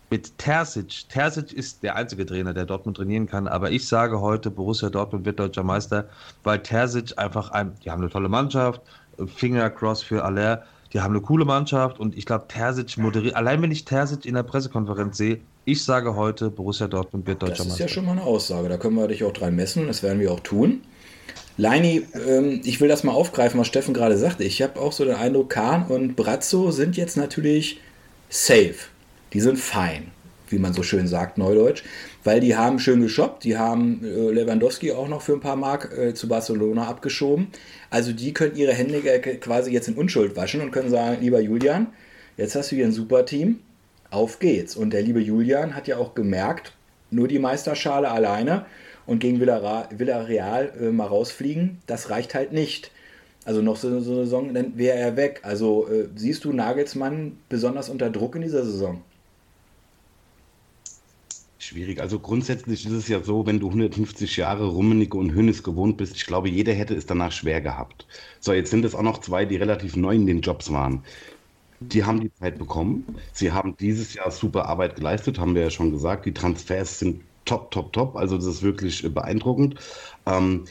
mit 0.09 0.37
Terzic, 0.37 1.09
Terzic 1.09 1.53
ist 1.53 1.83
der 1.83 1.95
einzige 1.95 2.25
Trainer, 2.25 2.53
der 2.53 2.65
Dortmund 2.65 2.97
trainieren 2.97 3.27
kann, 3.27 3.47
aber 3.47 3.71
ich 3.71 3.87
sage 3.87 4.19
heute, 4.19 4.51
Borussia 4.51 4.89
Dortmund 4.89 5.25
wird 5.25 5.39
deutscher 5.39 5.63
Meister, 5.63 6.07
weil 6.43 6.59
Terzic 6.59 7.17
einfach 7.17 7.49
ein, 7.51 7.73
die 7.83 7.89
haben 7.89 8.01
eine 8.01 8.11
tolle 8.11 8.29
Mannschaft, 8.29 8.81
Finger 9.35 9.69
cross 9.69 10.03
für 10.03 10.23
Aller, 10.23 10.63
die 10.91 11.01
haben 11.01 11.13
eine 11.15 11.21
coole 11.21 11.45
Mannschaft 11.45 11.99
und 11.99 12.15
ich 12.15 12.27
glaube, 12.27 12.47
Terzic 12.47 12.97
moderiert, 12.97 13.35
allein 13.35 13.61
wenn 13.63 13.71
ich 13.71 13.85
Terzic 13.85 14.25
in 14.25 14.35
der 14.35 14.43
Pressekonferenz 14.43 15.17
sehe, 15.17 15.39
ich 15.65 15.83
sage 15.83 16.15
heute, 16.15 16.49
Borussia 16.49 16.87
Dortmund 16.87 17.25
wird 17.27 17.41
deutscher 17.41 17.63
Meister. 17.63 17.63
Das 17.65 17.73
ist 17.73 17.79
ja 17.79 17.87
schon 17.87 18.05
mal 18.05 18.11
eine 18.13 18.23
Aussage, 18.23 18.69
da 18.69 18.77
können 18.77 18.95
wir 18.95 19.07
dich 19.07 19.23
auch 19.23 19.33
dran 19.33 19.55
messen, 19.55 19.87
das 19.87 20.03
werden 20.03 20.19
wir 20.19 20.31
auch 20.31 20.41
tun. 20.41 20.81
Leini, 21.57 22.03
ähm, 22.27 22.61
ich 22.63 22.81
will 22.81 22.89
das 22.89 23.03
mal 23.03 23.11
aufgreifen, 23.11 23.59
was 23.59 23.67
Steffen 23.67 23.93
gerade 23.93 24.17
sagte. 24.17 24.43
Ich 24.43 24.61
habe 24.61 24.79
auch 24.79 24.91
so 24.91 25.05
den 25.05 25.15
Eindruck, 25.15 25.51
Kahn 25.51 25.85
und 25.85 26.15
Brazzo 26.15 26.71
sind 26.71 26.97
jetzt 26.97 27.15
natürlich 27.15 27.79
safe. 28.29 28.75
Die 29.33 29.39
sind 29.39 29.59
fein, 29.59 30.11
wie 30.49 30.57
man 30.57 30.73
so 30.73 30.81
schön 30.81 31.07
sagt, 31.07 31.37
neudeutsch. 31.37 31.83
Weil 32.23 32.39
die 32.39 32.55
haben 32.55 32.79
schön 32.79 33.01
geshoppt, 33.01 33.43
die 33.43 33.57
haben 33.57 34.03
äh, 34.03 34.31
Lewandowski 34.31 34.93
auch 34.93 35.07
noch 35.07 35.21
für 35.21 35.33
ein 35.33 35.41
paar 35.41 35.55
Mark 35.55 35.95
äh, 35.95 36.13
zu 36.13 36.27
Barcelona 36.27 36.87
abgeschoben. 36.87 37.47
Also 37.89 38.13
die 38.13 38.33
können 38.33 38.55
ihre 38.55 38.73
Hände 38.73 39.01
quasi 39.39 39.71
jetzt 39.71 39.87
in 39.87 39.95
Unschuld 39.95 40.35
waschen 40.35 40.61
und 40.61 40.71
können 40.71 40.89
sagen, 40.89 41.17
lieber 41.21 41.39
Julian, 41.39 41.87
jetzt 42.37 42.55
hast 42.55 42.71
du 42.71 42.75
hier 42.75 42.85
ein 42.85 42.91
super 42.91 43.25
Team, 43.25 43.59
auf 44.13 44.39
geht's. 44.39 44.75
Und 44.75 44.91
der 44.91 45.01
liebe 45.01 45.19
Julian 45.19 45.75
hat 45.75 45.87
ja 45.87 45.97
auch 45.97 46.15
gemerkt, 46.15 46.73
nur 47.11 47.27
die 47.27 47.39
Meisterschale 47.39 48.09
alleine 48.09 48.65
und 49.05 49.19
gegen 49.19 49.39
Villarreal 49.39 50.73
äh, 50.79 50.91
mal 50.91 51.07
rausfliegen, 51.07 51.79
das 51.87 52.09
reicht 52.09 52.33
halt 52.35 52.53
nicht. 52.53 52.91
Also 53.45 53.61
noch 53.61 53.75
so, 53.75 53.99
so 53.99 54.13
eine 54.13 54.23
Saison, 54.23 54.53
dann 54.53 54.77
wäre 54.77 54.97
er 54.97 55.17
weg. 55.17 55.41
Also 55.43 55.87
äh, 55.89 56.07
siehst 56.15 56.45
du 56.45 56.53
Nagelsmann 56.53 57.37
besonders 57.49 57.89
unter 57.89 58.09
Druck 58.09 58.35
in 58.35 58.41
dieser 58.41 58.63
Saison? 58.63 59.01
Schwierig. 61.59 62.01
Also 62.01 62.19
grundsätzlich 62.19 62.85
ist 62.85 62.91
es 62.91 63.07
ja 63.07 63.21
so, 63.21 63.45
wenn 63.45 63.59
du 63.59 63.67
150 63.67 64.35
Jahre 64.35 64.67
Rummenigge 64.67 65.17
und 65.17 65.33
Hönes 65.33 65.63
gewohnt 65.63 65.95
bist, 65.97 66.15
ich 66.15 66.25
glaube, 66.25 66.49
jeder 66.49 66.73
hätte 66.73 66.93
es 66.93 67.05
danach 67.05 67.31
schwer 67.31 67.61
gehabt. 67.61 68.05
So, 68.41 68.51
jetzt 68.51 68.69
sind 68.69 68.83
es 68.83 68.95
auch 68.95 69.01
noch 69.01 69.19
zwei, 69.19 69.45
die 69.45 69.55
relativ 69.55 69.95
neu 69.95 70.13
in 70.13 70.27
den 70.27 70.41
Jobs 70.41 70.71
waren. 70.71 71.03
Die 71.91 72.03
haben 72.03 72.21
die 72.21 72.33
Zeit 72.33 72.57
bekommen. 72.57 73.05
Sie 73.33 73.51
haben 73.51 73.75
dieses 73.77 74.13
Jahr 74.13 74.31
super 74.31 74.67
Arbeit 74.67 74.95
geleistet, 74.95 75.39
haben 75.39 75.55
wir 75.55 75.63
ja 75.63 75.69
schon 75.69 75.91
gesagt. 75.91 76.25
Die 76.25 76.33
Transfers 76.33 76.99
sind 76.99 77.21
top, 77.45 77.71
top, 77.71 77.93
top. 77.93 78.15
Also 78.15 78.37
das 78.37 78.45
ist 78.45 78.63
wirklich 78.63 79.01
beeindruckend. 79.13 79.75
Ähm, 80.25 80.65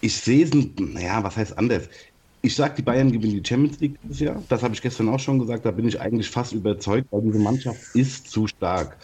ich 0.00 0.16
sehe 0.16 0.44
es, 0.44 0.52
naja, 0.78 1.22
was 1.22 1.36
heißt 1.36 1.56
anders? 1.58 1.88
Ich 2.42 2.56
sage, 2.56 2.74
die 2.76 2.82
Bayern 2.82 3.12
gewinnen 3.12 3.40
die 3.40 3.48
Champions 3.48 3.78
League 3.80 3.96
dieses 4.02 4.20
Jahr. 4.20 4.42
Das 4.48 4.62
habe 4.64 4.74
ich 4.74 4.82
gestern 4.82 5.08
auch 5.08 5.20
schon 5.20 5.38
gesagt. 5.38 5.64
Da 5.64 5.70
bin 5.70 5.86
ich 5.86 6.00
eigentlich 6.00 6.28
fast 6.28 6.52
überzeugt, 6.52 7.06
weil 7.12 7.22
diese 7.22 7.38
Mannschaft 7.38 7.80
ist 7.94 8.28
zu 8.28 8.48
stark 8.48 8.98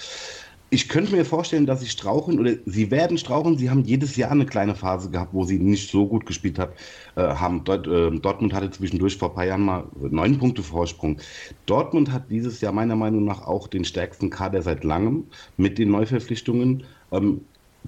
ich 0.70 0.88
könnte 0.88 1.12
mir 1.14 1.24
vorstellen, 1.24 1.64
dass 1.64 1.80
sie 1.80 1.88
strauchen 1.88 2.38
oder 2.38 2.52
sie 2.66 2.90
werden 2.90 3.16
strauchen. 3.16 3.56
Sie 3.56 3.70
haben 3.70 3.84
jedes 3.84 4.16
Jahr 4.16 4.30
eine 4.30 4.44
kleine 4.44 4.74
Phase 4.74 5.10
gehabt, 5.10 5.32
wo 5.32 5.44
sie 5.44 5.58
nicht 5.58 5.90
so 5.90 6.06
gut 6.06 6.26
gespielt 6.26 6.58
hat, 6.58 6.72
äh, 7.16 7.22
haben. 7.22 7.64
Dort, 7.64 7.86
äh, 7.86 8.10
Dortmund 8.10 8.52
hatte 8.52 8.70
zwischendurch 8.70 9.16
vor 9.16 9.30
ein 9.30 9.34
paar 9.34 9.46
Jahren 9.46 9.62
mal 9.62 9.84
neun 9.98 10.38
Punkte 10.38 10.62
Vorsprung. 10.62 11.18
Dortmund 11.64 12.12
hat 12.12 12.30
dieses 12.30 12.60
Jahr 12.60 12.72
meiner 12.72 12.96
Meinung 12.96 13.24
nach 13.24 13.46
auch 13.46 13.66
den 13.68 13.84
stärksten 13.84 14.28
Kader 14.28 14.60
seit 14.60 14.84
langem 14.84 15.24
mit 15.56 15.78
den 15.78 15.90
Neuverpflichtungen. 15.90 16.84
Ähm, 17.12 17.40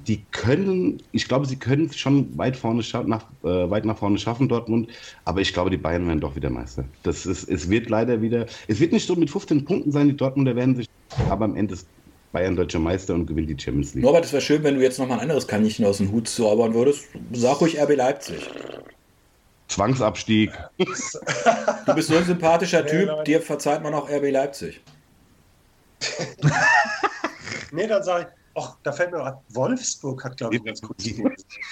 die 0.06 0.24
können, 0.30 1.02
ich 1.12 1.28
glaube, 1.28 1.44
sie 1.46 1.56
können 1.56 1.86
es 1.86 1.96
schon 1.96 2.36
weit, 2.38 2.56
vorne 2.56 2.82
nach, 3.06 3.26
äh, 3.42 3.70
weit 3.70 3.84
nach 3.84 3.98
vorne 3.98 4.16
schaffen, 4.16 4.48
Dortmund, 4.48 4.88
aber 5.26 5.42
ich 5.42 5.52
glaube, 5.52 5.68
die 5.68 5.76
Bayern 5.76 6.06
werden 6.06 6.20
doch 6.20 6.36
wieder 6.36 6.48
Meister. 6.48 6.84
Das 7.02 7.26
ist, 7.26 7.48
es 7.50 7.68
wird 7.68 7.90
leider 7.90 8.22
wieder, 8.22 8.46
es 8.68 8.80
wird 8.80 8.92
nicht 8.92 9.06
so 9.06 9.16
mit 9.16 9.28
15 9.28 9.64
Punkten 9.64 9.92
sein, 9.92 10.08
die 10.08 10.16
Dortmunder 10.16 10.56
werden 10.56 10.76
sich, 10.76 10.88
aber 11.28 11.44
am 11.44 11.56
Ende 11.56 11.74
ist 11.74 11.86
Bayern 12.32 12.54
deutscher 12.54 12.78
Meister 12.78 13.14
und 13.14 13.26
gewinnt 13.26 13.50
die 13.50 13.58
Champions 13.58 13.94
League. 13.94 14.04
Norbert, 14.04 14.24
es 14.24 14.32
wäre 14.32 14.42
schön, 14.42 14.62
wenn 14.62 14.76
du 14.76 14.82
jetzt 14.82 14.98
nochmal 14.98 15.18
ein 15.18 15.22
anderes 15.22 15.48
Kaninchen 15.48 15.84
aus 15.84 15.98
dem 15.98 16.12
Hut 16.12 16.28
zaubern 16.28 16.74
würdest. 16.74 17.06
Sag 17.32 17.60
ruhig 17.60 17.80
RB 17.80 17.96
Leipzig. 17.96 18.48
Zwangsabstieg. 19.68 20.52
Du 21.86 21.94
bist 21.94 22.08
so 22.08 22.16
ein 22.16 22.24
sympathischer 22.24 22.86
Typ, 22.86 23.24
dir 23.24 23.40
verzeiht 23.40 23.82
man 23.82 23.94
auch 23.94 24.08
RB 24.08 24.30
Leipzig. 24.30 24.80
nee, 27.72 27.86
dann 27.86 28.02
sage 28.02 28.28
ich, 28.28 28.62
ach, 28.62 28.76
da 28.82 28.92
fällt 28.92 29.10
mir 29.10 29.18
noch 29.18 29.40
Wolfsburg 29.48 30.24
hat, 30.24 30.36
glaube 30.36 30.56
ich, 30.56 30.64
ganz 30.64 30.80
gut 30.80 30.96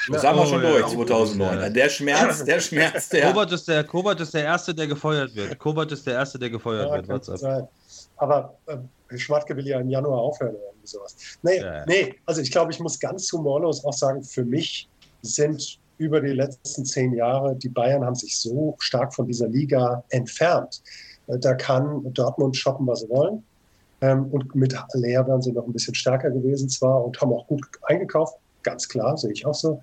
Das 0.09 0.25
haben 0.25 0.39
wir 0.39 0.47
schon 0.47 0.65
oh, 0.65 0.69
durch, 0.69 0.87
2009. 0.87 1.73
Der 1.73 1.89
Schmerz, 1.89 2.45
der 2.45 2.61
Schmerz, 2.61 3.09
der. 3.11 3.33
Kovac 3.33 3.53
ist 3.53 3.69
der, 3.69 3.85
Kovac 3.85 4.21
ist 4.21 4.35
der 4.35 4.45
Erste, 4.45 4.75
der 4.75 4.87
gefeuert 4.87 5.35
wird. 5.35 5.59
Kovac 5.59 5.91
ist 5.93 6.07
der 6.07 6.15
Erste, 6.15 6.39
der 6.39 6.51
gefeuert 6.51 6.91
ja, 6.91 7.09
wird. 7.09 7.29
Aber 8.19 8.59
äh, 8.67 9.19
Schmatke 9.19 9.57
will 9.57 9.67
ja 9.67 9.81
im 9.81 9.89
Januar 9.89 10.19
aufhören 10.19 10.55
oder 10.55 10.65
irgendwie 10.67 10.87
sowas. 10.87 11.17
Nee, 11.43 11.59
ja. 11.59 11.85
nee, 11.87 12.15
also 12.27 12.41
ich 12.41 12.51
glaube, 12.51 12.73
ich 12.73 12.81
muss 12.81 12.99
ganz 12.99 13.33
humorlos 13.33 13.85
auch 13.85 13.93
sagen, 13.93 14.23
für 14.23 14.45
mich 14.45 14.89
sind 15.23 15.79
über 15.99 16.21
die 16.21 16.33
letzten 16.33 16.85
zehn 16.85 17.13
Jahre, 17.13 17.57
die 17.57 17.69
Bayern 17.69 18.05
haben 18.05 18.15
sich 18.15 18.39
so 18.39 18.77
stark 18.79 19.15
von 19.15 19.27
dieser 19.27 19.49
Liga 19.49 20.03
entfernt. 20.11 20.83
Äh, 21.27 21.39
da 21.39 21.55
kann 21.55 22.13
Dortmund 22.13 22.57
shoppen, 22.57 22.87
was 22.87 23.01
sie 23.01 23.09
wollen. 23.09 23.43
Ähm, 24.01 24.27
und 24.27 24.55
mit 24.55 24.77
Leer 24.95 25.27
wären 25.27 25.43
sie 25.43 25.53
noch 25.53 25.67
ein 25.67 25.73
bisschen 25.73 25.95
stärker 25.95 26.31
gewesen 26.31 26.69
zwar 26.69 27.05
und 27.05 27.21
haben 27.21 27.33
auch 27.33 27.47
gut 27.49 27.67
eingekauft, 27.83 28.37
ganz 28.63 28.89
klar, 28.89 29.17
sehe 29.17 29.33
ich 29.33 29.45
auch 29.45 29.55
so. 29.55 29.81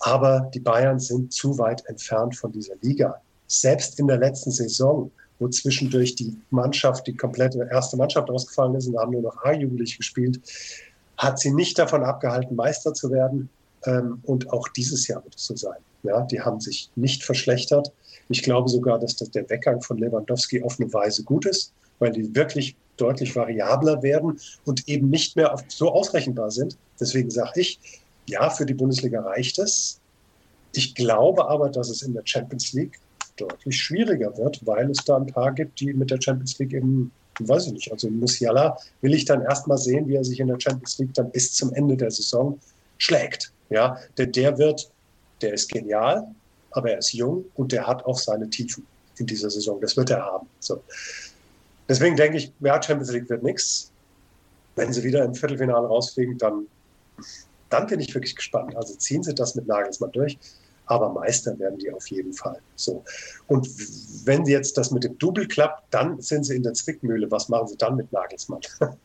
Aber 0.00 0.50
die 0.52 0.60
Bayern 0.60 0.98
sind 0.98 1.32
zu 1.32 1.56
weit 1.58 1.84
entfernt 1.86 2.36
von 2.36 2.52
dieser 2.52 2.74
Liga. 2.82 3.20
Selbst 3.46 3.98
in 3.98 4.08
der 4.08 4.18
letzten 4.18 4.50
Saison, 4.50 5.10
wo 5.42 5.48
zwischendurch 5.48 6.14
die 6.14 6.36
Mannschaft, 6.50 7.06
die 7.06 7.16
komplette 7.16 7.68
erste 7.70 7.96
Mannschaft 7.96 8.30
ausgefallen 8.30 8.76
ist 8.76 8.86
und 8.86 8.96
haben 8.96 9.12
nur 9.12 9.22
noch 9.22 9.36
A-Jugendliche 9.44 9.98
gespielt, 9.98 10.40
hat 11.18 11.40
sie 11.40 11.52
nicht 11.52 11.78
davon 11.78 12.04
abgehalten, 12.04 12.54
Meister 12.54 12.94
zu 12.94 13.10
werden. 13.10 13.48
Ähm, 13.84 14.20
und 14.22 14.50
auch 14.52 14.68
dieses 14.68 15.08
Jahr 15.08 15.22
wird 15.24 15.34
es 15.34 15.44
so 15.44 15.56
sein. 15.56 15.78
Ja, 16.04 16.20
die 16.22 16.40
haben 16.40 16.60
sich 16.60 16.90
nicht 16.94 17.24
verschlechtert. 17.24 17.92
Ich 18.28 18.42
glaube 18.42 18.68
sogar, 18.68 18.98
dass 18.98 19.16
das 19.16 19.30
der 19.30 19.48
Weggang 19.50 19.82
von 19.82 19.98
Lewandowski 19.98 20.62
auf 20.62 20.78
eine 20.78 20.92
Weise 20.92 21.24
gut 21.24 21.44
ist, 21.44 21.72
weil 21.98 22.12
die 22.12 22.34
wirklich 22.34 22.76
deutlich 22.96 23.34
variabler 23.34 24.02
werden 24.02 24.38
und 24.64 24.88
eben 24.88 25.10
nicht 25.10 25.34
mehr 25.34 25.54
so 25.68 25.90
ausrechenbar 25.90 26.50
sind. 26.50 26.76
Deswegen 27.00 27.30
sage 27.30 27.60
ich, 27.60 27.80
ja, 28.28 28.48
für 28.50 28.64
die 28.64 28.74
Bundesliga 28.74 29.22
reicht 29.22 29.58
es. 29.58 29.98
Ich 30.72 30.94
glaube 30.94 31.48
aber, 31.48 31.68
dass 31.68 31.88
es 31.88 32.02
in 32.02 32.14
der 32.14 32.22
Champions 32.24 32.72
League 32.72 33.00
deutlich 33.42 33.76
schwieriger 33.76 34.36
wird, 34.36 34.64
weil 34.66 34.90
es 34.90 35.04
da 35.04 35.16
ein 35.16 35.26
paar 35.26 35.52
gibt, 35.52 35.80
die 35.80 35.92
mit 35.92 36.10
der 36.10 36.20
Champions 36.20 36.58
League 36.58 36.72
eben, 36.72 37.10
weiß 37.40 37.66
ich 37.66 37.72
nicht, 37.72 37.92
also 37.92 38.08
Musiala 38.08 38.76
will 39.00 39.14
ich 39.14 39.24
dann 39.24 39.42
erstmal 39.42 39.78
sehen, 39.78 40.08
wie 40.08 40.16
er 40.16 40.24
sich 40.24 40.40
in 40.40 40.48
der 40.48 40.60
Champions 40.60 40.98
League 40.98 41.14
dann 41.14 41.30
bis 41.30 41.52
zum 41.52 41.72
Ende 41.74 41.96
der 41.96 42.10
Saison 42.10 42.58
schlägt. 42.98 43.52
Ja, 43.70 43.98
denn 44.18 44.32
der 44.32 44.58
wird, 44.58 44.90
der 45.40 45.54
ist 45.54 45.70
genial, 45.70 46.26
aber 46.72 46.92
er 46.92 46.98
ist 46.98 47.12
jung 47.12 47.44
und 47.54 47.72
der 47.72 47.86
hat 47.86 48.04
auch 48.04 48.18
seine 48.18 48.48
Tiefen 48.50 48.86
in 49.18 49.26
dieser 49.26 49.50
Saison. 49.50 49.80
Das 49.80 49.96
wird 49.96 50.10
er 50.10 50.24
haben. 50.24 50.46
So. 50.60 50.82
Deswegen 51.88 52.16
denke 52.16 52.38
ich, 52.38 52.52
ja, 52.60 52.82
Champions 52.82 53.12
League 53.12 53.28
wird 53.28 53.42
nichts. 53.42 53.90
Wenn 54.76 54.92
sie 54.92 55.02
wieder 55.02 55.24
im 55.24 55.34
Viertelfinale 55.34 55.86
rausfliegen, 55.86 56.38
dann, 56.38 56.66
dann 57.68 57.86
bin 57.86 58.00
ich 58.00 58.14
wirklich 58.14 58.36
gespannt. 58.36 58.74
Also 58.76 58.94
ziehen 58.94 59.22
sie 59.22 59.34
das 59.34 59.54
mit 59.54 59.66
Nagelsmann 59.66 60.12
durch. 60.12 60.38
Aber 60.86 61.10
Meister 61.10 61.58
werden 61.58 61.78
die 61.78 61.92
auf 61.92 62.06
jeden 62.08 62.32
Fall. 62.32 62.58
So. 62.76 63.04
Und 63.46 63.68
wenn 64.24 64.44
jetzt 64.46 64.76
das 64.76 64.90
mit 64.90 65.04
dem 65.04 65.18
Double 65.18 65.46
klappt, 65.46 65.82
dann 65.90 66.20
sind 66.20 66.44
sie 66.44 66.56
in 66.56 66.62
der 66.62 66.74
Zwickmühle. 66.74 67.30
Was 67.30 67.48
machen 67.48 67.68
sie 67.68 67.76
dann 67.76 67.96
mit 67.96 68.12
Nagelsmann? 68.12 68.60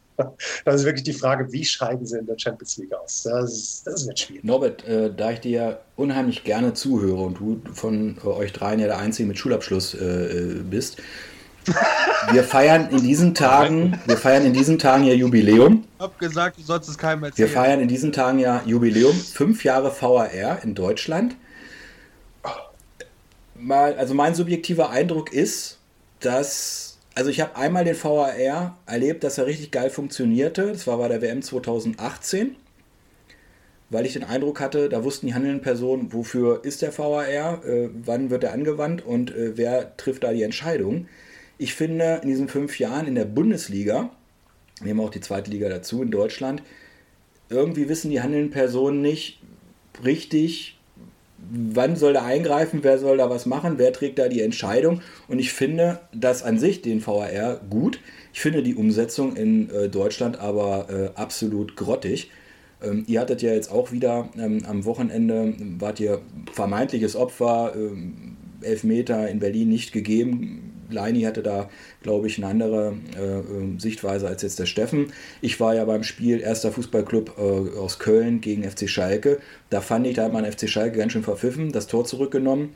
Das 0.66 0.76
ist 0.76 0.86
wirklich 0.86 1.04
die 1.04 1.14
Frage, 1.14 1.52
wie 1.52 1.64
scheiden 1.64 2.06
sie 2.06 2.18
in 2.18 2.26
der 2.26 2.40
Champions 2.40 2.78
League 2.78 2.94
aus? 2.94 3.24
Das, 3.24 3.54
ist, 3.54 3.88
das 3.88 4.08
wird 4.08 4.20
schwierig. 4.20 4.44
Norbert, 4.44 4.84
äh, 4.88 5.14
da 5.16 5.32
ich 5.32 5.42
dir 5.42 5.80
unheimlich 5.96 6.44
gerne 6.44 6.74
zuhöre 6.74 7.22
und 7.22 7.40
du 7.40 7.62
von 7.74 8.18
euch 8.24 8.52
dreien 8.52 8.80
ja 8.80 8.88
der 8.88 8.98
Einzige 8.98 9.28
mit 9.28 9.38
Schulabschluss 9.38 9.94
äh, 9.94 10.06
äh 10.06 10.64
bist, 10.64 10.98
wir 12.32 12.44
feiern 12.44 12.90
in 12.90 13.04
diesen 13.04 13.34
Tagen, 13.34 14.00
wir 14.06 14.18
feiern 14.18 14.46
in 14.46 14.54
diesen 14.54 14.80
Tagen 14.80 15.04
ja 15.04 15.14
Jubiläum. 15.14 15.84
Ich 15.98 16.04
hab 16.04 16.18
gesagt, 16.18 16.58
du 16.58 16.64
sollst 16.64 16.90
es 16.90 16.98
keinem 16.98 17.24
erzählen. 17.24 17.48
Wir 17.48 17.54
feiern 17.54 17.80
in 17.82 17.88
diesen 17.88 18.12
Tagen 18.14 18.40
ja 18.40 18.62
Jubiläum, 18.66 19.14
fünf 19.14 19.64
Jahre 19.64 19.94
VAR 20.00 20.64
in 20.64 20.76
Deutschland. 20.76 21.36
Mal, 23.60 23.96
also 23.96 24.14
mein 24.14 24.36
subjektiver 24.36 24.90
Eindruck 24.90 25.34
ist, 25.34 25.80
dass, 26.20 26.98
also 27.16 27.30
ich 27.30 27.42
habe 27.42 27.56
einmal 27.56 27.86
den 27.86 28.02
VAR 28.02 28.34
erlebt, 28.86 29.24
dass 29.24 29.38
er 29.38 29.46
richtig 29.46 29.72
geil 29.72 29.90
funktionierte. 29.90 30.72
Das 30.72 30.88
war 30.88 30.98
bei 30.98 31.08
der 31.08 31.22
WM 31.22 31.42
2018 31.42 32.56
weil 33.90 34.06
ich 34.06 34.14
den 34.14 34.24
Eindruck 34.24 34.60
hatte, 34.60 34.90
da 34.90 35.04
wussten 35.04 35.28
die 35.28 35.34
handelnden 35.34 35.62
Personen, 35.62 36.12
wofür 36.12 36.64
ist 36.64 36.82
der 36.82 36.98
VAR, 36.98 37.66
äh, 37.66 37.90
wann 37.94 38.30
wird 38.30 38.44
er 38.44 38.54
angewandt 38.54 39.06
und 39.06 39.32
äh, 39.32 39.58
wer 39.58 39.96
trifft 39.98 40.24
da 40.24 40.34
die 40.34 40.44
Entscheidung. 40.44 41.08
Ich 41.58 41.74
finde, 41.74 42.20
in 42.22 42.30
diesen 42.30 42.50
fünf 42.50 42.80
Jahren 42.80 43.08
in 43.08 43.16
der 43.16 43.26
Bundesliga, 43.26 44.10
wir 44.82 44.92
haben 44.92 45.00
auch 45.00 45.10
die 45.10 45.22
zweite 45.22 45.50
Liga 45.52 45.70
dazu 45.70 46.04
in 46.04 46.12
Deutschland, 46.12 46.62
irgendwie 47.50 47.88
wissen 47.88 48.12
die 48.12 48.22
handelnden 48.22 48.52
Personen 48.52 49.02
nicht 49.02 49.40
richtig, 50.04 50.77
wann 51.50 51.96
soll 51.96 52.14
da 52.14 52.26
eingreifen, 52.26 52.80
wer 52.84 53.00
soll 53.00 53.18
da 53.18 53.30
was 53.30 53.46
machen, 53.46 53.76
wer 53.78 53.94
trägt 53.94 54.20
da 54.20 54.28
die 54.28 54.42
Entscheidung. 54.42 55.02
Und 55.28 55.40
ich 55.40 55.54
finde 55.54 56.00
das 56.14 56.44
an 56.44 56.60
sich, 56.60 56.82
den 56.82 57.06
VAR, 57.06 57.60
gut. 57.70 58.00
Ich 58.34 58.42
finde 58.42 58.64
die 58.64 58.76
Umsetzung 58.76 59.36
in 59.36 59.70
äh, 59.70 59.90
Deutschland 59.90 60.40
aber 60.40 60.88
äh, 60.90 61.20
absolut 61.20 61.76
grottig. 61.76 62.32
Ähm, 62.82 63.04
ihr 63.08 63.20
hattet 63.20 63.42
ja 63.42 63.52
jetzt 63.54 63.72
auch 63.72 63.92
wieder 63.92 64.30
ähm, 64.38 64.64
am 64.68 64.86
Wochenende, 64.86 65.54
wart 65.80 66.00
ihr 66.00 66.22
vermeintliches 66.54 67.16
Opfer, 67.16 67.74
ähm, 67.76 68.38
Elfmeter 68.62 69.30
in 69.30 69.40
Berlin 69.40 69.70
nicht 69.70 69.92
gegeben. 69.92 70.74
Leini 70.90 71.22
hatte 71.22 71.44
da, 71.44 71.70
glaube 72.02 72.28
ich, 72.28 72.38
eine 72.38 72.48
andere 72.48 72.96
äh, 73.18 73.40
ähm, 73.40 73.80
Sichtweise 73.80 74.28
als 74.28 74.42
jetzt 74.42 74.60
der 74.60 74.66
Steffen. 74.66 75.12
Ich 75.42 75.60
war 75.60 75.76
ja 75.76 75.86
beim 75.86 76.04
Spiel 76.04 76.40
erster 76.40 76.72
Fußballclub 76.72 77.38
äh, 77.38 77.78
aus 77.78 78.00
Köln 78.00 78.42
gegen 78.42 78.64
FC 78.64 78.90
Schalke. 78.90 79.40
Da 79.70 79.82
fand 79.82 80.08
ich, 80.08 80.16
da 80.16 80.24
hat 80.24 80.34
man 80.34 80.50
FC 80.50 80.70
Schalke 80.70 80.98
ganz 80.98 81.14
schön 81.14 81.24
verpfiffen, 81.24 81.72
das 81.72 81.88
Tor 81.88 82.06
zurückgenommen 82.06 82.72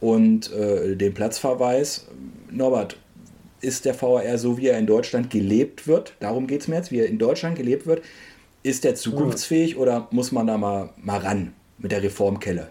und 0.00 0.52
äh, 0.52 0.96
den 0.96 1.14
Platzverweis. 1.14 2.06
Norbert, 2.50 2.96
ist 3.60 3.84
der 3.84 4.00
VAR 4.00 4.38
so, 4.38 4.56
wie 4.56 4.68
er 4.68 4.78
in 4.78 4.86
Deutschland 4.86 5.30
gelebt 5.30 5.86
wird? 5.86 6.14
Darum 6.20 6.46
geht 6.46 6.62
es 6.62 6.68
mir 6.68 6.76
jetzt, 6.76 6.90
wie 6.90 7.00
er 7.00 7.06
in 7.06 7.18
Deutschland 7.18 7.56
gelebt 7.56 7.86
wird. 7.86 8.02
Ist 8.62 8.84
der 8.84 8.94
zukunftsfähig 8.94 9.76
oder 9.76 10.08
muss 10.10 10.32
man 10.32 10.46
da 10.46 10.58
mal, 10.58 10.90
mal 10.96 11.18
ran 11.18 11.52
mit 11.78 11.92
der 11.92 12.02
Reformkelle? 12.02 12.68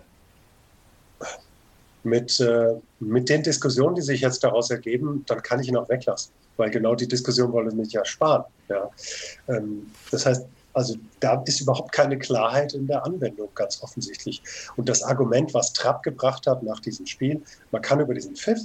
Mit, 2.04 2.40
äh, 2.40 2.76
mit 3.00 3.30
den 3.30 3.44
Diskussionen, 3.44 3.96
die 3.96 4.02
sich 4.02 4.22
jetzt 4.22 4.44
daraus 4.44 4.70
ergeben, 4.70 5.24
dann 5.28 5.42
kann 5.42 5.60
ich 5.60 5.68
ihn 5.68 5.78
auch 5.78 5.90
weglassen, 5.90 6.32
weil 6.58 6.70
genau 6.70 6.96
die 6.96 7.08
Diskussion 7.08 7.52
wollen 7.52 7.76
mich 7.76 7.92
ja 7.92 8.06
sparen. 8.06 8.44
Ja. 8.70 8.90
Ähm, 9.48 9.92
das 10.12 10.26
heißt, 10.26 10.46
also 10.74 10.96
da 11.20 11.42
ist 11.46 11.62
überhaupt 11.62 11.92
keine 11.92 12.18
Klarheit 12.18 12.74
in 12.74 12.88
der 12.88 13.04
Anwendung, 13.06 13.50
ganz 13.56 13.82
offensichtlich. 13.82 14.42
Und 14.78 14.88
das 14.88 15.04
Argument, 15.04 15.54
was 15.54 15.74
Trapp 15.74 16.04
gebracht 16.04 16.48
hat 16.48 16.64
nach 16.64 16.80
diesem 16.80 17.06
Spiel, 17.06 17.42
man 17.72 17.82
kann 17.82 18.00
über 18.00 18.14
diesen 18.14 18.36
Pfiff, 18.36 18.62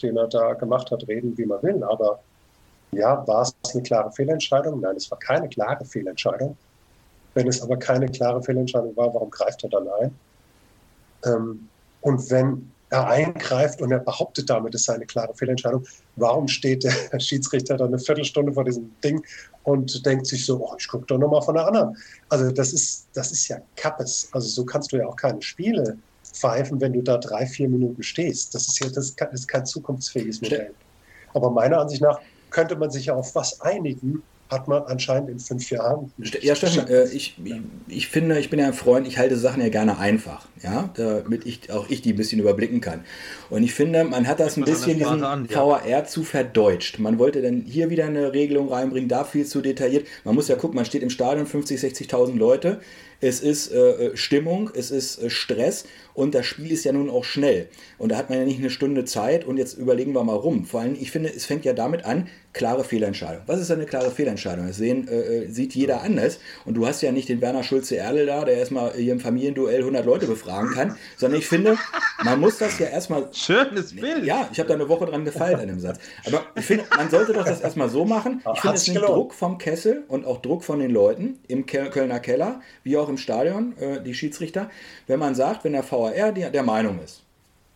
den 0.00 0.16
er 0.16 0.28
da 0.28 0.54
gemacht 0.54 0.90
hat, 0.90 1.06
reden, 1.08 1.36
wie 1.36 1.44
man 1.44 1.62
will, 1.62 1.82
aber 1.82 2.20
ja, 2.92 3.26
war 3.26 3.42
es 3.42 3.54
eine 3.74 3.82
klare 3.82 4.10
Fehlentscheidung? 4.12 4.80
Nein, 4.80 4.96
es 4.96 5.10
war 5.10 5.18
keine 5.18 5.48
klare 5.48 5.84
Fehlentscheidung. 5.84 6.56
Wenn 7.34 7.46
es 7.46 7.60
aber 7.60 7.76
keine 7.76 8.08
klare 8.08 8.42
Fehlentscheidung 8.42 8.96
war, 8.96 9.12
warum 9.12 9.30
greift 9.30 9.62
er 9.64 9.70
dann 9.70 9.88
ein? 10.00 10.18
Ähm, 11.26 11.68
und 12.00 12.30
wenn 12.30 12.70
er 12.90 13.06
eingreift 13.06 13.80
und 13.82 13.92
er 13.92 13.98
behauptet 13.98 14.48
damit, 14.48 14.74
es 14.74 14.84
sei 14.84 14.94
eine 14.94 15.06
klare 15.06 15.34
Fehlentscheidung. 15.34 15.84
Warum 16.16 16.48
steht 16.48 16.84
der 16.84 16.92
Schiedsrichter 17.20 17.76
dann 17.76 17.88
eine 17.88 17.98
Viertelstunde 17.98 18.52
vor 18.52 18.64
diesem 18.64 18.90
Ding 19.02 19.22
und 19.64 20.04
denkt 20.06 20.26
sich 20.26 20.44
so, 20.44 20.58
oh, 20.58 20.74
ich 20.78 20.88
gucke 20.88 21.06
doch 21.06 21.18
nochmal 21.18 21.42
von 21.42 21.54
der 21.54 21.66
anderen. 21.66 21.96
Also 22.28 22.50
das 22.50 22.72
ist, 22.72 23.08
das 23.12 23.32
ist 23.32 23.48
ja 23.48 23.58
Kappes. 23.76 24.28
Also 24.32 24.48
so 24.48 24.64
kannst 24.64 24.92
du 24.92 24.96
ja 24.96 25.06
auch 25.06 25.16
keine 25.16 25.42
Spiele 25.42 25.98
pfeifen, 26.24 26.80
wenn 26.80 26.92
du 26.92 27.02
da 27.02 27.18
drei, 27.18 27.46
vier 27.46 27.68
Minuten 27.68 28.02
stehst. 28.02 28.54
Das 28.54 28.68
ist 28.68 28.80
ja 28.80 28.88
das 28.88 29.14
ist 29.32 29.48
kein 29.48 29.66
zukunftsfähiges 29.66 30.40
Modell. 30.40 30.72
Aber 31.34 31.50
meiner 31.50 31.80
Ansicht 31.80 32.02
nach 32.02 32.20
könnte 32.50 32.76
man 32.76 32.90
sich 32.90 33.06
ja 33.06 33.14
auf 33.14 33.34
was 33.34 33.60
einigen, 33.60 34.22
hat 34.48 34.68
man 34.68 34.82
anscheinend 34.84 35.28
in 35.28 35.38
fünf 35.38 35.70
Jahren. 35.70 36.12
Ja, 36.40 36.54
Steffen, 36.54 36.86
äh, 36.88 37.04
ich, 37.08 37.36
ich, 37.42 37.54
ich, 37.86 38.08
finde, 38.08 38.38
ich 38.38 38.50
bin 38.50 38.58
ja 38.58 38.66
ein 38.66 38.72
Freund, 38.72 39.06
ich 39.06 39.18
halte 39.18 39.36
Sachen 39.36 39.62
ja 39.62 39.68
gerne 39.68 39.98
einfach, 39.98 40.46
ja, 40.62 40.90
damit 40.94 41.46
ich 41.46 41.70
auch 41.70 41.88
ich 41.88 42.02
die 42.02 42.12
ein 42.12 42.16
bisschen 42.16 42.40
überblicken 42.40 42.80
kann. 42.80 43.04
Und 43.50 43.62
ich 43.62 43.74
finde, 43.74 44.04
man 44.04 44.26
hat 44.26 44.40
das 44.40 44.56
ein 44.56 44.64
bisschen 44.64 44.98
diesen 44.98 45.22
an, 45.22 45.46
ja. 45.50 45.60
VAR 45.60 46.06
zu 46.06 46.22
verdeutscht. 46.22 46.98
Man 46.98 47.18
wollte 47.18 47.42
dann 47.42 47.62
hier 47.66 47.90
wieder 47.90 48.06
eine 48.06 48.32
Regelung 48.32 48.72
reinbringen, 48.72 49.08
da 49.08 49.24
viel 49.24 49.44
zu 49.44 49.60
detailliert. 49.60 50.06
Man 50.24 50.34
muss 50.34 50.48
ja 50.48 50.56
gucken, 50.56 50.76
man 50.76 50.84
steht 50.84 51.02
im 51.02 51.10
Stadion 51.10 51.46
50, 51.46 51.80
60.000 51.80 52.36
Leute 52.36 52.80
es 53.20 53.40
ist 53.40 53.72
äh, 53.72 53.78
äh, 53.78 54.16
Stimmung, 54.16 54.70
es 54.74 54.90
ist 54.90 55.22
äh, 55.22 55.30
Stress 55.30 55.84
und 56.14 56.34
das 56.34 56.46
Spiel 56.46 56.72
ist 56.72 56.84
ja 56.84 56.92
nun 56.92 57.10
auch 57.10 57.24
schnell. 57.24 57.68
Und 57.96 58.10
da 58.10 58.16
hat 58.16 58.28
man 58.28 58.38
ja 58.38 58.44
nicht 58.44 58.58
eine 58.58 58.70
Stunde 58.70 59.04
Zeit 59.04 59.44
und 59.44 59.56
jetzt 59.56 59.74
überlegen 59.74 60.12
wir 60.14 60.24
mal 60.24 60.34
rum. 60.34 60.64
Vor 60.64 60.80
allem, 60.80 60.96
ich 60.98 61.10
finde, 61.10 61.32
es 61.32 61.44
fängt 61.44 61.64
ja 61.64 61.72
damit 61.72 62.04
an, 62.04 62.28
klare 62.52 62.82
Fehlentscheidung. 62.82 63.42
Was 63.46 63.60
ist 63.60 63.70
eine 63.70 63.86
klare 63.86 64.10
Fehlentscheidung? 64.10 64.66
Das 64.66 64.76
sehen, 64.76 65.06
äh, 65.06 65.44
äh, 65.44 65.48
sieht 65.48 65.74
jeder 65.74 66.02
anders. 66.02 66.40
Und 66.64 66.74
du 66.74 66.86
hast 66.86 67.02
ja 67.02 67.12
nicht 67.12 67.28
den 67.28 67.40
Werner 67.40 67.62
Schulze-Erl 67.62 68.26
da, 68.26 68.44
der 68.44 68.56
erstmal 68.56 68.94
hier 68.94 69.12
im 69.12 69.20
Familienduell 69.20 69.78
100 69.78 70.04
Leute 70.04 70.26
befragen 70.26 70.70
kann, 70.72 70.96
sondern 71.16 71.38
ich 71.38 71.46
finde, 71.46 71.76
man 72.24 72.40
muss 72.40 72.58
das 72.58 72.78
ja 72.80 72.86
erstmal. 72.86 73.28
Schönes 73.32 73.94
Bild. 73.94 74.24
Ja, 74.24 74.48
ich 74.52 74.58
habe 74.58 74.68
da 74.68 74.74
eine 74.74 74.88
Woche 74.88 75.06
dran 75.06 75.24
gefeilt 75.24 75.60
an 75.60 75.68
dem 75.68 75.78
Satz. 75.78 75.98
Aber 76.26 76.46
ich 76.56 76.64
finde, 76.64 76.84
man 76.96 77.10
sollte 77.10 77.32
doch 77.32 77.44
das 77.44 77.60
erstmal 77.60 77.90
so 77.90 78.04
machen. 78.04 78.42
Ich 78.54 78.60
finde, 78.60 78.76
es 78.76 78.88
nimmt 78.88 79.04
Druck 79.04 79.34
vom 79.34 79.58
Kessel 79.58 80.04
und 80.08 80.26
auch 80.26 80.42
Druck 80.42 80.64
von 80.64 80.80
den 80.80 80.90
Leuten 80.90 81.38
im 81.46 81.64
Kölner 81.64 82.18
Keller, 82.18 82.60
wie 82.82 82.96
auch 82.96 83.07
im 83.08 83.18
Stadion, 83.18 83.76
äh, 83.78 84.02
die 84.02 84.14
Schiedsrichter, 84.14 84.70
wenn 85.06 85.18
man 85.18 85.34
sagt, 85.34 85.64
wenn 85.64 85.72
der 85.72 85.84
VAR 85.88 86.32
der 86.32 86.62
Meinung 86.62 87.00
ist, 87.02 87.22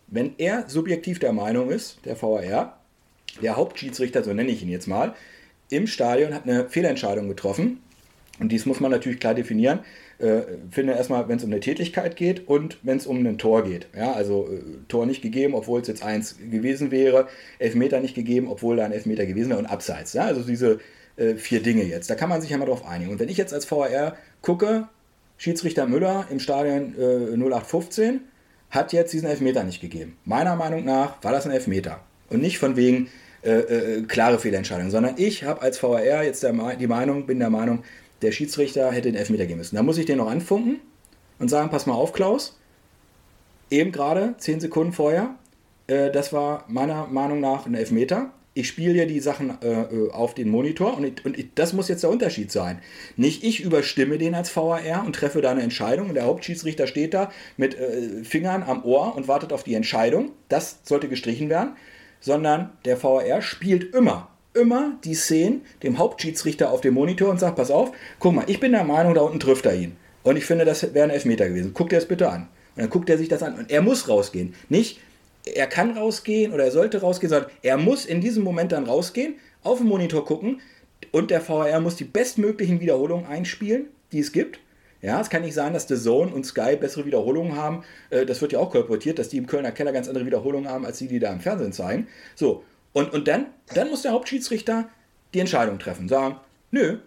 wenn 0.08 0.34
er 0.38 0.68
subjektiv 0.68 1.18
der 1.18 1.32
Meinung 1.32 1.70
ist, 1.70 1.98
der 2.04 2.20
VAR, 2.20 2.78
der 3.40 3.56
Hauptschiedsrichter, 3.56 4.22
so 4.22 4.32
nenne 4.32 4.50
ich 4.50 4.62
ihn 4.62 4.68
jetzt 4.68 4.86
mal, 4.86 5.14
im 5.70 5.86
Stadion 5.86 6.34
hat 6.34 6.44
eine 6.44 6.68
Fehlentscheidung 6.68 7.28
getroffen. 7.28 7.80
Und 8.38 8.50
dies 8.50 8.66
muss 8.66 8.80
man 8.80 8.90
natürlich 8.90 9.20
klar 9.20 9.34
definieren. 9.34 9.80
Äh, 10.18 10.42
finde 10.70 10.94
erstmal, 10.94 11.28
wenn 11.28 11.38
es 11.38 11.44
um 11.44 11.50
eine 11.50 11.60
Tätigkeit 11.60 12.16
geht 12.16 12.46
und 12.48 12.78
wenn 12.82 12.96
es 12.96 13.06
um 13.06 13.24
ein 13.24 13.38
Tor 13.38 13.64
geht. 13.64 13.86
Ja, 13.96 14.12
also 14.12 14.48
äh, 14.50 14.60
Tor 14.88 15.06
nicht 15.06 15.22
gegeben, 15.22 15.54
obwohl 15.54 15.80
es 15.80 15.88
jetzt 15.88 16.02
eins 16.02 16.36
gewesen 16.38 16.90
wäre, 16.90 17.28
Elfmeter 17.58 18.00
nicht 18.00 18.14
gegeben, 18.14 18.48
obwohl 18.48 18.76
da 18.76 18.84
ein 18.84 18.92
Elfmeter 18.92 19.26
gewesen 19.26 19.50
wäre 19.50 19.58
und 19.58 19.66
Abseits. 19.66 20.12
Ja, 20.12 20.24
also 20.24 20.42
diese 20.42 20.80
äh, 21.16 21.34
vier 21.34 21.62
Dinge 21.62 21.84
jetzt. 21.84 22.08
Da 22.10 22.14
kann 22.14 22.28
man 22.28 22.40
sich 22.40 22.50
ja 22.50 22.58
mal 22.58 22.66
drauf 22.66 22.86
einigen. 22.86 23.12
Und 23.12 23.20
wenn 23.20 23.28
ich 23.28 23.36
jetzt 23.36 23.52
als 23.52 23.70
VAR 23.70 24.16
gucke, 24.40 24.88
Schiedsrichter 25.42 25.88
Müller 25.88 26.26
im 26.30 26.38
Stadion 26.38 26.94
äh, 26.96 27.34
0815 27.34 28.20
hat 28.70 28.92
jetzt 28.92 29.12
diesen 29.12 29.28
Elfmeter 29.28 29.64
nicht 29.64 29.80
gegeben. 29.80 30.16
Meiner 30.24 30.54
Meinung 30.54 30.84
nach 30.84 31.16
war 31.24 31.32
das 31.32 31.46
ein 31.46 31.50
Elfmeter. 31.50 31.98
Und 32.30 32.40
nicht 32.40 32.60
von 32.60 32.76
wegen, 32.76 33.08
äh, 33.42 33.50
äh, 33.50 34.02
klare 34.02 34.38
Fehlentscheidung, 34.38 34.90
sondern 34.90 35.14
ich 35.16 35.42
habe 35.42 35.60
als 35.60 35.82
VAR 35.82 36.22
jetzt 36.22 36.44
der, 36.44 36.52
die 36.76 36.86
Meinung, 36.86 37.26
bin 37.26 37.40
der 37.40 37.50
Meinung, 37.50 37.82
der 38.22 38.30
Schiedsrichter 38.30 38.92
hätte 38.92 39.10
den 39.10 39.16
Elfmeter 39.16 39.46
geben 39.46 39.58
müssen. 39.58 39.74
Da 39.74 39.82
muss 39.82 39.98
ich 39.98 40.06
den 40.06 40.18
noch 40.18 40.30
anfunken 40.30 40.78
und 41.40 41.48
sagen, 41.48 41.70
pass 41.70 41.86
mal 41.86 41.94
auf, 41.94 42.12
Klaus, 42.12 42.56
eben 43.68 43.90
gerade, 43.90 44.36
zehn 44.38 44.60
Sekunden 44.60 44.92
vorher, 44.92 45.34
äh, 45.88 46.12
das 46.12 46.32
war 46.32 46.66
meiner 46.68 47.08
Meinung 47.08 47.40
nach 47.40 47.66
ein 47.66 47.74
Elfmeter. 47.74 48.30
Ich 48.54 48.68
spiele 48.68 48.94
ja 48.94 49.04
die 49.06 49.20
Sachen 49.20 49.58
äh, 49.62 49.82
äh, 49.82 50.10
auf 50.10 50.34
den 50.34 50.48
Monitor 50.48 50.96
und, 50.96 51.04
ich, 51.04 51.24
und 51.24 51.38
ich, 51.38 51.48
das 51.54 51.72
muss 51.72 51.88
jetzt 51.88 52.02
der 52.02 52.10
Unterschied 52.10 52.52
sein. 52.52 52.80
Nicht 53.16 53.44
ich 53.44 53.60
überstimme 53.60 54.18
den 54.18 54.34
als 54.34 54.54
VAR 54.54 55.04
und 55.06 55.14
treffe 55.14 55.40
da 55.40 55.50
eine 55.50 55.62
Entscheidung 55.62 56.08
und 56.08 56.14
der 56.14 56.24
Hauptschiedsrichter 56.24 56.86
steht 56.86 57.14
da 57.14 57.30
mit 57.56 57.74
äh, 57.74 58.24
Fingern 58.24 58.62
am 58.62 58.84
Ohr 58.84 59.16
und 59.16 59.26
wartet 59.28 59.52
auf 59.52 59.62
die 59.62 59.74
Entscheidung. 59.74 60.32
Das 60.48 60.80
sollte 60.84 61.08
gestrichen 61.08 61.48
werden 61.48 61.76
sondern 62.22 62.70
der 62.86 63.02
VAR 63.02 63.42
spielt 63.42 63.94
immer, 63.94 64.28
immer 64.54 64.96
die 65.04 65.14
Szenen 65.14 65.62
dem 65.82 65.98
Hauptschiedsrichter 65.98 66.70
auf 66.70 66.80
dem 66.80 66.94
Monitor 66.94 67.28
und 67.28 67.40
sagt, 67.40 67.56
pass 67.56 67.70
auf, 67.70 67.92
guck 68.18 68.34
mal, 68.34 68.44
ich 68.46 68.60
bin 68.60 68.72
der 68.72 68.84
Meinung, 68.84 69.14
da 69.14 69.20
unten 69.20 69.40
trifft 69.40 69.66
er 69.66 69.74
ihn. 69.74 69.96
Und 70.22 70.36
ich 70.36 70.46
finde, 70.46 70.64
das 70.64 70.94
wäre 70.94 71.04
ein 71.04 71.10
Elfmeter 71.10 71.48
gewesen. 71.48 71.72
Guck 71.74 71.90
dir 71.90 71.96
das 71.96 72.06
bitte 72.06 72.30
an. 72.30 72.42
Und 72.76 72.82
dann 72.82 72.90
guckt 72.90 73.10
er 73.10 73.18
sich 73.18 73.28
das 73.28 73.42
an. 73.42 73.58
Und 73.58 73.70
er 73.70 73.82
muss 73.82 74.08
rausgehen. 74.08 74.54
Nicht, 74.68 75.00
er 75.44 75.66
kann 75.66 75.96
rausgehen 75.96 76.52
oder 76.52 76.64
er 76.64 76.70
sollte 76.70 77.00
rausgehen, 77.00 77.30
sondern 77.30 77.50
er 77.62 77.76
muss 77.76 78.06
in 78.06 78.20
diesem 78.20 78.44
Moment 78.44 78.72
dann 78.72 78.84
rausgehen, 78.84 79.34
auf 79.62 79.78
den 79.78 79.88
Monitor 79.88 80.24
gucken 80.24 80.60
und 81.10 81.30
der 81.30 81.46
VAR 81.46 81.80
muss 81.80 81.96
die 81.96 82.04
bestmöglichen 82.04 82.80
Wiederholungen 82.80 83.26
einspielen, 83.26 83.86
die 84.12 84.20
es 84.20 84.32
gibt. 84.32 84.60
Ja, 85.00 85.20
es 85.20 85.30
kann 85.30 85.42
nicht 85.42 85.54
sein, 85.54 85.72
dass 85.72 85.88
The 85.88 85.96
Zone 85.96 86.32
und 86.32 86.46
Sky 86.46 86.76
bessere 86.76 87.04
Wiederholungen 87.04 87.56
haben. 87.56 87.82
Äh, 88.10 88.24
das 88.24 88.40
wird 88.40 88.52
ja 88.52 88.60
auch 88.60 88.70
kolportiert, 88.70 89.18
dass 89.18 89.28
die 89.28 89.36
im 89.36 89.48
Kölner 89.48 89.72
Keller 89.72 89.92
ganz 89.92 90.06
andere 90.06 90.24
Wiederholungen 90.24 90.70
haben, 90.70 90.86
als 90.86 90.98
die, 90.98 91.08
die 91.08 91.18
da 91.18 91.32
im 91.32 91.40
Fernsehen 91.40 91.72
zeigen. 91.72 92.06
So, 92.36 92.62
und, 92.92 93.12
und 93.12 93.26
dann, 93.26 93.46
dann 93.74 93.90
muss 93.90 94.02
der 94.02 94.12
Hauptschiedsrichter 94.12 94.88
die 95.34 95.40
Entscheidung 95.40 95.80
treffen. 95.80 96.08
Sagen, 96.08 96.36
nö, 96.70 96.98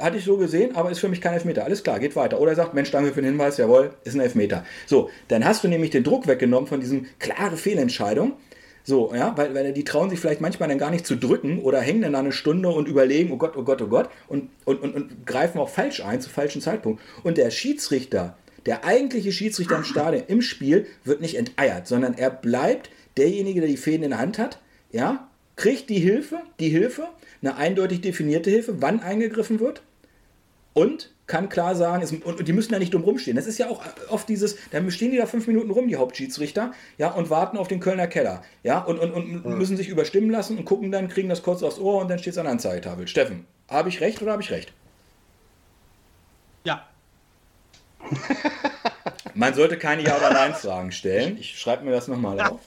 hatte 0.00 0.18
ich 0.18 0.24
so 0.24 0.36
gesehen, 0.36 0.74
aber 0.76 0.90
ist 0.90 0.98
für 0.98 1.08
mich 1.08 1.20
kein 1.20 1.34
Elfmeter. 1.34 1.64
Alles 1.64 1.82
klar, 1.82 1.98
geht 1.98 2.16
weiter. 2.16 2.40
Oder 2.40 2.52
er 2.52 2.56
sagt, 2.56 2.74
Mensch, 2.74 2.90
danke 2.90 3.12
für 3.12 3.22
den 3.22 3.32
Hinweis, 3.32 3.56
jawohl, 3.56 3.92
ist 4.04 4.14
ein 4.14 4.20
Elfmeter. 4.20 4.64
So, 4.86 5.10
dann 5.28 5.44
hast 5.44 5.64
du 5.64 5.68
nämlich 5.68 5.90
den 5.90 6.04
Druck 6.04 6.26
weggenommen 6.26 6.68
von 6.68 6.80
diesem 6.80 7.06
klare 7.18 7.56
Fehlentscheidung. 7.56 8.34
So, 8.82 9.12
ja, 9.14 9.36
weil, 9.36 9.54
weil 9.54 9.72
die 9.72 9.84
trauen 9.84 10.10
sich 10.10 10.20
vielleicht 10.20 10.40
manchmal 10.40 10.68
dann 10.68 10.78
gar 10.78 10.90
nicht 10.90 11.06
zu 11.06 11.16
drücken 11.16 11.60
oder 11.60 11.80
hängen 11.80 12.02
dann 12.02 12.14
eine 12.14 12.32
Stunde 12.32 12.70
und 12.70 12.88
überlegen, 12.88 13.30
oh 13.30 13.36
Gott, 13.36 13.56
oh 13.56 13.62
Gott, 13.62 13.82
oh 13.82 13.88
Gott, 13.88 14.08
und, 14.28 14.50
und, 14.64 14.82
und, 14.82 14.94
und 14.94 15.26
greifen 15.26 15.58
auch 15.58 15.68
falsch 15.68 16.02
ein, 16.02 16.20
zu 16.20 16.30
falschen 16.30 16.62
Zeitpunkt. 16.62 17.02
Und 17.22 17.36
der 17.36 17.50
Schiedsrichter, 17.50 18.36
der 18.66 18.84
eigentliche 18.84 19.32
Schiedsrichter 19.32 19.76
im 19.76 19.84
Stadion, 19.84 20.24
im 20.26 20.42
Spiel, 20.42 20.86
wird 21.04 21.20
nicht 21.20 21.36
enteiert, 21.36 21.86
sondern 21.86 22.14
er 22.14 22.30
bleibt 22.30 22.90
derjenige, 23.16 23.60
der 23.60 23.68
die 23.68 23.76
Fäden 23.76 24.04
in 24.04 24.10
der 24.10 24.18
Hand 24.18 24.38
hat, 24.38 24.60
ja, 24.92 25.28
kriegt 25.56 25.90
die 25.90 26.00
Hilfe, 26.00 26.40
die 26.58 26.70
Hilfe, 26.70 27.08
eine 27.42 27.56
eindeutig 27.56 28.00
definierte 28.00 28.50
Hilfe, 28.50 28.80
wann 28.80 29.00
eingegriffen 29.00 29.60
wird 29.60 29.82
und 30.72 31.10
kann 31.26 31.48
klar 31.48 31.76
sagen, 31.76 32.02
es, 32.02 32.10
und, 32.10 32.24
und, 32.24 32.48
die 32.48 32.52
müssen 32.52 32.72
da 32.72 32.78
nicht 32.78 32.92
dumm 32.92 33.02
rumstehen. 33.02 33.36
Das 33.36 33.46
ist 33.46 33.58
ja 33.58 33.68
auch 33.68 33.82
oft 34.08 34.28
dieses, 34.28 34.56
dann 34.72 34.90
stehen 34.90 35.12
die 35.12 35.16
da 35.16 35.26
fünf 35.26 35.46
Minuten 35.46 35.70
rum, 35.70 35.86
die 35.86 35.96
Hauptschiedsrichter, 35.96 36.72
ja, 36.98 37.12
und 37.12 37.30
warten 37.30 37.56
auf 37.56 37.68
den 37.68 37.78
Kölner 37.78 38.08
Keller, 38.08 38.42
ja, 38.64 38.80
und, 38.80 38.98
und, 38.98 39.12
und 39.12 39.44
ja. 39.44 39.50
müssen 39.50 39.76
sich 39.76 39.88
überstimmen 39.88 40.30
lassen 40.30 40.58
und 40.58 40.64
gucken 40.64 40.90
dann, 40.90 41.08
kriegen 41.08 41.28
das 41.28 41.42
kurz 41.42 41.62
aufs 41.62 41.78
Ohr 41.78 42.00
und 42.00 42.08
dann 42.08 42.18
steht 42.18 42.32
es 42.32 42.38
an 42.38 42.44
der 42.44 42.52
Anzeigetafel. 42.52 43.06
Steffen, 43.06 43.46
habe 43.68 43.88
ich 43.88 44.00
recht 44.00 44.20
oder 44.20 44.32
habe 44.32 44.42
ich 44.42 44.50
recht? 44.50 44.72
Ja. 46.64 46.86
Man 49.34 49.54
sollte 49.54 49.76
keine 49.76 50.02
Ja- 50.02 50.16
oder 50.16 50.32
Nein-Fragen 50.32 50.92
stellen. 51.00 51.36
Ich 51.38 51.58
schreibe 51.58 51.84
mir 51.84 51.92
das 51.92 52.08
nochmal 52.08 52.40
auf. 52.40 52.60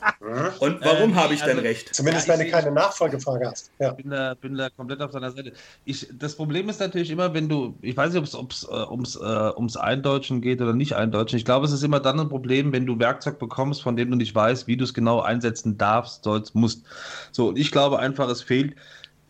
Und 0.59 0.83
warum 0.83 1.11
ähm, 1.11 1.15
habe 1.15 1.33
ich 1.33 1.43
also, 1.43 1.55
denn 1.55 1.65
recht? 1.65 1.93
Zumindest, 1.93 2.27
wenn 2.27 2.39
du 2.39 2.49
keine 2.49 2.71
Nachfolgefrage 2.71 3.49
hast. 3.49 3.71
Ja. 3.79 3.91
Ich 3.91 3.97
bin 3.97 4.09
da, 4.09 4.33
bin 4.33 4.55
da 4.55 4.69
komplett 4.69 5.01
auf 5.01 5.11
deiner 5.11 5.31
Seite. 5.31 5.53
Ich, 5.85 6.07
das 6.13 6.35
Problem 6.35 6.69
ist 6.69 6.79
natürlich 6.79 7.09
immer, 7.09 7.33
wenn 7.33 7.49
du, 7.49 7.75
ich 7.81 7.95
weiß 7.95 8.13
nicht, 8.13 8.35
ob 8.35 8.51
es 8.51 8.63
äh, 8.63 8.67
ums, 8.89 9.15
äh, 9.15 9.51
ums 9.55 9.77
Eindeutschen 9.77 10.41
geht 10.41 10.61
oder 10.61 10.73
nicht 10.73 10.95
Eindeutschen. 10.95 11.37
Ich 11.37 11.45
glaube, 11.45 11.65
es 11.65 11.71
ist 11.71 11.83
immer 11.83 11.99
dann 11.99 12.19
ein 12.19 12.29
Problem, 12.29 12.71
wenn 12.71 12.85
du 12.85 12.99
Werkzeug 12.99 13.39
bekommst, 13.39 13.81
von 13.81 13.95
dem 13.95 14.11
du 14.11 14.17
nicht 14.17 14.33
weißt, 14.33 14.67
wie 14.67 14.77
du 14.77 14.83
es 14.83 14.93
genau 14.93 15.21
einsetzen 15.21 15.77
darfst, 15.77 16.23
sollst, 16.23 16.55
musst. 16.55 16.83
So, 17.31 17.49
und 17.49 17.57
ich 17.57 17.71
glaube 17.71 17.99
einfach, 17.99 18.29
es 18.29 18.41
fehlt 18.41 18.75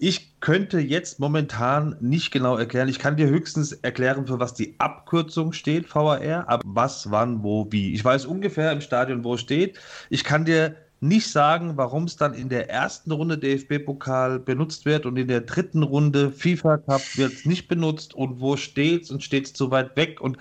ich 0.04 0.41
könnte 0.41 0.82
jetzt 0.82 1.22
momentan 1.22 1.95
nicht 2.01 2.32
genau 2.32 2.58
erklären. 2.58 2.89
Ich 2.89 2.99
kann 2.99 3.16
dir 3.16 3.28
höchstens 3.28 3.72
erklären, 3.72 4.28
für 4.28 4.38
was 4.38 4.54
die 4.54 4.76
Abkürzung 4.78 5.54
steht, 5.54 5.95
VAR, 5.95 6.49
aber 6.49 6.62
was, 6.66 7.10
wann, 7.10 7.41
wo, 7.41 7.72
wie. 7.72 7.93
Ich 7.93 8.04
weiß 8.04 8.26
ungefähr 8.26 8.74
im 8.74 8.82
Stadion, 8.82 9.24
wo 9.24 9.36
es 9.36 9.39
steht. 9.39 9.80
Ich 10.10 10.26
kann 10.26 10.43
dir 10.43 10.76
nicht 11.04 11.30
sagen, 11.30 11.74
warum 11.76 12.06
es 12.06 12.16
dann 12.16 12.34
in 12.34 12.47
der 12.47 12.70
ersten 12.70 13.12
Runde 13.12 13.38
DFB-Pokal 13.38 14.39
benutzt 14.39 14.86
wird 14.86 15.06
und 15.06 15.18
in 15.18 15.28
der 15.28 15.41
dritten 15.41 15.84
Runde 15.84 16.32
FIFA 16.32 16.78
Cup 16.78 17.01
wird 17.18 17.34
es 17.34 17.45
nicht 17.45 17.68
benutzt 17.68 18.14
und 18.14 18.39
wo 18.39 18.56
steht 18.56 19.04
es 19.04 19.12
und 19.12 19.22
steht 19.22 19.47
es 19.47 19.54
zu 19.54 19.70
weit 19.70 19.97
weg 19.97 20.22
und 20.22 20.38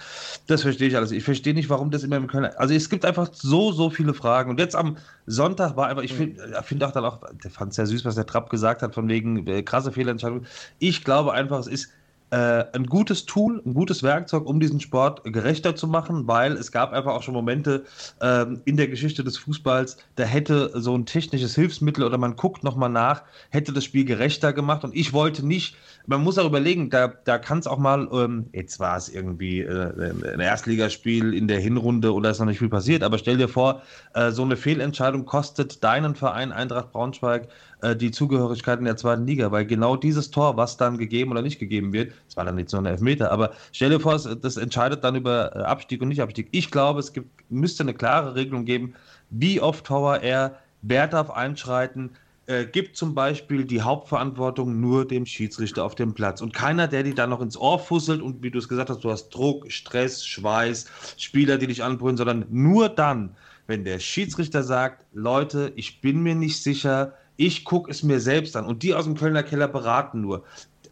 das 0.47 0.63
verstehe 0.63 0.87
ich 0.87 0.97
alles. 0.97 1.11
Ich 1.11 1.25
verstehe 1.25 1.53
nicht, 1.53 1.69
warum 1.69 1.91
das 1.91 2.05
immer 2.05 2.17
im 2.17 2.29
Köln. 2.29 2.45
Also 2.45 2.75
es 2.75 2.89
gibt 2.89 3.05
einfach 3.05 3.31
so, 3.33 3.73
so 3.73 3.91
viele 3.91 4.15
Fragen. 4.15 4.51
Und 4.51 4.61
jetzt 4.61 4.77
am 4.77 4.99
Sonntag 5.27 5.77
war 5.77 5.89
einfach, 5.89 6.05
ich 6.05 6.15
finde 6.15 6.47
mhm. 6.47 6.63
find 6.63 6.85
auch 6.85 6.93
dann 6.93 7.05
auch, 7.07 7.19
der 7.43 7.51
fand 7.51 7.71
es 7.71 7.77
sehr 7.77 7.87
süß, 7.87 8.05
was 8.05 8.15
der 8.15 8.27
Trapp 8.27 8.49
gesagt 8.49 8.83
hat, 8.83 8.95
von 8.95 9.09
wegen 9.09 9.45
äh, 9.49 9.65
krasse 9.65 9.91
Fehlentscheidung. 9.91 10.45
Ich 10.79 11.03
glaube 11.03 11.33
einfach, 11.33 11.59
es 11.59 11.67
ist 11.67 11.89
äh, 12.33 12.65
ein 12.73 12.87
gutes 12.87 13.27
Tool, 13.27 13.63
ein 13.67 13.75
gutes 13.75 14.03
Werkzeug, 14.03 14.47
um 14.47 14.59
diesen 14.59 14.81
Sport 14.81 15.23
gerechter 15.25 15.77
zu 15.77 15.87
machen, 15.87 16.27
weil 16.27 16.53
es 16.53 16.73
gab 16.73 16.93
einfach 16.93 17.13
auch 17.13 17.23
schon 17.23 17.35
Momente 17.35 17.85
ähm, 18.23 18.63
in 18.65 18.79
der 18.79 18.89
Geschichte 18.89 19.23
des 19.23 19.37
Fußballs, 19.37 19.99
da 20.17 20.25
hätte 20.25 20.71
so 20.81 20.97
ein 20.97 21.05
technisches 21.05 21.55
Hilfsmittel 21.55 22.05
oder 22.05 22.17
man 22.17 22.35
guckt 22.37 22.65
nochmal 22.65 22.89
nach, 22.89 23.23
hätte 23.51 23.75
das 23.75 23.85
Spiel 23.85 24.07
gerechter 24.07 24.55
gemacht. 24.55 24.83
Und 24.83 24.97
ich 24.97 25.13
wollte 25.13 25.47
nicht, 25.47 25.77
man 26.07 26.23
muss 26.23 26.39
auch 26.39 26.47
überlegen, 26.47 26.89
da, 26.89 27.09
da 27.09 27.37
kann 27.37 27.59
es 27.59 27.67
auch 27.67 27.79
mal, 27.79 28.09
ähm, 28.11 28.47
jetzt 28.53 28.81
war 28.81 28.97
es 28.97 29.11
irgendwie 29.11 29.61
äh, 29.61 30.13
ein 30.33 30.41
Erstligaspiel 30.41 31.35
in 31.35 31.49
der 31.49 31.61
Hinrunde 31.61 32.15
oder 32.15 32.31
ist 32.31 32.39
noch 32.39 32.47
nicht 32.47 32.61
viel 32.61 32.71
passiert, 32.71 33.03
aber 33.03 33.19
stell 33.19 33.37
dir 33.37 33.49
vor, 33.49 33.83
äh, 34.15 34.31
so 34.31 34.43
eine 34.43 34.57
Fehlentscheidung 34.57 35.27
kostet 35.27 35.85
deinen 35.85 36.15
Verein 36.15 36.51
Eintracht 36.51 36.93
Braunschweig 36.93 37.49
äh, 37.83 37.97
die 37.97 38.11
Zugehörigkeit 38.11 38.79
in 38.79 38.85
der 38.85 38.97
zweiten 38.97 39.27
Liga, 39.27 39.51
weil 39.51 39.67
genau 39.67 39.97
dieses 39.97 40.31
Tor, 40.31 40.57
was 40.57 40.77
dann 40.77 40.99
gegeben 40.99 41.33
oder 41.33 41.43
nicht 41.43 41.59
gegeben 41.59 41.93
wird, 41.93 42.13
das 42.27 42.37
war 42.37 42.45
dann 42.45 42.55
nicht 42.55 42.71
so 42.71 42.79
ein 42.79 42.87
Elfmeter, 42.87 43.31
aber 43.31 43.53
stell 43.73 43.91
dir 43.91 44.01
vor, 44.01 44.19
das 44.19 44.57
entscheidet 44.57 45.05
dann 45.05 45.17
über 45.17 45.55
äh, 45.55 45.59
Abstieg 45.61 46.01
und 46.01 46.09
Nicht-Abstieg. 46.09 46.49
Ich 46.53 46.71
glaube, 46.71 47.01
es 47.01 47.13
gibt, 47.13 47.29
müsste 47.51 47.83
eine 47.83 47.95
klare 47.95 48.35
Regelung 48.35 48.65
geben, 48.65 48.95
wie 49.31 49.61
oft 49.61 49.89
VAR, 49.91 50.53
wer 50.83 51.09
darf 51.09 51.31
einschreiten, 51.31 52.11
äh, 52.47 52.67
gibt 52.67 52.97
zum 52.97 53.15
Beispiel 53.15 53.65
die 53.65 53.83
Hauptverantwortung 53.83 54.81
nur 54.81 55.07
dem 55.07 55.27
Schiedsrichter 55.27 55.85
auf 55.85 55.95
dem 55.95 56.13
Platz 56.13 56.41
und 56.41 56.53
keiner, 56.53 56.89
der 56.89 57.03
die 57.03 57.15
dann 57.15 57.31
noch 57.31 57.41
ins 57.41 57.57
Ohr 57.57 57.79
fusselt 57.79 58.21
und 58.21 58.43
wie 58.43 58.51
du 58.51 58.59
es 58.59 58.69
gesagt 58.69 58.91
hast, 58.91 59.05
du 59.05 59.11
hast 59.11 59.31
Druck, 59.31 59.71
Stress, 59.71 60.27
Schweiß, 60.27 60.87
Spieler, 61.17 61.59
die 61.59 61.69
dich 61.69 61.83
anbrüllen, 61.83 62.17
sondern 62.17 62.47
nur 62.51 62.89
dann, 62.89 63.37
wenn 63.67 63.85
der 63.85 64.01
Schiedsrichter 64.01 64.63
sagt, 64.63 65.07
Leute, 65.13 65.73
ich 65.77 66.01
bin 66.01 66.23
mir 66.23 66.35
nicht 66.35 66.63
sicher, 66.63 67.15
ich 67.47 67.65
gucke 67.65 67.91
es 67.91 68.03
mir 68.03 68.21
selbst 68.21 68.57
an 68.57 68.67
und 68.67 68.83
die 68.83 68.95
aus 68.95 69.05
dem 69.05 69.17
Kölner 69.17 69.43
Keller 69.43 69.69
beraten 69.69 70.21
nur 70.21 70.45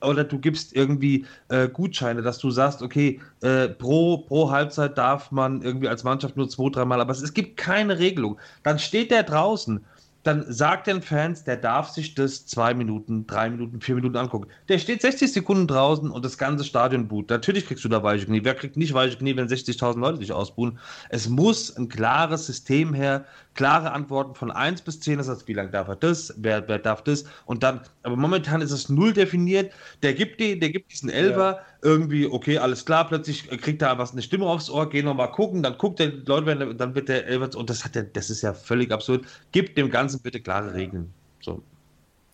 oder 0.03 0.25
du 0.25 0.39
gibst 0.39 0.75
irgendwie 0.75 1.27
äh, 1.49 1.69
Gutscheine, 1.69 2.23
dass 2.23 2.39
du 2.39 2.51
sagst, 2.51 2.83
okay, 2.83 3.21
äh, 3.43 3.69
pro, 3.69 4.19
pro 4.19 4.51
Halbzeit 4.51 4.97
darf 4.97 5.31
man 5.31 5.63
irgendwie 5.63 5.89
als 5.89 6.05
Mannschaft 6.05 6.37
nur 6.37 6.49
zwei, 6.49 6.71
dreimal, 6.71 7.01
aber 7.01 7.13
es 7.13 7.35
gibt 7.35 7.57
keine 7.57 7.99
Regelung. 7.99 8.39
Dann 8.63 8.79
steht 8.79 9.11
der 9.11 9.25
draußen 9.25 9.85
dann 10.23 10.45
sagt 10.53 10.87
den 10.87 11.01
Fans, 11.01 11.45
der 11.45 11.57
darf 11.57 11.89
sich 11.89 12.15
das 12.15 12.47
zwei 12.47 12.75
Minuten, 12.75 13.27
drei 13.27 13.49
Minuten, 13.49 13.81
vier 13.81 13.95
Minuten 13.95 14.17
angucken. 14.17 14.49
Der 14.69 14.79
steht 14.79 15.01
60 15.01 15.33
Sekunden 15.33 15.67
draußen 15.67 16.11
und 16.11 16.25
das 16.25 16.37
ganze 16.37 16.65
Stadion 16.65 17.09
boot. 17.09 17.31
Natürlich 17.31 17.67
kriegst 17.67 17.85
du 17.85 17.89
da 17.89 18.03
weiche 18.03 18.27
Knie. 18.27 18.45
Wer 18.45 18.55
kriegt 18.55 18.77
nicht 18.77 18.93
weiche 18.93 19.17
Knie, 19.17 19.35
wenn 19.37 19.49
60.000 19.49 19.99
Leute 19.99 20.19
dich 20.19 20.33
ausbuhen? 20.33 20.79
Es 21.09 21.29
muss 21.29 21.75
ein 21.75 21.89
klares 21.89 22.47
System 22.47 22.93
her, 22.93 23.25
klare 23.55 23.93
Antworten 23.93 24.35
von 24.35 24.51
1 24.51 24.83
bis 24.83 25.01
10. 25.01 25.19
Das 25.19 25.29
heißt, 25.29 25.49
wie 25.49 25.53
lange 25.53 25.71
darf 25.71 25.89
er 25.89 25.97
das, 25.97 26.35
wer, 26.37 26.67
wer 26.69 26.79
darf 26.79 27.03
das? 27.03 27.25
Und 27.47 27.63
dann, 27.63 27.81
aber 28.03 28.17
momentan 28.17 28.61
ist 28.61 28.71
es 28.71 28.89
null 28.89 29.13
definiert. 29.13 29.73
Der 30.03 30.15
gibt, 30.15 30.41
die, 30.41 30.59
der 30.59 30.71
gibt 30.71 30.93
diesen 30.93 31.11
Elfer, 31.11 31.53
ja. 31.53 31.61
irgendwie, 31.83 32.27
okay, 32.27 32.59
alles 32.59 32.85
klar, 32.85 33.09
plötzlich 33.09 33.49
kriegt 33.49 33.83
er 33.83 33.99
was 33.99 34.13
eine 34.13 34.23
Stimme 34.23 34.47
aufs 34.47 34.71
Ohr, 34.71 34.89
gehen 34.89 35.07
wir 35.07 35.15
mal 35.15 35.29
gucken, 35.29 35.63
dann 35.63 35.79
guckt 35.79 35.99
der 35.99 36.13
Leute, 36.27 36.75
dann 36.75 36.95
wird 36.95 37.09
der 37.09 37.27
Elfer, 37.27 37.57
und 37.59 37.71
das 37.71 37.85
hat 37.85 37.95
der, 37.95 38.05
das 38.05 38.31
ist 38.31 38.43
ja 38.43 38.55
völlig 38.55 38.93
absurd. 38.93 39.25
Gibt 39.53 39.77
dem 39.77 39.91
Ganzen 39.91 40.21
bitte 40.21 40.41
klare 40.41 40.75
Regeln. 40.75 41.13
So. 41.41 41.63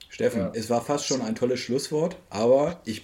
Steffen, 0.09 0.41
ja. 0.41 0.51
es 0.55 0.71
war 0.71 0.81
fast 0.81 1.07
schon 1.07 1.21
ein 1.21 1.35
tolles 1.35 1.61
Schlusswort, 1.61 2.17
aber 2.31 2.81
ich 2.85 3.03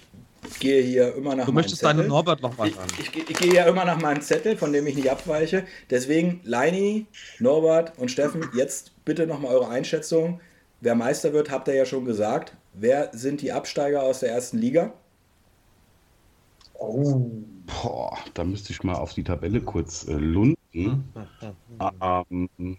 gehe 0.59 0.81
hier 0.81 1.15
immer 1.15 1.35
nach 1.35 1.45
Du 1.45 1.51
möchtest 1.51 1.83
deinen 1.83 2.07
Norbert 2.07 2.41
noch 2.41 2.57
mal 2.57 2.67
an. 2.67 2.87
Ich, 2.99 3.15
ich, 3.15 3.29
ich, 3.29 3.37
gehe 3.37 3.53
ja 3.53 3.65
immer 3.65 3.85
nach 3.85 3.99
meinem 4.01 4.21
Zettel, 4.21 4.57
von 4.57 4.73
dem 4.73 4.87
ich 4.87 4.95
nicht 4.95 5.09
abweiche. 5.09 5.65
Deswegen, 5.89 6.41
Leini, 6.43 7.05
Norbert 7.39 7.97
und 7.97 8.09
Steffen, 8.09 8.49
jetzt 8.55 8.91
bitte 9.05 9.27
noch 9.27 9.39
mal 9.39 9.49
eure 9.49 9.69
Einschätzung. 9.69 10.39
Wer 10.81 10.95
Meister 10.95 11.33
wird, 11.33 11.51
habt 11.51 11.67
ihr 11.67 11.75
ja 11.75 11.85
schon 11.85 12.05
gesagt. 12.05 12.55
Wer 12.73 13.09
sind 13.13 13.41
die 13.41 13.51
Absteiger 13.51 14.03
aus 14.03 14.19
der 14.19 14.31
ersten 14.31 14.57
Liga? 14.57 14.93
Oh. 16.73 17.31
Boah, 17.65 18.17
da 18.33 18.43
müsste 18.43 18.73
ich 18.73 18.83
mal 18.83 18.95
auf 18.95 19.13
die 19.13 19.23
Tabelle 19.23 19.61
kurz 19.61 20.05
äh, 20.07 20.13
lunden. 20.13 20.57
ähm, 22.01 22.77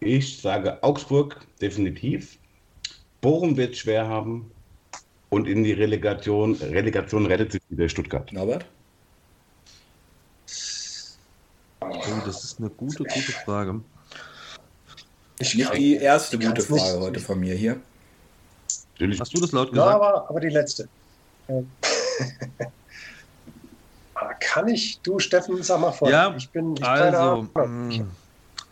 ich 0.00 0.40
sage 0.40 0.82
Augsburg 0.82 1.46
definitiv. 1.60 2.38
Bochum 3.20 3.56
wird 3.56 3.76
schwer 3.76 4.08
haben. 4.08 4.50
Und 5.30 5.46
in 5.46 5.62
die 5.62 5.72
Relegation, 5.72 6.54
Relegation 6.56 7.26
rettet 7.26 7.52
sich 7.52 7.62
wieder 7.68 7.88
Stuttgart. 7.88 8.32
Norbert? 8.32 8.66
Oh, 11.80 11.88
das 12.26 12.44
ist 12.44 12.58
eine 12.58 12.68
gute, 12.70 13.04
gute 13.04 13.32
Frage. 13.44 13.80
Ich 15.38 15.54
Nicht 15.54 15.72
die 15.74 15.94
erste 15.96 16.38
gute 16.38 16.60
Frage 16.60 17.00
heute 17.00 17.20
von 17.20 17.40
mir 17.40 17.54
hier. 17.54 17.80
Hast 19.18 19.34
du 19.34 19.40
das 19.40 19.52
laut 19.52 19.70
gesagt? 19.70 19.88
Ja, 19.88 19.94
aber, 19.94 20.28
aber 20.28 20.40
die 20.40 20.50
letzte. 20.50 20.88
Kann 24.40 24.68
ich, 24.68 25.00
du 25.00 25.18
Steffen, 25.18 25.62
sag 25.62 25.80
mal 25.80 25.92
vor. 25.92 26.10
Ja, 26.10 26.34
ich 26.36 26.50
bin, 26.50 26.76
ich 26.76 26.84
also, 26.84 27.48
mm. 27.54 27.90
ich 27.90 28.02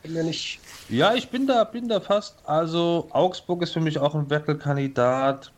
bin 0.02 0.12
mir 0.12 0.24
nicht. 0.24 0.60
Ja, 0.88 1.14
ich 1.14 1.30
bin 1.30 1.46
da, 1.46 1.64
bin 1.64 1.88
da 1.88 2.00
fast. 2.00 2.36
Also 2.44 3.08
Augsburg 3.10 3.62
ist 3.62 3.72
für 3.72 3.80
mich 3.80 3.98
auch 3.98 4.14
ein 4.14 4.28
Wettelkandidat. 4.28 5.52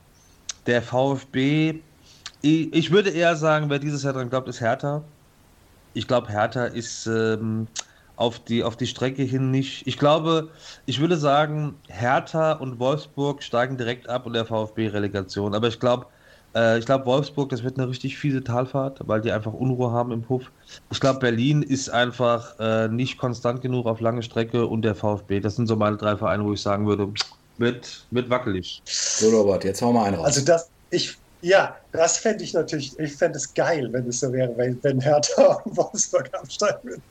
Der 0.70 0.82
VfB, 0.82 1.80
ich, 2.42 2.72
ich, 2.72 2.92
würde 2.92 3.10
eher 3.10 3.34
sagen, 3.34 3.68
wer 3.70 3.80
dieses 3.80 4.04
Jahr 4.04 4.12
dran 4.12 4.30
glaubt, 4.30 4.46
ist 4.46 4.60
Hertha. 4.60 5.02
Ich 5.94 6.06
glaube, 6.06 6.28
Hertha 6.28 6.66
ist 6.66 7.08
ähm, 7.08 7.66
auf, 8.14 8.38
die, 8.38 8.62
auf 8.62 8.76
die 8.76 8.86
Strecke 8.86 9.24
hin 9.24 9.50
nicht. 9.50 9.84
Ich 9.88 9.98
glaube, 9.98 10.48
ich 10.86 11.00
würde 11.00 11.16
sagen, 11.16 11.74
Hertha 11.88 12.52
und 12.52 12.78
Wolfsburg 12.78 13.42
steigen 13.42 13.78
direkt 13.78 14.08
ab 14.08 14.26
und 14.26 14.34
der 14.34 14.44
VfB 14.44 14.86
Relegation. 14.86 15.56
Aber 15.56 15.66
ich 15.66 15.80
glaube, 15.80 16.06
äh, 16.54 16.78
ich 16.78 16.86
glaube, 16.86 17.04
Wolfsburg, 17.04 17.48
das 17.48 17.64
wird 17.64 17.76
eine 17.76 17.88
richtig 17.88 18.16
fiese 18.16 18.44
Talfahrt, 18.44 19.00
weil 19.08 19.20
die 19.22 19.32
einfach 19.32 19.52
Unruhe 19.52 19.90
haben 19.90 20.12
im 20.12 20.22
Puff. 20.22 20.52
Ich 20.92 21.00
glaube, 21.00 21.18
Berlin 21.18 21.62
ist 21.62 21.88
einfach 21.88 22.60
äh, 22.60 22.86
nicht 22.86 23.18
konstant 23.18 23.60
genug 23.60 23.86
auf 23.86 24.00
lange 24.00 24.22
Strecke 24.22 24.68
und 24.68 24.82
der 24.82 24.94
VfB. 24.94 25.40
Das 25.40 25.56
sind 25.56 25.66
so 25.66 25.74
meine 25.74 25.96
drei 25.96 26.16
Vereine, 26.16 26.44
wo 26.44 26.52
ich 26.52 26.62
sagen 26.62 26.86
würde, 26.86 27.12
wird, 27.60 28.06
wird 28.10 28.30
wackelig. 28.30 28.82
So, 28.84 29.30
Robert, 29.30 29.64
jetzt 29.64 29.82
hauen 29.82 29.94
wir 29.94 30.04
einen 30.04 30.16
raus. 30.16 30.26
Also 30.26 30.44
das, 30.44 30.68
ich, 30.90 31.16
ja, 31.42 31.76
das 31.92 32.16
fände 32.16 32.42
ich 32.42 32.54
natürlich, 32.54 32.98
ich 32.98 33.12
fände 33.12 33.38
es 33.38 33.52
geil, 33.54 33.88
wenn 33.92 34.08
es 34.08 34.20
so 34.20 34.32
wäre, 34.32 34.56
wenn, 34.56 34.82
wenn 34.82 35.00
Hertha 35.00 35.52
und 35.64 35.76
Wolfsburg 35.76 36.30
absteigen 36.34 36.80
würden. 36.82 37.02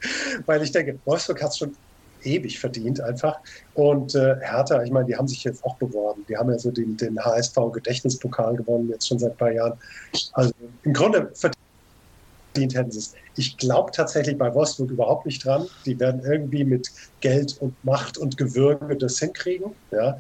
Weil 0.46 0.62
ich 0.64 0.72
denke, 0.72 1.00
Wolfsburg 1.06 1.42
hat 1.42 1.52
es 1.52 1.58
schon 1.60 1.76
ewig 2.24 2.60
verdient 2.60 3.00
einfach. 3.00 3.38
Und 3.76 4.16
äh, 4.16 4.36
Hertha, 4.42 4.84
ich 4.84 4.92
meine, 4.92 5.06
die 5.06 5.16
haben 5.16 5.28
sich 5.28 5.44
jetzt 5.44 5.64
auch 5.64 5.76
beworben. 5.78 6.26
Die 6.28 6.36
haben 6.36 6.50
ja 6.50 6.60
so 6.60 6.72
den, 6.72 6.98
den 6.98 7.18
HSV-Gedächtnispokal 7.24 8.56
gewonnen, 8.56 8.90
jetzt 8.90 9.08
schon 9.08 9.20
seit 9.20 9.32
ein 9.32 9.38
paar 9.38 9.52
Jahren. 9.52 9.80
Also 10.34 10.52
im 10.84 10.94
Grunde 10.94 11.32
verdient 11.34 11.59
hätten 12.68 12.92
sie 12.92 13.00
es. 13.00 13.14
Ich 13.36 13.58
glaube 13.58 13.92
tatsächlich 13.92 14.38
bei 14.38 14.54
Wolfsburg 14.54 14.92
überhaupt 14.92 15.26
nicht 15.26 15.46
dran. 15.46 15.68
Die 15.86 16.00
werden 16.00 16.22
irgendwie 16.24 16.64
mit 16.64 16.90
Geld 17.22 17.58
und 17.60 17.74
Macht 17.84 18.18
und 18.18 18.38
Gewürge 18.38 18.98
das 18.98 19.20
hinkriegen. 19.20 19.76
Ja. 19.92 20.18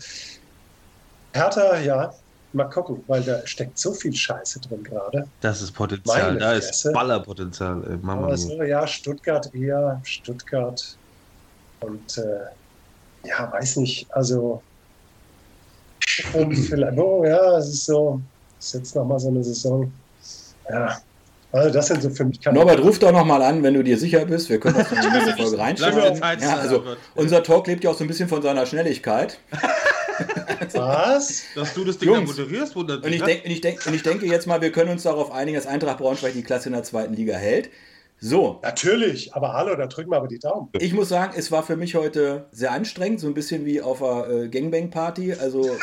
Hertha, 1.33 1.79
ja, 1.79 2.13
mal 2.53 2.65
gucken, 2.65 3.03
weil 3.07 3.21
da 3.23 3.45
steckt 3.45 3.77
so 3.77 3.93
viel 3.93 4.13
Scheiße 4.13 4.59
drin 4.61 4.83
gerade. 4.83 5.25
Das 5.41 5.61
ist 5.61 5.71
Potenzial, 5.71 6.29
Meine 6.33 6.39
da 6.39 6.51
Fresse. 6.51 6.89
ist 6.89 6.93
Ballerpotenzial. 6.93 7.99
Ey, 8.29 8.37
so, 8.37 8.63
ja, 8.63 8.87
Stuttgart 8.87 9.53
eher, 9.53 10.01
Stuttgart 10.03 10.81
und 11.81 12.17
äh, 12.17 13.27
ja, 13.27 13.51
weiß 13.51 13.77
nicht, 13.77 14.07
also 14.13 14.63
um 16.33 16.51
vielleicht, 16.51 16.97
oh 16.97 17.23
ja, 17.25 17.57
es 17.57 17.69
ist 17.69 17.85
so, 17.85 18.21
es 18.57 18.67
ist 18.67 18.73
jetzt 18.73 18.95
nochmal 18.95 19.19
so 19.19 19.29
eine 19.29 19.43
Saison. 19.43 19.91
Ja, 20.69 20.97
also 21.51 21.73
das 21.73 21.87
sind 21.87 22.01
so 22.01 22.09
für 22.09 22.25
mich 22.25 22.39
keine 22.39 22.57
Norbert, 22.57 22.79
ruf 22.83 22.99
doch 22.99 23.11
nochmal 23.11 23.41
an, 23.41 23.63
wenn 23.63 23.73
du 23.73 23.83
dir 23.83 23.97
sicher 23.97 24.25
bist. 24.25 24.49
Wir 24.49 24.59
können 24.59 24.75
das 24.77 24.91
in 24.91 25.01
die 25.01 25.09
nächste 25.09 25.35
Folge 25.37 25.57
reinschreiben. 25.57 26.41
Ja, 26.41 26.57
also, 26.57 26.83
unser 27.15 27.43
Talk 27.43 27.67
lebt 27.67 27.83
ja 27.83 27.89
auch 27.89 27.97
so 27.97 28.03
ein 28.03 28.07
bisschen 28.07 28.29
von 28.29 28.41
seiner 28.41 28.65
Schnelligkeit. 28.65 29.39
Was? 30.73 31.43
Dass 31.55 31.73
du 31.73 31.85
das 31.85 31.97
Ding 31.97 32.09
Jungs, 32.09 32.37
moderierst, 32.37 32.75
wundert 32.75 33.05
und 33.05 33.11
ich, 33.11 33.23
denk, 33.23 33.45
und, 33.45 33.51
ich 33.51 33.61
denk, 33.61 33.85
und 33.85 33.93
ich 33.93 34.03
denke 34.03 34.25
jetzt 34.25 34.47
mal, 34.47 34.61
wir 34.61 34.71
können 34.71 34.91
uns 34.91 35.03
darauf 35.03 35.31
einigen, 35.31 35.55
dass 35.55 35.65
Eintracht 35.65 35.97
Braunschweig 35.97 36.33
die 36.33 36.43
Klasse 36.43 36.69
in 36.69 36.73
der 36.73 36.83
zweiten 36.83 37.13
Liga 37.13 37.35
hält. 37.35 37.69
So. 38.21 38.59
Natürlich, 38.63 39.33
aber 39.33 39.53
hallo, 39.53 39.75
da 39.75 39.87
drücken 39.87 40.11
wir 40.11 40.17
aber 40.17 40.27
die 40.27 40.39
Daumen. 40.39 40.69
Ich 40.77 40.93
muss 40.93 41.07
sagen, 41.07 41.33
es 41.37 41.51
war 41.51 41.63
für 41.63 41.77
mich 41.77 41.95
heute 41.95 42.47
sehr 42.51 42.73
anstrengend, 42.73 43.21
so 43.21 43.27
ein 43.27 43.33
bisschen 43.33 43.65
wie 43.65 43.81
auf 43.81 44.03
einer 44.03 44.29
äh, 44.29 44.49
Gangbang-Party. 44.49 45.33
Also 45.33 45.77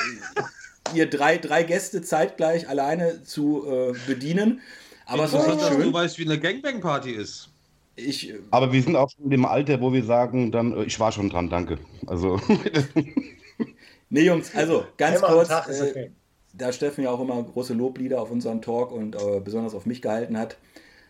ihr 0.95 1.09
drei, 1.09 1.39
drei 1.39 1.63
Gäste 1.63 2.03
zeitgleich 2.03 2.69
alleine 2.69 3.23
zu 3.25 3.67
äh, 3.67 3.93
bedienen. 4.07 4.61
Aber 5.07 5.25
es 5.25 5.33
war 5.33 5.59
schön. 5.59 5.81
Du 5.81 5.93
weißt, 5.93 6.19
wie 6.19 6.25
eine 6.25 6.39
Gangbang-Party 6.39 7.13
ist. 7.13 7.49
Ich, 7.97 8.35
aber 8.51 8.73
wir 8.73 8.83
sind 8.83 8.95
auch 8.95 9.09
schon 9.09 9.25
in 9.25 9.31
dem 9.31 9.47
Alter, 9.47 9.81
wo 9.81 9.91
wir 9.91 10.05
sagen, 10.05 10.53
dann, 10.53 10.77
äh, 10.77 10.85
ich 10.85 11.01
war 11.01 11.13
schon 11.13 11.31
dran, 11.31 11.49
danke. 11.49 11.79
Also. 12.07 12.39
nee, 14.11 14.21
Jungs, 14.21 14.55
also 14.55 14.85
ganz 14.99 15.23
Einmal 15.23 15.47
kurz. 15.47 15.69
Äh, 15.69 16.11
da 16.53 16.73
Steffen 16.73 17.05
ja 17.05 17.11
auch 17.11 17.21
immer 17.21 17.43
große 17.43 17.73
Loblieder 17.73 18.21
auf 18.21 18.31
unseren 18.31 18.61
Talk 18.61 18.93
und 18.93 19.15
äh, 19.17 19.41
besonders 19.41 19.75
auf 19.75 19.87
mich 19.87 20.03
gehalten 20.03 20.39
hat, 20.39 20.59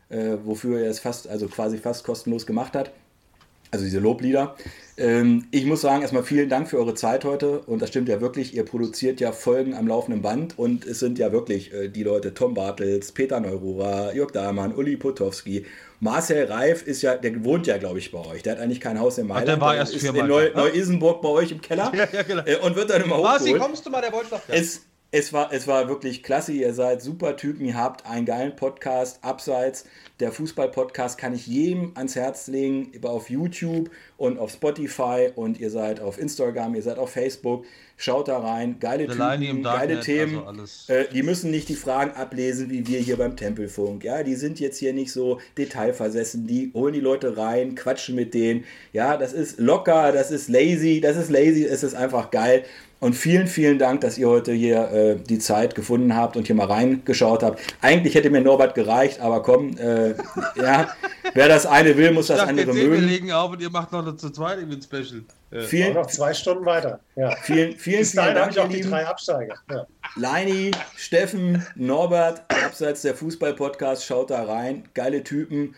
äh, 0.09 0.37
wofür 0.45 0.81
er 0.81 0.91
es 0.91 1.01
fast, 1.01 1.29
also 1.29 1.49
quasi 1.49 1.79
fast 1.79 2.05
kostenlos 2.05 2.47
gemacht 2.47 2.75
hat. 2.75 2.93
Also 3.77 3.85
diese 3.85 3.99
Loblieder. 3.99 4.57
Ähm, 4.97 5.49
ich 5.51 5.67
muss 5.67 5.83
sagen, 5.83 6.01
erstmal 6.01 6.23
vielen 6.23 6.49
Dank 6.49 6.69
für 6.69 6.79
eure 6.79 6.95
Zeit 6.95 7.27
heute. 7.27 7.61
Und 7.61 7.83
das 7.83 7.91
stimmt 7.91 8.09
ja 8.09 8.23
wirklich, 8.23 8.55
ihr 8.55 8.65
produziert 8.65 9.21
ja 9.21 9.33
Folgen 9.33 9.75
am 9.75 9.87
laufenden 9.87 10.23
Band. 10.23 10.59
Und 10.59 10.87
es 10.87 11.01
sind 11.01 11.19
ja 11.19 11.31
wirklich 11.31 11.75
äh, 11.75 11.89
die 11.89 12.03
Leute 12.03 12.33
Tom 12.33 12.55
Bartels, 12.55 13.13
Peter 13.13 13.39
Neurora, 13.39 14.15
Jörg 14.15 14.31
Dahlmann, 14.33 14.75
Uli 14.75 14.97
Potowski. 14.97 15.67
Marcel 16.01 16.47
Reif 16.47 16.87
ist 16.87 17.03
ja, 17.03 17.17
der 17.17 17.45
wohnt 17.45 17.67
ja, 17.67 17.77
glaube 17.77 17.99
ich, 17.99 18.13
bei 18.13 18.25
euch. 18.25 18.43
Der 18.43 18.53
hat 18.53 18.61
eigentlich 18.61 18.81
kein 18.81 18.99
Haus 18.99 19.19
in 19.19 19.27
Mailand. 19.27 19.49
Ach, 19.49 19.55
der 19.55 19.61
war 19.61 19.77
erst 19.77 19.95
ist 19.95 20.05
in 20.05 20.27
Neu, 20.27 20.51
Neu-Isenburg 20.55 21.21
bei 21.21 21.29
euch 21.29 21.53
im 21.53 21.61
Keller. 21.61 21.93
Ja, 21.97 22.07
ja, 22.13 22.23
genau. 22.23 22.43
Äh, 22.47 22.57
und 22.57 22.77
wird 22.77 22.89
dann 22.89 23.03
immer 23.03 23.19
hochgeholt. 23.19 23.41
Marci, 23.41 23.55
kommst 23.55 23.85
du 23.85 23.91
mal, 23.91 24.01
der 24.01 24.13
wollte 24.13 24.31
doch. 24.31 24.49
Ja. 24.49 24.55
Es, 24.55 24.87
es 25.13 25.33
war, 25.33 25.53
es 25.53 25.67
war 25.67 25.89
wirklich 25.89 26.23
klasse. 26.23 26.53
Ihr 26.53 26.75
seid 26.75 27.01
super 27.01 27.37
Typen. 27.37 27.65
Ihr 27.65 27.77
habt 27.77 28.07
einen 28.07 28.27
geilen 28.27 28.57
Podcast 28.57 29.23
abseits. 29.23 29.85
Der 30.19 30.33
Fußball-Podcast 30.33 31.17
kann 31.17 31.35
ich 31.35 31.47
jedem 31.47 31.93
ans 31.95 32.17
Herz 32.17 32.49
legen. 32.49 32.91
Auf 33.03 33.31
YouTube 33.31 33.91
und 34.17 34.39
auf 34.39 34.51
Spotify. 34.51 35.31
Und 35.35 35.61
ihr 35.61 35.71
seid 35.71 36.01
auf 36.01 36.19
Instagram, 36.19 36.75
ihr 36.75 36.83
seid 36.83 36.99
auf 36.99 37.11
Facebook. 37.11 37.65
Schaut 37.99 38.29
da 38.29 38.41
rein. 38.41 38.79
Geile 38.79 39.07
Typen, 39.07 39.63
geile 39.63 40.01
Themen. 40.01 40.43
Also 40.47 40.93
äh, 40.93 41.09
die 41.11 41.23
müssen 41.23 41.51
nicht 41.51 41.69
die 41.71 41.77
Fragen 41.77 42.11
ablesen, 42.11 42.69
wie 42.69 42.87
wir 42.87 42.99
hier 42.99 43.17
beim 43.17 43.37
Tempelfunk. 43.37 44.05
Ja, 44.05 44.23
die 44.23 44.35
sind 44.35 44.61
jetzt 44.61 44.79
hier 44.79 44.93
nicht 44.93 45.13
so 45.13 45.41
detailversessen. 45.57 46.47
Die 46.47 46.73
holen 46.75 46.93
die 46.93 47.01
Leute 47.01 47.39
rein, 47.39 47.75
quatschen 47.75 48.15
mit 48.15 48.35
denen. 48.35 48.65
Ja, 48.93 49.17
das 49.17 49.33
ist 49.33 49.59
locker, 49.59 50.13
das 50.13 50.31
ist 50.31 50.49
lazy, 50.49 51.01
das 51.01 51.17
ist 51.17 51.31
lazy, 51.31 51.65
es 51.65 51.83
ist 51.83 51.95
einfach 51.95 52.31
geil. 52.31 52.65
Und 52.99 53.13
vielen, 53.13 53.47
vielen 53.47 53.79
Dank, 53.79 54.01
dass 54.01 54.17
ihr 54.17 54.27
heute 54.27 54.53
hier 54.53 54.91
äh, 54.91 55.17
die 55.17 55.39
Zeit 55.39 55.75
gefunden 55.75 56.17
habt 56.17 56.37
und 56.37 56.47
hier 56.47 56.57
mal 56.57 56.67
reingeschaut 56.67 57.43
habt. 57.43 57.61
Eigentlich 57.83 58.15
hätte 58.15 58.31
mir 58.31 58.41
Norbert 58.41 58.75
gereicht, 58.75 59.21
aber 59.21 59.43
komm, 59.43 59.77
äh, 59.77 60.15
ja, 60.57 60.89
wer 61.35 61.49
das 61.49 61.67
eine 61.67 61.97
will, 61.99 62.13
muss 62.13 62.29
das 62.29 62.39
dachte, 62.39 62.51
andere 62.51 62.73
sehen, 62.73 62.83
Wir 62.85 62.89
mögen. 62.89 63.07
legen 63.07 63.33
auf 63.33 63.51
und 63.51 63.61
ihr 63.61 63.69
macht 63.69 63.93
noch 63.93 64.03
eine 64.03 64.17
zu 64.17 64.31
zweit 64.31 64.59
Event 64.59 64.83
Special. 64.85 65.23
Ja. 65.51 65.61
Vielen, 65.61 65.95
noch 65.95 66.07
zwei 66.07 66.33
Stunden 66.33 66.65
weiter. 66.65 67.01
Ja. 67.17 67.37
vielen, 67.43 67.77
vielen, 67.77 67.99
Bis 67.99 68.13
vielen 68.13 68.35
Dank, 68.35 68.53
ich 68.53 68.61
auch 68.61 68.69
die 68.69 68.81
drei 68.81 69.07
Absteiger. 69.07 69.55
Ja. 69.71 69.87
Leini, 70.17 70.71
Steffen, 70.97 71.67
Norbert, 71.75 72.43
abseits 72.65 73.03
der 73.03 73.15
Fußball-Podcast, 73.15 74.07
schaut 74.07 74.31
da 74.31 74.43
rein. 74.45 74.89
Geile 74.95 75.23
Typen. 75.23 75.75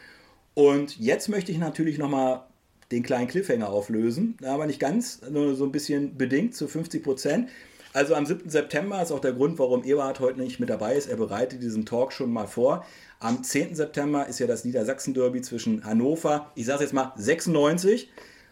Und 0.55 0.99
jetzt 0.99 1.29
möchte 1.29 1.53
ich 1.53 1.59
natürlich 1.59 1.99
nochmal 1.99 2.43
den 2.91 3.03
kleinen 3.03 3.29
Cliffhanger 3.29 3.69
auflösen. 3.69 4.37
Aber 4.45 4.67
nicht 4.67 4.81
ganz, 4.81 5.21
nur 5.31 5.55
so 5.55 5.65
ein 5.65 5.73
bisschen 5.73 6.17
bedingt 6.17 6.55
zu 6.55 6.69
50 6.69 7.03
Prozent. 7.03 7.49
Also 7.93 8.15
am 8.15 8.27
7. 8.27 8.51
September 8.51 9.03
ist 9.03 9.13
auch 9.13 9.21
der 9.21 9.33
Grund, 9.33 9.59
warum 9.59 9.83
Eberhard 9.85 10.21
heute 10.21 10.41
nicht 10.41 10.61
mit 10.61 10.69
dabei 10.69 10.95
ist. 10.95 11.09
Er 11.09 11.17
bereitet 11.17 11.63
diesen 11.63 11.87
Talk 11.87 12.13
schon 12.13 12.33
mal 12.33 12.47
vor. 12.47 12.85
Am 13.19 13.43
10. 13.43 13.75
September 13.75 14.27
ist 14.29 14.39
ja 14.39 14.47
das 14.47 14.65
Niedersachsen-Derby 14.65 15.41
zwischen 15.43 15.85
Hannover, 15.85 16.53
ich 16.55 16.67
sage 16.67 16.85
jetzt 16.85 16.93
mal 16.93 17.13
96, 17.17 18.09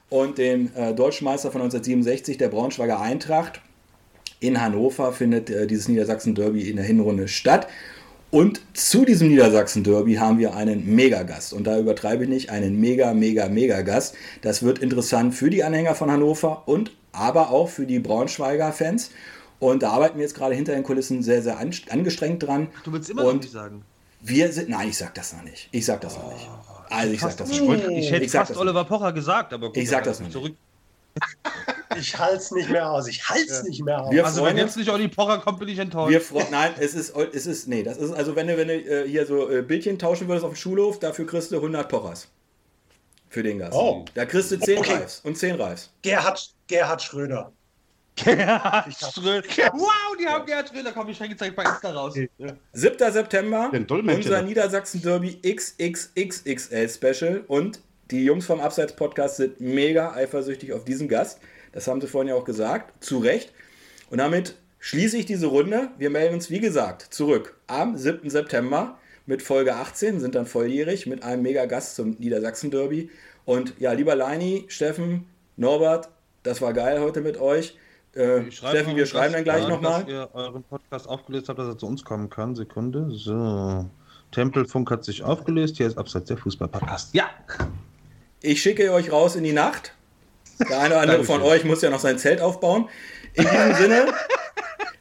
und 0.09 0.39
dem 0.39 0.71
äh, 0.75 0.95
Deutschmeister 0.95 1.51
von 1.51 1.61
1967, 1.63 2.39
der 2.39 2.49
Braunschweiger 2.49 3.01
Eintracht. 3.01 3.61
In 4.41 4.61
Hannover 4.61 5.13
findet 5.13 5.51
äh, 5.51 5.67
dieses 5.67 5.89
Niedersachsen-Derby 5.89 6.69
in 6.69 6.77
der 6.77 6.85
Hinrunde 6.85 7.29
statt. 7.29 7.69
Und 8.31 8.61
zu 8.75 9.05
diesem 9.05 9.29
Niedersachsen-Derby 9.29 10.15
haben 10.17 10.39
wir 10.39 10.55
einen 10.55 10.85
Megagast. 10.95 11.53
Und 11.53 11.65
da 11.65 11.79
übertreibe 11.79 12.25
ich 12.25 12.29
nicht, 12.29 12.51
einen 12.51 12.79
mega, 12.81 13.15
mega, 13.15 13.49
mega 13.49 13.83
Gast. 13.83 14.15
Das 14.43 14.63
wird 14.63 14.81
interessant 14.81 15.35
für 15.35 15.49
die 15.49 15.63
Anhänger 15.65 15.95
von 15.95 16.11
Hannover 16.11 16.63
und 16.67 16.93
aber 17.13 17.51
auch 17.51 17.69
für 17.69 17.87
die 17.87 17.99
Braunschweiger 18.01 18.73
Fans. 18.73 19.11
Und 19.59 19.83
da 19.83 19.91
arbeiten 19.91 20.19
wir 20.19 20.23
jetzt 20.25 20.35
gerade 20.35 20.55
hinter 20.55 20.73
den 20.75 20.83
Kulissen 20.83 21.23
sehr, 21.23 21.41
sehr 21.43 21.59
an, 21.59 21.71
angestrengt 21.89 22.43
dran. 22.43 22.69
Du 22.85 22.93
willst 22.93 23.09
immer 23.09 23.23
noch 23.23 23.31
Und 23.31 23.41
nicht 23.43 23.53
sagen. 23.53 23.83
wir 24.21 24.53
sind. 24.53 24.69
Nein, 24.69 24.89
ich 24.89 24.99
sag 24.99 25.15
das 25.15 25.33
noch 25.33 25.43
nicht. 25.43 25.69
Ich 25.73 25.87
sag 25.87 26.01
das 26.03 26.17
noch 26.17 26.31
nicht. 26.33 26.49
Also 26.91 27.13
ich 27.13 27.21
sag 27.21 27.37
das 27.39 27.51
Ich, 27.51 27.61
noch 27.63 27.75
nicht. 27.75 27.89
ich 27.89 28.11
hätte 28.13 28.25
Ich 28.27 28.33
fast 28.33 28.51
das 28.51 28.59
Oliver 28.59 28.85
Pocher 28.85 29.13
gesagt, 29.13 29.53
aber 29.55 29.69
gut, 29.69 29.77
Ich 29.79 29.89
sag 29.89 30.05
das 30.05 30.21
ist 30.21 30.35
nicht. 30.35 30.55
Ich 31.99 32.19
halte 32.19 32.37
es 32.37 32.51
nicht 32.51 32.69
mehr 32.71 32.91
aus. 32.91 33.07
Ich 33.09 33.29
halte 33.29 33.51
es 33.53 33.63
nicht 33.65 33.83
mehr 33.83 34.03
aus. 34.03 34.13
Wir 34.13 34.25
Also 34.25 34.39
wenn 34.39 34.47
Freunde- 34.49 34.63
jetzt 34.63 34.77
nicht 34.77 34.91
Olli 34.91 35.09
Pocher 35.09 35.39
kommt, 35.39 35.59
bin 35.59 35.69
ich 35.69 35.79
enttäuscht. 35.79 36.33
Wir 36.33 36.47
nein, 36.51 36.73
es 36.79 36.95
ist, 36.95 37.15
es 37.17 37.47
ist, 37.47 37.69
nee, 37.69 37.83
das 37.83 37.99
ist, 37.99 38.13
also 38.13 38.35
wenn 38.37 38.47
du, 38.47 38.57
wenn 38.57 38.69
du 38.69 38.75
äh, 38.75 39.09
hier 39.09 39.27
so 39.27 39.51
äh, 39.51 39.63
Bildchen 39.63 39.99
tauschen 39.99 40.29
würdest 40.29 40.45
auf 40.45 40.53
dem 40.53 40.57
Schulhof, 40.57 40.99
dafür 40.99 41.27
kriegst 41.27 41.51
du 41.53 41.57
100 41.57 41.89
Pochers. 41.89 42.29
Für 43.29 43.43
den 43.43 43.59
Gast. 43.59 43.75
Oh. 43.75 44.05
Da 44.15 44.25
kriegst 44.25 44.51
du 44.53 44.59
10 44.59 44.79
Okay. 44.79 44.93
Reifs 44.95 45.21
und 45.25 45.37
10 45.37 45.57
Reifs. 45.61 45.91
Gerhard, 46.03 46.55
Gerhard 46.69 47.03
Schröder. 47.03 47.53
Gerhard 48.15 48.95
Schröder. 48.95 49.43
Wow, 49.75 50.17
die 50.19 50.27
haben 50.27 50.47
Gerhard 50.47 50.69
Schröder. 50.69 50.93
Komm, 50.93 51.09
ich 51.09 51.17
schenke 51.19 51.33
jetzt 51.39 51.57
bei 51.57 51.63
Insta 51.65 51.91
raus. 51.93 52.15
7. 52.15 52.29
September, 52.73 53.71
unser 53.89 54.43
Niedersachsen-Derby 54.43 55.41
XXXXL 55.55 56.89
Special 56.89 57.45
und 57.49 57.81
die 58.11 58.25
Jungs 58.25 58.47
vom 58.47 58.61
Abseits-Podcast 58.61 59.37
sind 59.39 59.61
mega 59.61 60.13
eifersüchtig 60.13 60.73
auf 60.73 60.85
diesen 60.85 61.09
Gast. 61.09 61.41
Das 61.77 61.89
haben 61.89 62.01
sie 62.01 62.07
vorhin 62.07 62.31
ja 62.31 62.35
auch 62.37 62.47
gesagt, 62.47 63.05
zu 63.05 63.19
Recht. 63.19 63.53
Und 64.09 64.17
damit 64.17 64.55
schließe 64.79 65.19
ich 65.19 65.27
diese 65.27 65.49
Runde. 65.49 65.91
Wir 65.99 66.09
melden 66.09 66.37
uns, 66.37 66.49
wie 66.49 66.59
gesagt, 66.59 67.03
zurück 67.03 67.55
am 67.67 67.99
7. 67.99 68.31
September 68.31 68.97
mit 69.27 69.43
Folge 69.43 69.75
18, 69.75 70.19
sind 70.21 70.35
dann 70.35 70.47
volljährig 70.47 71.07
mit 71.07 71.23
einem 71.23 71.43
Mega-Gast 71.43 71.95
zum 71.95 72.13
Niedersachsen-Derby. 72.13 73.11
Und 73.45 73.75
ja, 73.79 73.93
lieber 73.93 74.15
Leini, 74.15 74.65
Steffen, 74.69 75.27
Norbert, 75.59 76.09
das 76.45 76.63
war 76.63 76.73
geil 76.73 76.99
heute 76.99 77.21
mit 77.21 77.39
euch. 77.39 77.77
Äh, 78.15 78.51
Steffen, 78.51 78.97
wir 78.97 79.05
schreiben 79.05 79.35
dann 79.35 79.45
gleich 79.45 79.65
an, 79.65 79.69
nochmal. 79.69 80.01
Dass 80.05 80.11
ihr 80.11 80.31
euren 80.33 80.63
Podcast 80.63 81.07
aufgelöst 81.07 81.51
habt, 81.51 81.59
dass 81.59 81.69
er 81.69 81.77
zu 81.77 81.87
uns 81.87 82.03
kommen 82.05 82.31
kann. 82.31 82.55
Sekunde. 82.55 83.11
So. 83.11 83.85
Tempelfunk 84.33 84.91
hat 84.91 85.05
sich 85.05 85.23
aufgelöst. 85.23 85.77
Hier 85.77 85.89
ist 85.89 85.99
Abseits 85.99 86.29
der 86.29 86.39
Fußball-Podcast. 86.39 87.15
Ja. 87.15 87.27
Ich 88.41 88.63
schicke 88.63 88.91
euch 88.93 89.13
raus 89.13 89.37
in 89.37 89.45
die 89.45 89.53
Nacht. 89.53 89.93
Der 90.59 90.81
eine 90.81 90.95
oder 90.95 91.03
andere 91.03 91.25
von 91.25 91.43
euch 91.43 91.65
muss 91.65 91.83
ja 91.83 91.91
noch 91.91 92.01
sein 92.01 92.19
Zelt 92.19 92.41
aufbauen. 92.41 92.89
In 93.35 93.45
diesem 93.45 93.75
Sinne, 93.75 94.07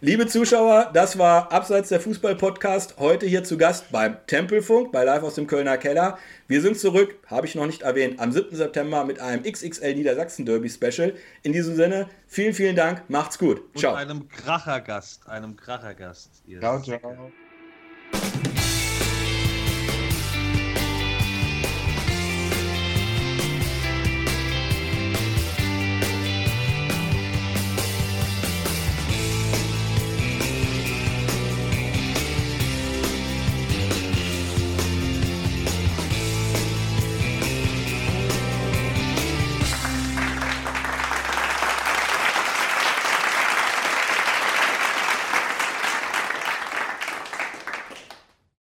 liebe 0.01 0.27
Zuschauer, 0.27 0.91
das 0.93 1.17
war 1.17 1.51
Abseits 1.51 1.89
der 1.89 1.99
Fußball-Podcast. 2.01 2.95
Heute 2.99 3.25
hier 3.25 3.43
zu 3.43 3.57
Gast 3.57 3.91
beim 3.91 4.17
Tempelfunk, 4.27 4.91
bei 4.91 5.03
Live 5.03 5.23
aus 5.23 5.35
dem 5.35 5.47
Kölner 5.47 5.77
Keller. 5.77 6.17
Wir 6.47 6.61
sind 6.61 6.77
zurück, 6.77 7.15
habe 7.27 7.47
ich 7.47 7.55
noch 7.55 7.65
nicht 7.65 7.83
erwähnt, 7.83 8.19
am 8.19 8.31
7. 8.31 8.55
September 8.55 9.05
mit 9.05 9.19
einem 9.19 9.43
XXL 9.43 9.95
Niedersachsen 9.95 10.45
Derby 10.45 10.69
Special. 10.69 11.13
In 11.43 11.53
diesem 11.53 11.75
Sinne, 11.75 12.09
vielen, 12.27 12.53
vielen 12.53 12.75
Dank, 12.75 13.03
macht's 13.09 13.39
gut. 13.39 13.59
Und 13.59 13.79
Ciao. 13.79 13.95
einem 13.95 14.27
Krachergast. 14.27 15.27
Einem 15.27 15.55
Krachergast. 15.55 16.29
Ihr 16.45 16.59
Ciao, 16.59 16.81
ciao. 16.81 17.31